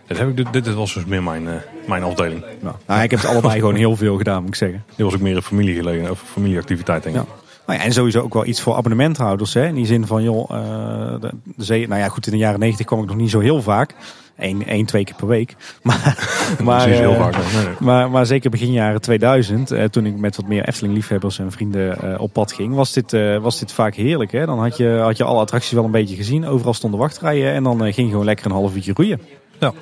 Dit, 0.07 0.17
heb 0.17 0.29
ik, 0.29 0.35
dit, 0.35 0.63
dit 0.63 0.73
was 0.73 0.93
dus 0.93 1.05
meer 1.05 1.23
mijn, 1.23 1.47
eh, 1.47 1.53
mijn 1.87 2.03
afdeling. 2.03 2.43
Nou, 2.61 2.75
nou, 2.87 3.03
ik 3.03 3.11
heb 3.11 3.19
het 3.19 3.29
allebei 3.29 3.59
gewoon 3.59 3.75
heel 3.75 3.95
veel 3.95 4.17
gedaan, 4.17 4.39
moet 4.39 4.49
ik 4.49 4.55
zeggen. 4.55 4.83
Dit 4.95 5.05
was 5.05 5.13
ook 5.13 5.21
meer 5.21 5.35
een 5.35 5.41
familiegelegen, 5.41 6.11
of 6.11 6.23
familieactiviteit 6.25 7.03
denk 7.03 7.15
ik. 7.15 7.21
Ja. 7.21 7.43
Nou 7.65 7.79
ja, 7.79 7.85
en 7.85 7.91
sowieso 7.93 8.21
ook 8.21 8.33
wel 8.33 8.45
iets 8.45 8.61
voor 8.61 8.75
abonnementhouders. 8.75 9.53
Hè? 9.53 9.67
In 9.67 9.75
die 9.75 9.85
zin 9.85 10.07
van, 10.07 10.23
joh, 10.23 10.51
eh, 10.51 11.21
de, 11.21 11.31
de 11.43 11.63
zee, 11.63 11.87
nou 11.87 12.01
ja, 12.01 12.07
goed, 12.07 12.25
in 12.25 12.31
de 12.31 12.37
jaren 12.37 12.59
negentig 12.59 12.85
kwam 12.85 13.01
ik 13.01 13.07
nog 13.07 13.15
niet 13.15 13.29
zo 13.29 13.39
heel 13.39 13.61
vaak. 13.61 13.95
Eén, 14.37 14.65
één 14.65 14.85
twee 14.85 15.03
keer 15.03 15.15
per 15.15 15.27
week. 15.27 15.55
Maar, 15.83 16.17
maar, 16.63 16.83
Precies, 16.83 16.99
heel 16.99 17.13
eh, 17.13 17.19
vaak. 17.19 17.35
Nee, 17.35 17.75
maar, 17.79 18.11
maar 18.11 18.25
zeker 18.25 18.49
begin 18.49 18.71
jaren 18.71 19.01
2000, 19.01 19.71
eh, 19.71 19.83
toen 19.83 20.05
ik 20.05 20.17
met 20.17 20.35
wat 20.35 20.47
meer 20.47 20.67
Efteling-liefhebbers 20.67 21.39
en 21.39 21.51
vrienden 21.51 22.19
op 22.19 22.33
pad 22.33 22.51
ging, 22.51 22.75
was 22.75 22.93
dit, 22.93 23.11
was 23.41 23.59
dit 23.59 23.71
vaak 23.71 23.95
heerlijk. 23.95 24.31
Hè? 24.31 24.45
Dan 24.45 24.59
had 24.59 24.77
je, 24.77 24.89
had 24.89 25.17
je 25.17 25.23
alle 25.23 25.39
attracties 25.39 25.71
wel 25.71 25.83
een 25.83 25.91
beetje 25.91 26.15
gezien. 26.15 26.45
Overal 26.45 26.73
stonden 26.73 26.99
wachtrijen 26.99 27.53
en 27.53 27.63
dan 27.63 27.79
ging 27.79 27.95
je 27.95 28.09
gewoon 28.09 28.25
lekker 28.25 28.45
een 28.45 28.51
half 28.51 28.75
uurtje 28.75 28.93
roeien. 28.95 29.19
Ja. 29.59 29.73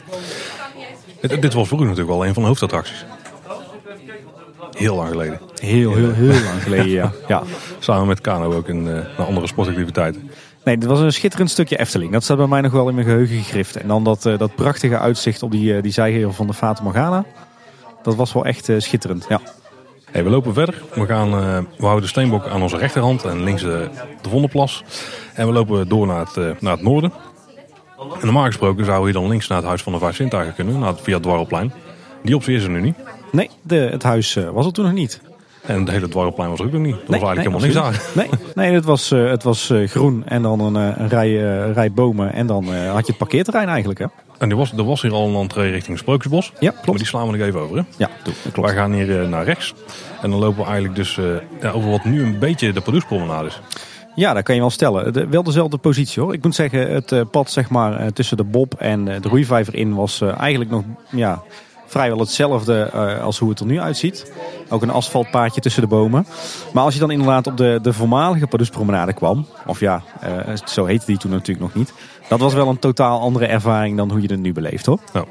Dit, 1.22 1.42
dit 1.42 1.54
was 1.54 1.68
vroeger 1.68 1.88
natuurlijk 1.88 2.16
wel 2.18 2.26
een 2.26 2.34
van 2.34 2.44
de 2.44 2.48
hoofdattracties. 2.48 3.06
Heel 4.78 4.96
lang 4.96 5.10
geleden. 5.10 5.40
Heel, 5.60 5.96
heel, 5.96 6.12
heel 6.12 6.44
lang 6.44 6.64
geleden, 6.64 6.90
ja. 6.90 7.12
ja. 7.28 7.44
Samen 7.80 8.08
met 8.08 8.22
Kano 8.22 8.54
ook 8.54 8.68
in 8.68 8.90
eh, 8.90 9.28
andere 9.28 9.48
sportactiviteiten. 9.48 10.32
Nee, 10.64 10.78
dit 10.78 10.90
was 10.90 11.00
een 11.00 11.14
schitterend 11.14 11.50
stukje 11.50 11.80
Efteling. 11.80 12.12
Dat 12.12 12.24
staat 12.24 12.38
bij 12.38 12.48
mij 12.48 12.62
nog 12.62 12.72
wel 12.72 12.90
in 12.90 12.96
mijn 12.96 13.08
geheugen 13.08 13.38
gegrift. 13.38 13.76
En 13.76 13.88
dan 13.88 14.04
dat, 14.04 14.26
eh, 14.26 14.38
dat 14.38 14.56
prachtige 14.56 15.00
uitzicht 15.00 15.44
op 15.44 15.52
die, 15.52 15.74
uh, 15.74 15.82
die 15.82 15.92
zijgevel 15.92 16.34
van 16.34 16.48
de 16.48 16.54
Fata 16.54 16.84
Morgana. 16.84 17.26
Dat 18.04 18.16
was 18.16 18.34
wel 18.34 18.46
echt 18.46 18.70
schitterend, 18.78 19.26
ja. 19.30 19.42
Hey, 20.12 20.24
we 20.24 20.30
lopen 20.30 20.54
verder. 20.54 20.82
We, 20.94 21.06
gaan, 21.06 21.32
we 21.78 21.84
houden 21.86 22.02
de 22.02 22.08
steenbok 22.08 22.48
aan 22.48 22.62
onze 22.62 22.78
rechterhand 22.78 23.24
en 23.24 23.44
links 23.44 23.62
de, 23.62 23.90
de 24.22 24.30
Vondelplas. 24.30 24.84
En 25.34 25.48
we 25.48 25.54
lopen 25.54 25.88
door 25.88 26.08
naar 26.08 26.26
het, 26.26 26.62
naar 26.62 26.74
het 26.74 26.82
noorden. 26.82 27.14
En 27.98 28.26
normaal 28.26 28.46
gesproken 28.46 28.86
zouden 28.86 29.06
we 29.06 29.12
hier 29.12 29.22
dan 29.22 29.30
links 29.30 29.48
naar 29.48 29.58
het 29.58 29.68
Huis 29.68 29.82
van 29.82 29.94
de 29.94 30.00
Vijf 30.00 30.16
Zintuigen 30.16 30.54
kunnen, 30.54 30.80
naar 30.80 30.90
het, 30.90 31.02
via 31.02 31.14
het 31.14 31.24
Dwarrelplein. 31.24 31.74
Die 32.24 32.36
optie 32.36 32.56
is 32.56 32.64
er 32.64 32.70
nu 32.70 32.82
niet. 32.82 32.96
Nee, 33.32 33.50
de, 33.62 33.76
het 33.76 34.04
huis 34.04 34.36
uh, 34.36 34.50
was 34.50 34.66
er 34.66 34.74
toen 34.74 34.86
nog 34.86 34.94
niet. 34.94 35.22
En 35.66 35.80
het 35.80 35.90
hele 35.90 36.08
Dwarrelplein 36.08 36.50
was 36.50 36.60
er 36.60 36.66
ook 36.66 36.72
nog 36.72 36.82
niet. 36.82 36.96
Er 36.96 37.02
nee, 37.08 37.20
was 37.20 37.30
eigenlijk 37.36 37.64
nee, 37.64 37.72
helemaal 37.72 37.92
niks 37.92 38.06
aan. 38.16 38.16
Nee, 38.16 38.40
nee 38.56 38.74
het 38.74 38.86
was, 38.86 39.12
uh, 39.12 39.30
het 39.30 39.44
was 39.44 39.70
uh, 39.70 39.88
groen 39.88 40.24
en 40.26 40.42
dan 40.42 40.60
een, 40.60 40.76
een 40.76 41.10
rij, 41.10 41.32
rij 41.72 41.92
bomen. 41.92 42.34
En 42.34 42.48
dan 42.48 42.66
had 42.66 43.06
je 43.06 43.08
het 43.08 43.18
parkeerterrein 43.18 43.68
eigenlijk. 43.68 44.00
Hè? 44.00 44.06
En 44.38 44.50
er 44.50 44.56
was, 44.56 44.72
er 44.72 44.84
was 44.84 45.02
hier 45.02 45.14
al 45.14 45.28
een 45.28 45.36
entree 45.36 45.72
richting 45.72 45.98
Sprookjesbos. 45.98 46.52
Ja, 46.60 46.70
klopt. 46.70 46.86
Maar 46.86 46.98
die 46.98 47.06
slaan 47.06 47.28
we 47.28 47.38
nog 47.38 47.48
even 47.48 47.60
over. 47.60 47.78
Hè? 47.78 47.84
Ja, 47.98 48.10
klopt. 48.24 48.68
Wij 48.68 48.74
gaan 48.74 48.94
hier 48.94 49.28
naar 49.28 49.46
rechts. 49.46 49.74
En 50.22 50.30
dan 50.30 50.40
lopen 50.40 50.58
we 50.58 50.64
eigenlijk 50.64 50.96
dus 50.96 51.20
over 51.74 51.90
wat 51.90 52.04
nu 52.04 52.24
een 52.24 52.40
beetje 52.40 52.74
de 52.74 52.82
Pardoespromenade 52.82 53.48
is. 53.48 53.62
Ja, 54.16 54.34
dat 54.34 54.44
kan 54.44 54.56
je 54.56 54.62
wel 54.62 54.70
stellen. 54.70 55.14
De, 55.14 55.28
wel 55.28 55.44
dezelfde 55.44 55.78
positie 55.78 56.22
hoor. 56.22 56.34
Ik 56.34 56.44
moet 56.44 56.56
zeggen, 56.56 56.92
het 56.92 57.12
uh, 57.12 57.22
pad 57.32 57.52
zeg 57.52 57.70
maar, 57.70 58.02
uh, 58.02 58.08
tussen 58.08 58.38
de 58.38 58.44
Bob 58.44 58.74
en 58.74 59.08
uh, 59.08 59.22
de 59.22 59.30
roeivijver 59.30 59.76
in 59.76 59.96
was 59.96 60.22
eigenlijk 60.22 60.70
nog 60.70 60.84
ja, 61.10 61.42
vrijwel 61.86 62.20
hetzelfde 62.20 62.92
als 63.22 63.40
hoe 63.40 63.50
het 63.50 63.60
er 63.60 63.66
nu 63.66 63.80
uitziet. 63.80 64.34
Ook 64.70 64.82
een 64.82 64.90
asfaltpaadje 64.90 65.62
tussen 65.62 65.82
de 65.82 65.88
bomen. 65.88 66.26
Maar 66.74 66.84
als 66.84 66.94
je 66.94 67.00
dan 67.00 67.12
inderdaad 67.12 67.48
op 67.48 67.58
de, 67.58 67.80
de 67.82 67.94
voormalige 67.94 68.48
Pardoespromenade 68.48 69.14
kwam, 69.14 69.46
of 69.68 69.80
ja, 69.80 70.04
zo 70.66 70.86
heette 70.86 71.06
die 71.06 71.18
toen 71.18 71.32
natuurlijk 71.32 71.60
nog 71.60 71.74
niet. 71.74 71.94
Dat 72.30 72.40
was 72.40 72.54
wel 72.54 72.70
een 72.70 72.80
totaal 72.80 73.20
andere 73.20 73.46
ervaring 73.46 73.98
dan 73.98 74.12
hoe 74.12 74.22
je 74.22 74.32
het 74.32 74.40
nu 74.40 74.54
beleeft 74.54 74.86
hoor. 74.86 75.00
Nou, 75.14 75.26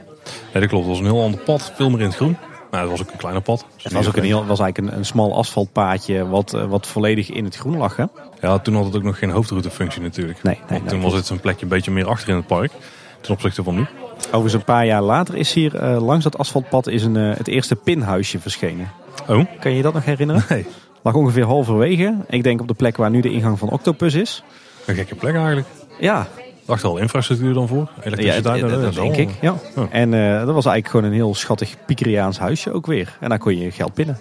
ja, 0.53 0.61
dat 0.61 0.69
klopt. 0.69 0.87
Het 0.87 0.93
was 0.93 0.99
een 0.99 1.13
heel 1.13 1.23
ander 1.23 1.41
pad, 1.41 1.73
veel 1.75 1.91
meer 1.91 2.01
in 2.01 2.07
het 2.07 2.17
groen. 2.17 2.37
Nou, 2.71 2.83
het 2.83 2.91
was 2.91 3.07
ook 3.07 3.13
een 3.13 3.19
kleiner 3.19 3.43
pad. 3.43 3.65
Dus 3.75 3.85
het 3.85 3.93
was, 3.93 4.09
ook 4.09 4.17
een 4.17 4.25
heel, 4.25 4.47
was 4.47 4.61
eigenlijk 4.61 4.93
een, 4.93 4.99
een 4.99 5.05
smal 5.05 5.37
asfaltpaadje 5.37 6.29
wat, 6.29 6.51
wat 6.51 6.87
volledig 6.87 7.31
in 7.31 7.45
het 7.45 7.57
groen 7.57 7.77
lag. 7.77 7.97
Hè? 7.97 8.05
Ja, 8.43 8.59
toen 8.59 8.75
had 8.75 8.85
het 8.85 8.97
ook 8.97 9.03
nog 9.03 9.19
geen 9.19 9.31
hoofdroutefunctie 9.31 10.03
natuurlijk. 10.03 10.43
Nee, 10.43 10.59
toen 10.87 11.01
was 11.01 11.13
het 11.13 11.29
een 11.29 11.41
plekje 11.41 11.63
een 11.63 11.69
beetje 11.69 11.91
meer 11.91 12.09
achter 12.09 12.29
in 12.29 12.37
het 12.37 12.47
park. 12.47 12.73
Ten 13.21 13.35
opzichte 13.35 13.63
van 13.63 13.75
nu. 13.75 13.87
Overigens 14.27 14.53
een 14.53 14.65
paar 14.65 14.87
jaar 14.87 15.03
later 15.03 15.37
is 15.37 15.53
hier 15.53 15.83
uh, 15.83 16.03
langs 16.03 16.25
dat 16.25 16.39
asfaltpad 16.39 16.87
is 16.87 17.05
een, 17.05 17.15
uh, 17.15 17.37
het 17.37 17.49
eerste 17.49 17.77
pinhuisje 17.77 18.41
verschenen. 18.41 18.91
Oh? 19.29 19.45
Kan 19.61 19.71
je 19.71 19.77
je 19.77 19.83
dat 19.83 19.95
nog 19.95 20.05
herinneren? 20.05 20.45
Nee. 20.49 20.67
Lag 21.03 21.15
ongeveer 21.15 21.45
halverwege. 21.45 22.17
Ik 22.29 22.43
denk 22.43 22.61
op 22.61 22.69
de 22.69 22.75
plek 22.75 22.97
waar 22.97 23.11
nu 23.11 23.21
de 23.21 23.33
ingang 23.33 23.59
van 23.59 23.71
Octopus 23.71 24.15
is. 24.15 24.43
Een 24.87 24.95
gekke 24.95 25.15
plek 25.15 25.35
eigenlijk. 25.35 25.67
Ja. 25.99 26.27
Dacht 26.67 26.83
er 26.83 26.89
al 26.89 26.97
infrastructuur 26.97 27.55
dan 27.55 27.69
voor? 27.69 27.91
Elektriciteit? 28.03 28.61
Ja, 28.61 28.69
dat, 28.69 28.95
denk 28.95 29.17
ik. 29.17 29.31
Ja. 29.41 29.55
Oh. 29.77 29.87
En 29.91 30.13
uh, 30.13 30.39
dat 30.39 30.55
was 30.55 30.65
eigenlijk 30.65 30.89
gewoon 30.89 31.05
een 31.05 31.13
heel 31.13 31.35
schattig 31.35 31.75
Pikeriaans 31.87 32.39
huisje 32.39 32.73
ook 32.73 32.87
weer. 32.87 33.17
En 33.21 33.29
daar 33.29 33.39
kon 33.39 33.59
je 33.59 33.71
geld 33.71 33.95
pinnen. 33.95 34.19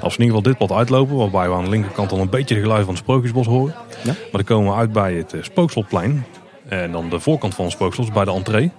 Als 0.00 0.16
we 0.16 0.22
in 0.22 0.28
ieder 0.28 0.36
geval 0.36 0.42
dit 0.42 0.58
pad 0.58 0.72
uitlopen, 0.72 1.16
waarbij 1.16 1.48
we 1.48 1.54
aan 1.54 1.64
de 1.64 1.70
linkerkant 1.70 2.12
al 2.12 2.18
een 2.18 2.30
beetje 2.30 2.54
de 2.54 2.60
geluid 2.60 2.84
van 2.84 2.94
het 2.94 3.02
Sprookjesbos 3.02 3.46
horen. 3.46 3.74
Ja? 4.02 4.12
Maar 4.12 4.28
dan 4.30 4.44
komen 4.44 4.72
we 4.72 4.78
uit 4.78 4.92
bij 4.92 5.14
het 5.14 5.32
uh, 5.32 5.42
Spookslotplein. 5.42 6.26
En 6.68 6.92
dan 6.92 7.08
de 7.08 7.20
voorkant 7.20 7.54
van 7.54 7.64
het 7.64 7.74
Spookslot, 7.74 8.12
bij 8.12 8.24
de 8.24 8.32
entree. 8.32 8.70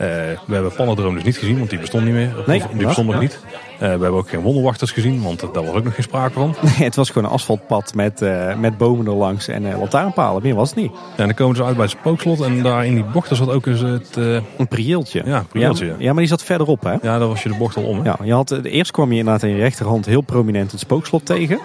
Uh, 0.00 0.08
we 0.46 0.54
hebben 0.54 0.72
Pannendroom 0.72 1.14
dus 1.14 1.24
niet 1.24 1.36
gezien, 1.36 1.58
want 1.58 1.70
die 1.70 1.78
bestond 1.78 2.04
niet 2.04 2.14
meer. 2.14 2.34
Nee, 2.46 2.62
die 2.72 2.86
bestond 2.86 3.06
nog 3.06 3.16
ja. 3.16 3.22
niet. 3.22 3.40
Uh, 3.42 3.78
we 3.78 3.86
hebben 3.86 4.12
ook 4.12 4.28
geen 4.28 4.40
wonderwachters 4.40 4.90
gezien, 4.90 5.22
want 5.22 5.40
daar 5.40 5.64
was 5.64 5.74
ook 5.74 5.84
nog 5.84 5.94
geen 5.94 6.04
sprake 6.04 6.32
van. 6.32 6.54
Nee, 6.62 6.72
het 6.74 6.96
was 6.96 7.10
gewoon 7.10 7.28
een 7.28 7.34
asfaltpad 7.34 7.94
met, 7.94 8.22
uh, 8.22 8.54
met 8.54 8.78
bomen 8.78 9.06
erlangs 9.06 9.48
en 9.48 9.78
lantaarnpalen. 9.78 10.42
Meer 10.42 10.54
was 10.54 10.68
het 10.68 10.78
niet. 10.78 10.90
Ja, 10.92 10.98
en 11.16 11.24
dan 11.24 11.34
komen 11.34 11.56
ze 11.56 11.64
uit 11.64 11.76
bij 11.76 11.84
het 11.84 11.96
spookslot 11.98 12.40
en 12.40 12.62
daar 12.62 12.86
in 12.86 12.94
die 12.94 13.04
bocht 13.04 13.28
daar 13.28 13.38
zat 13.38 13.50
ook 13.50 13.66
eens 13.66 13.80
het... 13.80 14.16
Een 14.16 14.68
prieeltje. 14.68 15.22
Ja, 15.24 15.44
prieeltje. 15.48 15.86
Ja, 15.86 15.94
ja, 15.98 16.08
maar 16.10 16.20
die 16.20 16.28
zat 16.28 16.42
verderop 16.42 16.82
hè? 16.82 16.92
Ja, 16.92 17.18
daar 17.18 17.28
was 17.28 17.42
je 17.42 17.48
de 17.48 17.56
bocht 17.56 17.76
al 17.76 17.82
om. 17.82 17.98
Hè? 17.98 18.04
Ja, 18.04 18.18
je 18.22 18.32
had, 18.32 18.50
eerst 18.50 18.90
kwam 18.90 19.12
je 19.12 19.18
inderdaad 19.18 19.42
in 19.42 19.50
je 19.50 19.56
rechterhand 19.56 20.06
heel 20.06 20.20
prominent 20.20 20.70
het 20.70 20.80
spookslot 20.80 21.26
tegen. 21.26 21.58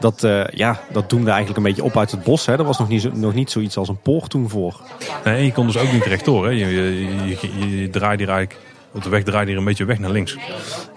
Dat, 0.00 0.22
uh, 0.22 0.46
ja, 0.46 0.80
dat 0.92 1.10
doemde 1.10 1.30
eigenlijk 1.30 1.58
een 1.58 1.64
beetje 1.64 1.84
op 1.84 1.96
uit 1.96 2.10
het 2.10 2.22
bos. 2.22 2.46
Hè. 2.46 2.58
Er 2.58 2.64
was 2.64 2.78
nog 2.78 2.88
niet, 2.88 3.00
zo, 3.00 3.10
nog 3.14 3.34
niet 3.34 3.50
zoiets 3.50 3.76
als 3.76 3.88
een 3.88 4.00
poort 4.00 4.30
toen 4.30 4.48
voor. 4.48 4.80
Nee, 5.24 5.44
je 5.44 5.52
kon 5.52 5.66
dus 5.66 5.76
ook 5.78 5.92
niet 5.92 6.04
rechtdoor. 6.04 6.44
Hè. 6.44 6.50
Je, 6.50 6.66
je, 6.66 7.06
je, 7.26 7.80
je, 7.80 7.90
draaide 7.90 8.22
hier 8.24 8.32
eigenlijk 8.32 8.66
Want 8.90 9.04
de 9.04 9.10
weg 9.10 9.22
draait 9.22 9.48
hier 9.48 9.56
een 9.56 9.64
beetje 9.64 9.84
weg 9.84 9.98
naar 9.98 10.10
links. 10.10 10.36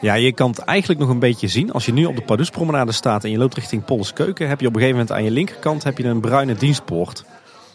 Ja, 0.01 0.13
je 0.13 0.31
kan 0.31 0.49
het 0.49 0.59
eigenlijk 0.59 0.99
nog 0.99 1.09
een 1.09 1.19
beetje 1.19 1.47
zien. 1.47 1.71
Als 1.71 1.85
je 1.85 1.93
nu 1.93 2.05
op 2.05 2.15
de 2.15 2.21
Pardoespromenade 2.21 2.91
staat 2.91 3.23
en 3.23 3.31
je 3.31 3.37
loopt 3.37 3.55
richting 3.55 3.85
Polleskeuken, 3.85 4.47
heb 4.47 4.59
je 4.59 4.67
op 4.67 4.73
een 4.73 4.79
gegeven 4.79 4.99
moment 4.99 5.17
aan 5.17 5.23
je 5.23 5.31
linkerkant 5.31 5.83
heb 5.83 5.97
je 5.97 6.03
een 6.03 6.21
bruine 6.21 6.53
dienstpoort. 6.53 7.25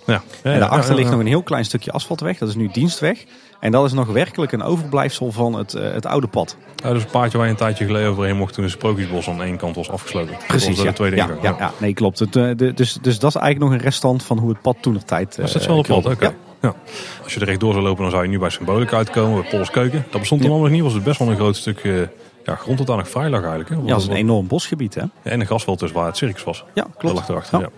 Ja. 0.07 0.23
en 0.43 0.61
daarachter 0.61 0.95
ligt 0.95 1.11
nog 1.11 1.21
een 1.21 1.27
heel 1.27 1.43
klein 1.43 1.65
stukje 1.65 1.91
asfaltweg. 1.93 2.39
Dat 2.39 2.49
is 2.49 2.55
nu 2.55 2.69
dienstweg. 2.73 3.25
En 3.61 3.73
dat 3.73 3.85
is 3.85 3.93
nog 3.93 4.07
werkelijk 4.07 4.53
een 4.53 4.63
overblijfsel 4.63 5.33
van 5.33 5.53
het, 5.53 5.75
eh, 5.75 5.93
het 5.93 6.07
oude 6.07 6.27
pad. 6.27 6.57
Ja, 6.77 6.89
dat 6.89 6.97
is 6.97 7.03
een 7.05 7.11
paardje 7.11 7.37
waar 7.39 7.47
je 7.47 7.53
een 7.53 7.59
tijdje 7.59 7.85
geleden 7.85 8.11
overheen 8.11 8.37
mocht 8.37 8.55
toen 8.55 8.65
een 8.65 8.71
sprookjesbos 8.71 9.29
aan 9.29 9.43
één 9.43 9.57
kant 9.57 9.77
was 9.77 9.91
afgesloten. 9.91 10.35
dat 10.49 10.65
was 10.67 10.77
ja. 10.77 10.83
de 10.85 10.93
tweede 10.93 11.17
ja, 11.17 11.23
ingang. 11.23 11.43
ja, 11.43 11.55
ja, 11.59 11.73
nee, 11.79 11.95
klopt. 11.95 12.19
Het, 12.19 12.37
eh, 12.37 12.51
de- 12.57 12.75
dus, 12.75 12.99
dus 13.03 13.19
dat 13.19 13.35
is 13.35 13.41
eigenlijk 13.41 13.59
nog 13.71 13.81
een 13.81 13.85
restant 13.85 14.23
van 14.23 14.39
hoe 14.39 14.49
het 14.49 14.61
pad 14.61 14.77
toen 14.81 14.93
nog 14.93 15.03
tijd. 15.03 15.37
Dat 15.37 15.67
wel 15.67 15.79
op 15.79 15.87
pad? 15.87 16.07
Oké. 16.07 16.25
Ja. 16.25 16.33
Ja. 16.63 16.75
Als 17.23 17.35
je 17.35 17.41
er 17.41 17.47
rechtdoor 17.47 17.73
zou 17.73 17.85
lopen, 17.85 18.03
dan 18.03 18.11
zou 18.11 18.23
je 18.23 18.29
nu 18.29 18.39
bij 18.39 18.51
Symbolic 18.51 18.93
uitkomen, 18.93 19.41
bij 19.41 19.51
Pols 19.51 19.71
Keuken. 19.71 20.05
Dat 20.11 20.21
bestond 20.21 20.43
toen 20.43 20.61
nog 20.61 20.71
niet, 20.71 20.83
was 20.83 20.93
het 20.93 21.05
best 21.05 21.19
wel 21.19 21.29
een 21.29 21.37
groot 21.37 21.57
stuk 21.57 21.79
eh, 21.79 21.93
ja, 22.45 22.55
grond 22.55 22.79
dat 22.79 22.87
daar 22.87 22.97
nog 22.97 23.09
vrij 23.09 23.29
lag 23.29 23.41
eigenlijk. 23.41 23.71
Hè? 23.71 23.77
Ja, 23.77 23.83
dat 23.87 24.01
is 24.01 24.07
een 24.07 24.15
enorm 24.15 24.47
bosgebied, 24.47 24.95
hè? 24.95 25.03
En 25.23 25.41
een 25.41 25.47
grasveld 25.47 25.79
dus 25.79 25.93
waar 25.93 26.07
het 26.07 26.17
circus 26.17 26.45
was. 26.45 26.65
Ja, 26.75 26.83
Dat 26.83 26.93
klopt. 26.99 27.15
lag 27.17 27.29
erachter, 27.29 27.61
ja. 27.61 27.69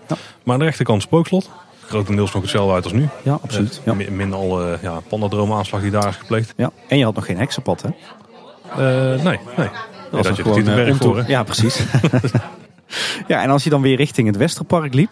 Maar 0.43 0.53
aan 0.53 0.59
de 0.59 0.65
rechterkant 0.65 1.01
spookslot. 1.01 1.49
Grotendeels 1.89 2.33
nog 2.33 2.41
hetzelfde 2.41 2.73
uit 2.73 2.83
als 2.83 2.93
nu. 2.93 3.07
Ja, 3.23 3.39
absoluut. 3.43 3.81
Ja. 3.85 3.93
Min, 3.93 4.15
min 4.15 4.33
alle 4.33 4.77
ja, 4.81 4.99
pandadroom-aanslag 5.07 5.81
die 5.81 5.91
daar 5.91 6.07
is 6.07 6.15
gepleegd. 6.15 6.53
Ja. 6.57 6.71
En 6.87 6.97
je 6.97 7.03
had 7.03 7.15
nog 7.15 7.25
geen 7.25 7.37
heksenpad, 7.37 7.81
hè? 7.81 7.89
Eh, 8.71 9.23
nee, 9.23 9.39
nee. 9.57 9.69
Dat 10.11 10.23
dat 10.23 10.35
je 10.37 10.43
er 10.43 10.51
Tietenberg 10.51 10.87
eh, 10.89 10.95
voor, 10.95 11.07
ontoe- 11.07 11.23
hè? 11.23 11.29
Ja, 11.29 11.43
precies. 11.43 11.83
ja, 13.27 13.43
en 13.43 13.49
als 13.49 13.63
je 13.63 13.69
dan 13.69 13.81
weer 13.81 13.95
richting 13.95 14.27
het 14.27 14.37
Westerpark 14.37 14.93
liep, 14.93 15.09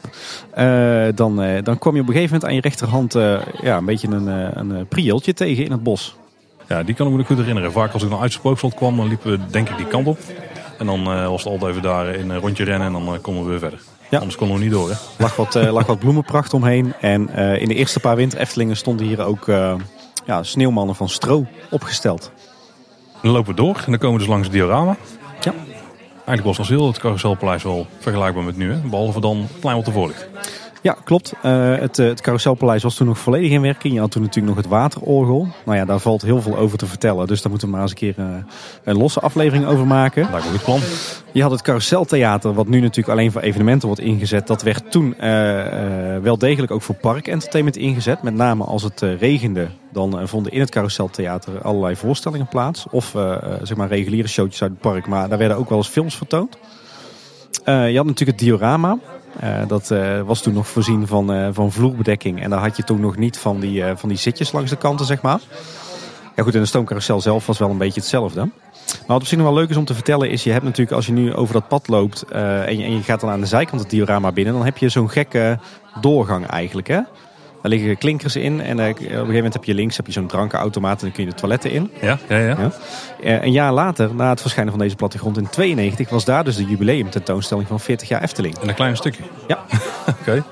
eh, 0.54 1.06
dan, 1.16 1.42
eh, 1.42 1.64
dan 1.64 1.78
kwam 1.80 1.96
je 1.96 2.02
op 2.02 2.08
een 2.08 2.14
gegeven 2.14 2.34
moment 2.34 2.46
aan 2.50 2.56
je 2.56 2.62
rechterhand 2.62 3.16
eh, 3.16 3.40
ja, 3.62 3.78
een 3.78 3.86
beetje 3.86 4.08
een, 4.08 4.28
eh, 4.28 4.50
een 4.54 4.76
eh, 4.76 4.82
prieeltje 4.90 5.34
tegen 5.34 5.64
in 5.66 5.72
het 5.72 5.84
bos. 5.84 6.16
Ja, 6.68 6.84
die 6.84 6.96
kan 6.96 7.08
ik 7.08 7.14
me 7.14 7.24
goed 7.24 7.38
herinneren. 7.38 7.72
Vaak 7.72 7.94
als 7.94 8.04
ik 8.04 8.10
dan 8.10 8.20
uit 8.20 8.32
spookslot 8.34 8.74
kwam, 8.76 8.98
dan 8.98 9.08
liepen 9.08 9.32
we 9.32 9.40
denk 9.52 9.70
ik 9.70 9.78
die 9.78 9.88
kant 9.88 10.08
op. 10.08 10.20
En 10.80 10.86
dan 10.86 11.00
eh, 11.12 11.28
was 11.28 11.44
het 11.44 11.52
altijd 11.52 11.70
even 11.72 11.82
daar 11.84 12.08
in 12.16 12.30
een 12.30 12.40
rondje 12.40 12.64
rennen 12.64 12.88
en 12.88 12.94
dan 12.94 13.14
eh, 13.14 13.22
konden 13.22 13.44
we 13.44 13.50
weer 13.50 13.60
verder. 13.60 13.80
Ja. 14.10 14.18
Anders 14.18 14.36
konden 14.36 14.58
we 14.58 14.64
niet 14.64 14.72
door, 14.72 14.90
hè? 14.90 14.96
lag 15.18 15.36
wat, 15.36 15.56
eh, 15.56 15.72
lag 15.72 15.86
wat 15.86 16.00
bloemenpracht 16.00 16.54
omheen. 16.54 16.94
En 17.02 17.30
eh, 17.30 17.62
in 17.62 17.68
de 17.68 17.76
eerste 17.76 18.00
paar 18.00 18.16
winter 18.16 18.40
Eftelingen 18.40 18.78
stonden 18.78 19.06
hier 19.06 19.22
ook 19.26 19.48
eh, 19.48 19.76
ja, 20.26 20.44
sneeuwmannen 20.44 20.96
van 20.96 21.10
stro 21.10 21.46
opgesteld. 21.70 22.32
Dan 23.22 23.32
lopen 23.32 23.56
we 23.56 23.62
door 23.62 23.76
en 23.76 23.92
dan 23.92 23.98
komen 23.98 24.14
we 24.14 24.20
dus 24.20 24.28
langs 24.28 24.48
het 24.48 24.56
diorama. 24.56 24.98
Ja. 25.42 25.54
Eigenlijk 26.14 26.44
was 26.44 26.58
als 26.58 26.70
heel 26.70 26.88
het 26.88 26.98
carouselpaleis 26.98 27.64
wel 27.64 27.88
vergelijkbaar 28.00 28.44
met 28.44 28.58
nu, 28.58 28.72
hè? 28.72 28.78
Behalve 28.78 29.20
dan 29.20 29.38
het 29.38 29.60
plein 29.60 29.76
wat 29.76 29.88
ervoor 29.88 30.08
ligt. 30.08 30.28
Ja, 30.88 30.98
klopt. 31.04 31.34
Eh, 31.42 31.76
het, 31.76 32.00
eh, 32.00 32.08
het 32.08 32.22
carouselpaleis 32.22 32.84
was 32.84 32.96
toen 32.96 33.08
nog 33.08 33.20
volledig 33.20 33.52
in 33.52 33.62
werking. 33.62 33.94
Je 33.94 34.00
had 34.00 34.12
toen 34.12 34.22
natuurlijk 34.22 34.56
nog 34.56 34.64
het 34.64 34.74
waterorgel. 34.74 35.48
Nou 35.66 35.78
ja, 35.78 35.86
daar 35.86 36.00
valt 36.00 36.22
heel 36.22 36.42
veel 36.42 36.58
over 36.58 36.78
te 36.78 36.86
vertellen. 36.86 37.28
Dus 37.28 37.42
daar 37.42 37.50
moeten 37.50 37.68
we 37.68 37.74
maar 37.74 37.84
eens 37.84 37.92
een 37.92 37.98
keer 37.98 38.16
eh, 38.18 38.26
een 38.84 38.98
losse 38.98 39.20
aflevering 39.20 39.66
over 39.66 39.88
maken. 39.88 40.28
Lijkt 40.32 40.46
me 40.46 40.52
een 40.52 40.58
goed 40.58 40.64
plan. 40.64 40.80
Je 41.32 41.42
had 41.42 41.52
het 41.52 41.62
carouseltheater, 41.62 42.54
wat 42.54 42.68
nu 42.68 42.80
natuurlijk 42.80 43.18
alleen 43.18 43.32
voor 43.32 43.42
evenementen 43.42 43.88
wordt 43.88 44.04
ingezet. 44.04 44.48
Dat 44.48 44.62
werd 44.62 44.92
toen 44.92 45.16
wel 46.22 46.38
degelijk 46.38 46.72
ook 46.72 46.82
voor 46.82 46.96
parkentertainment 46.96 47.78
ingezet. 47.78 48.22
Met 48.22 48.34
name 48.34 48.64
als 48.64 48.84
het 48.84 49.02
regende, 49.02 49.68
dan 49.92 50.28
vonden 50.28 50.52
in 50.52 50.60
het 50.60 50.70
carouseltheater 50.70 51.62
allerlei 51.62 51.96
voorstellingen 51.96 52.48
plaats. 52.48 52.86
Of 52.92 53.16
zeg 53.62 53.78
maar 53.78 53.88
reguliere 53.88 54.28
showtjes 54.28 54.62
uit 54.62 54.72
het 54.72 54.82
park, 54.82 55.08
maar 55.08 55.30
daar 55.30 55.38
werden 55.38 55.58
ook 55.58 55.70
wel 55.70 55.78
eens 55.78 55.88
films 55.88 56.16
vertoond. 56.16 56.58
Je 57.66 57.94
had 57.96 58.06
natuurlijk 58.06 58.40
het 58.40 58.40
diorama. 58.40 58.98
Eh, 59.40 59.68
dat 59.68 59.92
eh, 59.92 60.22
was 60.22 60.42
toen 60.42 60.54
nog 60.54 60.68
voorzien 60.68 61.08
van, 61.08 61.34
eh, 61.34 61.48
van 61.52 61.72
vloerbedekking. 61.72 62.42
En 62.42 62.50
daar 62.50 62.60
had 62.60 62.78
je 62.78 62.84
toen 62.84 63.00
nog 63.00 63.18
niet 63.18 63.38
van 63.38 63.60
die, 63.60 63.84
van 63.96 64.10
die 64.10 64.18
zitjes 64.18 64.52
langs 64.52 64.70
de 64.70 64.78
kanten, 64.78 65.06
zeg 65.06 65.22
maar. 65.22 65.40
Ja 66.36 66.44
goed, 66.44 66.54
en 66.56 66.60
de 66.60 66.66
stoomcarousel 66.66 67.22
zelf 67.22 67.46
was 67.46 67.58
wel 67.58 67.70
een 67.70 67.78
beetje 67.78 68.00
hetzelfde. 68.00 68.50
Maar 69.08 69.18
wat 69.18 69.28
zich 69.28 69.38
nog 69.38 69.48
wel 69.48 69.56
leuk 69.56 69.70
is 69.70 69.78
om 69.78 69.86
te 69.86 69.94
vertellen 69.94 70.30
is, 70.30 70.44
je 70.44 70.52
hebt 70.52 70.64
natuurlijk 70.64 70.96
als 70.96 71.06
je 71.06 71.12
nu 71.12 71.34
over 71.34 71.54
dat 71.54 71.68
pad 71.68 71.88
loopt 71.88 72.26
en, 72.32 72.78
je, 72.78 72.84
en 72.84 72.96
je 72.96 73.04
gaat 73.04 73.20
dan 73.20 73.30
aan 73.30 73.40
de 73.40 73.46
zijkant 73.46 73.82
het 73.82 73.90
diorama 73.90 74.32
binnen, 74.32 74.54
dan 74.54 74.66
heb 74.66 74.78
je 74.78 74.90
zo'n 74.90 75.10
gekke 75.10 75.60
doorgang 76.02 76.46
eigenlijk. 76.46 76.88
Hè? 76.88 77.00
Daar 77.62 77.72
liggen 77.72 77.98
klinkers 77.98 78.36
in 78.36 78.62
en 78.62 78.80
op 78.80 78.88
een 78.88 78.96
gegeven 78.96 79.28
moment 79.28 79.54
heb 79.54 79.64
je 79.64 79.74
links 79.74 79.98
heb 79.98 80.06
je 80.06 80.12
zo'n 80.12 80.28
drankenautomaat 80.28 81.00
en 81.00 81.06
dan 81.06 81.12
kun 81.12 81.24
je 81.24 81.30
de 81.30 81.36
toiletten 81.36 81.72
in. 81.72 81.92
Ja, 82.02 82.20
ja, 82.30 82.38
ja. 82.38 82.58
Ja. 82.60 82.72
Eh, 83.22 83.44
een 83.44 83.52
jaar 83.52 83.74
later, 83.74 84.16
na 84.16 84.30
het 84.30 84.42
verschijnen 84.42 84.74
van 84.74 84.82
deze 84.82 84.96
plattegrond 84.96 85.38
in 85.38 85.50
92, 85.50 86.10
was 86.10 86.26
daar 86.26 86.44
dus 86.44 86.56
de 86.56 86.66
jubileum 86.66 87.10
tentoonstelling 87.10 87.68
van 87.68 87.80
40 87.80 88.08
jaar 88.08 88.22
Efteling. 88.22 88.58
En 88.58 88.70
een 88.70 88.76
klein 88.76 88.98
stukje. 88.98 89.24
Ja. 89.48 89.64
Oké. 90.20 90.44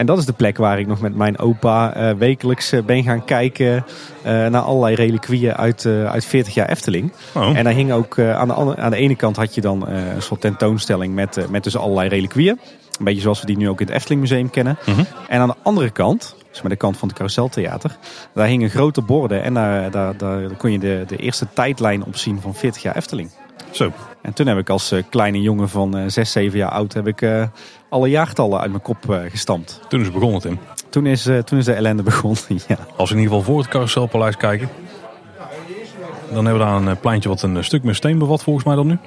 En 0.00 0.06
dat 0.06 0.18
is 0.18 0.24
de 0.24 0.32
plek 0.32 0.56
waar 0.56 0.78
ik 0.78 0.86
nog 0.86 1.00
met 1.00 1.14
mijn 1.14 1.38
opa 1.38 1.94
eh, 1.94 2.14
wekelijks 2.14 2.72
eh, 2.72 2.82
ben 2.82 3.02
gaan 3.02 3.24
kijken 3.24 3.84
eh, 4.22 4.32
naar 4.32 4.60
allerlei 4.60 4.94
reliquieën 4.94 5.54
uit, 5.54 5.86
uit 5.86 6.24
40 6.24 6.54
jaar 6.54 6.68
Efteling. 6.68 7.12
Oh. 7.34 7.56
En 7.56 7.64
daar 7.64 7.72
hing 7.72 7.92
ook 7.92 8.18
aan, 8.18 8.48
de 8.48 8.54
andere, 8.54 8.80
aan 8.80 8.90
de 8.90 8.96
ene 8.96 9.16
kant 9.16 9.36
had 9.36 9.54
je 9.54 9.60
dan 9.60 9.88
een 9.88 10.22
soort 10.22 10.40
tentoonstelling 10.40 11.14
met, 11.14 11.50
met 11.50 11.64
dus 11.64 11.76
allerlei 11.76 12.08
reliquieën. 12.08 12.60
Een 12.98 13.04
beetje 13.04 13.20
zoals 13.20 13.40
we 13.40 13.46
die 13.46 13.56
nu 13.56 13.68
ook 13.68 13.80
in 13.80 13.86
het 13.86 13.94
Efteling 13.94 14.20
Museum 14.20 14.50
kennen. 14.50 14.78
Mhm. 14.86 15.00
En 15.28 15.40
aan 15.40 15.48
de 15.48 15.54
andere 15.62 15.90
kant, 15.90 16.36
dus 16.50 16.62
met 16.62 16.70
de 16.70 16.76
kant 16.76 16.96
van 16.96 17.08
het 17.08 17.16
Carouseltheater, 17.16 17.96
daar 18.34 18.46
hingen 18.46 18.70
grote 18.70 19.02
borden. 19.02 19.42
En 19.42 19.54
daar, 19.54 19.90
daar, 19.90 20.16
daar 20.16 20.56
kon 20.56 20.72
je 20.72 20.78
de, 20.78 21.04
de 21.06 21.16
eerste 21.16 21.46
tijdlijn 21.52 22.04
op 22.04 22.16
zien 22.16 22.40
van 22.40 22.54
40 22.54 22.82
jaar 22.82 22.96
Efteling. 22.96 23.30
Zo. 23.70 23.92
En 24.22 24.32
toen 24.32 24.46
heb 24.46 24.58
ik 24.58 24.68
als 24.70 24.92
eh, 24.92 25.02
kleine 25.10 25.40
jongen 25.40 25.68
van 25.68 25.96
eh 25.96 26.04
6, 26.06 26.32
7 26.32 26.58
jaar 26.58 26.70
oud 26.70 26.92
heb 26.92 27.06
ik, 27.06 27.22
eh, 27.22 27.42
alle 27.90 28.08
jaartallen 28.08 28.60
uit 28.60 28.70
mijn 28.70 28.82
kop 28.82 29.10
eh, 29.10 29.20
gestampt. 29.28 29.80
Toen 29.88 30.00
is 30.00 30.06
het 30.06 30.14
begonnen, 30.14 30.40
Tim. 30.40 30.58
Toen 30.88 31.06
is, 31.06 31.26
eh, 31.26 31.38
toen 31.38 31.58
is 31.58 31.64
de 31.64 31.72
ellende 31.72 32.02
begonnen. 32.12 32.40
ja. 32.48 32.78
Als 32.96 33.10
we 33.10 33.16
in 33.16 33.22
ieder 33.22 33.36
geval 33.36 33.52
voor 33.52 33.58
het 33.58 33.68
carouselpaleis 33.68 34.36
kijken. 34.36 34.68
Dan 36.32 36.44
hebben 36.44 36.62
we 36.66 36.68
daar 36.70 36.76
een 36.80 36.88
eh, 36.88 36.96
pleintje 37.00 37.28
wat 37.28 37.42
een 37.42 37.64
stuk 37.64 37.82
meer 37.82 37.94
steen 37.94 38.18
bevat 38.18 38.42
volgens 38.42 38.64
mij 38.64 38.74
dan 38.74 38.86
nu. 38.86 38.98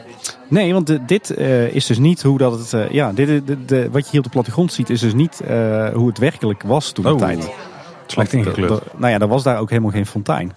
Nee, 0.48 0.74
want 0.74 0.88
de- 0.88 1.06
dit 1.06 1.30
eh, 1.30 1.68
is 1.76 1.86
dus 1.86 1.98
niet 1.98 2.22
hoe 2.22 2.38
dat 2.38 2.60
het. 2.60 2.74
eh, 2.74 2.90
ja, 2.92 3.12
dit, 3.12 3.48
de, 3.48 3.66
de, 3.66 3.90
wat 3.92 4.04
je 4.04 4.10
hier 4.10 4.20
op 4.20 4.26
de 4.26 4.32
plattegrond 4.32 4.74
ziet, 4.74 4.90
is 4.90 5.00
dus 5.00 5.14
niet 5.14 5.40
eh, 5.42 5.90
hoe 5.94 6.08
het 6.08 6.18
werkelijk 6.18 6.64
was 6.64 6.92
toen 6.92 7.04
de 7.06 7.12
Oh, 7.12 7.18
tijd. 7.18 7.50
Slecht 8.06 8.34
ingekleurd. 8.34 8.72
eh, 8.72 8.78
nou 8.98 9.12
ja, 9.14 9.20
er 9.20 9.28
was 9.28 9.44
daar 9.44 9.60
ook 9.60 9.70
helemaal 9.70 9.92
geen 9.92 10.06
fontein. 10.06 10.52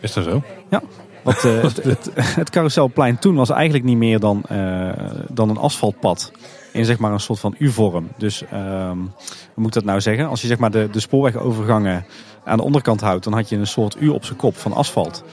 Is 0.00 0.12
dat 0.12 0.24
zo? 0.24 0.42
Ja. 0.70 0.82
Want 1.22 1.44
eh, 1.44 1.62
het, 1.68 1.84
het, 1.84 2.10
het 2.14 2.50
carouselplein 2.50 3.18
toen 3.18 3.34
was 3.34 3.50
eigenlijk 3.50 3.84
niet 3.84 3.96
meer 3.96 4.20
dan, 4.20 4.42
eh, 4.48 4.88
dan 5.30 5.48
een 5.48 5.58
asfaltpad. 5.58 6.32
In 6.72 6.84
zeg 6.84 6.98
maar 6.98 7.12
een 7.12 7.20
soort 7.20 7.38
van 7.40 7.54
U-vorm. 7.58 8.08
Dus 8.18 8.42
ehm, 8.50 8.98
hoe 8.98 9.08
moet 9.54 9.66
ik 9.66 9.72
dat 9.72 9.84
nou 9.84 10.00
zeggen? 10.00 10.28
Als 10.28 10.40
je 10.40 10.46
zeg 10.46 10.58
maar 10.58 10.70
de, 10.70 10.88
de 10.92 11.00
spoorwegovergangen 11.00 12.04
aan 12.44 12.56
de 12.56 12.62
onderkant 12.62 13.00
houdt, 13.00 13.24
dan 13.24 13.32
had 13.32 13.48
je 13.48 13.56
een 13.56 13.66
soort 13.66 13.96
U 14.00 14.08
op 14.08 14.24
zijn 14.24 14.38
kop 14.38 14.56
van 14.56 14.72
asfalt. 14.72 15.24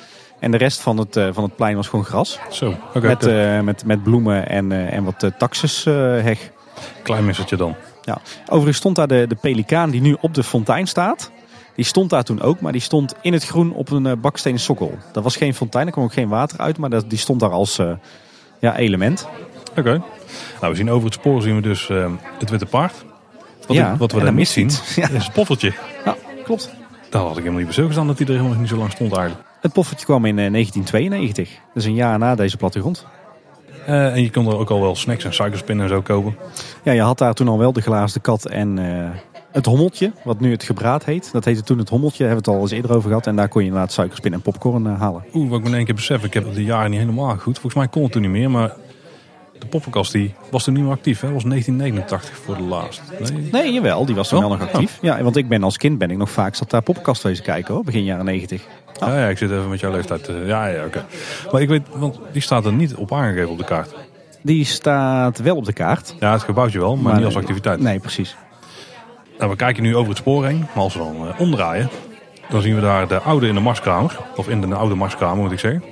En 0.41 0.51
de 0.51 0.57
rest 0.57 0.79
van 0.81 0.97
het, 0.97 1.15
eh, 1.15 1.27
van 1.31 1.43
het 1.43 1.55
plein 1.55 1.75
was 1.75 1.87
gewoon 1.87 2.05
gras. 2.05 2.39
Zo. 2.49 2.75
Oké. 2.93 3.07
Met, 3.07 3.25
eh, 3.25 3.59
met, 3.59 3.85
met 3.85 4.03
bloemen 4.03 4.49
en, 4.49 4.71
eh, 4.71 4.93
en 4.93 5.03
wat 5.03 5.23
uh, 5.23 5.31
taxusheg. 5.37 6.51
Klein 7.03 7.25
missertje 7.25 7.55
dan. 7.55 7.75
ja. 8.01 8.17
Overigens 8.45 8.77
stond 8.77 8.95
daar 8.95 9.07
de, 9.07 9.25
de 9.27 9.35
pelikaan 9.35 9.89
die 9.89 10.01
nu 10.01 10.17
op 10.21 10.33
de 10.33 10.43
fontein 10.43 10.87
staat. 10.87 11.31
Die 11.75 11.85
stond 11.85 12.09
daar 12.09 12.23
toen 12.23 12.41
ook, 12.41 12.61
maar 12.61 12.71
die 12.71 12.81
stond 12.81 13.15
in 13.21 13.33
het 13.33 13.45
groen 13.45 13.73
op 13.73 13.89
een 13.91 14.19
bakstenen 14.21 14.59
sokkel. 14.59 14.97
Dat 15.11 15.23
was 15.23 15.35
geen 15.35 15.53
fontein, 15.53 15.85
er 15.85 15.91
kwam 15.91 16.03
ook 16.03 16.13
geen 16.13 16.29
water 16.29 16.59
uit, 16.59 16.77
maar 16.77 16.89
dat, 16.89 17.09
die 17.09 17.17
stond 17.17 17.39
daar 17.39 17.51
als 17.51 17.79
ja, 18.59 18.77
element. 18.77 19.27
Oké. 19.77 20.01
Nou, 20.59 20.71
we 20.71 20.75
zien 20.75 20.89
over 20.89 21.05
het 21.05 21.13
spoor 21.13 21.41
zien 21.41 21.55
we 21.55 21.61
dus 21.61 21.89
eh, 21.89 22.11
het 22.39 22.49
witte 22.49 22.65
paard. 22.65 23.05
Wat, 23.67 23.77
Ja, 23.77 23.97
wat 23.97 24.11
we 24.11 24.19
daar 24.19 24.27
een 24.27 24.35
niet 24.35 24.47
zien. 24.47 24.69
Ja. 24.95 25.09
is 25.09 25.23
het 25.23 25.33
poffertje. 25.33 25.73
Ja, 26.05 26.15
klopt. 26.43 26.69
Daar 27.09 27.21
had 27.21 27.31
ik 27.31 27.37
helemaal 27.37 27.55
niet 27.55 27.63
bij 27.63 27.73
stilgestaan 27.73 28.07
dat 28.07 28.17
hij 28.17 28.27
er 28.27 28.33
helemaal 28.33 28.57
niet 28.57 28.69
zo 28.69 28.77
lang 28.77 28.91
stond 28.91 29.13
eigenlijk. 29.17 29.47
Het 29.61 29.73
poffertje 29.73 30.05
kwam 30.05 30.25
in 30.25 30.39
eh, 30.39 30.51
1992, 30.51 31.59
dus 31.73 31.85
een 31.85 31.93
jaar 31.93 32.17
na 32.19 32.35
deze 32.35 32.57
plattegrond. 32.57 33.05
Eh, 33.85 34.13
en 34.13 34.21
je 34.21 34.31
kon 34.31 34.47
er 34.47 34.57
ook 34.57 34.69
al 34.69 34.81
wel 34.81 34.95
snacks 34.95 35.23
en 35.23 35.33
suikerspinnen 35.33 35.85
en 35.85 35.91
zo 35.91 36.01
kopen. 36.01 36.35
Ja, 36.83 36.91
je 36.91 37.01
had 37.01 37.17
daar 37.17 37.33
toen 37.33 37.47
al 37.47 37.57
wel 37.57 37.73
de 37.73 37.81
glazen 37.81 38.21
kat 38.21 38.45
en 38.45 38.79
eh, 38.79 39.09
het 39.51 39.65
hommeltje, 39.65 40.11
wat 40.23 40.39
nu 40.39 40.51
het 40.51 40.63
gebraad 40.63 41.05
heet. 41.05 41.31
Dat 41.31 41.45
heette 41.45 41.63
toen 41.63 41.77
het 41.77 41.89
hommeltje, 41.89 42.17
daar 42.17 42.27
hebben 42.27 42.45
we 42.45 42.51
het 42.51 42.59
al 42.59 42.67
eens 42.67 42.75
eerder 42.81 42.95
over 42.97 43.09
gehad. 43.09 43.27
En 43.27 43.35
daar 43.35 43.47
kon 43.47 43.61
je 43.61 43.67
inderdaad 43.67 43.91
suikerspin 43.91 44.33
en 44.33 44.41
popcorn 44.41 44.87
eh, 44.87 44.99
halen. 44.99 45.23
Oeh, 45.33 45.49
wat 45.49 45.57
ik 45.57 45.63
me 45.63 45.69
in 45.69 45.75
één 45.75 45.85
keer 45.85 45.95
besef, 45.95 46.23
ik 46.23 46.33
heb 46.33 46.45
het 46.45 46.55
de 46.55 46.63
jaren 46.63 46.89
niet 46.91 46.99
helemaal 46.99 47.29
goed. 47.37 47.53
Volgens 47.59 47.75
mij 47.75 47.87
kon 47.87 48.03
het 48.03 48.11
toen 48.11 48.21
niet 48.21 48.31
meer, 48.31 48.51
maar 48.51 48.73
de 49.59 49.65
poppenkast 49.67 50.11
die 50.11 50.33
was 50.51 50.63
toen 50.63 50.73
niet 50.73 50.83
meer 50.83 50.91
actief. 50.91 51.19
Hè? 51.19 51.27
Dat 51.27 51.33
was 51.33 51.43
1989 51.43 52.45
voor 52.45 52.55
de 52.57 52.63
laatst. 52.63 53.01
Nee? 53.33 53.49
Nee, 53.51 53.73
jawel, 53.73 54.05
die 54.05 54.15
was 54.15 54.27
toen 54.29 54.43
Oh, 54.43 54.49
wel 54.49 54.57
nog 54.57 54.67
actief. 54.67 54.97
Ja, 55.01 55.23
want 55.23 55.35
ik 55.35 55.47
ben 55.47 55.63
als 55.63 55.77
kind 55.77 55.97
ben 55.97 56.11
ik 56.11 56.17
nog 56.17 56.29
vaak 56.29 56.55
zat 56.55 56.69
daar 56.69 56.81
poppenkast 56.81 57.23
wezen 57.23 57.43
kijken 57.43 57.73
hoor, 57.73 57.83
begin 57.83 58.03
jaren 58.03 58.25
90. 58.25 58.67
Ja, 59.09 59.19
ja, 59.19 59.27
ik 59.27 59.37
zit 59.37 59.51
even 59.51 59.69
met 59.69 59.79
jouw 59.79 59.91
leeftijd. 59.91 60.27
eh, 60.27 60.47
ja, 60.47 60.65
ja, 60.67 60.85
oké. 60.85 61.05
Maar 61.51 61.61
ik 61.61 61.69
weet, 61.69 61.81
want 61.93 62.19
die 62.31 62.41
staat 62.41 62.65
er 62.65 62.73
niet 62.73 62.95
op 62.95 63.13
aangegeven 63.13 63.49
op 63.49 63.57
de 63.57 63.63
kaart. 63.63 63.93
Die 64.41 64.65
staat 64.65 65.39
wel 65.39 65.55
op 65.55 65.65
de 65.65 65.73
kaart. 65.73 66.15
Ja, 66.19 66.31
het 66.31 66.43
gebouwtje 66.43 66.79
wel, 66.79 66.95
maar, 66.95 67.15
niet 67.15 67.25
als 67.25 67.35
activiteit. 67.35 67.79
Nee, 67.79 67.99
precies. 67.99 68.35
Nou, 69.37 69.49
we 69.49 69.55
kijken 69.57 69.83
nu 69.83 69.95
over 69.95 70.09
het 70.09 70.17
spoor 70.17 70.45
heen, 70.45 70.59
maar 70.59 70.83
als 70.83 70.93
we 70.93 70.99
dan 70.99 71.27
eh, 71.27 71.39
omdraaien, 71.39 71.89
dan 72.49 72.61
zien 72.61 72.75
we 72.75 72.81
daar 72.81 73.07
de 73.07 73.19
oude 73.19 73.47
in 73.47 73.53
de 73.53 73.59
marskramer. 73.59 74.17
Of 74.35 74.49
in 74.49 74.61
de 74.61 74.75
oude 74.75 74.95
marskramer 74.95 75.43
moet 75.43 75.51
ik 75.51 75.59
zeggen. 75.59 75.83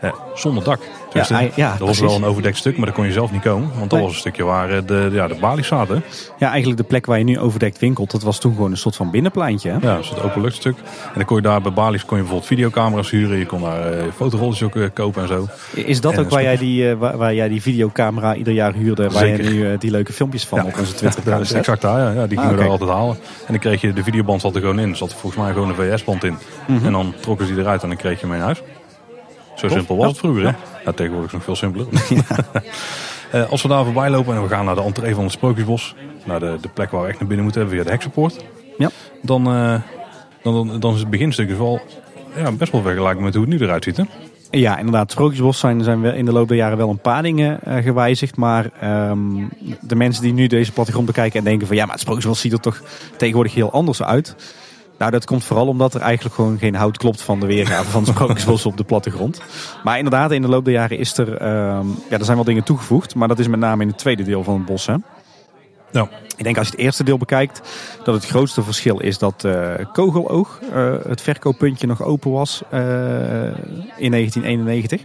Eh, 0.00 0.12
zonder 0.34 0.64
dak. 0.64 0.80
Dus 1.12 1.28
Ja, 1.28 1.40
dat 1.40 1.78
was 1.78 1.78
precies. 1.78 2.00
wel 2.00 2.14
een 2.14 2.24
overdekt 2.24 2.56
stuk, 2.56 2.76
maar 2.76 2.86
daar 2.86 2.94
kon 2.94 3.06
je 3.06 3.12
zelf 3.12 3.32
niet 3.32 3.42
komen. 3.42 3.68
Want 3.78 3.90
dat 3.90 4.00
was 4.00 4.10
een 4.12 4.18
stukje 4.18 4.44
waar 4.44 4.70
eh, 4.70 4.78
de, 4.86 5.08
ja, 5.12 5.28
de 5.28 5.34
balies 5.40 5.66
zaten. 5.66 6.02
Ja, 6.38 6.48
eigenlijk 6.48 6.80
de 6.80 6.86
plek 6.86 7.06
waar 7.06 7.18
je 7.18 7.24
nu 7.24 7.38
overdekt 7.38 7.78
winkelt, 7.78 8.10
dat 8.10 8.22
was 8.22 8.38
toen 8.38 8.54
gewoon 8.54 8.70
een 8.70 8.76
soort 8.76 8.96
van 8.96 9.10
binnenpleintje. 9.10 9.70
Hè? 9.70 9.76
Ja, 9.80 9.98
is 9.98 10.08
het 10.08 10.22
openluchtstuk. 10.22 10.76
En 10.78 11.12
dan 11.14 11.24
kon 11.24 11.36
je 11.36 11.42
daar 11.42 11.60
bij 11.62 11.72
balies 11.72 12.04
kon 12.04 12.16
je 12.16 12.22
bijvoorbeeld 12.22 12.48
videocamera's 12.52 13.10
huren. 13.10 13.38
Je 13.38 13.46
kon 13.46 13.60
daar 13.60 13.92
fotorolletjes 14.16 14.62
ook 14.76 14.94
kopen 14.94 15.22
en 15.22 15.28
zo. 15.28 15.46
Is 15.74 16.00
dat 16.00 16.12
En 16.12 16.18
ook 16.20 16.30
waar 16.30 16.42
jij, 16.42 16.56
die, 16.56 16.94
waar, 16.94 17.16
waar 17.16 17.34
jij 17.34 17.48
die 17.48 17.62
videocamera 17.62 18.34
ieder 18.34 18.52
jaar 18.52 18.72
huurde, 18.74 19.02
waar 19.10 19.22
Zeker. 19.26 19.44
je 19.44 19.50
nu 19.50 19.78
die 19.78 19.90
leuke 19.90 20.12
filmpjes 20.12 20.44
van 20.46 20.58
Ja. 20.58 20.64
op 20.64 20.78
onze 20.78 20.94
Twitter 20.94 21.22
Ja, 21.24 21.30
dat 21.30 21.40
is 21.40 21.52
exact 21.52 21.82
daar. 21.82 21.98
Ja, 22.00 22.10
ja 22.20 22.26
die 22.26 22.38
Ah, 22.38 22.44
gingen 22.44 22.58
we 22.58 22.62
daar 22.62 22.72
altijd 22.72 22.90
halen. 22.90 23.16
En 23.16 23.46
dan 23.52 23.58
kreeg 23.58 23.80
je 23.80 23.92
de 23.92 24.02
videoband 24.02 24.40
zat 24.40 24.54
er 24.54 24.60
gewoon 24.60 24.78
in. 24.78 24.90
Er 24.90 24.96
zat 24.96 25.14
volgens 25.14 25.42
mij 25.42 25.52
gewoon 25.52 25.68
een 25.68 25.74
VS-band 25.74 26.24
in. 26.24 26.36
Mhm. 26.66 26.86
En 26.86 26.92
dan 26.92 27.14
trokken 27.20 27.46
ze 27.46 27.52
die 27.52 27.62
eruit 27.62 27.82
en 27.82 27.88
dan 27.88 27.96
kreeg 27.96 28.20
je 28.20 28.26
hem 28.26 28.34
in 28.34 28.40
huis. 28.40 28.62
Zo 29.56 29.68
simpel 29.68 29.96
was 29.96 30.06
het 30.06 30.18
vroeger. 30.18 30.42
Hè? 30.42 30.52
Ja, 30.84 30.92
tegenwoordig 30.92 31.32
is 31.32 31.32
het 31.32 31.32
nog 31.32 31.42
veel 31.42 31.56
simpeler. 31.56 31.86
Eh, 33.30 33.50
als 33.50 33.62
we 33.62 33.68
daar 33.68 33.84
voorbij 33.84 34.10
lopen 34.10 34.34
en 34.34 34.42
we 34.42 34.48
gaan 34.48 34.64
naar 34.64 34.74
de 34.74 34.82
entree 34.82 35.14
van 35.14 35.24
het 35.24 35.32
Sprookjesbos. 35.32 35.94
Naar 36.24 36.40
de, 36.40 36.58
de 36.60 36.68
plek 36.68 36.90
waar 36.90 37.02
we 37.02 37.08
echt 37.08 37.18
naar 37.18 37.28
binnen 37.28 37.44
moeten 37.44 37.68
via 37.68 37.82
de 37.82 37.90
heksenpoort. 37.90 38.44
Ja. 38.78 38.90
Dan, 39.22 39.46
eh, 39.46 39.80
dan, 40.42 40.54
dan, 40.54 40.80
dan 40.80 40.94
is 40.94 41.00
het 41.00 41.10
beginstuk 41.10 41.48
dus 41.48 41.56
wel 41.56 41.80
ja, 42.36 42.52
best 42.52 42.72
wel 42.72 42.82
vergelijkbaar 42.82 43.24
met 43.24 43.34
hoe 43.34 43.44
het 43.44 43.52
nu 43.52 43.58
eruit 43.58 43.84
ziet. 43.84 43.96
Hè? 43.96 44.04
Ja, 44.50 44.78
inderdaad. 44.78 45.10
Sprookjesbos 45.10 45.58
zijn, 45.58 45.82
zijn 45.82 46.00
wel 46.00 46.12
in 46.12 46.24
de 46.24 46.32
loop 46.32 46.48
der 46.48 46.56
jaren 46.56 46.76
wel 46.76 46.90
een 46.90 46.98
paar 46.98 47.22
dingen 47.22 47.62
eh, 47.62 47.82
gewijzigd. 47.82 48.36
Maar 48.36 48.70
ehm, 48.80 49.20
de 49.80 49.94
mensen 49.94 50.22
die 50.22 50.32
nu 50.32 50.46
deze 50.46 50.72
plattegrond 50.72 51.06
bekijken 51.06 51.38
en 51.38 51.44
denken 51.44 51.66
van 51.66 51.76
ja, 51.76 51.82
maar 51.82 51.92
het 51.92 52.00
Sprookjesbos 52.00 52.40
ziet 52.40 52.52
er 52.52 52.60
toch 52.60 52.82
tegenwoordig 53.16 53.54
heel 53.54 53.72
anders 53.72 54.02
uit. 54.02 54.36
Nou, 54.98 55.10
dat 55.10 55.24
komt 55.24 55.44
vooral 55.44 55.66
omdat 55.66 55.94
er 55.94 56.00
eigenlijk 56.00 56.34
gewoon 56.34 56.58
geen 56.58 56.74
hout 56.74 56.96
klopt 56.96 57.22
van 57.22 57.40
de 57.40 57.46
weergave 57.46 57.90
van 57.90 58.06
Sprookjesbos 58.06 58.66
op 58.66 58.76
de 58.76 58.84
plattegrond. 58.84 59.40
Maar 59.84 59.96
inderdaad, 59.96 60.32
in 60.32 60.42
de 60.42 60.48
loop 60.48 60.64
der 60.64 60.74
jaren 60.74 60.98
is 60.98 61.18
er, 61.18 61.36
ehm, 61.36 61.86
ja, 62.10 62.18
er 62.18 62.24
zijn 62.24 62.36
wel 62.36 62.44
dingen 62.44 62.64
toegevoegd. 62.64 63.14
Maar 63.14 63.28
dat 63.28 63.38
is 63.38 63.48
met 63.48 63.60
name 63.60 63.82
in 63.82 63.88
het 63.88 63.98
tweede 63.98 64.22
deel 64.22 64.44
van 64.44 64.54
het 64.54 64.64
bos. 64.64 64.86
Hè. 64.86 64.94
Ja. 65.90 66.08
Ik 66.36 66.44
denk 66.44 66.58
als 66.58 66.66
je 66.66 66.72
het 66.72 66.82
eerste 66.82 67.04
deel 67.04 67.18
bekijkt, 67.18 67.60
dat 68.04 68.14
het 68.14 68.26
grootste 68.26 68.62
verschil 68.62 69.00
is 69.00 69.18
dat 69.18 69.44
eh, 69.44 69.74
Kogeloog, 69.92 70.60
eh, 70.72 70.94
het 71.08 71.20
verkooppuntje, 71.20 71.86
nog 71.86 72.02
open 72.02 72.30
was 72.30 72.62
eh, 72.70 72.80
in 73.96 74.10
1991. 74.10 75.02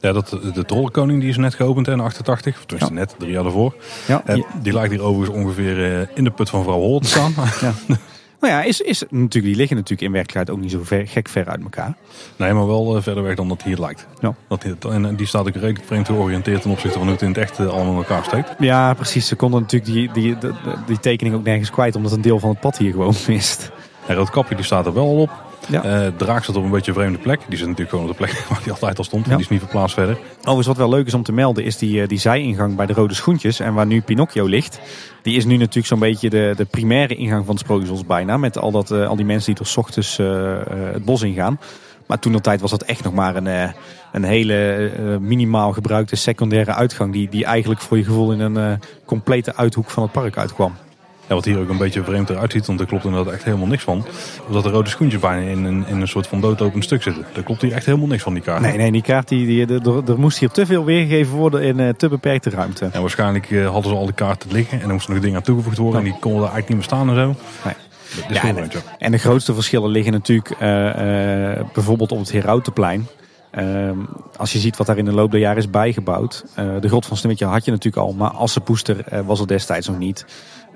Ja, 0.00 0.12
dat, 0.12 0.38
de 0.54 0.64
Trollenkoning 0.64 1.20
die 1.20 1.28
is 1.28 1.36
net 1.36 1.54
geopend 1.54 1.86
hè, 1.86 1.92
in 1.92 2.00
88. 2.00 2.56
Of 2.56 2.64
tenminste 2.64 2.94
net, 2.94 3.14
drie 3.18 3.32
jaar 3.32 3.42
daarvoor. 3.42 3.74
Ja, 4.06 4.22
die 4.62 4.72
lijkt 4.72 4.90
hier 4.90 5.02
overigens 5.02 5.38
ongeveer 5.38 6.08
in 6.14 6.24
de 6.24 6.30
put 6.30 6.50
van 6.50 6.62
vrouw 6.62 6.78
Holle 6.78 7.00
te 7.00 7.08
staan. 7.08 7.34
Nou 8.40 8.52
ja, 8.52 8.62
is, 8.62 8.80
is 8.80 9.00
natuurlijk, 9.00 9.44
die 9.44 9.56
liggen 9.56 9.76
natuurlijk 9.76 10.02
in 10.02 10.12
werkelijkheid 10.12 10.50
ook 10.50 10.62
niet 10.62 10.70
zo 10.70 10.80
ver, 10.82 11.08
gek 11.08 11.28
ver 11.28 11.48
uit 11.48 11.62
elkaar. 11.62 11.94
nee, 12.36 12.52
maar 12.52 12.66
wel 12.66 12.96
eh, 12.96 13.02
verder 13.02 13.22
weg 13.22 13.36
dan 13.36 13.48
dat 13.48 13.62
hier 13.62 13.78
lijkt. 13.78 14.06
Ja. 14.20 14.34
Dat, 14.48 14.64
en 14.84 15.04
eh, 15.04 15.16
die 15.16 15.26
staat 15.26 15.46
ook 15.46 15.54
redelijk 15.54 15.84
vreemd 15.84 16.06
georiënteerd 16.06 16.62
ten 16.62 16.70
opzichte 16.70 16.98
van 16.98 17.06
hoe 17.06 17.12
het 17.12 17.22
in 17.22 17.28
het 17.28 17.38
echt 17.38 17.58
eh, 17.58 17.66
allemaal 17.66 17.92
in 17.92 17.98
elkaar 17.98 18.24
steekt. 18.24 18.54
Ja, 18.58 18.94
precies. 18.94 19.26
Ze 19.26 19.36
konden 19.36 19.60
natuurlijk 19.60 19.92
die, 19.92 20.12
die, 20.12 20.38
die, 20.38 20.50
die 20.86 21.00
tekening 21.00 21.36
ook 21.36 21.44
nergens 21.44 21.70
kwijt, 21.70 21.96
omdat 21.96 22.12
een 22.12 22.20
deel 22.20 22.38
van 22.38 22.50
het 22.50 22.60
pad 22.60 22.78
hier 22.78 22.90
gewoon 22.90 23.14
mist. 23.28 23.70
En 24.06 24.14
Roodkapje 24.14 24.54
die 24.54 24.64
staat 24.64 24.86
er 24.86 24.94
wel 24.94 25.16
op. 25.16 25.30
Ja. 25.66 25.82
Eh, 25.82 26.12
Draak 26.16 26.42
staat 26.42 26.56
op 26.56 26.64
een 26.64 26.70
beetje 26.70 26.90
een 26.90 26.96
vreemde 26.96 27.18
plek. 27.18 27.40
Die 27.48 27.58
zit 27.58 27.66
natuurlijk 27.66 27.90
gewoon 27.90 28.10
op 28.10 28.18
de 28.18 28.24
plek 28.24 28.44
waar 28.48 28.60
die 28.62 28.72
altijd 28.72 28.98
al 28.98 29.04
stond. 29.04 29.24
Ja. 29.26 29.30
Die 29.30 29.40
is 29.40 29.48
niet 29.48 29.60
verplaatst 29.60 29.94
verder. 29.94 30.18
Overigens, 30.38 30.66
wat 30.66 30.76
wel 30.76 30.88
leuk 30.88 31.06
is 31.06 31.14
om 31.14 31.22
te 31.22 31.32
melden, 31.32 31.64
is 31.64 31.78
die, 31.78 32.02
eh, 32.02 32.08
die 32.08 32.18
zijingang 32.18 32.76
bij 32.76 32.86
de 32.86 32.92
Rode 32.92 33.14
Schoentjes. 33.14 33.60
En 33.60 33.74
waar 33.74 33.86
nu 33.86 34.00
Pinocchio 34.00 34.46
ligt. 34.46 34.80
Die 35.22 35.36
is 35.36 35.44
nu 35.44 35.56
natuurlijk 35.56 35.86
zo'n 35.86 35.98
beetje 35.98 36.30
de, 36.30 36.52
de 36.56 36.64
primaire 36.64 37.14
ingang 37.14 37.44
van 37.44 37.54
het 37.54 37.64
Sprookjesbos 37.64 38.06
bijna. 38.06 38.36
Met 38.36 38.58
al, 38.58 38.70
dat, 38.70 38.90
eh, 38.90 39.08
al 39.08 39.16
die 39.16 39.24
mensen 39.24 39.54
die 39.54 39.62
er 39.62 39.70
's 39.70 39.76
ochtends 39.76 40.16
het 40.16 41.04
bos 41.04 41.22
ingaan. 41.22 41.60
Maar 42.06 42.18
toen 42.18 42.32
de 42.32 42.40
tijd 42.40 42.60
was 42.60 42.70
dat 42.70 42.82
echt 42.82 43.04
nog 43.04 43.14
maar 43.14 43.36
een, 43.36 43.72
een 44.12 44.24
hele 44.24 44.90
minimaal 45.20 45.72
gebruikte 45.72 46.16
secundaire 46.16 46.74
uitgang. 46.74 47.12
Die, 47.12 47.28
die 47.28 47.44
eigenlijk 47.44 47.80
voor 47.80 47.96
je 47.96 48.04
gevoel 48.04 48.32
in 48.32 48.40
een 48.40 48.80
complete 49.04 49.56
uithoek 49.56 49.90
van 49.90 50.02
het 50.02 50.12
park 50.12 50.36
uitkwam. 50.36 50.74
Ja, 51.28 51.34
wat 51.34 51.44
hier 51.44 51.58
ook 51.58 51.68
een 51.68 51.78
beetje 51.78 52.04
vreemd 52.04 52.30
eruit 52.30 52.52
ziet. 52.52 52.66
Want 52.66 52.80
er 52.80 52.86
klopt 52.86 53.04
inderdaad 53.04 53.32
echt 53.32 53.44
helemaal 53.44 53.66
niks 53.66 53.82
van. 53.82 54.06
Omdat 54.46 54.62
de 54.62 54.70
rode 54.70 54.88
schoentjes 54.90 55.20
bijna 55.20 55.50
in 55.50 55.64
een, 55.64 55.86
in 55.86 56.00
een 56.00 56.08
soort 56.08 56.26
van 56.26 56.40
doodlopend 56.40 56.84
stuk 56.84 57.02
zitten. 57.02 57.24
Daar 57.32 57.42
klopt 57.42 57.62
hier 57.62 57.72
echt 57.72 57.86
helemaal 57.86 58.06
niks 58.06 58.22
van 58.22 58.34
die 58.34 58.42
kaart. 58.42 58.60
Nee, 58.60 58.76
nee, 58.76 58.92
die 58.92 59.02
kaart, 59.02 59.28
die, 59.28 59.46
die, 59.46 59.80
er, 59.80 60.10
er 60.10 60.18
moest 60.18 60.38
hier 60.38 60.48
te 60.50 60.66
veel 60.66 60.84
weergegeven 60.84 61.36
worden 61.36 61.62
in 61.62 61.80
eh, 61.80 61.88
te 61.88 62.08
beperkte 62.08 62.50
ruimte. 62.50 62.88
En 62.92 63.00
waarschijnlijk 63.00 63.50
eh, 63.50 63.70
hadden 63.70 63.90
ze 63.92 63.96
al 63.98 64.04
die 64.04 64.14
kaarten 64.14 64.52
liggen. 64.52 64.80
En 64.80 64.86
er 64.86 64.92
moesten 64.92 65.12
nog 65.12 65.22
dingen 65.22 65.36
aan 65.36 65.42
toegevoegd 65.42 65.78
worden. 65.78 65.98
En 65.98 66.04
die 66.04 66.18
konden 66.20 66.42
er 66.42 66.50
eigenlijk 66.52 66.68
niet 66.68 66.76
meer 66.76 66.86
staan 66.86 67.08
en 67.08 67.14
zo. 67.14 67.26
Nee. 67.64 67.74
Ja, 68.32 68.42
en- 68.42 68.56
ja. 68.70 68.80
En 68.98 69.10
de 69.12 69.18
grootste 69.18 69.54
verschillen 69.54 69.90
liggen 69.90 70.12
natuurlijk 70.12 70.50
eh, 70.50 71.64
bijvoorbeeld 71.74 72.12
op 72.12 72.18
het 72.18 72.32
Herautenplein. 72.32 73.06
Ehm, 73.50 73.96
als 74.36 74.52
je 74.52 74.58
ziet 74.58 74.76
wat 74.76 74.86
daar 74.86 74.98
in 74.98 75.04
de 75.04 75.12
loop 75.12 75.30
der 75.30 75.40
jaren 75.40 75.58
is 75.58 75.70
bijgebouwd. 75.70 76.44
De 76.80 76.88
grot 76.88 77.06
van 77.06 77.16
Sneeuwwitje 77.16 77.46
had 77.46 77.64
je 77.64 77.70
natuurlijk 77.70 78.06
al, 78.06 78.12
maar 78.12 78.30
Assenpoester 78.30 79.00
eh, 79.08 79.20
was 79.26 79.40
er 79.40 79.46
destijds 79.46 79.86
nog 79.88 79.98
niet. 79.98 80.26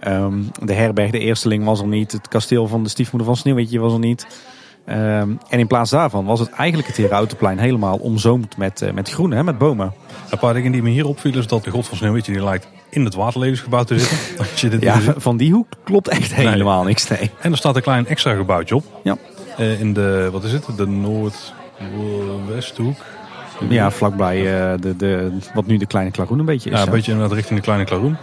Ehm, 0.02 0.42
de 0.62 0.72
herberg 0.72 1.10
De 1.10 1.18
Eersteling 1.18 1.64
was 1.64 1.80
er 1.80 1.86
niet. 1.86 2.12
Het 2.12 2.28
kasteel 2.28 2.66
van 2.66 2.82
de 2.82 2.88
stiefmoeder 2.88 3.26
van 3.26 3.36
Sneeuwwitje 3.36 3.78
was 3.78 3.92
er 3.92 3.98
niet. 3.98 4.26
Ehm, 4.84 5.30
en 5.48 5.58
in 5.58 5.66
plaats 5.66 5.90
daarvan 5.90 6.24
was 6.24 6.40
het 6.40 6.50
eigenlijk 6.50 6.88
het 6.88 6.96
Herautenplein 6.96 7.58
helemaal 7.58 7.96
omzoomd 7.96 8.56
met, 8.56 8.82
eh, 8.82 8.92
met 8.92 9.10
groen, 9.10 9.30
hè, 9.30 9.44
met 9.44 9.58
bomen. 9.58 9.92
Een 10.30 10.38
paar 10.38 10.54
dingen 10.54 10.72
die 10.72 10.82
me 10.82 10.90
hier 10.90 11.06
opvielen 11.06 11.38
is 11.38 11.46
dat 11.46 11.64
de 11.64 11.70
god 11.70 11.86
van 11.86 11.96
Sneeuwwitje 11.96 12.32
die 12.32 12.44
lijkt 12.44 12.68
in 12.90 13.04
het 13.04 13.14
waterlevensgebouw 13.14 13.84
te 13.84 13.98
zitten. 13.98 14.18
Als 14.38 14.60
je 14.60 14.68
dit 14.68 14.82
Ja, 14.82 15.00
van 15.16 15.36
die 15.36 15.52
hoek 15.52 15.66
klopt 15.84 16.08
echt 16.08 16.34
helemaal 16.34 16.84
niks. 16.84 17.08
Nee. 17.08 17.30
En 17.40 17.50
er 17.50 17.58
staat 17.58 17.76
een 17.76 17.82
klein 17.82 18.06
extra 18.06 18.34
gebouwtje 18.34 18.74
op. 18.74 18.84
Ja. 19.02 19.16
Eh, 19.56 19.80
in 19.80 19.92
de, 19.92 20.28
wat 20.32 20.44
is 20.44 20.52
het? 20.52 20.66
De 20.76 20.86
noordwesthoek. 20.86 22.96
Ja, 23.68 23.90
vlakbij 23.90 24.38
eh, 24.38 24.80
de, 24.80 24.96
de, 24.96 25.32
wat 25.54 25.66
nu 25.66 25.76
de 25.76 25.86
kleine 25.86 26.10
klaroen 26.10 26.38
een 26.38 26.44
beetje 26.44 26.70
is. 26.70 26.76
Ja, 26.76 26.82
een 26.82 26.88
hè. 26.88 26.94
beetje 26.94 27.12
inderdaad 27.12 27.36
richting 27.36 27.58
de 27.58 27.64
kleine 27.64 27.84
klaroen. 27.84 28.16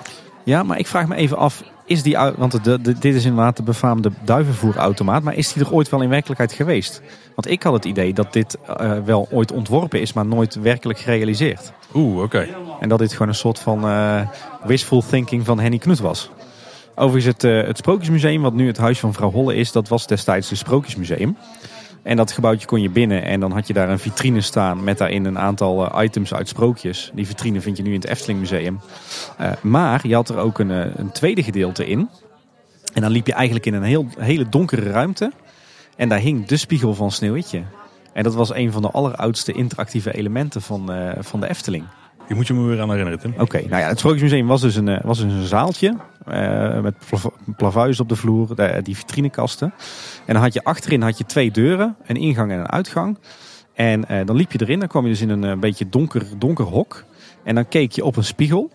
Ja, 0.44 0.64
maar 0.64 0.80
ik 0.80 0.88
vraag 0.88 1.08
me 1.08 1.16
even 1.16 1.38
af, 1.38 1.64
is 1.86 2.04
die, 2.04 2.18
want 2.38 2.64
de, 2.64 2.82
de- 2.82 3.00
dit 3.00 3.16
is 3.16 3.26
inderdaad 3.26 3.58
de 3.58 3.64
befaamde 3.64 4.12
duivenvoerautomaat, 4.24 5.24
maar 5.24 5.36
is 5.36 5.54
die 5.54 5.64
er 5.64 5.74
ooit 5.74 5.90
wel 5.90 6.02
in 6.02 6.10
werkelijkheid 6.10 6.52
geweest? 6.52 7.02
Want 7.36 7.50
ik 7.50 7.64
had 7.64 7.74
het 7.74 7.86
idee 7.86 8.14
dat 8.14 8.34
dit 8.34 8.58
eh, 8.78 8.92
wel 9.06 9.28
ooit 9.32 9.52
ontworpen 9.52 10.02
is, 10.02 10.14
maar 10.14 10.26
nooit 10.26 10.56
werkelijk 10.56 11.00
gerealiseerd. 11.00 11.72
Oeh, 11.94 12.24
oké. 12.24 12.48
En 12.80 12.90
dat 12.90 13.00
dit 13.00 13.12
gewoon 13.12 13.28
een 13.28 13.36
soort 13.36 13.60
van 13.60 13.88
eh, 13.88 14.22
wishful 14.64 15.04
thinking 15.10 15.46
van 15.46 15.60
Henny 15.60 15.78
Knut 15.78 16.00
was. 16.00 16.30
Overigens, 16.96 17.26
het, 17.34 17.44
eh, 17.44 17.68
het 17.68 17.78
Sprookjesmuseum, 17.78 18.42
wat 18.42 18.54
nu 18.54 18.68
het 18.68 18.78
huis 18.78 19.00
van 19.00 19.14
vrouw 19.14 19.32
Holle 19.32 19.56
is, 19.56 19.72
dat 19.72 19.88
was 19.88 20.08
destijds 20.08 20.50
het 20.50 20.58
Sprookjesmuseum. 20.58 21.38
En 22.04 22.18
dat 22.18 22.32
gebouwtje 22.32 22.68
kon 22.68 22.82
je 22.82 22.89
binnen 22.89 23.24
en 23.24 23.39
dan 23.39 23.52
had 23.52 23.68
je 23.68 23.74
daar 23.74 23.89
een 23.89 24.00
vitrine 24.00 24.41
staan 24.41 24.84
met 24.84 24.97
daarin 24.97 25.26
een 25.26 25.39
aantal 25.39 25.91
eh, 25.91 26.04
items 26.04 26.34
uit 26.34 26.47
sprookjes. 26.47 27.12
Die 27.14 27.28
vitrine 27.28 27.62
vind 27.62 27.78
je 27.78 27.84
nu 27.84 27.93
in 27.93 28.00
het 28.00 28.10
Efteling 28.10 28.39
Museum. 28.39 28.80
Eh, 29.38 29.52
maar 29.62 30.08
je 30.08 30.16
had 30.16 30.30
er 30.30 30.38
ook 30.38 30.60
een, 30.60 30.72
eh, 30.72 30.95
een 30.95 31.12
tweede 31.12 31.43
gedeelte 31.43 31.88
in. 31.88 32.10
En 32.93 33.02
dan 33.02 33.12
liep 33.12 33.28
je 33.28 33.34
eigenlijk 33.34 33.66
in 33.66 33.74
een 33.74 33.84
heel, 33.84 34.08
hele 34.18 34.50
donkere 34.50 34.91
ruimte. 34.91 35.32
En 35.95 36.10
daar 36.10 36.20
hing 36.20 36.45
de 36.45 36.58
spiegel 36.58 36.93
van 36.93 37.12
Sneeuwwitje. 37.12 37.64
En 38.14 38.24
dat 38.24 38.36
was 38.36 38.54
een 38.54 38.72
van 38.72 38.82
de 38.82 38.91
alleroudste 38.91 39.52
interactieve 39.52 40.14
elementen 40.14 40.62
van, 40.62 40.91
van 41.20 41.39
de 41.39 41.50
Efteling. 41.50 41.84
Je 42.28 42.36
moet 42.36 42.47
je 42.47 42.54
me 42.54 42.68
weer 42.68 42.82
aan 42.82 42.89
herinneren, 42.89 43.20
Tim. 43.20 43.34
Oké, 43.38 43.58
nou 43.58 43.82
ja, 43.82 43.88
het 43.88 44.00
Sprookjesmuseum 44.00 44.47
was 44.47 44.62
dus 44.62 44.76
een, 44.76 45.00
was 45.04 45.20
dus 45.20 45.34
een 45.34 45.47
zaaltje 45.47 45.95
met 46.82 46.95
plavuizen 47.58 48.04
op 48.04 48.10
de 48.10 48.16
vloer, 48.16 48.56
die 48.84 48.97
vitrinekasten. 48.97 49.74
En 50.30 50.36
dan 50.36 50.43
had 50.43 50.53
je 50.53 50.63
achterin 50.63 51.01
had 51.01 51.17
je 51.17 51.25
twee 51.25 51.51
deuren, 51.51 51.95
een 52.05 52.15
ingang 52.15 52.51
en 52.51 52.59
een 52.59 52.69
uitgang. 52.69 53.17
En 53.73 54.07
eh, 54.07 54.25
dan 54.25 54.36
liep 54.36 54.51
je 54.51 54.61
erin, 54.61 54.80
dan 54.80 54.88
kwam 54.88 55.03
je 55.03 55.09
dus 55.09 55.21
in 55.21 55.30
een 55.30 55.43
eh, 55.43 55.57
beetje 55.57 55.89
donker, 55.89 56.25
donker 56.38 56.65
hok. 56.65 57.03
En 57.43 57.55
dan 57.55 57.67
keek 57.67 57.91
je 57.91 58.05
op 58.05 58.15
een 58.15 58.23
spiegel. 58.23 58.71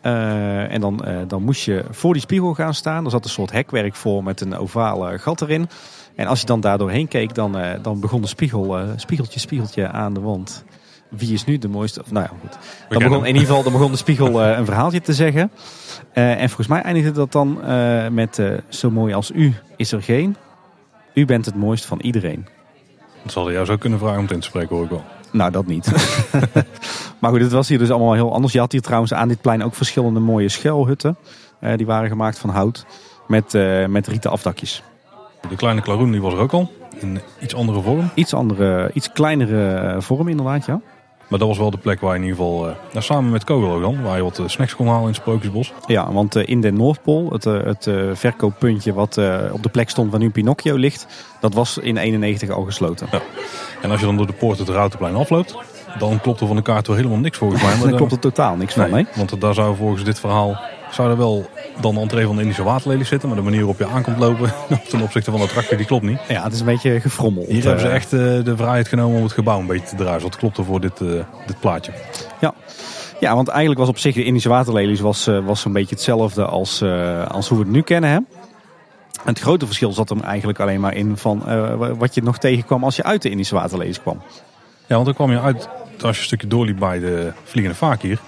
Eh, 0.00 0.72
en 0.72 0.80
dan, 0.80 1.04
dan 1.28 1.42
moest 1.42 1.64
je 1.64 1.84
voor 1.90 2.12
die 2.12 2.22
spiegel 2.22 2.54
gaan 2.54 2.74
staan. 2.74 3.04
Er 3.04 3.10
zat 3.10 3.24
een 3.24 3.30
soort 3.30 3.52
hekwerk 3.52 3.94
voor 3.94 4.24
met 4.24 4.40
een 4.40 4.56
ovale 4.56 5.18
gat 5.18 5.42
erin. 5.42 5.68
En 6.16 6.26
als 6.26 6.40
je 6.40 6.46
dan 6.46 6.60
daar 6.60 6.78
doorheen 6.78 7.08
keek, 7.08 7.34
dan, 7.34 7.56
dan 7.82 8.00
begon 8.00 8.20
de 8.20 8.28
spiegel, 8.28 8.78
spiegeltje, 8.96 9.40
spiegeltje 9.40 9.88
aan 9.88 10.14
de 10.14 10.20
wand. 10.20 10.64
Wie 11.08 11.32
is 11.32 11.44
nu 11.44 11.58
de 11.58 11.68
mooiste? 11.68 12.00
Of, 12.00 12.10
nou 12.10 12.26
ja, 12.30 12.36
goed. 12.40 12.58
Dan 12.88 13.02
begon, 13.02 13.20
in 13.20 13.26
ieder 13.26 13.40
geval 13.40 13.62
dan 13.62 13.72
begon 13.72 13.90
de 13.90 13.96
spiegel 13.96 14.42
een 14.42 14.64
verhaaltje 14.64 15.00
te 15.00 15.12
zeggen. 15.12 15.50
En 16.12 16.48
volgens 16.48 16.68
mij 16.68 16.82
eindigde 16.82 17.10
dat 17.12 17.32
dan 17.32 17.60
met 18.14 18.42
zo 18.68 18.90
mooi 18.90 19.14
als 19.14 19.30
u 19.30 19.54
is 19.76 19.92
er 19.92 20.02
geen. 20.02 20.36
U 21.14 21.24
bent 21.24 21.46
het 21.46 21.54
mooist 21.54 21.84
van 21.84 22.00
iedereen. 22.00 22.46
Dat 23.22 23.32
zal 23.32 23.52
jou 23.52 23.64
zo 23.64 23.76
kunnen 23.76 23.98
vragen 23.98 24.16
om 24.16 24.22
het 24.22 24.32
in 24.32 24.40
te 24.40 24.46
spreken, 24.46 24.76
hoor 24.76 24.84
ik 24.84 24.90
wel. 24.90 25.04
Nou, 25.32 25.50
dat 25.50 25.66
niet. 25.66 25.92
maar 27.20 27.30
goed, 27.30 27.40
het 27.40 27.52
was 27.52 27.68
hier 27.68 27.78
dus 27.78 27.90
allemaal 27.90 28.12
heel 28.12 28.32
anders. 28.32 28.52
Je 28.52 28.58
had 28.58 28.72
hier 28.72 28.80
trouwens 28.80 29.14
aan 29.14 29.28
dit 29.28 29.40
plein 29.40 29.62
ook 29.62 29.74
verschillende 29.74 30.20
mooie 30.20 30.48
schuilhutten. 30.48 31.16
Eh, 31.60 31.76
die 31.76 31.86
waren 31.86 32.08
gemaakt 32.08 32.38
van 32.38 32.50
hout 32.50 32.86
met, 33.26 33.54
eh, 33.54 33.86
met 33.86 34.06
rieten 34.06 34.30
afdakjes. 34.30 34.82
De 35.48 35.56
kleine 35.56 35.80
klaroen 35.80 36.10
die 36.10 36.22
was 36.22 36.32
er 36.32 36.38
ook 36.38 36.52
al. 36.52 36.72
In 36.98 37.20
iets 37.40 37.54
andere 37.54 37.80
vorm. 37.80 38.10
Iets 38.14 38.34
andere, 38.34 38.90
iets 38.92 39.12
kleinere 39.12 39.74
eh, 39.74 40.00
vorm 40.00 40.28
inderdaad, 40.28 40.66
ja. 40.66 40.80
Maar 41.28 41.38
dat 41.38 41.48
was 41.48 41.58
wel 41.58 41.70
de 41.70 41.78
plek 41.78 42.00
waar 42.00 42.10
je 42.14 42.16
in 42.20 42.26
ieder 42.26 42.38
geval, 42.38 42.60
nou, 42.92 43.04
samen 43.04 43.30
met 43.30 43.44
Kogel 43.44 43.80
dan, 43.80 44.02
waar 44.02 44.16
je 44.16 44.22
wat 44.22 44.38
eh, 44.38 44.48
snacks 44.48 44.76
kon 44.76 44.86
halen 44.86 45.02
in 45.02 45.06
het 45.08 45.16
Sprookjesbos. 45.16 45.72
Ja, 45.86 46.12
want 46.12 46.36
eh, 46.36 46.42
in 46.48 46.60
de 46.60 46.72
Noordpool, 46.72 47.30
het, 47.30 47.44
het 47.44 47.90
verkooppuntje 48.12 48.92
wat 48.92 49.18
op 49.52 49.62
de 49.62 49.68
plek 49.72 49.90
stond 49.90 50.10
waar 50.10 50.20
nu 50.20 50.30
Pinocchio 50.30 50.76
ligt, 50.76 51.06
dat 51.40 51.54
was 51.54 51.78
in 51.78 51.96
91 51.96 52.50
al 52.50 52.62
gesloten. 52.64 53.08
En 53.82 53.90
als 53.90 54.00
je 54.00 54.06
dan 54.06 54.16
door 54.16 54.26
de 54.26 54.32
poort 54.32 54.58
het 54.58 54.68
Routenplein 54.68 55.14
afloopt, 55.14 55.56
dan 55.98 56.20
klopt 56.20 56.40
er 56.40 56.46
van 56.46 56.56
de 56.56 56.62
kaart 56.62 56.86
wel 56.86 56.96
helemaal 56.96 57.18
niks 57.18 57.38
volgens 57.38 57.62
mij. 57.62 57.74
Maar 57.78 57.88
dan- 57.88 57.96
klopt 57.96 58.12
er 58.12 58.18
totaal 58.18 58.56
niks 58.56 58.74
van, 58.74 58.90
nee. 58.90 59.06
Want 59.14 59.40
daar 59.40 59.54
zou 59.54 59.76
volgens 59.76 60.04
dit 60.04 60.20
verhaal 60.20 60.60
zou 60.94 61.10
er 61.10 61.16
wel 61.16 61.50
dan 61.80 61.94
de 61.94 62.00
entree 62.00 62.26
van 62.26 62.34
de 62.36 62.42
Indische 62.42 62.62
waterlelies 62.62 63.08
zitten. 63.08 63.28
Maar 63.28 63.38
de 63.38 63.44
manier 63.44 63.58
waarop 63.58 63.78
je 63.78 63.86
aankomt 63.86 64.18
lopen 64.18 64.52
ten 64.88 65.00
opzichte 65.00 65.30
van 65.30 65.40
de 65.40 65.46
attractie, 65.46 65.76
die 65.76 65.86
klopt 65.86 66.04
niet. 66.04 66.18
Ja, 66.28 66.42
het 66.42 66.52
is 66.52 66.60
een 66.60 66.66
beetje 66.66 67.00
gefrommeld. 67.00 67.46
Hier 67.46 67.62
hebben 67.62 67.80
ze 67.80 67.88
eh. 67.88 67.94
echt 67.94 68.12
eh, 68.12 68.18
de 68.20 68.56
vrijheid 68.56 68.88
genomen 68.88 69.16
om 69.16 69.22
het 69.22 69.32
gebouw 69.32 69.58
een 69.58 69.66
beetje 69.66 69.86
te 69.86 69.96
draaien. 69.96 70.12
Dus 70.20 70.22
dat 70.22 70.36
klopt 70.36 70.58
er 70.58 70.64
voor 70.64 70.80
dit, 70.80 71.00
eh, 71.00 71.08
dit 71.46 71.60
plaatje. 71.60 71.92
Ja. 72.40 72.54
ja, 73.20 73.34
want 73.34 73.48
eigenlijk 73.48 73.80
was 73.80 73.88
op 73.88 73.98
zich 73.98 74.14
de 74.14 74.24
Indische 74.24 74.48
waterlelies 74.48 75.00
was, 75.00 75.26
was 75.44 75.60
zo'n 75.60 75.72
beetje 75.72 75.94
hetzelfde 75.94 76.44
als, 76.44 76.82
als 77.28 77.48
hoe 77.48 77.58
we 77.58 77.64
het 77.64 77.72
nu 77.72 77.82
kennen. 77.82 78.10
Hè? 78.10 78.18
Het 79.24 79.38
grote 79.38 79.66
verschil 79.66 79.92
zat 79.92 80.08
hem 80.08 80.20
eigenlijk 80.20 80.60
alleen 80.60 80.80
maar 80.80 80.94
in 80.94 81.16
van 81.16 81.42
wa- 81.78 81.94
wat 81.94 82.14
je 82.14 82.22
nog 82.22 82.38
tegenkwam 82.38 82.84
als 82.84 82.96
je 82.96 83.02
uit 83.02 83.22
de 83.22 83.30
Indische 83.30 83.54
waterlelies 83.54 84.00
kwam. 84.00 84.22
Ja, 84.86 84.94
want 84.94 85.04
dan 85.04 85.14
kwam 85.14 85.30
je 85.30 85.40
uit, 85.40 85.68
als 85.92 86.16
je 86.16 86.20
een 86.20 86.26
stukje 86.26 86.46
doorliep 86.46 86.78
bij 86.78 86.98
de 86.98 87.32
Vliegende 87.44 87.76
Vaak 87.78 88.02
hier. 88.02 88.20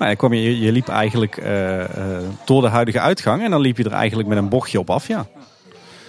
Nou, 0.00 0.14
kwam 0.14 0.32
je, 0.32 0.60
je 0.60 0.72
liep 0.72 0.88
eigenlijk 0.88 1.36
eh, 1.36 1.80
eh, 1.82 2.22
door 2.44 2.62
de 2.62 2.68
huidige 2.68 3.00
uitgang 3.00 3.42
en 3.42 3.50
dan 3.50 3.60
liep 3.60 3.76
je 3.76 3.84
er 3.84 3.92
eigenlijk 3.92 4.28
met 4.28 4.38
een 4.38 4.48
bochtje 4.48 4.78
op 4.78 4.90
af. 4.90 5.06
Ja, 5.08 5.18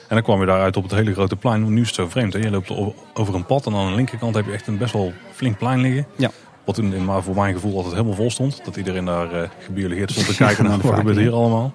En 0.07 0.15
dan 0.15 0.21
kwam 0.21 0.39
je 0.39 0.45
daaruit 0.45 0.77
op 0.77 0.83
het 0.83 0.91
hele 0.91 1.13
grote 1.13 1.35
plein. 1.35 1.73
Nu 1.73 1.81
is 1.81 1.87
het 1.87 1.95
zo 1.95 2.07
vreemd. 2.09 2.33
Hè? 2.33 2.39
Je 2.39 2.49
loopt 2.49 2.71
over 3.13 3.35
een 3.35 3.45
pad 3.45 3.65
en 3.65 3.75
aan 3.75 3.89
de 3.89 3.95
linkerkant 3.95 4.35
heb 4.35 4.45
je 4.45 4.51
echt 4.51 4.67
een 4.67 4.77
best 4.77 4.93
wel 4.93 5.13
flink 5.33 5.57
plein 5.57 5.81
liggen. 5.81 6.05
Ja. 6.15 6.31
Wat 6.65 6.77
in- 6.77 7.05
maar 7.05 7.23
voor 7.23 7.35
mijn 7.35 7.53
gevoel 7.53 7.75
altijd 7.75 7.93
helemaal 7.93 8.15
vol 8.15 8.31
stond. 8.31 8.65
Dat 8.65 8.75
iedereen 8.75 9.05
daar 9.05 9.31
eh 9.33 9.49
gebiologeerd 9.59 10.11
stond 10.11 10.27
te 10.27 10.35
kijken 10.45 10.63
naar 10.63 10.77
wat 10.79 10.95
gebeurt 10.95 11.17
hier 11.17 11.33
allemaal. 11.33 11.73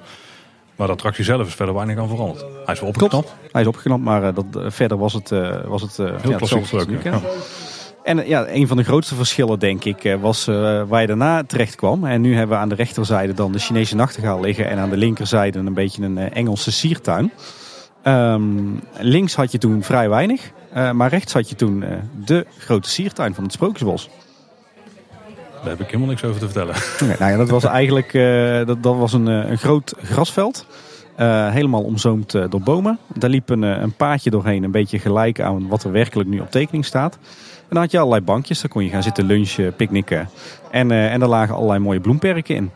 Maar 0.77 0.87
de 0.87 0.93
attractie 0.93 1.25
zelf 1.25 1.47
is 1.47 1.55
verder 1.55 1.75
weinig 1.75 1.99
aan 1.99 2.09
veranderd. 2.09 2.45
Hij 2.65 2.75
is 2.75 2.81
wel 2.81 2.89
opgeknapt. 2.89 3.35
hij 3.53 3.61
is 3.61 3.67
opgeknapt, 3.69 4.03
maar 4.03 4.35
dat, 4.35 4.45
verder 4.53 4.99
was 4.99 5.13
het, 5.13 5.29
was 5.67 5.83
het 5.83 5.97
Heel 5.97 6.31
ja, 6.31 6.37
klassiek 6.37 6.71
het. 6.71 7.76
En 8.07 8.29
ja, 8.29 8.49
een 8.49 8.67
van 8.67 8.77
de 8.77 8.85
grootste 8.85 9.15
verschillen, 9.15 9.59
denk 9.59 9.85
ik, 9.85 10.05
eh, 10.05 10.21
was 10.21 10.47
eh, 10.47 10.83
waar 10.89 11.01
je 11.01 11.07
daarna 11.07 11.45
terecht 11.45 11.75
kwam. 11.75 12.05
En 12.05 12.21
nu 12.21 12.37
hebben 12.37 12.57
we 12.57 12.63
aan 12.63 12.69
de 12.69 12.75
rechterzijde 12.75 13.35
dan 13.35 13.53
de 13.53 13.59
Chinese 13.59 13.97
nachtegaal 13.97 14.41
liggen. 14.41 14.69
En 14.69 14.79
aan 14.79 14.91
de 14.91 14.97
linkerzijde 14.97 15.59
een 15.59 15.75
beetje 15.75 16.03
een 16.03 16.19
eh, 16.19 16.37
Engelse 16.37 16.73
siertuin. 16.73 17.33
Ehm, 18.03 18.43
links 18.99 19.35
had 19.35 19.53
je 19.53 19.59
toen 19.59 19.83
vrij 19.83 20.09
weinig. 20.09 20.51
maar 20.93 21.11
rechts 21.11 21.33
had 21.33 21.49
je 21.49 21.55
toen 21.55 21.85
de 22.25 22.47
grote 22.59 22.89
siertuin 22.89 23.35
van 23.35 23.45
het 23.45 23.53
Sprookjesbos. 23.53 24.09
Daar 25.61 25.71
heb 25.71 25.81
ik 25.81 25.87
helemaal 25.87 26.09
niks 26.09 26.25
over 26.25 26.41
te 26.41 26.49
vertellen. 26.49 26.75
Nou 27.19 27.31
ja, 27.31 27.37
dat 27.37 27.49
was 27.49 27.65
eigenlijk 27.65 28.13
dat, 28.67 28.83
dat 28.83 28.97
was 28.97 29.13
een, 29.13 29.27
een 29.27 29.59
groot 29.59 29.95
grasveld. 30.03 30.67
helemaal 31.51 31.83
omzoomd 31.83 32.31
door 32.33 32.61
bomen. 32.61 32.99
Daar 33.15 33.31
liep 33.31 33.49
een, 33.49 33.63
een 33.63 33.93
paadje 33.93 34.31
doorheen, 34.31 34.63
een 34.63 34.71
beetje 34.71 34.99
gelijk 34.99 35.41
aan 35.41 35.69
wat 35.69 35.85
er 35.85 35.93
werkelijk 35.93 36.29
nu 36.29 36.41
op 36.41 36.51
tekening 36.51 36.85
staat. 36.85 37.19
En 37.69 37.73
dan 37.73 37.83
had 37.83 37.91
je 37.91 37.99
allerlei 37.99 38.23
bankjes, 38.23 38.61
daar 38.61 38.71
kon 38.71 38.85
je 38.85 38.91
gaan 38.91 39.03
zitten 39.03 39.25
lunchen, 39.25 39.75
picknicken. 39.75 40.29
En, 40.71 40.91
eh, 40.91 41.13
en 41.13 41.21
daar 41.21 41.29
lagen 41.29 41.55
allerlei 41.55 41.79
mooie 41.79 42.01
bloemperken 42.01 42.55
in. 42.55 42.71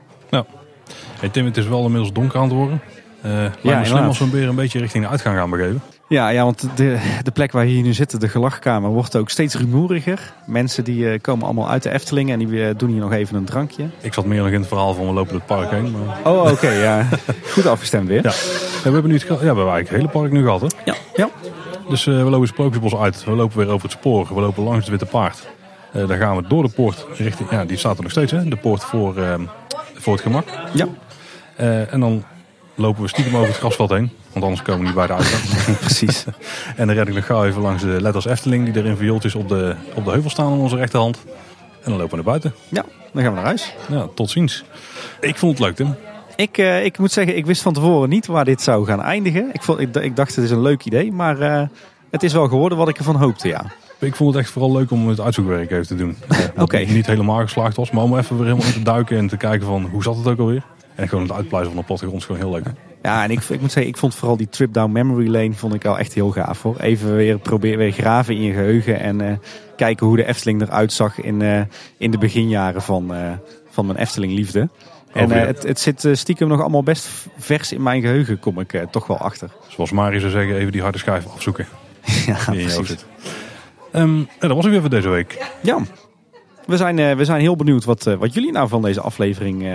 Hey 1.21 1.29
Tim, 1.29 1.45
het 1.45 1.57
is 1.57 1.69
wel 1.69 1.85
inmiddels 1.85 2.12
donker 2.12 2.39
aan 2.39 2.45
het 2.45 2.53
worden. 2.53 2.81
Eh 3.23 3.45
ja, 3.61 3.85
slim 3.85 4.05
als 4.05 4.19
we 4.19 4.25
hem 4.25 4.33
weer 4.33 4.49
een 4.49 4.55
beetje 4.55 4.79
richting 4.79 5.05
de 5.05 5.11
uitgang 5.11 5.37
gaan 5.37 5.51
begeven. 5.51 5.83
Ja, 6.09 6.29
ja 6.29 6.45
want 6.45 6.69
de, 6.75 6.99
de 7.23 7.31
plek 7.31 7.53
waar 7.53 7.65
we 7.65 7.71
hier 7.71 7.83
nu 7.83 7.93
zitten, 7.93 8.21
de 8.21 8.29
gelachkamer, 8.29 8.91
wordt 8.91 9.17
ook 9.17 9.31
steeds 9.31 9.55
rumoeriger. 9.55 10.33
Mensen 10.47 10.85
die 10.85 11.11
eh, 11.11 11.21
komen 11.21 11.45
allemaal 11.45 11.71
uit 11.71 11.83
de 11.83 11.91
Efteling 11.91 12.31
en 12.31 12.39
die 12.39 12.77
doen 12.77 12.91
hier 12.91 13.01
nog 13.01 13.12
even 13.12 13.37
een 13.37 13.45
drankje. 13.45 13.89
Ik 14.01 14.15
zat 14.15 14.25
meer 14.25 14.43
nog 14.43 14.51
in 14.51 14.61
het 14.61 14.69
verhaal 14.69 14.95
van 14.95 15.07
we 15.07 15.12
lopen 15.12 15.35
het 15.35 15.47
park 15.47 15.71
heen. 15.71 15.91
Maar... 15.91 16.33
Oh, 16.33 16.51
oké, 16.51 16.71
ja. 16.71 17.09
Goed 17.55 17.67
afgestemd 17.67 18.09
weer. 18.09 18.23
Ja. 18.23 18.31
Ja, 18.31 18.89
we 18.89 18.91
hebben 18.91 19.11
nu 19.11 19.15
het, 19.15 19.23
ja, 19.23 19.39
we 19.39 19.45
hebben 19.45 19.69
eigenlijk 19.69 19.89
het 19.89 19.97
hele 19.97 20.09
park 20.09 20.33
nu 20.33 20.43
gehad. 20.43 20.61
Hè? 20.61 20.67
ja. 20.85 20.95
ja. 21.15 21.29
Dus 21.89 22.07
eh, 22.07 22.15
we 22.15 22.23
lopen 22.23 22.40
het 22.40 22.48
Sprookjesbos 22.48 22.94
uit. 22.94 23.24
We 23.24 23.31
lopen 23.31 23.59
weer 23.59 23.69
over 23.69 23.89
het 23.89 23.98
spoor. 23.98 24.35
We 24.35 24.40
lopen 24.40 24.62
langs 24.62 24.78
het 24.81 24.89
Witte 24.89 25.07
Paard. 25.07 25.48
Eh 25.93 26.09
dan 26.09 26.16
gaan 26.16 26.36
we 26.36 26.48
door 26.48 26.62
de 26.62 26.69
poort 26.69 27.07
richting... 27.16 27.51
Ja, 27.51 27.65
die 27.65 27.77
staat 27.77 27.97
er 27.97 28.02
nog 28.02 28.11
steeds, 28.11 28.32
hè? 28.32 28.48
De 28.48 28.57
poort 28.57 28.85
voor, 28.85 29.16
ehm, 29.16 29.43
voor 29.94 30.12
het 30.12 30.23
gemak. 30.23 30.48
ja. 30.73 30.86
Eh, 31.57 31.93
en 31.93 32.01
dan 32.01 32.24
lopen 32.74 33.02
we 33.02 33.09
stiekem 33.09 33.36
over 33.36 33.48
het 33.48 33.57
grasveld 33.57 33.90
heen. 33.90 34.11
Want 34.32 34.44
anders 34.44 34.62
komen 34.62 34.81
we 34.81 34.86
niet 34.86 34.94
bij 34.94 35.07
de 35.07 35.12
uitgang. 35.12 35.78
precies. 35.78 36.24
en 36.77 36.86
dan 36.86 36.97
red 36.97 37.09
ik 37.09 37.15
nog 37.15 37.27
gauw 37.27 37.44
even 37.44 37.62
langs 37.62 37.82
de 37.82 38.01
letters 38.01 38.24
Efteling... 38.24 38.65
die 38.65 38.82
er 38.82 38.89
in 38.89 38.97
viooltjes 38.97 39.35
op 39.35 39.48
de, 39.48 39.74
op 39.94 40.05
de 40.05 40.11
heuvel 40.11 40.31
staan 40.31 40.47
aan 40.52 40.59
onze 40.59 40.77
rechterhand. 40.77 41.19
En 41.82 41.90
dan 41.90 41.97
lopen 41.97 42.09
we 42.09 42.15
naar 42.16 42.24
buiten. 42.24 42.55
Ja, 42.69 42.85
dan 43.12 43.23
gaan 43.23 43.32
we 43.32 43.36
naar 43.36 43.47
huis. 43.47 43.74
Ja, 43.89 44.07
tot 44.15 44.31
ziens. 44.31 44.65
Ik 45.20 45.36
vond 45.36 45.59
het 45.59 45.66
leuk, 45.66 45.77
Tim. 45.77 45.94
Ik, 46.41 46.59
eh, 46.59 46.85
ik 46.85 46.99
moet 46.99 47.12
zeggen, 47.12 47.37
ik 47.37 47.47
wist 47.47 47.62
van 47.62 47.73
tevoren 47.73 48.09
niet 48.09 48.27
waar 48.27 48.45
dit 48.45 48.62
zou 48.62 48.87
gaan 48.87 49.03
eindigen. 49.03 49.51
Ik, 49.53 49.62
vond, 49.62 49.81
ik, 49.81 49.97
ik 49.97 50.17
dacht, 50.17 50.37
het 50.37 50.45
is 50.45 50.51
een 50.51 50.62
leuk 50.62 50.85
idee. 50.85 51.12
Maar 51.12 51.41
eh, 51.41 51.69
het 52.11 52.23
is 52.23 52.33
wel 52.33 52.49
geworden 52.49 52.79
wat 52.79 52.89
ik 52.89 52.99
ervan 52.99 53.17
hoopte, 53.17 53.49
ja. 53.49 53.65
Ik 53.99 54.15
vond 54.15 54.35
het 54.35 54.43
echt 54.43 54.53
vooral 54.53 54.73
leuk 54.73 54.91
om 54.91 55.09
het 55.09 55.21
uitzoekwerk 55.21 55.71
even 55.71 55.87
te 55.87 55.97
doen. 55.97 56.17
Oké. 56.57 56.79
Niet 56.79 57.07
helemaal 57.07 57.41
geslaagd 57.41 57.77
was, 57.77 57.91
maar 57.91 58.03
om 58.03 58.19
even 58.19 58.37
weer 58.37 58.45
helemaal 58.45 58.67
in 58.67 58.73
te 58.73 58.83
duiken 58.83 59.19
en 59.19 59.27
te 59.27 59.37
kijken 59.37 59.67
van 59.67 59.85
hoe 59.85 60.03
zat 60.03 60.17
het 60.17 60.27
ook 60.27 60.39
alweer. 60.39 60.62
En 60.95 61.09
gewoon 61.09 61.25
het 61.25 61.33
uitpluizen 61.33 61.73
van 61.73 61.81
de 61.81 61.87
plattegrond 61.87 62.21
is 62.21 62.27
gewoon 62.27 62.41
heel 62.41 62.51
leuk. 62.51 62.75
Ja, 63.03 63.25
en 63.25 63.31
ik, 63.31 63.43
ik 63.49 63.61
moet 63.61 63.73
zeggen, 63.73 63.93
ik 63.93 63.99
vond 63.99 64.15
vooral 64.15 64.37
die 64.37 64.49
trip 64.49 64.73
down 64.73 64.93
memory 64.93 65.29
lane 65.29 65.53
vond 65.53 65.75
ik 65.75 65.85
al 65.85 65.99
echt 65.99 66.15
heel 66.15 66.31
gaaf 66.31 66.62
hoor. 66.62 66.77
Even 66.81 67.17
weer 67.17 67.39
proberen 67.39 67.79
weer 67.79 67.93
graven 67.93 68.35
in 68.35 68.43
je 68.43 68.53
geheugen 68.53 69.01
en 69.01 69.21
eh, 69.21 69.33
kijken 69.77 70.07
hoe 70.07 70.17
de 70.17 70.27
Efteling 70.27 70.62
eruit 70.62 70.93
zag 70.93 71.21
in, 71.21 71.69
in 71.97 72.11
de 72.11 72.19
beginjaren 72.19 72.83
van, 72.83 73.12
van 73.71 73.87
mijn 73.87 73.99
Efteling 73.99 74.33
liefde. 74.33 74.69
En 75.12 75.31
eh, 75.31 75.47
het, 75.47 75.62
het 75.62 75.81
zit 75.81 76.05
eh, 76.05 76.15
stiekem 76.15 76.49
nog 76.49 76.61
allemaal 76.61 76.82
best 76.82 77.09
vers 77.39 77.73
in 77.73 77.82
mijn 77.82 78.01
geheugen, 78.01 78.39
kom 78.39 78.61
ik 78.61 78.73
eh, 78.73 78.82
toch 78.91 79.07
wel 79.07 79.19
achter. 79.19 79.51
Zoals 79.69 79.91
Marie 79.91 80.20
zou 80.20 80.32
zeggen, 80.32 80.57
even 80.57 80.73
die 80.73 80.82
harde 80.82 80.99
schijf 80.99 81.27
afzoeken 81.27 81.66
ja, 82.27 82.39
precies. 82.47 83.05
ja, 83.93 84.07
dat 84.39 84.55
was 84.55 84.65
het 84.65 84.73
weer 84.73 84.81
voor 84.81 84.91
deze 84.91 85.09
week. 85.09 85.47
Ja, 85.61 85.78
we 86.66 86.77
zijn, 86.77 87.16
we 87.16 87.24
zijn 87.24 87.41
heel 87.41 87.57
benieuwd 87.57 87.85
wat, 87.85 88.05
wat 88.05 88.35
jullie 88.35 88.53
nou 88.53 88.69
van 88.69 88.82
deze 88.82 89.01
aflevering 89.01 89.66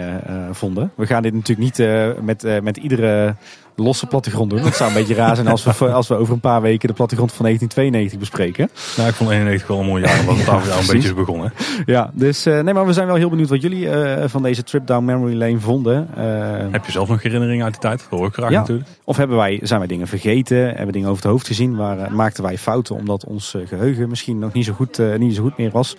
vonden. 0.51 0.91
We 0.95 1.05
gaan 1.05 1.21
dit 1.21 1.33
natuurlijk 1.33 1.77
niet 1.77 1.87
met, 2.21 2.61
met 2.63 2.77
iedere 2.77 3.35
losse 3.75 4.05
plattegrond 4.05 4.49
doen. 4.49 4.61
Dat 4.61 4.75
zou 4.75 4.89
een 4.89 4.95
beetje 4.95 5.13
raar 5.13 5.35
zijn 5.35 5.47
als 5.47 5.63
we, 5.63 5.91
als 5.91 6.07
we 6.07 6.15
over 6.15 6.33
een 6.33 6.39
paar 6.39 6.61
weken 6.61 6.87
de 6.87 6.93
plattegrond 6.93 7.33
van 7.33 7.45
1992 7.45 8.19
bespreken. 8.19 8.69
Nou, 8.97 9.09
ik 9.09 9.15
vond 9.15 9.29
91 9.29 9.67
wel 9.67 9.79
een 9.79 9.85
mooi 9.85 10.03
jaar, 10.03 10.19
omdat 10.19 10.35
het 10.37 10.45
daar 10.45 10.65
jou 10.67 10.79
een 10.79 10.87
beetje 10.87 11.07
is 11.07 11.13
begonnen. 11.13 11.53
Ja, 11.85 12.11
dus 12.13 12.45
eh, 12.45 12.59
nee, 12.59 12.73
maar 12.73 12.85
we 12.85 12.93
zijn 12.93 13.07
wel 13.07 13.15
heel 13.15 13.29
benieuwd 13.29 13.49
wat 13.49 13.61
jullie 13.61 13.89
eh, 13.89 14.29
van 14.29 14.43
deze 14.43 14.63
trip 14.63 14.87
down 14.87 15.05
memory 15.05 15.35
lane 15.37 15.59
vonden. 15.59 16.07
Eh, 16.15 16.71
Heb 16.71 16.85
je 16.85 16.91
zelf 16.91 17.09
nog 17.09 17.21
herinneringen 17.21 17.63
uit 17.63 17.73
die 17.73 17.81
tijd? 17.81 17.99
Dat 18.09 18.19
hoor 18.19 18.27
ik 18.27 18.33
graag 18.33 18.51
Ja. 18.51 18.59
natuurlijk. 18.59 18.87
of 19.03 19.17
hebben 19.17 19.37
wij, 19.37 19.59
zijn 19.63 19.79
wij 19.79 19.87
dingen 19.87 20.07
vergeten? 20.07 20.57
Hebben 20.57 20.85
we 20.85 20.91
dingen 20.91 21.09
over 21.09 21.21
het 21.23 21.31
hoofd 21.31 21.47
gezien? 21.47 21.75
Waar 21.75 22.11
maakten 22.13 22.43
wij 22.43 22.57
fouten 22.57 22.95
omdat 22.95 23.25
ons 23.25 23.53
eh, 23.55 23.67
geheugen 23.67 24.09
misschien 24.09 24.39
nog 24.39 24.53
niet 24.53 24.65
zo, 24.65 24.73
goed, 24.73 24.99
niet 25.17 25.35
zo 25.35 25.41
goed 25.41 25.57
meer 25.57 25.71
was? 25.71 25.95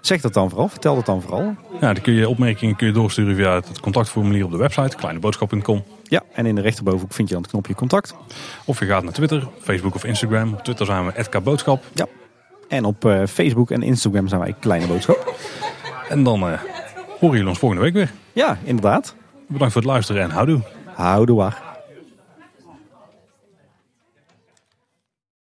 Zeg 0.00 0.20
dat 0.20 0.34
dan 0.34 0.48
vooral, 0.48 0.68
vertel 0.68 0.94
dat 0.94 1.06
dan 1.06 1.22
vooral. 1.22 1.54
Ja, 1.80 1.92
dan 1.92 2.00
kun 2.02 2.12
je 2.12 2.28
opmerkingen 2.28 2.76
kun 2.76 2.86
je 2.86 2.92
doorsturen 2.92 3.36
via 3.36 3.54
het 3.54 3.80
contactformulier 3.80 4.44
op 4.44 4.50
de 4.50 4.56
website, 4.56 4.96
kleineboodschap.com. 4.96 5.82
Ja, 6.12 6.22
en 6.32 6.46
in 6.46 6.54
de 6.54 6.60
rechterbovenhoek 6.60 7.12
vind 7.12 7.28
je 7.28 7.34
dan 7.34 7.42
het 7.42 7.52
knopje 7.52 7.74
contact. 7.74 8.14
Of 8.64 8.78
je 8.78 8.86
gaat 8.86 9.02
naar 9.02 9.12
Twitter, 9.12 9.48
Facebook 9.60 9.94
of 9.94 10.04
Instagram. 10.04 10.52
Op 10.52 10.64
Twitter 10.64 10.86
zijn 10.86 11.06
we 11.06 11.24
@kboodschap. 11.28 11.84
Ja. 11.92 12.06
En 12.68 12.84
op 12.84 13.04
eh, 13.04 13.22
Facebook 13.26 13.70
en 13.70 13.82
Instagram 13.82 14.28
zijn 14.28 14.40
wij 14.40 14.54
Kleine 14.60 14.86
Boodschap. 14.86 15.34
En 16.08 16.22
dan 16.22 16.40
eh, 16.40 16.58
horen 17.20 17.36
jullie 17.36 17.48
ons 17.48 17.58
volgende 17.58 17.84
week 17.84 17.92
weer. 17.92 18.12
Ja, 18.32 18.58
inderdaad. 18.64 19.14
Bedankt 19.48 19.72
voor 19.72 19.82
het 19.82 19.90
luisteren 19.90 20.22
en 20.22 20.30
houdoe. 20.30 20.60
Houdoe 20.94 21.36
waar. 21.36 21.71